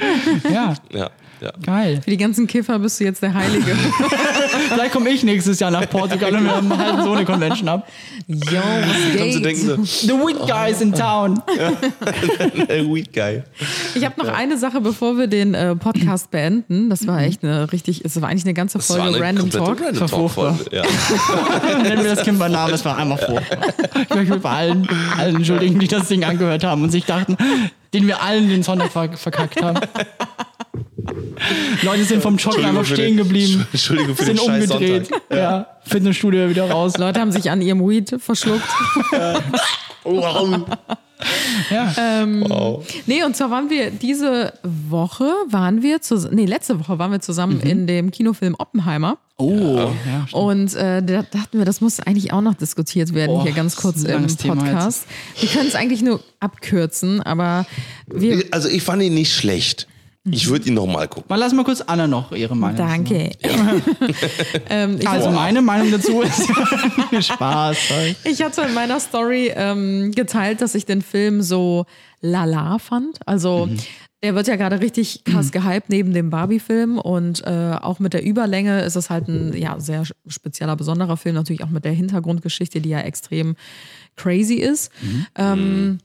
Ja, 0.51 0.73
Ja, 0.93 1.09
ja. 1.41 1.51
geil. 1.65 2.01
Für 2.03 2.09
die 2.11 2.17
ganzen 2.17 2.45
Kiffer 2.47 2.77
bist 2.79 2.99
du 2.99 3.05
jetzt 3.05 3.21
der 3.21 3.33
Heilige. 3.33 3.71
Vielleicht 4.69 4.91
komme 4.91 5.09
ich 5.09 5.23
nächstes 5.23 5.59
Jahr 5.59 5.71
nach 5.71 5.89
Portugal 5.89 6.35
und 6.35 6.43
wir 6.45 6.55
haben 6.55 6.77
halt 6.77 7.03
so 7.03 7.11
eine 7.13 7.25
Convention 7.25 7.69
ab. 7.69 7.87
Yo, 8.27 8.37
was 8.37 9.17
geht? 9.17 9.45
denken 9.45 9.85
The 9.85 10.09
Weed 10.09 10.39
Guys 10.47 10.81
in 10.81 10.93
town. 10.93 11.41
so, 11.47 12.63
äh, 12.63 12.83
weed 12.93 13.13
guy. 13.13 13.43
Ich 13.95 14.05
habe 14.05 14.21
noch 14.21 14.31
eine 14.33 14.57
Sache, 14.57 14.81
bevor 14.81 15.17
wir 15.17 15.27
den 15.27 15.53
äh, 15.53 15.75
Podcast 15.75 16.31
beenden. 16.31 16.89
Das 16.89 17.05
war 17.07 17.21
echt 17.21 17.43
eine 17.43 17.71
richtig, 17.71 18.05
es 18.05 18.21
war 18.21 18.29
eigentlich 18.29 18.45
eine 18.45 18.53
ganze 18.53 18.79
Folge 18.79 19.03
eine 19.03 19.19
Random 19.19 19.49
Talk. 19.49 19.81
Random 19.81 19.99
Das 19.99 20.11
war 20.11 20.29
Folge. 20.29 20.65
Ja. 20.71 20.83
Nennen 21.83 22.03
wir 22.03 22.15
das 22.15 22.23
Kind 22.23 22.39
beim 22.39 22.51
Namen, 22.51 22.71
das 22.71 22.85
war 22.85 22.97
einfach 22.97 23.19
furchtbar. 23.19 23.67
Ich 24.09 24.15
möchte 24.15 24.33
mich 24.33 24.41
bei 24.41 24.49
allen, 24.49 24.87
allen 25.17 25.35
entschuldigen, 25.37 25.79
die 25.79 25.87
das 25.87 26.07
Ding 26.07 26.23
angehört 26.23 26.63
haben 26.63 26.83
und 26.83 26.91
sich 26.91 27.05
dachten, 27.05 27.37
den 27.93 28.07
wir 28.07 28.21
allen 28.21 28.49
den 28.49 28.63
Sonntag 28.63 28.91
ver 28.91 29.11
verkackt 29.13 29.61
haben. 29.61 29.79
Leute 31.83 32.03
sind 32.05 32.21
vom 32.21 32.37
Joggen 32.37 32.63
einfach 32.65 32.85
stehen 32.85 33.15
den- 33.15 33.17
geblieben, 33.17 33.67
Entschuldigung 33.71 34.15
für 34.15 34.25
den 34.25 34.37
sind 34.37 34.45
scheiß 34.47 34.71
umgedreht. 34.71 35.07
Sonntag. 35.07 35.37
Ja. 35.37 35.67
Fitnessstudio 35.85 36.49
wieder 36.49 36.69
raus. 36.69 36.97
Leute 36.97 37.19
haben 37.19 37.31
sich 37.31 37.49
an 37.51 37.61
ihrem 37.61 37.87
Weed 37.87 38.15
verschluckt. 38.19 38.63
Wow. 40.05 40.59
Ja. 41.71 41.93
wow. 42.41 42.85
Nee, 43.05 43.23
und 43.23 43.37
zwar 43.37 43.49
waren 43.51 43.69
wir 43.69 43.89
diese 43.89 44.51
Woche, 44.63 45.23
waren 45.47 45.81
wir, 45.81 46.01
zus- 46.01 46.29
nee, 46.29 46.45
letzte 46.45 46.77
Woche 46.77 46.99
waren 46.99 47.11
wir 47.11 47.21
zusammen 47.21 47.61
in 47.61 47.87
dem 47.87 48.11
Kinofilm 48.11 48.55
Oppenheimer. 48.59 49.17
Oh, 49.37 49.77
ja. 50.05 50.27
stimmt. 50.27 50.33
Und 50.33 50.75
äh, 50.75 51.01
da 51.01 51.21
dachten 51.23 51.57
wir, 51.57 51.63
das 51.63 51.79
muss 51.79 52.01
eigentlich 52.01 52.33
auch 52.33 52.41
noch 52.41 52.55
diskutiert 52.55 53.13
werden, 53.13 53.31
Oh, 53.31 53.43
hier 53.43 53.53
ganz 53.53 53.77
kurz 53.77 54.03
im 54.03 54.27
Podcast. 54.27 55.05
Wir 55.39 55.47
können 55.47 55.67
es 55.69 55.75
eigentlich 55.75 56.01
nur 56.01 56.19
abkürzen, 56.41 57.21
aber 57.21 57.65
wir. 58.07 58.43
Also 58.51 58.67
ich 58.67 58.83
fand 58.83 59.01
ihn 59.03 59.13
nicht 59.13 59.33
schlecht. 59.33 59.87
Ich 60.25 60.47
würde 60.47 60.69
ihn 60.69 60.73
nochmal 60.75 61.09
gucken. 61.09 61.25
Mal 61.27 61.35
lass 61.35 61.53
mal 61.53 61.65
kurz 61.65 61.81
Anna 61.81 62.07
noch 62.07 62.31
ihre 62.31 62.55
Meinung. 62.55 62.77
Danke. 62.77 63.31
ähm, 64.69 64.97
ich, 64.99 65.07
Also 65.07 65.31
meine 65.31 65.61
Meinung 65.61 65.91
dazu 65.91 66.21
ist 66.21 66.47
Spaß. 67.25 67.77
ich 68.23 68.41
hatte 68.41 68.61
in 68.61 68.73
meiner 68.73 69.01
Story 69.01 69.51
ähm, 69.53 70.11
geteilt, 70.13 70.61
dass 70.61 70.75
ich 70.75 70.85
den 70.85 71.01
Film 71.01 71.41
so 71.41 71.85
lala 72.21 72.79
fand. 72.79 73.19
Also 73.25 73.67
der 74.23 74.35
wird 74.35 74.47
ja 74.47 74.55
gerade 74.55 74.79
richtig 74.79 75.25
krass 75.25 75.51
gehypt 75.51 75.89
neben 75.89 76.13
dem 76.13 76.29
Barbie-Film 76.29 76.97
und 76.97 77.45
äh, 77.45 77.75
auch 77.81 77.99
mit 77.99 78.13
der 78.13 78.23
Überlänge 78.23 78.81
ist 78.83 78.95
es 78.95 79.09
halt 79.09 79.27
ein 79.27 79.53
ja, 79.53 79.77
sehr 79.81 80.05
spezieller, 80.27 80.77
besonderer 80.77 81.17
Film, 81.17 81.35
natürlich 81.35 81.65
auch 81.65 81.69
mit 81.69 81.83
der 81.83 81.91
Hintergrundgeschichte, 81.91 82.79
die 82.79 82.89
ja 82.89 83.01
extrem 83.01 83.57
crazy 84.15 84.55
ist. 84.55 84.89
Ähm, 85.35 85.99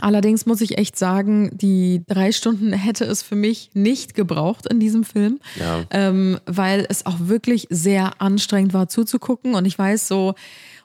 Allerdings 0.00 0.46
muss 0.46 0.60
ich 0.60 0.78
echt 0.78 0.96
sagen, 0.96 1.50
die 1.52 2.02
drei 2.06 2.30
Stunden 2.30 2.72
hätte 2.72 3.04
es 3.04 3.22
für 3.22 3.34
mich 3.34 3.70
nicht 3.74 4.14
gebraucht 4.14 4.66
in 4.70 4.78
diesem 4.78 5.02
Film, 5.02 5.40
Ja. 5.58 5.84
ähm, 5.90 6.38
weil 6.46 6.86
es 6.88 7.06
auch 7.06 7.16
wirklich 7.18 7.66
sehr 7.70 8.20
anstrengend 8.20 8.72
war 8.72 8.88
zuzugucken. 8.88 9.54
Und 9.54 9.64
ich 9.64 9.76
weiß 9.76 10.06
so, 10.06 10.34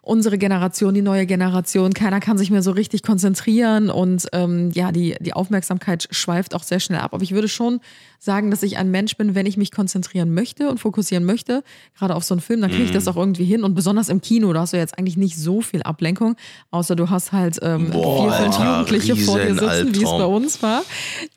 unsere 0.01 0.38
Generation, 0.38 0.93
die 0.93 1.01
neue 1.01 1.26
Generation, 1.26 1.93
keiner 1.93 2.20
kann 2.20 2.38
sich 2.38 2.51
mehr 2.51 2.62
so 2.62 2.72
richtig 2.72 3.01
konzentrieren 3.03 3.89
und 3.89 4.28
ähm, 4.34 4.70
ja, 4.74 4.91
die, 4.91 5.16
die 5.20 5.34
Aufmerksamkeit 5.34 6.08
schweift 6.12 6.53
auch 6.53 6.64
sehr 6.64 6.80
schnell 6.80 6.99
ab. 6.99 7.14
Aber 7.14 7.24
ich 7.24 7.32
würde 7.32 7.47
schon 7.47 7.80
sagen, 8.26 8.51
dass 8.51 8.63
ich 8.63 8.78
ein 8.78 8.91
Mensch 8.91 9.15
bin, 9.15 9.36
wenn 9.36 9.45
ich 9.45 9.55
mich 9.55 9.71
konzentrieren 9.71 10.34
möchte 10.34 10.69
und 10.69 10.80
fokussieren 10.80 11.23
möchte, 11.26 11.63
gerade 11.97 12.15
auf 12.15 12.23
so 12.23 12.34
einen 12.34 12.41
Film, 12.41 12.59
dann 12.61 12.71
kriege 12.71 12.84
ich 12.84 12.91
das 12.91 13.07
auch 13.07 13.15
irgendwie 13.15 13.45
hin. 13.45 13.63
Und 13.63 13.76
besonders 13.76 14.09
im 14.09 14.19
Kino, 14.21 14.51
da 14.51 14.61
hast 14.61 14.73
du 14.73 14.78
jetzt 14.78 14.97
eigentlich 14.97 15.15
nicht 15.17 15.38
so 15.38 15.61
viel 15.61 15.84
Ablenkung, 15.84 16.36
außer 16.71 16.95
du 16.95 17.09
hast 17.09 17.32
halt 17.32 17.59
ähm, 17.61 17.91
Boah, 17.91 18.23
vier, 18.23 18.43
fünf 18.43 18.59
Alter, 18.59 18.71
Jugendliche 18.80 19.15
vor 19.15 19.38
dir 19.39 19.53
sitzen, 19.53 19.95
wie 19.95 20.03
es 20.03 20.09
bei 20.09 20.26
uns 20.26 20.61
war. 20.63 20.82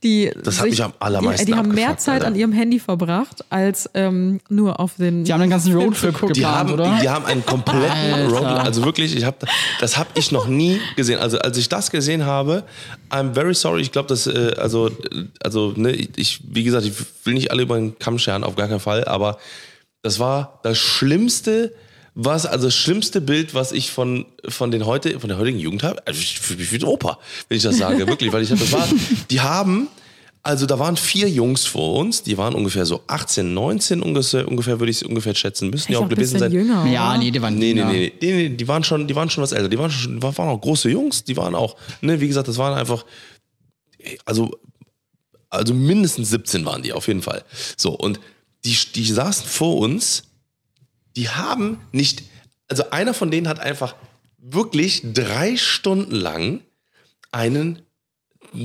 Die 0.03 0.31
Das 0.43 0.57
hat 0.59 0.65
sich- 0.65 0.71
mich 0.73 0.83
am 0.83 0.93
allermeisten 0.99 1.47
Die, 1.47 1.53
die 1.53 1.59
haben 1.59 1.75
mehr 1.75 1.97
Zeit 1.99 2.15
Alter. 2.17 2.27
an 2.29 2.35
ihrem 2.35 2.53
Handy 2.53 2.79
verbracht, 2.81 3.45
als 3.51 3.89
ähm, 3.95 4.41
nur 4.49 4.81
auf 4.81 4.95
den. 4.97 5.25
Die 5.25 5.33
haben 5.33 5.41
den 5.41 5.51
ganzen 5.51 5.75
Roadtrip 5.75 6.15
gucken. 6.15 6.35
Die 6.35 6.41
geplant, 6.41 6.57
haben, 6.71 6.73
oder? 6.73 6.99
die 7.03 7.09
haben 7.09 7.25
einen 7.27 7.45
kompletten 7.45 7.91
Alter. 8.15 8.29
Road, 8.31 8.45
also 8.45 8.85
wirklich, 8.85 9.15
ich 9.17 9.25
hab, 9.25 9.45
das 9.81 9.99
habe 9.99 10.09
ich 10.15 10.33
noch 10.33 10.49
nie 10.49 10.81
gesehen. 10.97 11.19
Also 11.21 11.39
als 11.39 11.57
ich 11.59 11.69
das 11.69 11.91
gesehen 11.91 12.25
habe, 12.25 12.65
I'm 13.11 13.35
very 13.35 13.55
sorry. 13.55 13.83
Ich 13.83 13.93
glaube, 13.93 14.09
dass 14.09 14.27
äh, 14.27 14.53
also 14.59 14.89
äh, 14.89 14.93
also 15.43 15.73
ne, 15.77 15.93
ich 15.93 16.41
wie 16.49 16.65
gesagt, 16.65 16.78
ich 16.87 16.95
will 17.25 17.35
nicht 17.35 17.51
alle 17.51 17.63
über 17.63 17.77
den 17.77 17.99
Kamm 17.99 18.19
scheren, 18.19 18.45
auf 18.45 18.57
gar 18.57 18.69
keinen 18.69 18.81
Fall. 18.81 19.05
Aber 19.05 19.39
das 20.03 20.19
war 20.19 20.61
das 20.63 20.79
Schlimmste, 20.79 21.75
was 22.15 22.47
also 22.47 22.67
das 22.67 22.75
schlimmste 22.77 23.21
Bild, 23.21 23.55
was 23.55 23.73
ich 23.73 23.91
von 23.91 24.27
von 24.49 24.71
den 24.71 24.87
heute 24.87 25.19
von 25.21 25.29
der 25.29 25.39
heutigen 25.39 25.59
Jugend 25.59 25.83
habe. 25.83 26.07
Also 26.07 26.21
ich 26.21 26.39
fühle 26.39 26.61
mich 26.61 26.73
wie 26.73 26.77
ein 26.77 26.85
Opa, 26.85 27.19
wenn 27.49 27.57
ich 27.57 27.63
das 27.63 27.79
sage, 27.79 28.07
wirklich, 28.07 28.33
weil 28.33 28.43
ich 28.43 28.49
das 28.49 28.73
war, 28.73 28.89
die 29.31 29.41
haben 29.41 29.89
also 30.43 30.67
da 30.67 30.79
waren 30.79 30.97
vier 30.97 31.29
Jungs 31.29 31.67
vor 31.67 31.97
uns, 31.97 32.23
die 32.23 32.39
waren 32.39 32.55
ungefähr 32.55 32.87
so 32.87 33.03
18, 33.07 33.53
19 33.53 34.01
ungefähr, 34.01 34.49
ungefähr 34.49 34.81
würde 34.81 34.91
ich 34.91 34.99
es 34.99 35.03
ungefähr 35.03 35.35
schätzen 35.35 35.69
müssen, 35.69 35.93
Ich 35.93 35.99
ja 35.99 36.05
auch 36.05 36.09
gewesen 36.09 36.39
sein. 36.39 36.53
jünger. 36.53 36.87
Ja, 36.87 37.19
nee, 37.19 37.31
die 37.31 37.43
waren 37.43 37.57
Nee, 37.57 37.75
nee, 37.75 37.85
nee, 37.85 38.13
nee, 38.21 38.33
nee, 38.33 38.49
die 38.51 38.69
waren 38.69 38.85
schon, 38.85 39.07
die 39.07 39.15
waren 39.15 39.29
schon 39.29 39.43
was 39.43 39.53
älter. 39.53 39.69
Die 39.69 39.79
waren 39.79 39.91
schon, 39.91 40.23
waren 40.23 40.49
auch 40.49 40.61
große 40.61 40.89
Jungs, 40.89 41.25
die 41.25 41.37
waren 41.37 41.55
auch, 41.55 41.77
ne, 42.01 42.21
wie 42.21 42.29
gesagt, 42.29 42.49
das 42.49 42.57
waren 42.57 42.79
einfach, 42.79 43.05
also, 44.25 44.57
also 45.51 45.75
mindestens 45.75 46.31
17 46.31 46.65
waren 46.65 46.83
die 46.83 46.93
auf 46.93 47.09
jeden 47.09 47.23
Fall. 47.23 47.45
So, 47.77 47.91
und 47.91 48.21
die, 48.65 48.77
die 48.95 49.11
saßen 49.11 49.47
vor 49.47 49.79
uns, 49.79 50.25
die 51.17 51.29
haben 51.29 51.81
nicht, 51.93 52.23
also 52.69 52.91
einer 52.91 53.15
von 53.15 53.31
denen 53.31 53.49
hat 53.49 53.61
einfach 53.61 53.95
wirklich 54.39 55.03
drei 55.15 55.57
Stunden 55.57 56.15
lang 56.15 56.61
einen 57.33 57.83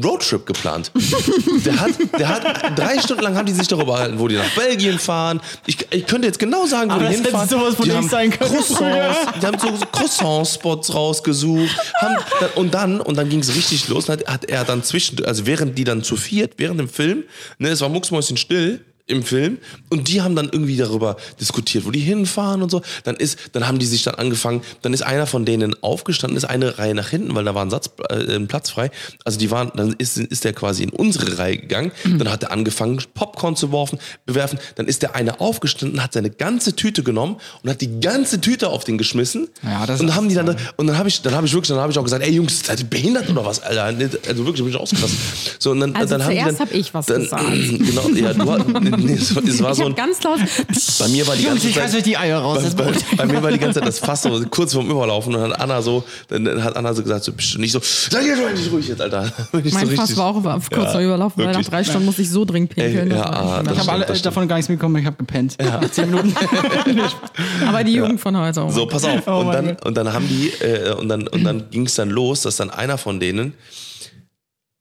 Roadtrip 0.03 0.45
geplant. 0.45 0.91
Der 1.65 1.79
hat, 1.79 1.91
der 2.19 2.27
hat 2.27 2.77
drei 2.77 2.99
Stunden 2.99 3.23
lang 3.23 3.38
haben 3.38 3.45
die 3.45 3.53
sich 3.53 3.67
darüber 3.67 3.93
gehalten, 3.93 4.19
wo 4.19 4.27
die 4.27 4.36
nach 4.36 4.49
Belgien 4.55 4.99
fahren. 4.99 5.39
Ich, 5.65 5.77
ich 5.91 6.05
könnte 6.05 6.27
jetzt 6.27 6.39
genau 6.39 6.65
sagen, 6.65 6.89
wo 6.89 6.95
Aber 6.95 7.07
die 7.07 7.15
hinfahren. 7.15 7.47
sowas 7.47 7.75
von 7.75 7.86
die 7.86 7.91
haben 7.93 8.09
sein 8.09 8.31
Croissants, 8.31 9.17
die 9.41 9.45
haben 9.45 9.59
so, 9.59 9.75
so 9.75 9.86
Croissant-Spots 9.86 10.93
rausgesucht. 10.93 11.75
Haben, 12.01 12.15
dann, 12.39 12.49
und 12.55 12.73
dann, 12.73 13.01
und 13.01 13.17
dann 13.17 13.29
ging 13.29 13.39
es 13.39 13.55
richtig 13.55 13.88
los. 13.88 14.05
Dann 14.07 14.19
hat, 14.19 14.27
hat 14.27 14.45
er 14.45 14.65
dann 14.65 14.84
zwischen, 14.84 15.23
also 15.23 15.45
während 15.45 15.77
die 15.77 15.86
dann 15.86 16.03
zu 16.03 16.17
viert, 16.17 16.55
während 16.57 16.79
dem 16.79 16.89
Film, 16.89 17.23
ne, 17.59 17.69
es 17.69 17.79
war 17.81 17.89
mucksmäuschen 17.89 18.36
still 18.38 18.84
im 19.06 19.24
Film 19.24 19.58
und 19.89 20.08
die 20.08 20.22
haben 20.22 20.34
dann 20.36 20.45
irgendwie 20.45 20.78
darüber 20.78 21.18
diskutiert, 21.39 21.86
wo 21.86 21.91
die 21.91 21.99
hinfahren 21.99 22.62
und 22.62 22.70
so. 22.70 22.82
Dann 23.04 23.16
ist, 23.16 23.38
dann 23.51 23.68
haben 23.68 23.78
die 23.78 23.86
sich 23.86 24.04
dann 24.04 24.16
angefangen, 24.16 24.62
dann 24.82 24.93
ist 24.93 25.01
einer 25.01 25.28
von 25.28 25.43
denen 25.43 25.76
aufgestanden, 25.84 26.38
ist 26.38 26.45
eine 26.45 26.78
Reihe 26.80 26.95
nach 26.95 27.10
hinten, 27.10 27.36
weil 27.36 27.43
da 27.43 27.54
war 27.54 27.66
ein 27.66 27.70
Satz, 27.70 27.89
äh, 28.10 28.36
ein 28.36 28.47
Platz 28.47 28.70
frei. 28.70 28.91
Also 29.26 29.38
die 29.39 29.51
waren, 29.51 29.72
dann 29.76 29.93
ist, 29.97 30.18
ist 30.18 30.45
der 30.45 30.54
quasi 30.54 30.84
in 30.84 30.89
unsere 30.89 31.38
Reihe 31.38 31.58
gegangen. 31.58 31.91
Dann 32.06 32.32
hat 32.32 32.43
er 32.43 32.51
angefangen, 32.51 33.01
Popcorn 33.14 33.58
zu 33.58 33.74
werfen, 33.74 33.99
bewerfen. 34.26 34.58
Dann 34.76 34.88
ist 34.88 35.01
der 35.01 35.16
eine 35.16 35.41
aufgestanden, 35.41 36.01
hat 36.01 36.14
seine 36.14 36.30
ganze 36.30 36.74
Tüte 36.74 37.04
genommen 37.04 37.38
und 37.62 37.70
hat 37.70 37.82
die 37.82 37.99
ganze 37.99 38.39
Tüte 38.39 38.70
auf 38.70 38.86
den 38.86 38.97
geschmissen. 38.97 39.49
Ja, 39.64 39.86
das 39.86 39.99
und 39.99 40.08
ist 40.08 40.16
haben 40.16 40.30
die 40.30 40.36
dann, 40.36 40.56
und 40.78 40.88
dann 40.88 40.97
habe 40.97 41.10
ich, 41.10 41.22
dann 41.22 41.36
habe 41.36 41.45
ich 41.45 41.54
wirklich, 41.54 41.70
dann 41.70 41.80
habe 41.80 41.91
ich 41.91 41.99
auch 41.99 42.04
gesagt, 42.04 42.24
ey 42.24 42.32
Jungs, 42.32 42.62
seid 42.66 42.80
ihr 42.80 42.86
behindert 42.86 43.30
oder 43.30 43.43
was, 43.45 43.62
Alter? 43.62 43.84
Also 43.84 44.45
wirklich, 44.45 44.64
bin 44.64 44.70
ich 44.70 44.78
ausgerastet. 44.78 45.20
So, 45.60 45.72
und 45.72 45.82
dann, 45.82 45.93
Also 45.93 46.18
dann 46.18 46.24
haben 46.24 46.32
die 46.32 46.39
zuerst 46.41 46.60
dann, 46.60 46.68
hab 46.68 46.74
ich 46.74 46.93
was 46.93 47.06
dann, 47.06 47.22
gesagt. 47.24 47.43
Genau, 47.84 48.10
ja, 48.10 48.34
du, 48.34 48.93
nee, 49.04 49.14
es 49.14 49.36
war, 49.36 49.44
es 49.44 49.62
war 49.62 49.72
Ich 49.72 49.78
so 49.78 49.86
ein, 49.86 49.96
ganz 49.96 50.22
laut. 50.24 50.39
bei 51.00 51.08
mir 51.10 51.28
war 51.28 51.36
die 51.36 51.44
ganze 51.44 51.68
ich 51.68 51.76
Zeit, 51.76 51.94
euch 51.96 52.04
die 52.04 52.18
Eier 52.18 52.39
raus. 52.39 52.60
Das 52.64 52.76
bei, 52.76 52.86
Brot. 52.86 53.04
bei 53.18 53.26
mir 53.26 53.41
war 53.44 53.52
die 53.52 53.60
ganze 53.60 53.80
Zeit 53.80 53.88
das 53.88 54.00
Fass 54.00 54.24
so 54.24 54.44
kurz 54.50 54.74
vorm 54.74 54.89
Überlaufen 54.89 55.34
und 55.36 55.41
dann 55.41 55.52
hat 55.52 55.60
Anna 55.60 55.82
so, 55.82 56.04
dann 56.28 56.46
dann 56.46 56.64
hat 56.64 56.76
Anna 56.76 56.94
so 56.94 57.04
gesagt, 57.04 57.24
so, 57.24 57.34
bist 57.34 57.56
du 57.56 57.60
nicht 57.60 57.72
so, 57.72 57.80
sei 57.82 58.26
jetzt 58.26 58.39
endlich 58.41 58.72
ruhig 58.72 58.88
jetzt, 58.88 59.02
Alter. 59.02 59.32
Ich 59.64 59.74
Mein 59.74 59.88
so 59.89 59.96
Fass 59.96 60.18
war 60.18 60.36
auch 60.36 60.41
kurz 60.44 60.70
Ja, 60.72 60.91
vor 60.91 61.02
Überlaufen, 61.02 61.38
weil 61.38 61.48
nach 61.48 61.54
wirklich. 61.54 61.70
drei 61.70 61.84
Stunden 61.84 62.06
musste 62.06 62.22
ich 62.22 62.30
so 62.30 62.46
dringend 62.46 62.72
pinkeln. 62.72 63.12
Ey, 63.12 63.18
ja, 63.18 63.62
Ich 63.72 63.80
habe 63.80 63.91
alle 63.91 64.06
das 64.06 64.22
davon 64.22 64.48
gar 64.48 64.56
nichts 64.58 64.70
mitbekommen, 64.70 64.98
ich 64.98 65.06
habe 65.06 65.18
gepennt. 65.18 65.58
Ja. 65.62 65.80
Zehn 65.91 66.10
Minuten. 66.10 66.36
Aber 67.68 67.84
die 67.84 67.94
Jugend 67.94 68.20
von 68.20 68.38
heute. 68.38 68.62
Oh 68.64 68.70
So, 68.70 68.86
pass 68.86 69.04
auf. 69.04 69.28
Oh 69.28 69.39
und, 69.41 69.52
dann, 69.54 69.76
und 69.84 69.96
dann 69.96 70.14
haben 70.14 70.28
die, 70.28 70.50
äh, 70.64 70.94
und 70.94 71.08
dann, 71.10 71.28
und 71.28 71.44
dann 71.44 71.70
ging 71.70 71.86
es 71.86 71.96
dann 71.96 72.10
los, 72.10 72.41
dass 72.41 72.58
dann 72.58 72.70
einer 72.70 72.98
von 72.98 73.20
denen, 73.20 73.54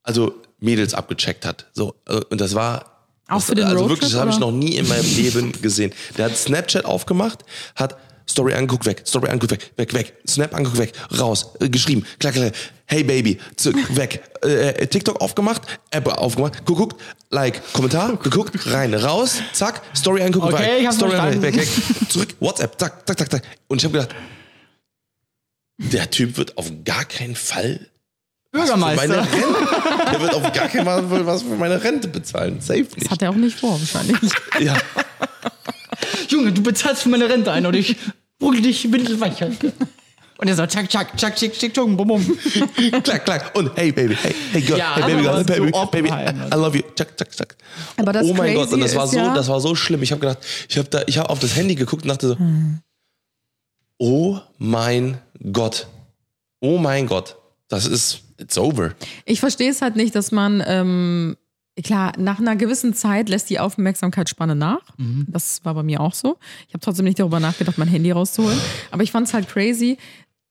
also 0.02 0.34
Mädels 0.58 0.94
abgecheckt 0.94 1.44
hat. 1.44 1.66
So, 1.72 1.94
äh, 2.08 2.20
und 2.30 2.40
das 2.40 2.54
war. 2.54 3.01
Auch 3.28 3.36
das, 3.36 3.44
für 3.44 3.54
den 3.54 3.64
Also 3.64 3.78
Roadtrip, 3.78 3.96
wirklich, 3.96 4.12
das 4.12 4.20
habe 4.20 4.30
ich 4.30 4.38
noch 4.38 4.52
nie 4.52 4.76
in 4.76 4.88
meinem 4.88 5.16
Leben 5.16 5.52
gesehen. 5.62 5.92
Der 6.18 6.26
hat 6.26 6.36
Snapchat 6.36 6.84
aufgemacht, 6.84 7.44
hat 7.76 7.96
Story 8.28 8.54
angeguckt, 8.54 8.86
weg, 8.86 9.02
Story 9.06 9.28
angeguckt, 9.28 9.52
weg, 9.52 9.72
weg, 9.76 9.94
weg, 9.94 10.14
Snap 10.28 10.54
angeguckt, 10.54 10.78
weg, 10.78 10.92
raus, 11.18 11.52
äh, 11.60 11.68
geschrieben, 11.68 12.04
klack, 12.18 12.34
klack, 12.34 12.52
hey 12.86 13.04
Baby, 13.04 13.38
zu, 13.56 13.72
weg, 13.96 14.22
äh, 14.44 14.70
äh, 14.70 14.86
TikTok 14.86 15.20
aufgemacht, 15.20 15.62
App 15.90 16.06
aufgemacht, 16.08 16.64
geguckt, 16.64 17.00
Like, 17.30 17.60
Kommentar, 17.72 18.16
geguckt, 18.22 18.66
rein, 18.66 18.94
raus, 18.94 19.38
zack, 19.52 19.82
Story 19.96 20.22
angeguckt, 20.22 20.54
Okay, 20.54 20.84
weg, 20.84 20.92
Story 20.92 21.14
angeguckt, 21.16 21.42
weg, 21.42 21.56
weg, 21.56 22.10
zurück, 22.10 22.34
WhatsApp, 22.40 22.78
zack, 22.78 23.06
zack, 23.06 23.18
zack, 23.18 23.30
zack. 23.30 23.42
Und 23.68 23.78
ich 23.78 23.84
habe 23.84 23.98
gedacht, 23.98 24.14
der 25.78 26.10
Typ 26.10 26.36
wird 26.36 26.56
auf 26.56 26.70
gar 26.84 27.04
keinen 27.04 27.34
Fall 27.34 27.88
Bürgermeister. 28.52 29.08
Meine 29.08 29.22
Rente. 29.22 30.10
Der 30.12 30.20
wird 30.20 30.34
auf 30.34 30.52
gar 30.52 30.68
keinen 30.68 30.84
Fall 30.84 31.26
was 31.26 31.42
für 31.42 31.56
meine 31.56 31.82
Rente 31.82 32.06
bezahlen. 32.08 32.60
Safe 32.60 32.80
nicht. 32.80 33.02
Das 33.04 33.10
hat 33.10 33.22
er 33.22 33.30
auch 33.30 33.34
nicht 33.34 33.58
vor, 33.58 33.78
wahrscheinlich. 33.80 34.18
Ja. 34.60 34.76
Junge, 36.28 36.52
du 36.52 36.62
bezahlst 36.62 37.02
für 37.02 37.08
meine 37.08 37.28
Rente 37.28 37.50
ein 37.50 37.64
und 37.66 37.74
ich 37.74 37.96
ruckel 38.40 38.60
dich 38.62 38.90
windelweich. 38.92 39.42
Und 40.38 40.48
er 40.48 40.56
so, 40.56 40.66
zack, 40.66 40.90
zack, 40.90 41.18
zack, 41.20 41.38
schick, 41.38 41.54
schick, 41.54 41.72
bum, 41.74 41.96
bum. 41.96 42.38
klack, 43.04 43.24
klack. 43.24 43.56
Und 43.56 43.70
hey, 43.76 43.92
Baby, 43.92 44.16
hey, 44.20 44.34
hey, 44.52 44.60
girl, 44.62 44.78
Ja, 44.78 44.96
hey, 44.96 45.02
Baby, 45.14 45.22
girl, 45.22 45.36
hey, 45.36 45.44
Baby, 45.44 45.70
so 45.72 45.86
Baby. 45.86 46.08
I 46.10 46.54
love 46.56 46.76
you. 46.76 46.82
Zack, 46.96 47.16
zack, 47.18 47.32
zack. 47.32 47.56
Aber 47.96 48.12
das 48.12 48.26
oh 48.26 48.34
mein 48.34 48.54
Gott, 48.54 48.72
und 48.72 48.80
das 48.80 48.94
war 48.96 49.06
so, 49.06 49.16
ja- 49.18 49.34
das 49.34 49.48
war 49.48 49.60
so 49.60 49.74
schlimm. 49.74 50.02
Ich 50.02 50.10
habe 50.10 50.20
gedacht, 50.20 50.38
ich 50.68 50.76
habe 50.78 50.88
da, 50.88 51.02
ich 51.06 51.16
habe 51.18 51.30
auf 51.30 51.38
das 51.38 51.54
Handy 51.54 51.74
geguckt 51.76 52.02
und 52.02 52.08
dachte 52.08 52.28
so, 52.28 52.38
Hm. 52.38 52.80
oh 53.98 54.38
mein 54.58 55.18
Gott, 55.52 55.86
oh 56.60 56.78
mein 56.78 57.06
Gott, 57.06 57.36
das 57.72 57.86
ist, 57.86 58.20
it's 58.38 58.58
over. 58.58 58.92
Ich 59.24 59.40
verstehe 59.40 59.70
es 59.70 59.80
halt 59.82 59.96
nicht, 59.96 60.14
dass 60.14 60.30
man, 60.32 60.62
ähm, 60.66 61.36
klar, 61.82 62.12
nach 62.18 62.38
einer 62.38 62.54
gewissen 62.54 62.92
Zeit 62.94 63.28
lässt 63.28 63.48
die 63.50 63.58
Aufmerksamkeitsspanne 63.58 64.54
nach. 64.54 64.82
Das 65.26 65.64
war 65.64 65.74
bei 65.74 65.82
mir 65.82 66.00
auch 66.00 66.14
so. 66.14 66.36
Ich 66.68 66.74
habe 66.74 66.80
trotzdem 66.80 67.04
nicht 67.06 67.18
darüber 67.18 67.40
nachgedacht, 67.40 67.78
mein 67.78 67.88
Handy 67.88 68.10
rauszuholen. 68.10 68.58
Aber 68.90 69.02
ich 69.02 69.10
fand 69.10 69.26
es 69.26 69.34
halt 69.34 69.48
crazy. 69.48 69.96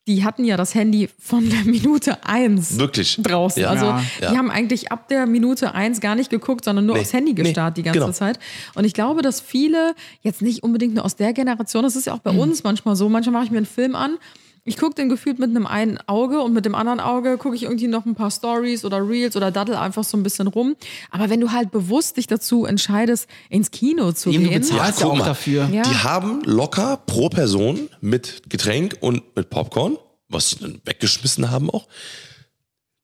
Die 0.08 0.24
hatten 0.24 0.44
ja 0.46 0.58
das 0.58 0.74
Handy 0.74 1.10
von 1.20 1.48
der 1.48 1.60
Minute 1.64 2.26
eins 2.26 2.76
Wirklich. 2.80 3.20
draußen. 3.22 3.62
Ja. 3.62 3.70
Also 3.70 3.86
Ja. 3.86 4.32
die 4.32 4.38
haben 4.38 4.50
eigentlich 4.50 4.92
ab 4.92 5.08
der 5.10 5.28
Minute 5.28 5.76
eins 5.76 6.02
gar 6.02 6.16
nicht 6.16 6.32
geguckt, 6.32 6.66
sondern 6.66 6.88
nur 6.88 6.96
Nee. 6.96 7.02
aufs 7.02 7.14
Handy 7.14 7.34
Nee. 7.34 7.44
gestarrt 7.44 7.78
die 7.78 7.84
ganze 7.84 8.00
Genau. 8.00 8.12
Zeit. 8.12 8.40
Und 8.74 8.84
ich 8.86 8.96
glaube, 8.96 9.22
dass 9.22 9.40
viele, 9.42 9.94
jetzt 10.22 10.42
nicht 10.42 10.64
unbedingt 10.64 10.96
nur 10.96 11.06
aus 11.06 11.18
der 11.18 11.34
Generation, 11.34 11.84
das 11.84 11.96
ist 11.96 12.08
ja 12.08 12.14
auch 12.14 12.18
Mhm. 12.18 12.22
bei 12.24 12.32
uns 12.32 12.64
manchmal 12.64 12.96
so, 12.96 13.10
manchmal 13.10 13.34
mache 13.34 13.46
ich 13.46 13.52
mir 13.52 13.58
einen 13.58 13.68
Film 13.68 13.94
an, 13.96 14.18
ich 14.64 14.78
gucke 14.78 14.94
den 14.94 15.10
gefühlt 15.10 15.40
mit 15.40 15.50
einem 15.50 15.66
einen 15.66 15.98
Auge 16.08 16.42
und 16.42 16.54
mit 16.54 16.66
dem 16.66 16.76
anderen 16.76 17.00
Auge 17.00 17.38
gucke 17.38 17.56
ich 17.56 17.64
irgendwie 17.64 17.88
noch 17.88 18.06
ein 18.06 18.14
paar 18.14 18.30
Stories 18.30 18.86
oder 18.86 19.08
Reels 19.08 19.36
oder 19.36 19.50
daddel 19.50 19.76
einfach 19.76 20.04
so 20.04 20.18
ein 20.18 20.24
bisschen 20.24 20.48
rum. 20.48 20.76
Aber 21.10 21.30
wenn 21.30 21.42
du 21.42 21.52
halt 21.52 21.72
bewusst 21.72 22.18
dich 22.18 22.28
dazu 22.28 22.66
entscheidest, 22.66 23.28
ins 23.50 23.72
Kino 23.72 24.12
zu 24.12 24.30
Eben, 24.30 24.44
du 24.44 24.50
gehen. 24.50 24.62
bezahlst 24.62 25.02
ja, 25.02 25.08
auch 25.08 25.16
mal. 25.16 25.26
dafür. 25.26 25.68
Ja. 25.72 25.82
Die 25.82 25.96
haben 25.96 26.44
locker 26.44 26.98
pro 26.98 27.30
Person 27.30 27.90
mit 28.02 28.44
Getränk 28.50 28.98
und 29.02 29.36
mit 29.36 29.50
Popcorn, 29.50 29.98
was 30.30 30.52
sie 30.52 30.58
dann 30.58 30.80
weggeschmissen 30.86 31.50
haben 31.50 31.72
auch, 31.72 31.88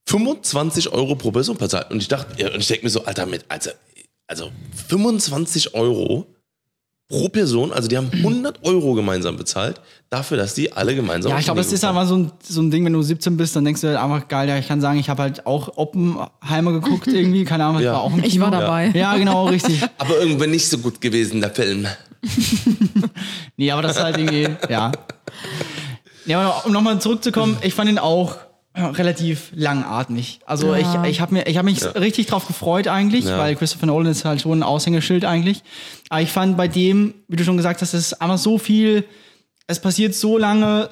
25 0.06 0.94
Euro 0.94 1.16
pro 1.16 1.32
Person 1.32 1.58
bezahlt. 1.58 1.90
Und 1.90 2.02
ich 2.02 2.08
dachte, 2.08 2.42
ja, 2.42 2.54
und 2.54 2.60
ich 2.60 2.68
denke 2.68 2.86
mir 2.86 2.92
so, 2.92 3.04
Alter, 3.06 3.26
mit, 3.26 3.46
also, 3.50 3.72
also 4.28 4.52
25 4.88 5.74
Euro 5.74 6.28
pro 7.10 7.30
Person, 7.30 7.72
also 7.72 7.88
die 7.88 7.98
haben 7.98 8.10
100 8.14 8.64
Euro 8.66 8.94
gemeinsam 8.94 9.38
bezahlt, 9.38 9.80
dafür, 10.10 10.38
dass 10.38 10.54
die 10.54 10.74
alle 10.74 10.96
gemeinsam 10.96 11.32
Ja, 11.32 11.40
ich 11.40 11.46
glaube, 11.46 11.62
das 11.62 11.72
ist 11.72 11.84
einfach 11.86 12.06
so 12.08 12.16
ein, 12.18 12.32
so 12.44 12.62
ein 12.62 12.70
Ding, 12.72 12.84
wenn 12.86 12.94
du 12.94 13.02
17 13.02 13.38
bist, 13.38 13.56
dann 13.56 13.66
denkst 13.66 13.82
du 13.82 13.88
halt 13.88 13.98
einfach, 13.98 14.28
geil, 14.28 14.48
ja, 14.50 14.58
ich 14.58 14.68
kann 14.68 14.82
sagen, 14.82 15.00
ich 15.00 15.10
habe 15.10 15.22
halt 15.24 15.46
auch 15.46 15.78
Oppenheimer 15.78 16.74
geguckt 16.74 17.08
irgendwie, 17.08 17.46
keine 17.46 17.66
Ahnung, 17.66 17.80
ich 17.80 17.86
Ja. 17.86 17.94
war 17.94 18.02
auch 18.02 18.12
Ich 18.24 18.40
war 18.40 18.52
dabei. 18.52 18.92
Ja, 18.94 19.16
genau, 19.18 19.48
richtig. 19.48 19.82
Aber 19.98 20.20
irgendwann 20.20 20.52
nicht 20.52 20.68
so 20.68 20.78
gut 20.80 21.00
gewesen, 21.02 21.42
der 21.42 21.52
Film. 21.52 21.88
Nee, 23.58 23.72
aber 23.72 23.82
das 23.82 23.98
ist 23.98 24.04
halt 24.04 24.18
irgendwie, 24.18 24.48
ja. 24.70 24.92
Ja, 26.26 26.40
aber 26.42 26.66
um 26.66 26.72
nochmal 26.74 27.00
zurückzukommen, 27.00 27.58
ich 27.62 27.74
fand 27.74 27.90
ihn 27.90 27.98
auch 28.00 28.36
relativ 28.78 29.52
langatmig. 29.56 30.40
Also 30.46 30.74
Ja. 30.76 31.04
ich, 31.04 31.10
ich 31.12 31.22
habe 31.22 31.40
hab 31.40 31.66
mich 31.66 31.84
richtig 31.96 32.28
drauf 32.28 32.46
gefreut 32.48 32.88
eigentlich, 32.88 33.26
Ja. 33.26 33.38
weil 33.38 33.56
Christopher 33.56 33.88
Nolan 33.88 34.12
ist 34.12 34.24
halt 34.26 34.42
schon 34.42 34.60
ein 34.60 34.64
Aushängeschild 34.64 35.26
eigentlich. 35.26 35.64
Aber 36.10 36.22
ich 36.22 36.32
fand 36.32 36.58
bei 36.58 36.68
dem, 36.68 37.14
wie 37.28 37.36
du 37.36 37.44
schon 37.44 37.58
gesagt 37.58 37.82
hast, 37.82 37.94
es 37.94 38.08
ist 38.12 38.22
einfach 38.22 38.38
so 38.38 38.58
viel, 38.58 39.04
es 39.68 39.80
passiert 39.80 40.14
so 40.16 40.38
lange 40.38 40.90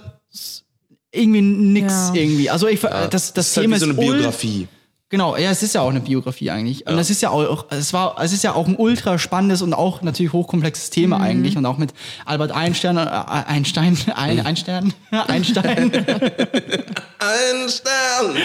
irgendwie 1.11 1.41
nix 1.41 1.93
Ja. 2.13 2.13
irgendwie. 2.21 2.49
Also 2.49 2.67
ich, 2.67 2.81
das, 2.81 3.09
das 3.09 3.33
Das 3.33 3.47
ist 3.47 3.57
halt 3.57 3.63
Thema 3.65 3.75
wie 3.75 3.79
so 3.79 3.85
eine 3.85 3.93
ist 3.93 3.99
ul- 3.99 4.11
Biografie. 4.13 4.67
Genau, 5.09 5.37
ja, 5.37 5.51
es 5.51 5.61
ist 5.61 5.75
ja 5.75 5.81
auch 5.81 5.91
eine 5.91 5.99
Biografie 5.99 6.49
eigentlich. 6.49 6.87
Und 6.87 6.97
es 6.97 7.11
ist 7.11 7.21
ja 7.21 7.29
auch, 7.29 7.67
es 7.69 7.93
war, 7.93 8.15
es 8.19 8.33
ist 8.33 8.43
ja 8.43 8.53
auch 8.53 8.67
ein 8.67 8.75
ultra 8.75 9.19
spannendes 9.19 9.61
und 9.61 9.73
auch 9.75 10.01
natürlich 10.01 10.33
hochkomplexes 10.33 10.89
Thema 10.89 11.19
eigentlich. 11.19 11.57
Und 11.57 11.65
auch 11.67 11.77
mit 11.77 11.93
Albert 12.25 12.51
Einstein, 12.51 12.97
äh, 12.97 13.01
Einstein, 13.01 13.97
ein, 14.15 14.39
Einstein, 14.45 14.93
Einstein 15.11 15.91
Ein 17.19 17.69
Stern. 17.69 18.35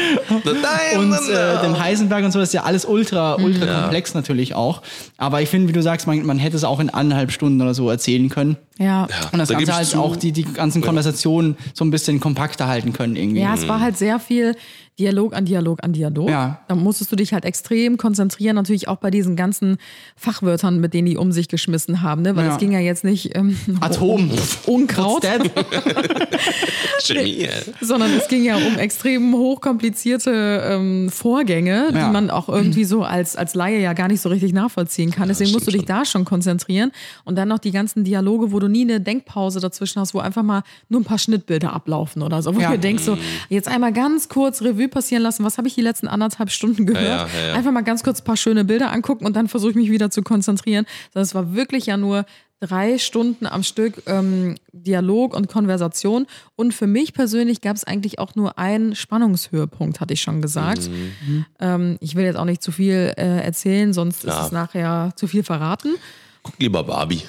Der 0.45 0.99
und 0.99 1.13
äh, 1.13 1.63
dem 1.63 1.79
Heisenberg 1.79 2.25
und 2.25 2.33
so, 2.33 2.39
das 2.39 2.51
ist 2.51 2.53
ja 2.55 2.63
alles 2.63 2.85
ultra, 2.85 3.37
ultra 3.37 3.81
komplex 3.83 4.15
natürlich 4.15 4.55
auch. 4.55 4.83
Aber 5.17 5.43
ich 5.43 5.49
finde, 5.49 5.69
wie 5.69 5.73
du 5.73 5.83
sagst, 5.83 6.07
man, 6.07 6.25
man 6.25 6.39
hätte 6.39 6.57
es 6.57 6.65
auch 6.65 6.81
in 6.81 6.91
anderthalb 6.91 7.33
Stunden 7.33 7.61
oder 7.61 7.75
so 7.75 7.91
erzählen 7.91 8.29
können. 8.29 8.57
Ja. 8.79 9.09
Und 9.33 9.39
das 9.39 9.49
Da 9.49 9.55
Ganze 9.55 9.75
halt 9.75 9.87
zu. 9.89 9.99
auch 9.99 10.17
die, 10.17 10.33
die 10.33 10.45
ganzen 10.45 10.83
Konversationen 10.83 11.57
so 11.75 11.85
ein 11.85 11.91
bisschen 11.91 12.21
kompakter 12.21 12.67
halten 12.67 12.93
können 12.93 13.17
irgendwie. 13.17 13.41
Ja, 13.41 13.55
es 13.55 13.69
war 13.69 13.81
halt 13.81 13.99
sehr 13.99 14.19
viel 14.19 14.57
Dialog 15.01 15.35
an 15.35 15.45
Dialog 15.47 15.83
an 15.83 15.93
Dialog. 15.93 16.29
Ja. 16.29 16.61
Da 16.69 16.75
musstest 16.75 17.11
du 17.11 17.17
dich 17.17 17.33
halt 17.33 17.45
extrem 17.45 17.97
konzentrieren, 17.97 18.55
natürlich 18.57 18.87
auch 18.87 18.97
bei 18.99 19.11
diesen 19.11 19.35
ganzen 19.35 19.79
Fachwörtern, 20.15 20.79
mit 20.79 20.93
denen 20.95 21.07
die 21.07 21.17
um 21.17 21.33
sich 21.33 21.49
geschmissen 21.49 22.03
haben, 22.03 22.23
ne? 22.23 22.37
Weil 22.37 22.47
Ja. 22.47 22.53
es 22.53 22.59
ging 22.59 22.71
ja 22.73 22.79
jetzt 22.81 23.03
nicht 23.03 23.35
ähm, 23.37 23.57
Atom. 23.81 24.31
um 24.67 24.75
Unkraut? 24.75 25.27
Chemie. 27.03 27.49
sondern 27.81 28.11
es 28.13 28.29
ging 28.29 28.45
ja 28.45 28.57
um 28.57 28.79
extrem 28.79 29.33
hochkomplizierte 29.35 30.63
ähm, 30.67 31.09
Vorgänge, 31.11 31.91
Ja. 31.95 32.07
die 32.07 32.13
man 32.13 32.31
auch 32.31 32.49
irgendwie 32.49 32.85
so 32.85 33.03
als, 33.03 33.37
als 33.37 33.55
Laie 33.55 33.81
ja 33.81 33.93
gar 33.95 34.09
nicht 34.09 34.21
so 34.21 34.29
richtig 34.29 34.53
nachvollziehen 34.53 35.11
kann. 35.11 35.29
Deswegen 35.29 35.53
musst 35.53 35.67
du 35.67 35.71
dich 35.71 35.81
stimmt 35.83 35.91
da 35.91 36.05
schon 36.05 36.25
konzentrieren. 36.25 36.93
Und 37.25 37.37
dann 37.37 37.49
noch 37.49 37.59
die 37.59 37.71
ganzen 37.71 38.05
Dialoge, 38.05 38.53
wo 38.53 38.59
du 38.59 38.69
nie 38.69 38.83
eine 38.83 39.01
Denkpause 39.01 39.61
dazwischen 39.61 40.01
hast, 40.01 40.13
wo 40.15 40.19
einfach 40.19 40.43
mal 40.43 40.63
nur 40.89 41.01
ein 41.01 41.05
paar 41.05 41.19
Schnittbilder 41.19 41.73
ablaufen 41.73 42.23
oder 42.23 42.43
so. 42.43 42.55
Wo 42.55 42.61
Ja. 42.61 42.73
du 42.73 42.79
denkst 42.79 43.05
so, 43.05 43.17
jetzt 43.49 43.69
einmal 43.69 43.93
ganz 43.93 44.29
kurz 44.29 44.61
Revue 44.63 44.89
passieren 44.91 45.23
lassen, 45.23 45.45
was 45.45 45.57
habe 45.59 45.69
ich 45.69 45.75
die 45.75 45.81
letzten 45.83 46.09
anderthalb 46.09 46.51
Stunden 46.51 46.87
gehört? 46.87 47.31
Ja, 47.33 47.41
ja, 47.41 47.47
ja. 47.49 47.55
Einfach 47.55 47.73
mal 47.73 47.83
ganz 47.83 48.03
kurz 48.03 48.21
ein 48.21 48.25
paar 48.25 48.37
schöne 48.37 48.65
Bilder 48.65 48.93
angucken 48.93 49.25
und 49.27 49.35
dann 49.35 49.49
versuche 49.49 49.71
ich 49.71 49.77
mich 49.77 49.91
wieder 49.91 50.11
zu 50.11 50.23
konzentrieren. 50.23 50.85
Das 51.13 51.35
war 51.35 51.55
wirklich 51.55 51.87
ja 51.87 51.97
nur 51.97 52.25
drei 52.61 52.99
Stunden 52.99 53.47
am 53.47 53.63
Stück 53.63 54.03
ähm, 54.07 54.57
Dialog 54.73 55.35
und 55.35 55.49
Konversation. 55.49 56.27
Und 56.57 56.75
für 56.75 56.87
mich 56.87 57.15
persönlich 57.15 57.63
gab 57.63 57.75
es 57.75 57.85
eigentlich 57.85 58.19
auch 58.19 58.35
nur 58.35 58.59
einen 58.59 58.95
Spannungshöhepunkt, 58.95 60.01
hatte 60.01 60.13
ich 60.13 60.21
schon 60.21 60.43
gesagt. 60.43 60.91
Mhm. 60.91 61.47
Ähm, 61.59 61.97
ich 62.01 62.17
will 62.17 62.25
jetzt 62.25 62.37
auch 62.37 62.45
nicht 62.45 62.63
zu 62.63 62.71
viel 62.71 63.15
äh, 63.17 63.41
erzählen, 63.43 63.95
sonst 63.95 64.25
Ja. 64.25 64.39
ist 64.41 64.47
es 64.47 64.53
nachher 64.53 65.13
zu 65.17 65.27
viel 65.27 65.43
verraten. 65.43 65.95
Guck 66.43 66.59
lieber 66.59 66.85
Barbie. 66.85 67.23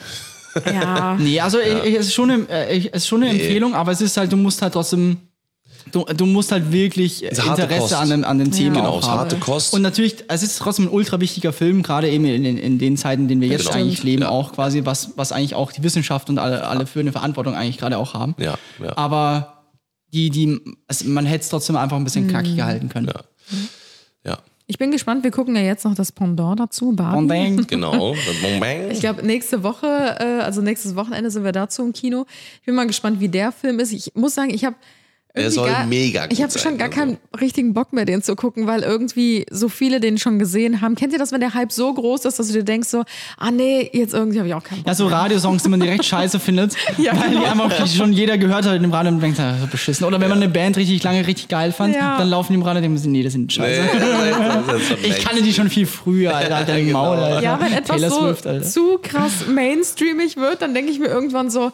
Ja. 0.65 1.15
Nee, 1.19 1.39
also 1.39 1.59
ich, 1.59 1.83
ich, 1.85 1.95
es 1.95 2.07
ist 2.07 2.13
schon 2.13 2.29
eine, 2.29 2.49
äh, 2.49 2.75
ich, 2.75 2.87
es 2.93 3.03
ist 3.03 3.07
schon 3.07 3.23
eine 3.23 3.31
Empfehlung, 3.31 3.73
aber 3.73 3.93
es 3.93 4.01
ist 4.01 4.17
halt, 4.17 4.33
du 4.33 4.37
musst 4.37 4.61
halt 4.61 4.73
trotzdem, 4.73 5.15
du, 5.91 6.03
du 6.05 6.25
musst 6.25 6.51
halt 6.51 6.71
wirklich 6.71 7.23
harte 7.23 7.61
Interesse 7.63 7.97
an 7.97 8.09
dem, 8.09 8.23
an 8.23 8.37
dem 8.39 8.51
Thema 8.51 8.75
Genau, 8.77 8.89
auch 8.89 9.07
haben. 9.07 9.19
harte 9.21 9.37
Kost. 9.37 9.73
Und 9.73 9.81
natürlich, 9.81 10.17
es 10.27 10.43
ist 10.43 10.57
trotzdem 10.59 10.85
ein 10.85 10.91
ultra 10.91 11.19
wichtiger 11.19 11.53
Film, 11.53 11.83
gerade 11.83 12.09
eben 12.09 12.25
in, 12.25 12.45
in, 12.45 12.57
in 12.57 12.77
den 12.79 12.97
Zeiten, 12.97 13.23
in 13.23 13.27
denen 13.27 13.41
wir 13.41 13.47
jetzt 13.47 13.65
Genau. 13.67 13.77
eigentlich 13.79 14.03
leben, 14.03 14.21
Ja. 14.23 14.29
auch 14.29 14.53
quasi, 14.53 14.85
was, 14.85 15.11
was 15.15 15.31
eigentlich 15.31 15.55
auch 15.55 15.71
die 15.71 15.83
Wissenschaft 15.83 16.29
und 16.29 16.37
alle, 16.39 16.65
alle 16.67 16.85
für 16.85 16.99
eine 16.99 17.11
Verantwortung 17.11 17.55
eigentlich 17.55 17.77
gerade 17.77 17.97
auch 17.97 18.13
haben. 18.13 18.35
Ja, 18.37 18.55
ja. 18.83 18.97
Aber 18.97 19.63
die, 20.13 20.29
die, 20.29 20.59
es, 20.87 21.03
man 21.05 21.25
hätte 21.25 21.43
es 21.43 21.49
trotzdem 21.49 21.75
einfach 21.77 21.97
ein 21.97 22.03
bisschen 22.03 22.27
knackiger 22.27 22.65
halten 22.65 22.89
können. 22.89 23.07
Ja. 23.07 23.21
Ja, 24.23 24.37
Ich 24.67 24.77
bin 24.77 24.91
gespannt, 24.91 25.23
wir 25.23 25.31
gucken 25.31 25.55
ja 25.55 25.61
jetzt 25.61 25.83
noch 25.85 25.95
das 25.95 26.11
Pendant 26.11 26.59
dazu, 26.59 26.91
Barbie. 26.93 27.57
Genau. 27.67 28.13
Ich 28.89 28.99
glaube, 28.99 29.25
nächste 29.25 29.63
Woche, 29.63 29.87
äh, 30.19 30.41
also 30.43 30.61
nächstes 30.61 30.95
Wochenende 30.95 31.31
sind 31.31 31.43
wir 31.43 31.51
dazu 31.51 31.81
im 31.83 31.93
Kino. 31.93 32.25
Ich 32.59 32.65
bin 32.65 32.75
mal 32.75 32.87
gespannt, 32.87 33.19
wie 33.19 33.29
der 33.29 33.51
Film 33.51 33.79
ist. 33.79 33.91
Ich 33.93 34.11
muss 34.15 34.35
sagen, 34.35 34.49
ich 34.53 34.63
habe 34.65 34.75
Der 35.35 35.49
soll 35.49 35.69
gar, 35.69 35.85
mega 35.85 36.23
gut 36.25 36.33
Ich 36.33 36.41
habe 36.43 36.51
schon 36.59 36.77
gar 36.77 36.89
also. 36.89 36.99
keinen 36.99 37.17
richtigen 37.39 37.73
Bock 37.73 37.93
mehr, 37.93 38.03
den 38.05 38.21
zu 38.21 38.35
gucken, 38.35 38.67
weil 38.67 38.81
irgendwie 38.83 39.45
so 39.49 39.69
viele 39.69 39.99
den 40.01 40.17
schon 40.17 40.39
gesehen 40.39 40.81
haben. 40.81 40.95
Kennt 40.95 41.13
ihr 41.13 41.19
das, 41.19 41.31
wenn 41.31 41.39
der 41.39 41.53
Hype 41.53 41.71
so 41.71 41.93
groß 41.93 42.25
ist, 42.25 42.37
dass 42.37 42.47
du 42.47 42.53
dir 42.53 42.63
denkst 42.63 42.89
so, 42.89 43.03
ah 43.37 43.49
nee, 43.51 43.89
jetzt 43.93 44.13
irgendwie 44.13 44.39
habe 44.39 44.49
ich 44.49 44.53
auch 44.53 44.63
keinen 44.63 44.79
Bock. 44.79 44.87
ja, 44.87 44.93
so 44.93 45.07
Radiosongs, 45.07 45.63
die 45.63 45.69
man 45.69 45.79
direkt 45.79 46.03
scheiße 46.03 46.39
findet, 46.41 46.75
Ja, 46.97 47.13
weil 47.17 47.29
die 47.29 47.35
genau. 47.37 47.63
einfach 47.63 47.87
schon 47.87 48.11
jeder 48.11 48.37
gehört 48.37 48.65
hat 48.65 48.75
in 48.75 48.81
dem 48.81 48.91
Radio 48.91 49.11
und 49.13 49.21
denkt, 49.21 49.39
ah, 49.39 49.55
so 49.61 49.67
beschissen. 49.67 50.05
Oder 50.05 50.19
wenn 50.19 50.27
man 50.29 50.37
eine 50.39 50.49
Band 50.49 50.75
richtig 50.75 51.01
lange 51.03 51.25
richtig 51.25 51.47
geil 51.47 51.71
fand, 51.71 51.95
Ja. 51.95 52.17
dann 52.17 52.29
laufen 52.29 52.51
die 52.51 52.55
im 52.59 52.63
Radio 52.63 52.83
und 52.85 52.91
denken, 52.93 53.11
nee, 53.11 53.23
das 53.23 53.31
sind 53.33 53.51
scheiße. 53.53 53.81
Schon 53.89 54.97
Ich 55.03 55.23
kannte 55.23 55.41
die 55.41 55.53
schon 55.53 55.69
viel 55.69 55.85
früher, 55.85 56.35
Alter, 56.35 56.55
Alter 56.57 56.77
im 56.77 56.87
Genau. 56.91 57.05
Maul, 57.05 57.17
Alter. 57.17 57.41
Ja, 57.43 57.59
wenn 57.61 57.71
etwas 57.73 58.01
so 58.01 58.19
Swift, 58.27 58.47
Alter. 58.47 58.65
zu 58.65 58.99
krass 59.01 59.45
mainstreamig 59.47 60.35
wird, 60.37 60.61
dann 60.61 60.73
denke 60.73 60.91
ich 60.91 60.99
mir 60.99 61.07
irgendwann 61.07 61.49
so, 61.49 61.71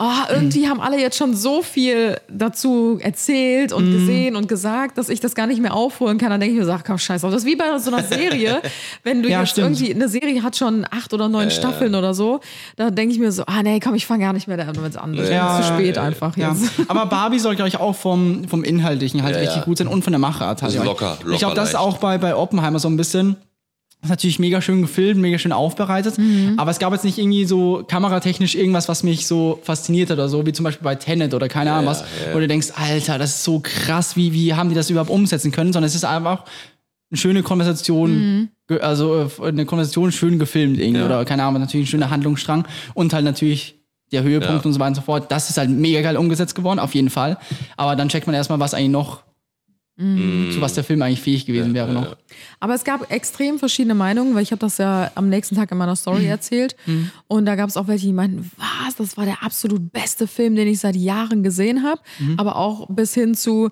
ah, 0.00 0.26
irgendwie 0.30 0.66
haben 0.68 0.80
alle 0.80 0.98
jetzt 1.00 1.16
schon 1.16 1.36
so 1.36 1.62
viel 1.62 2.16
dazu 2.28 2.98
erzählt 3.00 3.70
Mhm. 3.70 3.76
und 3.76 3.92
gesehen 3.92 4.34
und 4.36 4.48
gesagt, 4.48 4.98
dass 4.98 5.08
ich 5.08 5.20
das 5.20 5.34
gar 5.34 5.46
nicht 5.46 5.60
mehr 5.60 5.74
aufholen 5.74 6.18
kann. 6.18 6.30
Dann 6.30 6.40
denke 6.40 6.54
ich 6.54 6.58
mir 6.60 6.66
so, 6.66 6.72
ach 6.72 6.82
komm, 6.84 6.98
scheiß 6.98 7.22
auf. 7.24 7.30
Das 7.30 7.42
ist 7.42 7.46
wie 7.46 7.54
bei 7.56 7.78
so 7.78 7.92
einer 7.92 8.02
Serie. 8.08 8.62
Wenn 9.04 9.22
du 9.22 9.28
Ja, 9.28 9.40
jetzt 9.40 9.50
stimmt. 9.50 9.78
irgendwie, 9.80 9.94
eine 9.94 10.08
Serie 10.08 10.42
hat 10.42 10.56
schon 10.56 10.86
acht 10.90 11.12
oder 11.12 11.28
neun 11.28 11.50
Staffeln 11.50 11.94
oder 11.94 12.14
so, 12.14 12.40
da 12.76 12.90
denke 12.90 13.12
ich 13.14 13.20
mir 13.20 13.30
so, 13.30 13.44
ah 13.46 13.62
nee, 13.62 13.78
komm, 13.78 13.94
ich 13.94 14.06
fange 14.06 14.24
gar 14.24 14.32
nicht 14.32 14.48
mehr 14.48 14.56
damit 14.56 14.96
an. 14.96 15.14
Das 15.14 15.28
Ja, 15.28 15.58
ist 15.60 15.66
zu 15.68 15.74
spät 15.74 15.98
einfach 15.98 16.36
Ja. 16.36 16.52
jetzt. 16.52 16.72
Aber 16.88 17.06
Barbie 17.06 17.38
soll, 17.38 17.54
glaube 17.54 17.68
ich, 17.68 17.78
auch 17.78 17.94
vom, 17.94 18.48
vom 18.48 18.64
Inhaltlichen 18.64 19.22
halt 19.22 19.34
Ja, 19.36 19.40
richtig 19.42 19.58
ja. 19.58 19.64
gut 19.64 19.78
sein 19.78 19.86
und 19.86 20.02
von 20.02 20.12
der 20.12 20.18
Machart 20.20 20.62
halt. 20.62 20.72
Also 20.74 20.82
locker, 20.82 21.12
ich 21.14 21.20
glaube, 21.20 21.32
locker 21.32 21.54
das 21.54 21.68
ist 21.70 21.74
auch 21.76 21.98
bei, 21.98 22.16
bei 22.18 22.34
Oppenheimer 22.34 22.78
so 22.78 22.88
ein 22.88 22.96
bisschen. 22.96 23.36
Ist 24.02 24.08
natürlich 24.08 24.38
mega 24.38 24.60
schön 24.62 24.80
gefilmt, 24.82 25.20
mega 25.20 25.36
schön 25.38 25.52
aufbereitet. 25.52 26.14
Aber 26.56 26.70
es 26.70 26.78
gab 26.78 26.92
jetzt 26.92 27.04
nicht 27.04 27.18
irgendwie 27.18 27.44
so 27.44 27.84
kameratechnisch 27.86 28.54
irgendwas, 28.54 28.88
was 28.88 29.02
mich 29.02 29.26
so 29.26 29.58
fasziniert 29.62 30.08
hat 30.10 30.16
oder 30.18 30.28
so, 30.28 30.46
wie 30.46 30.52
zum 30.52 30.64
Beispiel 30.64 30.84
bei 30.84 30.94
Tenet 30.94 31.34
oder 31.34 31.48
keine 31.48 31.72
Ahnung 31.72 31.86
was, 31.86 32.04
wo 32.32 32.38
du 32.38 32.48
denkst, 32.48 32.68
Alter, 32.76 33.18
das 33.18 33.30
ist 33.36 33.44
so 33.44 33.60
krass, 33.60 34.16
wie, 34.16 34.32
wie 34.32 34.54
haben 34.54 34.68
die 34.70 34.74
das 34.74 34.88
überhaupt 34.90 35.10
umsetzen 35.10 35.52
können, 35.52 35.72
sondern 35.72 35.86
es 35.88 35.94
ist 35.94 36.04
einfach 36.04 36.44
eine 37.10 37.18
schöne 37.18 37.42
Konversation, 37.42 38.50
ge- 38.68 38.80
also 38.80 39.28
äh, 39.42 39.48
eine 39.48 39.66
Konversation 39.66 40.12
schön 40.12 40.38
gefilmt 40.38 40.78
irgendwie 40.78 41.02
oder 41.02 41.24
keine 41.24 41.42
Ahnung, 41.44 41.60
natürlich 41.60 41.86
ein 41.88 41.90
schöner 41.90 42.08
Handlungsstrang 42.10 42.66
und 42.94 43.12
halt 43.12 43.24
natürlich 43.24 43.76
der 44.12 44.22
Höhepunkt 44.22 44.64
Ja. 44.64 44.66
und 44.68 44.72
so 44.72 44.80
weiter 44.80 44.88
und 44.88 44.94
so 44.94 45.02
fort. 45.02 45.30
Das 45.30 45.50
ist 45.50 45.58
halt 45.58 45.70
mega 45.70 46.00
geil 46.02 46.16
umgesetzt 46.16 46.54
geworden, 46.54 46.78
auf 46.78 46.94
jeden 46.94 47.10
Fall. 47.10 47.36
Aber 47.76 47.96
dann 47.96 48.08
checkt 48.08 48.26
man 48.26 48.34
erstmal, 48.34 48.58
was 48.60 48.74
eigentlich 48.74 48.90
noch, 48.90 49.22
zu 50.00 50.60
was 50.60 50.72
der 50.72 50.82
Film 50.82 51.02
eigentlich 51.02 51.20
fähig 51.20 51.44
gewesen 51.44 51.74
wäre 51.74 51.92
noch. 51.92 52.16
Aber 52.58 52.74
es 52.74 52.84
gab 52.84 53.12
extrem 53.12 53.58
verschiedene 53.58 53.94
Meinungen, 53.94 54.34
weil 54.34 54.42
ich 54.42 54.50
habe 54.50 54.60
das 54.60 54.78
ja 54.78 55.10
am 55.14 55.28
nächsten 55.28 55.56
Tag 55.56 55.70
in 55.72 55.76
meiner 55.78 55.94
Story 55.94 56.24
erzählt. 56.26 56.74
Und 57.28 57.44
da 57.44 57.54
gab 57.54 57.68
es 57.68 57.76
auch 57.76 57.86
welche, 57.86 58.06
die 58.06 58.14
meinten, 58.14 58.50
was, 58.56 58.96
das 58.96 59.18
war 59.18 59.26
der 59.26 59.42
absolut 59.42 59.92
beste 59.92 60.26
Film, 60.26 60.56
den 60.56 60.68
ich 60.68 60.78
seit 60.80 60.96
Jahren 60.96 61.42
gesehen 61.42 61.82
habe. 61.82 62.00
Aber 62.38 62.56
auch 62.56 62.86
bis 62.88 63.12
hin 63.12 63.34
zu, 63.34 63.68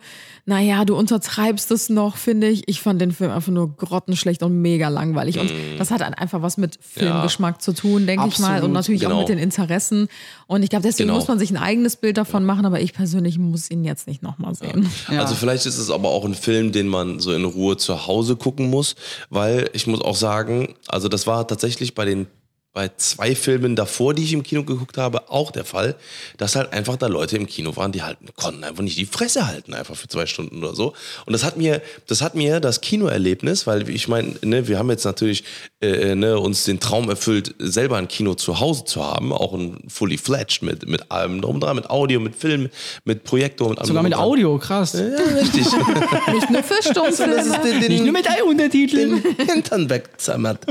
naja, 0.48 0.86
du 0.86 0.96
untertreibst 0.96 1.70
es 1.70 1.90
noch, 1.90 2.16
finde 2.16 2.48
ich. 2.48 2.66
Ich 2.68 2.80
fand 2.80 3.02
den 3.02 3.12
Film 3.12 3.30
einfach 3.30 3.52
nur 3.52 3.76
grottenschlecht 3.76 4.42
und 4.42 4.62
mega 4.62 4.88
langweilig. 4.88 5.38
Und 5.38 5.52
das 5.78 5.90
hat 5.90 6.02
halt 6.02 6.18
einfach 6.18 6.40
was 6.40 6.56
mit 6.56 6.78
Filmgeschmack 6.80 7.60
zu 7.60 7.74
tun, 7.74 8.06
denke 8.06 8.26
ich 8.28 8.38
mal. 8.38 8.64
Und 8.64 8.72
natürlich 8.72 9.04
auch 9.04 9.10
genau. 9.10 9.20
mit 9.20 9.28
den 9.28 9.38
Interessen. 9.38 10.08
Und 10.46 10.62
ich 10.62 10.70
glaube, 10.70 10.84
deswegen 10.84 11.08
Genau. 11.08 11.18
muss 11.18 11.28
man 11.28 11.38
sich 11.38 11.50
ein 11.50 11.58
eigenes 11.58 11.96
Bild 11.96 12.16
davon 12.16 12.46
machen. 12.46 12.64
Aber 12.64 12.80
ich 12.80 12.94
persönlich 12.94 13.38
muss 13.38 13.70
ihn 13.70 13.84
jetzt 13.84 14.06
nicht 14.08 14.22
nochmal 14.22 14.54
sehen. 14.54 14.88
Ja. 15.12 15.20
Also 15.20 15.34
vielleicht 15.34 15.66
ist 15.66 15.76
es 15.76 15.90
aber 15.90 16.08
auch 16.08 16.24
ein 16.24 16.34
Film, 16.34 16.72
den 16.72 16.88
man 16.88 17.20
so 17.20 17.34
in 17.34 17.44
Ruhe 17.44 17.76
zu 17.76 18.06
Hause 18.06 18.36
gucken 18.36 18.70
muss, 18.70 18.94
weil 19.28 19.68
ich 19.74 19.86
muss 19.86 20.00
auch 20.00 20.16
sagen, 20.16 20.76
also 20.88 21.08
das 21.08 21.26
war 21.26 21.46
tatsächlich 21.46 21.94
bei 21.94 22.06
den 22.06 22.26
bei 22.72 22.90
zwei 22.96 23.34
Filmen 23.34 23.74
davor, 23.74 24.14
die 24.14 24.22
ich 24.22 24.32
im 24.32 24.42
Kino 24.42 24.62
geguckt 24.62 24.98
habe, 24.98 25.30
auch 25.30 25.50
der 25.50 25.64
Fall, 25.64 25.96
dass 26.36 26.54
halt 26.54 26.72
einfach 26.72 26.96
da 26.96 27.06
Leute 27.06 27.36
im 27.36 27.46
Kino 27.46 27.74
waren, 27.76 27.92
die 27.92 28.02
halt 28.02 28.18
konnten 28.36 28.62
einfach 28.62 28.82
nicht 28.82 28.98
die 28.98 29.06
Fresse 29.06 29.46
halten, 29.46 29.74
einfach 29.74 29.96
für 29.96 30.06
zwei 30.06 30.26
Stunden 30.26 30.62
oder 30.62 30.74
so. 30.74 30.94
Und 31.26 31.32
das 31.32 31.44
hat 31.44 31.56
mir, 31.56 31.82
das 32.06 32.22
hat 32.22 32.34
mir 32.34 32.60
das 32.60 32.80
Kinoerlebnis, 32.80 33.66
weil 33.66 33.88
ich 33.88 34.06
meine, 34.06 34.34
ne, 34.42 34.68
wir 34.68 34.78
haben 34.78 34.90
jetzt 34.90 35.04
natürlich 35.04 35.44
äh, 35.80 36.14
ne, 36.14 36.38
uns 36.38 36.64
den 36.64 36.78
Traum 36.78 37.08
erfüllt, 37.10 37.54
selber 37.58 37.96
ein 37.96 38.06
Kino 38.06 38.34
zu 38.34 38.60
Hause 38.60 38.84
zu 38.84 39.04
haben, 39.04 39.32
auch 39.32 39.54
ein 39.54 39.78
fully 39.88 40.18
fledged 40.18 40.62
mit 40.62 40.86
mit 40.86 41.10
allem 41.10 41.40
drum 41.42 41.56
und 41.56 41.62
dran, 41.62 41.76
mit 41.76 41.90
Audio, 41.90 42.20
mit 42.20 42.36
Film, 42.36 42.68
mit 43.04 43.24
Projektor, 43.24 43.70
mit 43.70 43.78
allem 43.78 43.88
Sogar 43.88 44.02
mit 44.02 44.12
und 44.12 44.18
dran. 44.18 44.28
Audio, 44.28 44.58
krass. 44.58 44.92
Ja, 44.92 45.00
richtig. 45.34 45.66
Nicht 46.32 46.50
nur 46.50 46.62
für 46.62 46.82
Stummfilme. 46.82 47.88
Nicht 47.88 48.04
nur 48.04 48.12
mit 48.12 48.28
Untertiteln. 48.46 49.22
Hintern 49.36 49.90
wegzammert. 49.90 50.64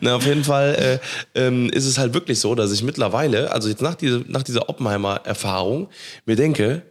Na, 0.00 0.16
auf 0.16 0.26
jeden 0.26 0.44
Fall 0.44 1.00
äh, 1.34 1.50
ähm, 1.52 1.70
ist 1.70 1.86
es 1.86 1.98
halt 1.98 2.14
wirklich 2.14 2.38
so, 2.40 2.54
dass 2.54 2.72
ich 2.72 2.82
mittlerweile, 2.82 3.50
also 3.52 3.68
jetzt 3.68 3.82
nach, 3.82 3.94
diese, 3.94 4.24
nach 4.28 4.42
dieser 4.42 4.68
Oppenheimer-Erfahrung, 4.68 5.88
mir 6.26 6.36
denke, 6.36 6.82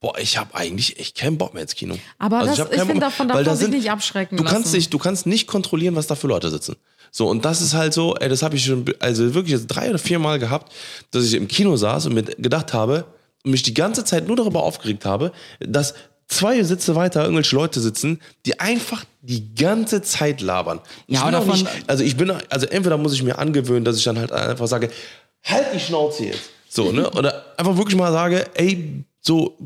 boah, 0.00 0.16
ich 0.18 0.36
habe 0.38 0.54
eigentlich 0.54 0.98
echt 0.98 1.16
keinen 1.16 1.38
Bock 1.38 1.54
mehr 1.54 1.62
ins 1.62 1.74
Kino. 1.74 1.96
Aber 2.18 2.38
also 2.38 2.50
das- 2.50 2.70
ich 2.70 2.76
keinen 2.76 2.86
finde, 2.86 3.00
davon 3.00 3.28
weil 3.28 3.44
darf 3.44 3.54
da 3.54 3.56
sind- 3.56 3.70
nicht 3.74 3.90
abschrecken 3.90 4.36
du 4.36 4.44
kannst 4.44 4.66
lassen. 4.66 4.76
nicht, 4.76 4.92
Du 4.94 4.98
kannst 4.98 5.26
nicht 5.26 5.46
kontrollieren, 5.46 5.96
was 5.96 6.06
da 6.06 6.14
für 6.14 6.26
Leute 6.28 6.50
sitzen. 6.50 6.76
So, 7.10 7.28
und 7.28 7.44
das 7.44 7.62
ist 7.62 7.72
halt 7.72 7.94
so, 7.94 8.14
ey, 8.16 8.28
das 8.28 8.42
habe 8.42 8.56
ich 8.56 8.64
schon, 8.64 8.84
also 8.98 9.32
wirklich 9.34 9.52
jetzt 9.52 9.68
drei 9.68 9.88
oder 9.88 9.98
vier 9.98 10.18
Mal 10.18 10.38
gehabt, 10.38 10.72
dass 11.12 11.24
ich 11.24 11.34
im 11.34 11.48
Kino 11.48 11.74
saß 11.76 12.06
und 12.06 12.14
mir 12.14 12.24
gedacht 12.24 12.74
habe 12.74 13.06
und 13.44 13.52
mich 13.52 13.62
die 13.62 13.72
ganze 13.74 14.04
Zeit 14.04 14.26
nur 14.26 14.36
darüber 14.36 14.62
aufgeregt 14.64 15.06
habe, 15.06 15.32
dass 15.60 15.94
zwei 16.28 16.62
Sitze 16.62 16.94
weiter 16.96 17.22
irgendwelche 17.22 17.54
Leute 17.56 17.80
sitzen, 17.80 18.20
die 18.46 18.58
einfach 18.60 19.04
die 19.22 19.54
ganze 19.54 20.02
Zeit 20.02 20.40
labern. 20.40 20.80
Ja, 21.06 21.20
ich 21.20 21.24
bin 21.26 21.34
aber 21.34 21.44
auch 21.50 21.54
nicht, 21.54 21.66
davon- 21.66 21.82
also 21.86 22.04
ich 22.04 22.16
bin, 22.16 22.32
also 22.48 22.66
entweder 22.66 22.96
muss 22.98 23.12
ich 23.14 23.22
mir 23.22 23.38
angewöhnen, 23.38 23.84
dass 23.84 23.96
ich 23.96 24.04
dann 24.04 24.18
halt 24.18 24.32
einfach 24.32 24.66
sage, 24.66 24.90
halt 25.44 25.66
die 25.74 25.80
Schnauze 25.80 26.24
jetzt. 26.26 26.50
So, 26.68 26.90
ne? 26.92 27.08
Oder 27.16 27.44
einfach 27.56 27.76
wirklich 27.76 27.96
mal 27.96 28.10
sage, 28.12 28.44
ey, 28.54 29.04
so, 29.20 29.56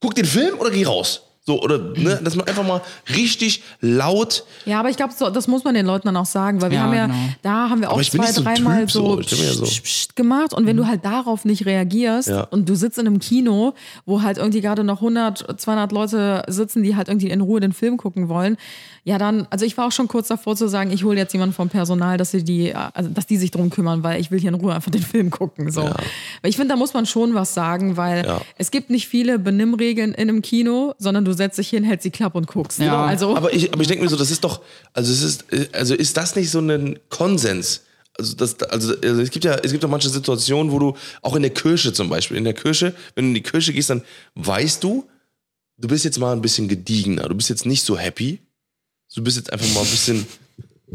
guck 0.00 0.14
den 0.14 0.24
Film 0.26 0.58
oder 0.58 0.70
geh 0.70 0.84
raus. 0.84 1.22
So, 1.50 1.60
oder, 1.62 1.78
ne, 1.78 2.20
dass 2.22 2.36
man 2.36 2.46
einfach 2.46 2.64
mal 2.64 2.80
richtig 3.16 3.62
laut, 3.80 4.44
Ja, 4.66 4.78
aber 4.78 4.88
ich 4.88 4.96
glaube, 4.96 5.12
so, 5.16 5.30
das 5.30 5.48
muss 5.48 5.64
man 5.64 5.74
den 5.74 5.84
Leuten 5.84 6.06
dann 6.06 6.16
auch 6.16 6.26
sagen, 6.26 6.60
weil 6.62 6.70
wir 6.70 6.78
Ja, 6.78 6.84
haben 6.84 6.94
ja, 6.94 7.06
genau. 7.06 7.18
da 7.42 7.68
haben 7.70 7.80
wir 7.80 7.90
auch 7.90 8.00
zwei, 8.02 8.30
so 8.30 8.42
dreimal 8.44 8.88
so, 8.88 9.20
so. 9.20 9.64
Psst, 9.64 9.82
psst 9.82 10.16
gemacht 10.16 10.54
und 10.54 10.66
wenn 10.66 10.76
du 10.76 10.86
halt 10.86 11.04
darauf 11.04 11.44
nicht 11.44 11.66
reagierst 11.66 12.28
Ja. 12.28 12.42
und 12.44 12.68
du 12.68 12.76
sitzt 12.76 12.98
in 12.98 13.06
einem 13.08 13.18
Kino, 13.18 13.74
wo 14.06 14.22
halt 14.22 14.38
irgendwie 14.38 14.60
gerade 14.60 14.84
noch 14.84 14.98
100, 15.00 15.60
200 15.60 15.90
Leute 15.90 16.44
sitzen, 16.46 16.84
die 16.84 16.94
halt 16.94 17.08
irgendwie 17.08 17.30
in 17.30 17.40
Ruhe 17.40 17.58
den 17.58 17.72
Film 17.72 17.96
gucken 17.96 18.28
wollen, 18.28 18.56
ja 19.04 19.18
dann, 19.18 19.46
also 19.50 19.64
ich 19.64 19.76
war 19.76 19.86
auch 19.86 19.92
schon 19.92 20.08
kurz 20.08 20.28
davor 20.28 20.56
zu 20.56 20.68
sagen, 20.68 20.90
ich 20.90 21.04
hole 21.04 21.16
jetzt 21.16 21.32
jemanden 21.32 21.54
vom 21.54 21.68
Personal, 21.68 22.16
dass 22.18 22.30
sie 22.32 22.44
die, 22.44 22.74
also 22.74 23.08
dass 23.10 23.26
die 23.26 23.36
sich 23.38 23.50
drum 23.50 23.70
kümmern, 23.70 24.02
weil 24.02 24.20
ich 24.20 24.30
will 24.30 24.38
hier 24.38 24.50
in 24.50 24.54
Ruhe 24.54 24.74
einfach 24.74 24.90
den 24.90 25.02
Film 25.02 25.30
gucken, 25.30 25.70
so. 25.70 25.82
Weil 25.82 26.50
ich 26.50 26.56
finde, 26.56 26.68
da 26.68 26.76
muss 26.76 26.92
man 26.94 27.06
schon 27.06 27.34
was 27.34 27.54
sagen, 27.54 27.96
weil 27.96 28.26
Ja. 28.26 28.40
es 28.56 28.70
gibt 28.70 28.90
nicht 28.90 29.08
viele 29.08 29.38
Benimmregeln 29.38 30.12
in 30.12 30.28
einem 30.28 30.42
Kino, 30.42 30.94
sondern 30.98 31.24
du 31.24 31.32
setzt 31.32 31.58
dich 31.58 31.68
hin, 31.70 31.82
hältst 31.84 32.04
die 32.04 32.10
Klappe 32.10 32.36
und 32.38 32.46
guckst. 32.46 32.78
Ja. 32.78 33.04
Also, 33.06 33.36
Aber 33.36 33.52
ich, 33.54 33.72
aber 33.72 33.82
ich 33.82 33.88
denke 33.88 34.04
mir 34.04 34.10
so, 34.10 34.16
das 34.16 34.30
ist 34.30 34.44
doch, 34.44 34.60
also 34.92 35.12
es 35.12 35.22
ist, 35.22 35.52
äh, 35.52 35.66
also 35.72 35.94
ist 35.94 36.16
das 36.16 36.36
nicht 36.36 36.50
so 36.50 36.60
ein 36.60 36.98
Konsens? 37.08 37.82
Also, 38.18 38.34
das, 38.36 38.60
also, 38.64 38.94
also 39.02 39.20
es 39.22 39.30
gibt 39.30 39.44
ja, 39.46 39.54
es 39.54 39.70
gibt 39.70 39.82
ja 39.82 39.88
manche 39.88 40.10
Situationen, 40.10 40.70
wo 40.72 40.78
du, 40.78 40.94
auch 41.22 41.36
in 41.36 41.42
der 41.42 41.52
Kirche 41.52 41.92
zum 41.92 42.10
Beispiel, 42.10 42.36
in 42.36 42.44
der 42.44 42.52
Kirche, 42.54 42.92
wenn 43.14 43.24
du 43.24 43.28
in 43.28 43.34
die 43.34 43.42
Kirche 43.42 43.72
gehst, 43.72 43.88
dann 43.88 44.02
weißt 44.34 44.84
du, 44.84 45.06
du 45.78 45.88
bist 45.88 46.04
jetzt 46.04 46.18
mal 46.18 46.32
ein 46.32 46.42
bisschen 46.42 46.68
gediegener, 46.68 47.28
du 47.28 47.34
bist 47.34 47.48
jetzt 47.48 47.64
nicht 47.64 47.82
so 47.82 47.96
happy, 47.96 48.40
du 49.14 49.22
bist 49.22 49.36
jetzt 49.36 49.52
einfach 49.52 49.66
mal 49.74 49.80
ein 49.80 49.90
bisschen, 49.90 50.26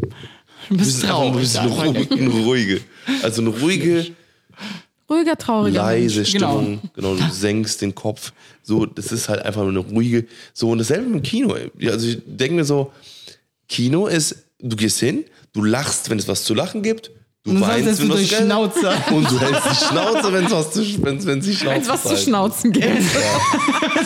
Du 0.70 0.78
bist 0.78 1.04
mal 1.04 1.10
ein 1.10 1.16
traurig. 1.34 1.42
bisschen 1.42 1.68
ruhig, 1.68 2.12
eine 2.12 2.30
ruhige, 2.30 2.82
also 3.22 3.42
eine 3.42 3.52
ruhige, 3.52 4.12
ruhiger, 5.10 5.38
trauriger 5.38 5.78
leise 5.84 6.22
Mensch. 6.22 6.32
Genau. 6.34 6.60
Stimmung, 6.60 6.82
genau. 6.96 7.16
du 7.16 7.32
senkst 7.32 7.82
den 7.82 7.94
Kopf, 7.94 8.34
so, 8.64 8.86
das 8.86 9.12
ist 9.12 9.30
halt 9.30 9.44
einfach 9.44 9.62
eine 9.62 9.80
ruhige, 9.80 10.26
so, 10.54 10.72
und 10.72 10.80
dasselbe 10.80 11.06
mit 11.06 11.16
dem 11.16 11.24
Kino, 11.24 11.56
also 11.88 12.08
ich 12.08 12.18
denke 12.26 12.56
mir 12.56 12.66
so, 12.66 12.92
Kino 13.68 14.08
ist, 14.08 14.36
du 14.60 14.76
gehst 14.76 15.00
hin, 15.00 15.26
du 15.54 15.64
lachst, 15.64 16.10
wenn 16.10 16.18
es 16.18 16.28
was 16.28 16.44
zu 16.44 16.54
lachen 16.54 16.82
gibt, 16.82 17.12
du 17.46 17.52
Und 17.52 17.62
weinst, 17.62 18.02
wenn 18.02 18.08
du 18.10 18.14
was 18.16 18.30
geil- 18.30 18.42
Schnauze. 18.46 18.92
und 19.12 19.32
du 19.32 19.40
hältst 19.40 19.62
die 19.72 19.86
Schnauze, 19.86 20.34
wenn 20.34 20.46
es 20.46 20.52
was 20.52 20.72
zu, 20.72 20.82
wenn's, 21.04 21.26
wenn's 21.26 21.46
die 21.46 21.54
Schnauze 21.56 21.76
Wenn 21.76 21.82
es 21.84 21.90
was 21.90 22.04
zu 22.04 22.18
schnauzen 22.18 22.72
gibt. 22.72 22.86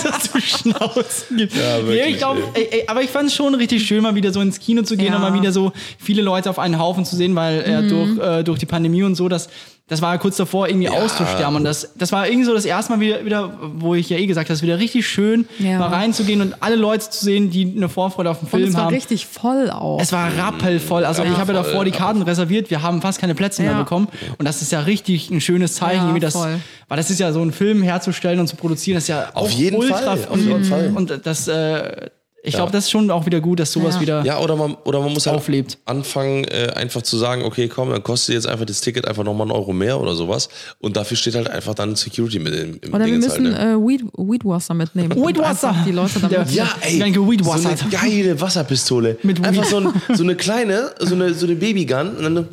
dass 0.04 0.32
du 0.32 0.40
Schnauzen 0.42 1.38
gibt. 1.38 1.56
Ja, 1.56 1.78
nee, 1.80 1.88
wirklich, 1.88 2.08
ich 2.14 2.18
glaub, 2.18 2.38
ey, 2.54 2.68
ey, 2.72 2.84
aber 2.88 3.02
ich 3.02 3.10
fand 3.10 3.30
es 3.30 3.36
schon 3.36 3.56
richtig 3.56 3.86
schön, 3.86 4.04
mal 4.04 4.16
wieder 4.16 4.32
so 4.32 4.42
ins 4.42 4.60
Kino 4.60 4.82
zu 4.84 4.98
gehen 4.98 5.08
Ja. 5.08 5.16
und 5.16 5.22
mal 5.22 5.34
wieder 5.34 5.52
so 5.52 5.72
viele 5.98 6.22
Leute 6.22 6.50
auf 6.50 6.60
einen 6.60 6.78
Haufen 6.80 7.06
zu 7.06 7.16
sehen, 7.16 7.36
weil 7.36 7.62
äh, 7.62 7.82
Mhm. 7.82 7.90
durch, 8.18 8.28
äh, 8.40 8.44
durch 8.44 8.60
die 8.60 8.66
Pandemie 8.66 9.04
und 9.04 9.16
so, 9.16 9.30
das, 9.30 9.50
das 9.90 10.02
war 10.02 10.14
ja 10.14 10.18
kurz 10.20 10.38
davor, 10.38 10.70
irgendwie 10.70 10.88
auszusterben. 10.90 11.56
Und 11.58 11.64
das, 11.66 11.92
das 11.98 12.12
war 12.12 12.28
irgendwie 12.28 12.46
so 12.46 12.54
das 12.54 12.64
erste 12.64 12.94
Mal 12.94 13.00
wieder, 13.02 13.26
wieder, 13.26 13.52
wo 13.76 13.96
ich 13.96 14.10
ja 14.10 14.18
eh 14.18 14.26
gesagt 14.28 14.50
habe, 14.50 14.62
wieder 14.62 14.80
richtig 14.80 15.08
schön, 15.08 15.48
Ja. 15.60 15.80
mal 15.80 15.88
reinzugehen 15.90 16.42
und 16.42 16.56
alle 16.62 16.76
Leute 16.76 17.10
zu 17.10 17.26
sehen, 17.26 17.50
die 17.50 17.74
eine 17.76 17.90
Vorfreude 17.90 18.30
auf 18.30 18.40
den 18.40 18.46
Und 18.46 18.50
Film 18.52 18.64
es 18.70 18.74
war 18.76 18.86
haben. 18.86 18.94
richtig 18.94 19.26
voll 19.26 19.70
auch. 19.70 20.00
Es 20.00 20.12
war 20.14 20.30
rappelvoll. 20.38 21.04
Also 21.06 21.24
ich 21.24 21.38
habe 21.38 21.54
ja 21.54 21.64
davor 21.64 21.84
die 21.84 21.92
ja. 21.92 21.98
Karten 21.98 22.22
reserviert. 22.22 22.70
Wir 22.70 22.82
haben 22.82 23.02
fast 23.02 23.20
keine 23.20 23.36
Plätze 23.36 23.62
mehr 23.64 23.72
Ja. 23.72 23.80
bekommen. 23.80 24.08
Und 24.38 24.48
das 24.48 24.62
ist 24.62 24.72
ja 24.72 24.82
richtig 24.82 25.30
ein 25.32 25.42
schönes 25.42 25.74
Zeichen. 25.76 25.98
Ja, 25.98 26.04
irgendwie 26.04 26.20
das, 26.22 26.34
voll. 26.34 26.60
weil 26.88 26.98
das 26.98 27.10
ist 27.10 27.20
ja 27.20 27.32
so 27.34 27.42
ein 27.42 27.52
Film 27.52 27.82
herzustellen 27.82 28.40
und 28.40 28.48
zu 28.48 28.56
produzieren, 28.56 28.96
das 28.96 29.06
ist 29.06 29.10
ja 29.10 29.30
Auf 29.34 29.48
auch 29.48 29.50
jeden 29.50 29.76
ultra 29.78 29.98
Fall, 29.98 30.28
auf 30.30 30.38
jeden 30.38 30.64
Fall. 30.64 30.92
Und 30.96 31.20
das, 31.26 31.48
äh, 31.48 32.10
ich 32.44 32.54
glaube, 32.56 32.72
das 32.72 32.86
ist 32.86 32.92
schon 32.92 33.12
auch 33.12 33.26
wieder 33.26 33.42
gut, 33.42 33.60
dass 33.60 33.72
sowas 33.72 33.96
Ja. 33.96 34.02
wieder. 34.02 34.24
Ja, 34.26 34.40
oder 34.40 34.56
man, 34.56 34.76
oder 34.86 35.02
man 35.02 35.12
muss 35.14 35.26
halt 35.28 35.38
Auflebt. 35.38 35.78
anfangen, 35.86 36.46
äh, 36.46 36.72
einfach 36.76 37.02
zu 37.02 37.18
sagen, 37.18 37.44
okay, 37.44 37.68
komm, 37.68 37.90
dann 37.90 38.02
kostet 38.02 38.36
jetzt 38.36 38.48
einfach 38.48 38.66
das 38.66 38.80
Ticket 38.82 39.08
einfach 39.08 39.24
nochmal 39.24 39.44
einen 39.48 39.52
Euro 39.52 39.74
mehr 39.74 40.00
oder 40.00 40.16
sowas. 40.16 40.48
Und 40.80 40.96
dafür 40.96 41.18
steht 41.18 41.36
halt 41.36 41.50
einfach 41.50 41.74
dann 41.76 41.96
Security 41.96 42.40
mit 42.40 42.54
im, 42.56 42.80
im 42.82 42.94
Oder 42.94 43.00
wir 43.06 43.06
Dingens 43.14 43.28
müssen 43.38 43.58
halt, 43.58 43.68
ne? 43.68 43.74
äh, 43.74 43.88
Weed, 43.88 44.04
Weedwasser 44.18 44.74
mitnehmen. 44.74 45.12
Weedwasser. 45.16 45.70
Einfach 45.70 45.86
Die 45.86 45.92
Leute 45.92 46.20
damit. 46.20 46.32
Ja. 46.52 46.64
Ja, 46.66 46.70
ey, 46.82 46.94
Die 46.94 47.00
werden 47.00 47.14
geweedwassert. 47.14 47.78
so 47.80 47.86
eine 47.86 47.92
geile 47.92 48.40
Wasserpistole. 48.42 49.18
Mit 49.24 49.44
einfach 49.46 49.64
Weed. 49.64 49.70
so, 49.70 49.78
ein, 49.78 49.94
so 50.14 50.24
eine 50.24 50.36
kleine, 50.36 50.92
so 51.00 51.16
eine, 51.16 51.34
so 51.34 51.46
eine 51.46 51.56
Babygun 51.56 52.16
und 52.18 52.24
dann 52.24 52.48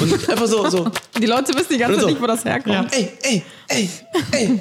und 0.00 0.30
einfach 0.30 0.46
so, 0.46 0.68
so, 0.70 0.88
Die 1.20 1.26
Leute 1.26 1.52
wissen 1.54 1.72
die 1.72 1.78
ganze 1.78 1.94
Zeit 1.96 2.02
so. 2.02 2.08
nicht, 2.08 2.22
wo 2.22 2.26
das 2.26 2.44
herkommt. 2.44 2.74
Ja. 2.74 2.86
ey, 2.92 3.08
ey, 3.22 3.42
ey, 3.68 3.88
ey. 4.32 4.60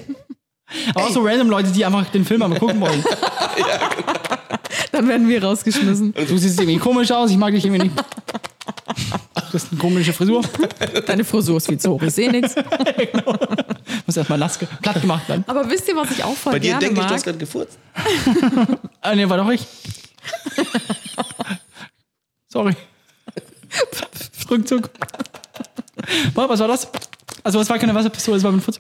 Aber 0.90 1.06
auch 1.06 1.10
so 1.10 1.22
random 1.22 1.50
Leute, 1.50 1.70
die 1.72 1.86
einfach 1.86 2.06
den 2.10 2.26
Film 2.26 2.42
einmal 2.42 2.60
gucken 2.60 2.82
wollen. 2.82 3.04
Dann 4.92 5.08
werden 5.08 5.28
wir 5.28 5.44
rausgeschmissen. 5.44 6.14
Du 6.14 6.38
siehst 6.38 6.60
irgendwie 6.60 6.80
komisch 6.80 7.12
aus, 7.12 7.30
ich 7.30 7.38
mag 7.38 7.54
dich 7.54 7.66
irgendwie 7.66 7.90
nicht. 7.90 7.98
Du 7.98 9.54
hast 9.54 9.72
eine 9.72 9.80
komische 9.80 10.14
Frisur. 10.14 10.42
Deine 11.06 11.24
Frisur 11.24 11.58
ist 11.58 11.68
viel 11.68 11.78
zu 11.78 11.92
hoch, 11.92 12.02
ich 12.02 12.14
sehe 12.14 12.32
nichts. 12.32 12.56
Muss 14.06 14.18
erstmal 14.18 14.40
nass 14.40 14.58
platt 14.58 15.02
gemacht 15.02 15.28
werden. 15.30 15.44
Aber 15.48 15.70
wisst 15.70 15.88
ihr, 15.88 15.96
was 15.96 16.12
ich 16.12 16.24
auch 16.24 16.36
voll 16.36 16.54
Bei 16.54 16.60
dir 16.60 16.72
gerne 16.72 16.86
denke 16.86 17.02
ich, 17.02 17.08
du 17.08 17.14
hast 17.14 17.24
gerade 17.24 17.38
gefurzt. 17.38 17.78
Ah, 19.02 19.16
nee, 19.16 19.28
war 19.30 19.38
doch 19.38 19.50
ich. 19.50 19.66
Sorry. 22.48 22.76
Rückzug. 24.50 24.90
Boah, 26.34 26.50
was 26.50 26.60
war 26.60 26.68
das? 26.68 26.88
Also, 27.44 27.60
es 27.60 27.70
war 27.70 27.78
keine 27.78 27.94
Wasserpistole, 27.94 28.38
es 28.38 28.44
war 28.44 28.52
mein 28.52 28.62
Fuß. 28.62 28.80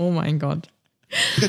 Oh 0.00 0.10
mein 0.10 0.38
Gott. 0.38 0.68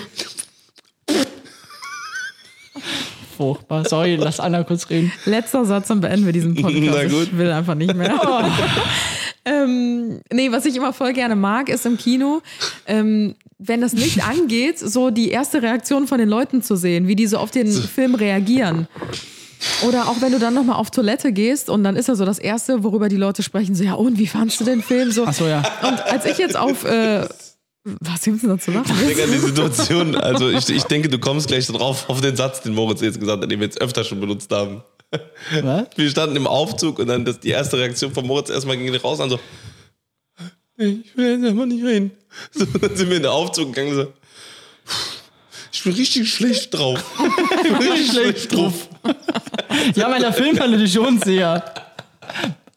Furchtbar. 3.37 3.85
Sorry, 3.87 4.15
lass 4.17 4.39
Anna 4.39 4.63
kurz 4.63 4.89
reden. 4.89 5.11
Letzter 5.25 5.65
Satz, 5.65 5.87
dann 5.87 6.01
beenden 6.01 6.25
wir 6.25 6.33
diesen 6.33 6.53
Podcast. 6.61 6.83
Na 6.83 7.05
gut. 7.05 7.27
Ich 7.31 7.37
will 7.37 7.51
einfach 7.51 7.75
nicht 7.75 7.95
mehr. 7.95 8.13
ähm, 9.45 10.19
nee, 10.31 10.51
was 10.51 10.65
ich 10.65 10.75
immer 10.75 10.93
voll 10.93 11.13
gerne 11.13 11.35
mag, 11.35 11.69
ist 11.69 11.85
im 11.85 11.97
Kino, 11.97 12.41
ähm, 12.85 13.35
wenn 13.57 13.81
das 13.81 13.93
Licht 13.93 14.27
angeht, 14.27 14.77
so 14.79 15.09
die 15.11 15.29
erste 15.29 15.61
Reaktion 15.61 16.07
von 16.07 16.19
den 16.19 16.29
Leuten 16.29 16.61
zu 16.61 16.75
sehen, 16.75 17.07
wie 17.07 17.15
die 17.15 17.27
so 17.27 17.37
auf 17.37 17.51
den 17.51 17.71
Film 17.71 18.15
reagieren. 18.15 18.87
Oder 19.87 20.07
auch 20.07 20.21
wenn 20.21 20.31
du 20.31 20.39
dann 20.39 20.55
nochmal 20.55 20.75
auf 20.75 20.91
Toilette 20.91 21.31
gehst 21.31 21.69
und 21.69 21.83
dann 21.83 21.95
ist 21.95 22.07
ja 22.07 22.15
so 22.15 22.25
das 22.25 22.39
Erste, 22.39 22.83
worüber 22.83 23.09
die 23.09 23.17
Leute 23.17 23.43
sprechen, 23.43 23.75
so, 23.75 23.83
ja 23.83 23.93
und, 23.93 24.17
wie 24.19 24.27
fandst 24.27 24.59
du 24.59 24.65
den 24.65 24.81
Film? 24.81 25.11
So. 25.11 25.25
Ach 25.25 25.33
so, 25.33 25.47
ja. 25.47 25.63
Und 25.87 26.01
als 26.01 26.25
ich 26.25 26.37
jetzt 26.37 26.57
auf, 26.57 26.83
äh, 26.83 27.27
was 27.83 28.21
gibt's 28.21 28.41
denn 28.41 28.49
da 28.51 28.59
zu 28.59 28.71
lachen? 28.71 28.93
Ich 29.01 29.07
denke 29.07 29.23
an 29.23 29.31
die 29.31 29.37
Situation, 29.39 30.15
also 30.15 30.49
ich, 30.49 30.69
ich 30.69 30.83
denke, 30.83 31.09
du 31.09 31.17
kommst 31.19 31.47
gleich 31.47 31.65
drauf 31.67 32.09
auf 32.09 32.21
den 32.21 32.35
Satz, 32.35 32.61
den 32.61 32.73
Moritz 32.73 33.01
jetzt 33.01 33.19
gesagt 33.19 33.41
hat, 33.41 33.51
den 33.51 33.59
wir 33.59 33.65
jetzt 33.65 33.81
öfter 33.81 34.03
schon 34.03 34.19
benutzt 34.19 34.51
haben. 34.51 34.83
Was? 35.61 35.87
Wir 35.95 36.09
standen 36.09 36.35
im 36.35 36.47
Aufzug 36.47 36.99
und 36.99 37.07
dann 37.07 37.25
das, 37.25 37.39
die 37.39 37.49
erste 37.49 37.77
Reaktion 37.77 38.13
von 38.13 38.25
Moritz 38.25 38.49
erstmal 38.49 38.77
ging 38.77 38.95
raus 38.95 39.19
an 39.19 39.29
so, 39.29 39.39
"Ey, 40.77 41.01
ich 41.03 41.17
will 41.17 41.37
jetzt 41.37 41.49
einfach 41.49 41.65
nicht 41.65 41.83
reden. 41.83 42.11
So, 42.51 42.65
dann 42.65 42.95
sind 42.95 43.09
wir 43.09 43.17
in 43.17 43.23
den 43.23 43.31
Aufzug 43.31 43.73
gegangen 43.73 43.95
so, 43.95 44.13
ich 45.73 45.83
bin 45.83 45.93
richtig 45.93 46.31
schlecht 46.33 46.73
drauf. 46.73 47.03
Ich 47.63 47.77
bin 47.77 47.91
richtig 47.91 48.11
schlecht 48.11 48.53
drauf. 48.55 48.87
Ja, 49.95 50.09
weil 50.11 50.21
der 50.21 50.33
Film 50.33 50.57
war 50.59 50.67
natürlich 50.67 50.93
schon 50.93 51.19
sehr 51.21 51.63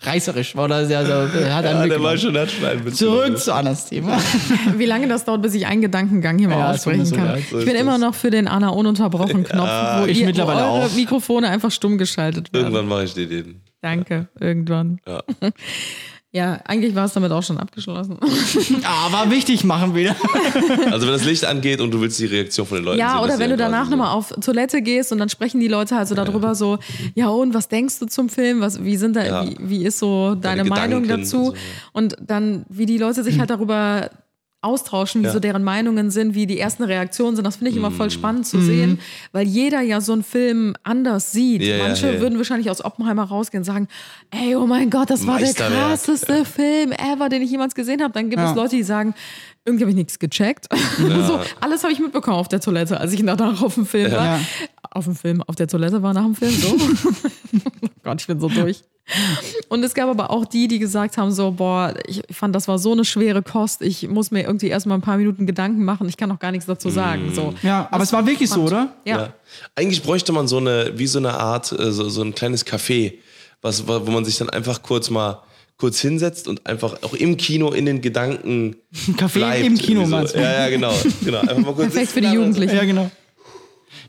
reißerisch, 0.07 0.57
war 0.57 0.69
da 0.69 0.85
sehr, 0.85 1.05
sehr, 1.07 1.55
hat 1.55 1.65
Ja, 1.65 1.87
der 1.87 2.03
war 2.03 2.17
schon, 2.17 2.35
Witz 2.35 2.97
Zurück 2.97 3.39
zu 3.39 3.55
Annas 3.55 3.87
Thema. 3.87 4.19
Wie 4.77 4.87
lange 4.87 5.09
das 5.09 5.25
dauert, 5.25 5.43
bis 5.43 5.55
ich 5.55 5.67
einen 5.67 5.83
Gedankengang 5.83 6.39
hier 6.39 6.49
mal 6.49 6.59
Ja, 6.59 6.71
aussprechen 6.71 7.11
kann. 7.13 7.27
ja, 7.27 7.39
so 7.51 7.59
ich 7.59 7.65
bin 7.65 7.75
immer 7.77 7.99
noch 7.99 8.15
für 8.15 8.31
den 8.31 8.49
Anna 8.49 8.69
ununterbrochen 8.71 9.45
Knopf, 9.45 9.69
wo, 10.01 10.07
ich 10.07 10.21
ihr, 10.21 10.27
mittlerweile 10.27 10.61
wo 10.61 10.75
eure 10.75 10.87
auch. 10.87 10.95
Mikrofone 10.95 11.49
einfach 11.49 11.71
stumm 11.71 11.99
geschaltet 11.99 12.53
werden. 12.53 12.65
Irgendwann 12.67 12.89
mache 12.89 13.05
ich 13.05 13.15
dir 13.15 13.29
den. 13.29 13.61
Danke, 13.81 14.29
irgendwann. 14.41 14.99
Ja. 15.07 15.23
Ja, 16.37 16.59
eigentlich 16.65 16.97
war 16.97 17.05
es 17.05 17.13
damit 17.13 17.31
auch 17.31 17.45
schon 17.45 17.59
abgeschlossen. 17.59 18.19
Ah, 18.83 19.13
war 19.13 19.31
wichtig, 19.31 19.63
machen 19.63 19.95
wir. 19.95 20.17
Also 20.91 21.07
wenn 21.07 21.13
das 21.15 21.25
Licht 21.25 21.45
angeht 21.45 21.81
und 21.81 21.93
du 21.93 22.01
willst 22.01 22.19
die 22.19 22.27
Reaktion 22.27 22.67
von 22.67 22.79
den 22.79 22.85
Leuten 22.85 22.99
sehen. 22.99 23.07
Ja, 23.07 23.15
das 23.15 23.25
oder 23.25 23.39
wenn 23.39 23.51
du 23.51 23.57
danach 23.57 23.89
nochmal 23.89 24.13
auf 24.13 24.31
Toilette 24.41 24.83
gehst 24.83 25.13
und 25.13 25.19
dann 25.19 25.29
sprechen 25.29 25.61
die 25.61 25.69
Leute 25.69 25.95
halt 25.97 26.09
so 26.09 26.15
darüber 26.17 26.55
so, 26.57 26.79
ja 27.15 27.29
und 27.29 27.55
was 27.55 27.69
denkst 27.69 28.01
du 28.01 28.07
zum 28.07 28.29
Film? 28.29 28.61
Was, 28.61 28.83
wie 28.83 28.97
sind 28.97 29.15
da, 29.15 29.25
Ja. 29.25 29.47
wie, 29.47 29.57
wie 29.61 29.85
ist 29.87 30.01
so 30.01 30.35
deine, 30.35 30.65
Deine 30.65 30.71
Meinung 30.71 31.07
dazu? 31.07 31.19
und 31.39 31.45
so, 31.47 31.55
ja. 31.55 31.61
Und 31.93 32.17
dann, 32.21 32.65
wie 32.69 32.87
die 32.87 32.99
Leute 32.99 33.23
sich 33.23 33.39
halt 33.39 33.51
darüber 33.51 34.11
austauschen, 34.65 35.23
wie 35.23 35.27
Ja. 35.27 35.33
so 35.33 35.39
deren 35.41 35.63
Meinungen 35.63 36.11
sind, 36.11 36.35
wie 36.35 36.47
die 36.47 36.59
ersten 36.59 36.83
Reaktionen 36.85 37.37
sind. 37.37 37.45
Das 37.45 37.57
finde 37.57 37.71
ich 37.71 37.77
immer 37.77 37.91
Mm. 37.91 37.95
voll 37.95 38.11
spannend 38.11 38.47
zu 38.47 38.61
sehen, 38.61 38.99
weil 39.33 39.47
jeder 39.47 39.81
ja 39.81 40.01
so 40.01 40.13
einen 40.13 40.25
Film 40.25 40.75
anders 40.83 41.31
sieht. 41.33 41.63
Ja, 41.63 41.77
ja, 41.77 41.87
Manche 41.87 42.15
ja. 42.15 42.21
würden 42.21 42.39
wahrscheinlich 42.39 42.71
aus 42.71 42.85
Oppenheimer 42.85 43.25
rausgehen 43.25 43.61
und 43.61 43.65
sagen, 43.65 43.89
ey, 44.31 44.57
oh 44.57 44.67
mein 44.67 44.91
Gott, 44.91 45.11
das 45.11 45.27
war 45.27 45.39
der 45.39 45.53
krasseste 45.55 46.45
Film 46.45 46.93
ever, 46.93 47.29
den 47.29 47.43
ich 47.43 47.51
jemals 47.51 47.75
gesehen 47.75 48.03
habe. 48.03 48.13
Dann 48.15 48.31
gibt 48.31 48.41
Ja. 48.43 48.51
es 48.51 48.57
Leute, 48.57 48.77
die 48.77 48.83
sagen, 48.83 49.15
irgendwie 49.67 49.85
habe 49.85 49.91
ich 49.91 49.97
nichts 49.97 50.19
gecheckt. 50.19 50.67
so, 50.99 51.41
alles 51.61 51.83
habe 51.83 51.93
ich 51.93 51.99
mitbekommen 52.01 52.37
auf 52.39 52.49
der 52.49 52.61
Toilette, 52.61 52.99
als 53.01 53.13
ich 53.13 53.25
danach 53.25 53.63
auf 53.63 53.75
dem 53.75 53.87
Film 53.87 54.11
war. 54.13 54.25
Ja. 54.39 54.41
Auf 54.91 55.05
dem 55.05 55.15
Film, 55.17 55.43
auf 55.43 55.57
der 55.57 55.69
Toilette 55.69 56.03
war 56.03 56.15
nach 56.15 56.25
dem 56.25 56.35
Film 56.35 56.53
so. 56.53 56.69
oh 57.83 57.89
Gott, 58.03 58.21
ich 58.21 58.27
bin 58.27 58.41
so 58.41 58.49
durch. 58.49 58.83
Und 59.69 59.83
es 59.85 59.95
gab 59.95 60.09
aber 60.09 60.31
auch 60.31 60.45
die, 60.47 60.67
die 60.69 60.79
gesagt 60.79 61.17
haben: 61.19 61.31
so, 61.31 61.51
boah, 61.53 61.95
ich 62.07 62.23
fand, 62.31 62.55
das 62.55 62.69
war 62.69 62.79
so 62.79 62.93
eine 62.93 63.05
schwere 63.05 63.43
Kost. 63.43 63.83
Ich 63.83 64.09
muss 64.09 64.31
mir 64.31 64.45
irgendwie 64.45 64.69
erstmal 64.69 64.99
ein 64.99 65.03
paar 65.03 65.19
Minuten 65.19 65.47
Gedanken 65.47 65.85
machen. 65.85 66.09
Ich 66.09 66.17
kann 66.17 66.29
noch 66.29 66.39
gar 66.39 66.51
nichts 66.53 66.67
dazu 66.67 66.89
sagen. 66.91 67.33
So. 67.35 67.55
Ja, 67.63 67.89
aber 67.91 68.03
es 68.03 68.13
war 68.13 68.27
wirklich 68.27 68.49
so, 68.49 68.63
oder? 68.63 68.95
Ja. 69.05 69.19
Ja. 69.19 69.33
Eigentlich 69.75 70.03
bräuchte 70.03 70.33
man 70.33 70.49
so 70.49 70.57
eine, 70.57 70.93
wie 70.97 71.07
so 71.07 71.19
eine 71.19 71.35
Art, 71.35 71.73
äh, 71.73 71.93
so, 71.93 72.09
so 72.09 72.23
ein 72.23 72.35
kleines 72.35 72.67
Café, 72.67 73.15
was, 73.61 73.87
wo 73.87 74.11
man 74.11 74.25
sich 74.25 74.39
dann 74.39 74.51
einfach 74.51 74.83
kurz 74.83 75.11
mal 75.11 75.43
kurz 75.77 76.01
hinsetzt 76.01 76.47
und 76.49 76.67
einfach 76.67 77.03
auch 77.03 77.15
im 77.15 77.37
Kino 77.37 77.73
in 77.73 77.87
den 77.87 78.01
Gedanken. 78.01 78.77
Ein 79.09 79.17
Café 79.17 79.35
bleibt. 79.35 79.67
im 79.67 79.77
Kino, 79.77 80.05
so. 80.05 80.11
meinst 80.11 80.35
du? 80.35 80.41
Ja, 80.41 80.61
ja, 80.61 80.69
genau. 80.71 80.95
genau. 81.25 81.41
Einfach 81.41 81.59
mal 81.59 81.75
kurz 81.75 81.93
Perfekt 81.93 82.13
für 82.13 82.21
die 82.21 82.29
Jugendlichen. 82.29 82.77
Ja, 82.77 82.85
genau. 82.85 83.11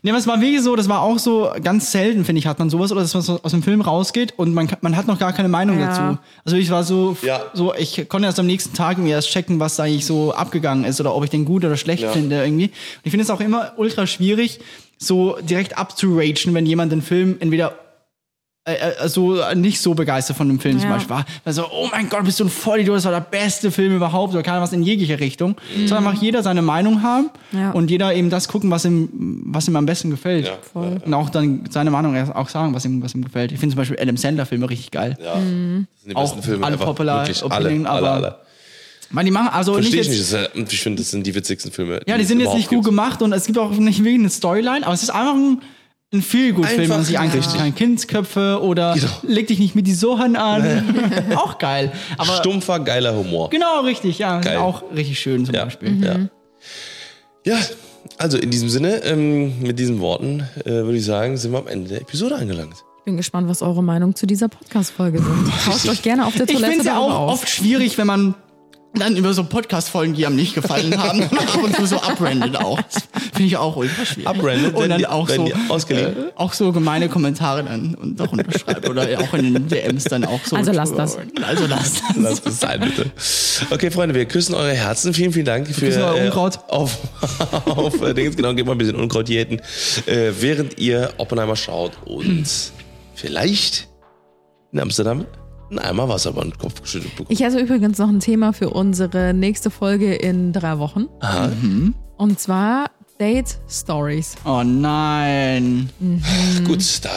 Nee, 0.06 0.10
aber 0.12 0.20
es 0.20 0.28
war 0.28 0.40
wirklich 0.40 0.62
so, 0.62 0.76
das 0.76 0.88
war 0.88 1.02
auch 1.02 1.18
so, 1.18 1.50
ganz 1.64 1.90
selten, 1.90 2.24
finde 2.24 2.38
ich, 2.38 2.46
hat 2.46 2.60
man 2.60 2.70
sowas, 2.70 2.92
oder 2.92 3.00
dass 3.00 3.12
man 3.12 3.24
so 3.24 3.40
aus 3.42 3.50
dem 3.50 3.64
Film 3.64 3.80
rausgeht 3.80 4.34
und 4.36 4.54
man, 4.54 4.68
man 4.80 4.96
hat 4.96 5.08
noch 5.08 5.18
gar 5.18 5.32
keine 5.32 5.48
Meinung 5.48 5.80
Ja. 5.80 5.88
dazu. 5.88 6.18
Also 6.44 6.56
ich 6.56 6.70
war 6.70 6.84
so, 6.84 7.16
Ja. 7.22 7.40
so, 7.54 7.74
ich 7.74 8.08
konnte 8.08 8.26
erst 8.26 8.38
am 8.38 8.46
nächsten 8.46 8.72
Tag 8.72 8.98
mir 8.98 9.10
erst 9.16 9.30
checken, 9.30 9.58
was 9.58 9.74
da 9.74 9.82
eigentlich 9.82 10.06
so 10.06 10.32
abgegangen 10.32 10.84
ist 10.84 11.00
oder 11.00 11.12
ob 11.12 11.24
ich 11.24 11.30
den 11.30 11.44
gut 11.44 11.64
oder 11.64 11.76
schlecht 11.76 12.04
Ja. 12.04 12.12
finde 12.12 12.40
irgendwie. 12.40 12.66
Und 12.66 12.72
ich 13.02 13.10
finde 13.10 13.24
es 13.24 13.30
auch 13.30 13.40
immer 13.40 13.72
ultra 13.78 14.06
schwierig, 14.06 14.60
so 14.96 15.38
direkt 15.42 15.76
abzuragen, 15.76 16.54
wenn 16.54 16.66
jemand 16.66 16.92
den 16.92 17.02
Film 17.02 17.38
entweder 17.40 17.74
äh, 18.66 19.04
äh, 19.04 19.08
so 19.08 19.38
nicht 19.54 19.80
so 19.80 19.94
begeistert 19.94 20.36
von 20.36 20.48
dem 20.48 20.58
Film 20.60 20.78
zum 20.78 20.88
Ja. 20.88 20.94
Beispiel 20.96 21.10
war. 21.16 21.24
Also, 21.44 21.66
oh 21.70 21.88
mein 21.92 22.08
Gott, 22.08 22.24
bist 22.24 22.40
du 22.40 22.44
ein 22.44 22.50
Vollidiot, 22.50 22.96
das 22.96 23.04
war 23.04 23.12
der 23.12 23.20
beste 23.20 23.70
Film 23.70 23.94
überhaupt 23.96 24.34
oder 24.34 24.42
keine 24.42 24.60
was 24.60 24.72
in 24.72 24.82
jegliche 24.82 25.18
Richtung. 25.20 25.54
Sondern 25.86 26.06
einfach 26.06 26.20
jeder 26.20 26.42
seine 26.42 26.62
Meinung 26.62 27.02
haben 27.02 27.30
Ja. 27.52 27.70
und 27.70 27.90
jeder 27.90 28.12
eben 28.14 28.28
das 28.28 28.48
gucken, 28.48 28.70
was 28.70 28.84
ihm, 28.84 29.08
was 29.46 29.68
ihm 29.68 29.76
am 29.76 29.86
besten 29.86 30.10
gefällt. 30.10 30.46
Ja, 30.46 30.58
Voll. 30.72 30.98
Und 31.04 31.14
auch 31.14 31.30
dann 31.30 31.64
seine 31.70 31.90
Meinung 31.90 32.14
erst 32.16 32.34
auch 32.34 32.48
sagen, 32.48 32.74
was 32.74 32.84
ihm, 32.84 33.02
was 33.02 33.14
ihm 33.14 33.24
gefällt. 33.24 33.52
Ich 33.52 33.60
finde 33.60 33.74
zum 33.74 33.78
Beispiel 33.78 33.98
Adam 34.00 34.16
Sandler-Filme 34.16 34.68
richtig 34.68 34.90
geil. 34.90 35.16
Ja, 35.22 35.34
das 35.34 35.42
sind 35.42 35.86
die 36.08 36.16
Auch 36.16 36.22
besten 36.22 36.42
Filme. 36.42 36.66
einfach. 36.66 36.80
unpopular 36.80 37.20
Wirklich 37.22 37.44
opinion, 37.44 37.86
alle, 37.86 38.10
alle, 38.10 38.26
alle. 38.26 38.36
Weil 39.10 39.24
die 39.24 39.30
machen, 39.30 39.48
also 39.52 39.74
Verstehe 39.74 40.00
ich 40.00 40.08
nicht 40.08 40.18
nicht. 40.18 40.18
jetzt, 40.32 40.32
Das 40.32 40.42
ist 40.50 40.56
ja, 40.56 40.62
ich 40.72 40.80
finde, 40.80 41.00
das 41.00 41.10
sind 41.12 41.24
die 41.24 41.32
witzigsten 41.36 41.70
Filme. 41.70 42.00
ja, 42.08 42.18
die 42.18 42.24
sind 42.24 42.40
jetzt 42.40 42.54
nicht 42.54 42.68
gut 42.68 42.78
überhaupt 42.80 42.86
gemacht 42.86 43.22
und 43.22 43.32
es 43.32 43.46
gibt 43.46 43.56
auch 43.56 43.70
nicht 43.70 44.00
wirklich 44.00 44.18
eine 44.18 44.30
Storyline, 44.30 44.84
aber 44.84 44.94
es 44.94 45.04
ist 45.04 45.10
einfach 45.10 45.34
ein, 45.34 45.62
ein 46.14 46.22
Feel-Good-Film, 46.22 46.78
wenn 46.82 46.88
man 46.88 47.04
sich 47.04 47.18
anguckt. 47.18 47.38
richtig. 47.44 47.58
Kein 47.60 47.74
Kindsköpfe 47.74 48.60
oder 48.62 48.94
Genau. 48.94 49.08
leg 49.22 49.48
dich 49.48 49.58
nicht 49.58 49.74
mit 49.74 49.86
die 49.86 49.92
Sohan 49.94 50.36
an. 50.36 50.84
auch 51.36 51.58
geil. 51.58 51.92
Aber 52.16 52.36
Stumpfer, 52.36 52.78
geiler 52.80 53.14
Humor. 53.16 53.50
genau, 53.50 53.80
richtig, 53.80 54.18
ja. 54.18 54.40
Geil. 54.40 54.58
Auch 54.58 54.82
richtig 54.94 55.18
schön 55.18 55.44
zum 55.44 55.54
Ja. 55.54 55.64
Beispiel. 55.64 56.02
Ja. 56.04 56.16
ja, 57.44 57.58
also 58.18 58.38
in 58.38 58.50
diesem 58.50 58.68
Sinne, 58.68 59.02
ähm, 59.04 59.60
mit 59.60 59.78
diesen 59.78 60.00
Worten 60.00 60.48
äh, 60.64 60.70
würde 60.70 60.96
ich 60.96 61.04
sagen, 61.04 61.36
sind 61.36 61.52
wir 61.52 61.58
am 61.58 61.66
Ende 61.66 61.88
der 61.90 62.00
Episode 62.02 62.36
angelangt. 62.36 62.74
Ich 62.98 63.04
bin 63.04 63.16
gespannt, 63.16 63.48
was 63.48 63.62
eure 63.62 63.82
Meinung 63.82 64.14
zu 64.14 64.26
dieser 64.26 64.48
Podcast-Folge 64.48 65.18
sind. 65.18 65.52
Tauscht 65.64 65.88
euch 65.88 66.02
gerne 66.02 66.26
auf 66.26 66.34
der 66.34 66.46
Ich 66.48 66.52
Toilette 66.54 66.66
finde 66.72 66.80
es 66.82 66.86
ja 66.86 66.98
auch 66.98 67.12
aus. 67.14 67.32
oft 67.34 67.48
schwierig, 67.48 67.98
wenn 67.98 68.06
man 68.06 68.34
dann 68.98 69.16
über 69.16 69.32
so 69.34 69.44
Podcast-Folgen, 69.44 70.14
die 70.14 70.26
einem 70.26 70.36
nicht 70.36 70.54
gefallen 70.54 70.96
haben, 71.02 71.22
ab 71.22 71.58
und 71.62 71.74
zu 71.76 71.86
so 71.86 71.96
abrandet 71.96 72.56
auch. 72.56 72.80
Das 72.82 73.02
Finde 73.32 73.44
ich 73.44 73.56
auch 73.56 73.76
ultra 73.76 74.04
schwierig. 74.06 74.26
Abrandet, 74.28 74.74
und 74.74 74.88
dann 74.88 74.98
die- 74.98 75.06
auch 75.06 75.28
so, 75.28 75.46
äh, 75.48 76.12
auch 76.36 76.52
so 76.52 76.72
gemeine 76.72 77.08
Kommentare 77.08 77.64
dann 77.64 77.94
und 77.94 78.18
doch 78.20 78.32
unterschreibt 78.32 78.88
oder 78.88 79.06
auch 79.20 79.34
in 79.34 79.54
den 79.54 79.68
DMs 79.68 80.04
dann 80.04 80.24
auch 80.24 80.40
so. 80.44 80.56
Also 80.56 80.72
lasst 80.72 80.96
das. 80.98 81.18
Also 81.46 81.66
lasst 81.66 82.02
das. 82.08 82.16
Lasst 82.16 82.46
es 82.46 82.60
sein, 82.60 82.80
bitte. 82.80 83.10
Okay, 83.70 83.90
Freunde, 83.90 84.14
wir 84.14 84.24
küssen 84.26 84.54
eure 84.54 84.72
Herzen. 84.72 85.12
Vielen, 85.14 85.32
vielen 85.32 85.46
Dank 85.46 85.66
für 85.68 85.86
küssen 85.86 86.02
euer 86.02 86.24
Unkraut. 86.24 86.58
auf, 86.68 86.96
auf 87.66 88.00
äh, 88.02 88.14
Dings. 88.14 88.36
Genau, 88.36 88.54
gebt 88.54 88.66
mal 88.66 88.72
ein 88.74 88.78
bisschen 88.78 88.96
Unkraut 88.96 89.28
jäten, 89.28 89.60
äh, 90.06 90.32
während 90.40 90.78
ihr 90.78 91.12
Oppenheimer 91.18 91.56
schaut 91.56 91.92
und 92.06 92.46
vielleicht 93.14 93.88
in 94.72 94.80
Amsterdam 94.80 95.26
ein 95.70 95.78
Eimer 95.78 96.08
Wasser 96.08 96.30
über 96.30 96.42
den 96.42 96.56
Kopf 96.56 96.80
geschüttet 96.82 97.10
bekommt. 97.16 97.30
Ich 97.30 97.40
hätte 97.40 97.58
übrigens 97.58 97.98
noch 97.98 98.08
ein 98.08 98.20
Thema 98.20 98.52
für 98.52 98.70
unsere 98.70 99.34
nächste 99.34 99.70
Folge 99.70 100.14
in 100.14 100.52
drei 100.52 100.78
Wochen. 100.78 101.06
Aha. 101.20 101.50
Und 102.16 102.40
zwar 102.40 102.90
Date 103.18 103.56
Stories. 103.68 104.34
Oh 104.44 104.62
nein. 104.62 105.88
Gut, 106.66 106.82
da 107.02 107.08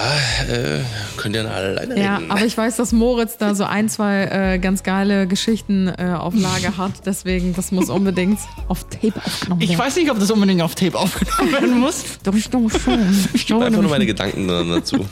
äh, 0.49 0.79
könnt 1.17 1.35
ihr 1.35 1.43
dann 1.43 1.51
alle 1.51 1.67
alleine 1.77 2.01
Ja, 2.01 2.15
reden. 2.17 2.31
aber 2.31 2.45
ich 2.45 2.57
weiß, 2.57 2.77
dass 2.77 2.93
Moritz 2.93 3.37
da 3.37 3.53
so 3.53 3.65
ein, 3.65 3.89
zwei 3.89 4.23
äh, 4.25 4.59
ganz 4.59 4.83
geile 4.83 5.27
Geschichten 5.27 5.89
äh, 5.89 6.15
auf 6.17 6.33
Lager 6.35 6.77
hat. 6.77 7.05
Deswegen, 7.05 7.53
das 7.53 7.71
muss 7.73 7.89
unbedingt 7.89 8.39
auf 8.69 8.85
Tape 8.85 9.13
aufgenommen 9.17 9.61
Ich 9.61 9.69
werden. 9.71 9.79
weiß 9.79 9.95
nicht, 9.97 10.09
ob 10.09 10.19
das 10.19 10.31
unbedingt 10.31 10.61
auf 10.61 10.73
Tape 10.75 10.97
aufgenommen 10.97 11.51
werden 11.51 11.79
muss. 11.79 12.03
Doch, 12.23 12.33
ich 12.33 12.49
glaube 12.49 12.69
schon. 12.79 12.99
Ich 13.33 13.45
glaube 13.45 13.65
Einfach 13.65 13.81
nur 13.81 13.89
meine 13.91 14.05
Gedanken 14.05 14.47
dann 14.47 14.69
dazu. 14.69 15.05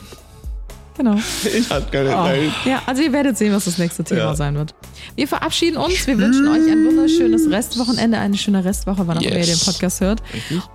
Genau. 0.98 1.16
Ich 1.58 1.70
hab 1.70 1.92
keine 1.92 2.10
Zeit. 2.10 2.40
Ja, 2.66 2.82
also 2.86 3.04
ihr 3.04 3.14
werdet 3.14 3.38
sehen, 3.38 3.54
was 3.54 3.66
das 3.66 3.78
nächste 3.78 4.04
Thema 4.04 4.20
Ja. 4.22 4.36
sein 4.36 4.56
wird. 4.56 4.74
Wir 5.16 5.28
verabschieden 5.28 5.78
uns. 5.78 6.08
Wir 6.08 6.18
wünschen 6.18 6.48
euch 6.48 6.70
ein 6.72 6.86
wunderschönes 6.86 7.50
Restwochenende, 7.50 8.18
eine 8.18 8.38
schöne 8.38 8.66
Restwoche, 8.66 9.08
wann 9.08 9.18
auch 9.18 9.22
immer 9.22 9.32
ihr 9.34 9.40
Yes. 9.46 9.60
den 9.60 9.72
Podcast 9.74 10.02
hört. 10.02 10.24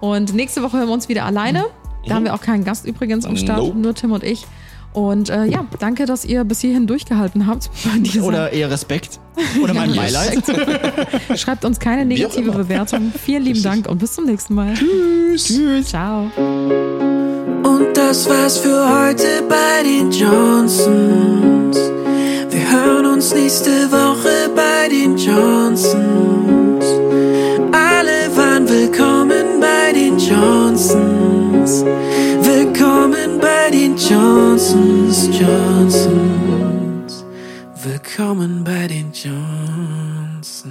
Und 0.01 0.35
nächste 0.35 0.63
Woche 0.63 0.79
hören 0.79 0.89
wir 0.89 0.95
uns 0.95 1.09
wieder 1.09 1.25
alleine. 1.25 1.65
Da 2.07 2.15
haben 2.15 2.25
wir 2.25 2.35
auch 2.35 2.41
keinen 2.41 2.65
Gast 2.65 2.87
übrigens 2.87 3.25
am 3.27 3.37
Start, 3.37 3.59
Nope. 3.59 3.79
nur 3.79 3.95
Tim 3.95 4.13
und 4.13 4.25
ich. 4.25 4.45
Und 4.93 5.31
äh, 5.31 5.47
ja, 5.47 5.65
danke, 5.81 6.05
dass 6.05 6.25
ihr 6.25 6.45
bis 6.45 6.61
hierhin 6.61 6.87
durchgehalten 6.87 7.47
habt. 7.47 7.71
Oder 8.23 8.53
eher 8.53 8.71
Respekt. 8.71 9.21
Oder 9.63 9.73
mein 9.73 9.95
Beileid. 9.95 10.43
Schreibt 11.37 11.65
uns 11.65 11.79
keine 11.81 12.05
negative. 12.05 12.51
Bewertung. 12.53 13.11
Vielen 13.25 13.43
lieben 13.45 13.63
Dank 13.63 13.89
und 13.89 13.99
bis 13.99 14.13
zum 14.15 14.27
nächsten 14.27 14.55
Mal. 14.55 14.75
Tschüss. 14.75 15.45
Tschüss. 15.45 15.87
Ciao. 15.89 17.32
Und 17.63 17.97
das 17.97 18.29
war's 18.29 18.59
für 18.59 18.77
heute 18.89 19.43
bei 19.49 19.83
den 19.83 20.11
Johnsons. 20.11 21.79
Wir 22.51 22.71
hören 22.71 23.07
uns 23.07 23.33
nächste 23.33 23.91
Woche 23.91 24.51
bei 24.55 24.89
den 24.89 25.17
Johnsons. 25.17 26.85
Alle 27.73 28.37
waren 28.37 28.69
willkommen 28.69 29.61
bei 29.61 29.93
den 29.93 30.19
Johnsons. 30.19 31.85
Willkommen 32.43 33.39
bei 33.41 33.71
den 33.71 33.97
Johnsons, 33.97 35.29
Johnsons. 35.39 37.25
Willkommen 37.85 38.65
bei 38.65 38.89
den 38.89 39.13
Johnsons. 39.13 40.65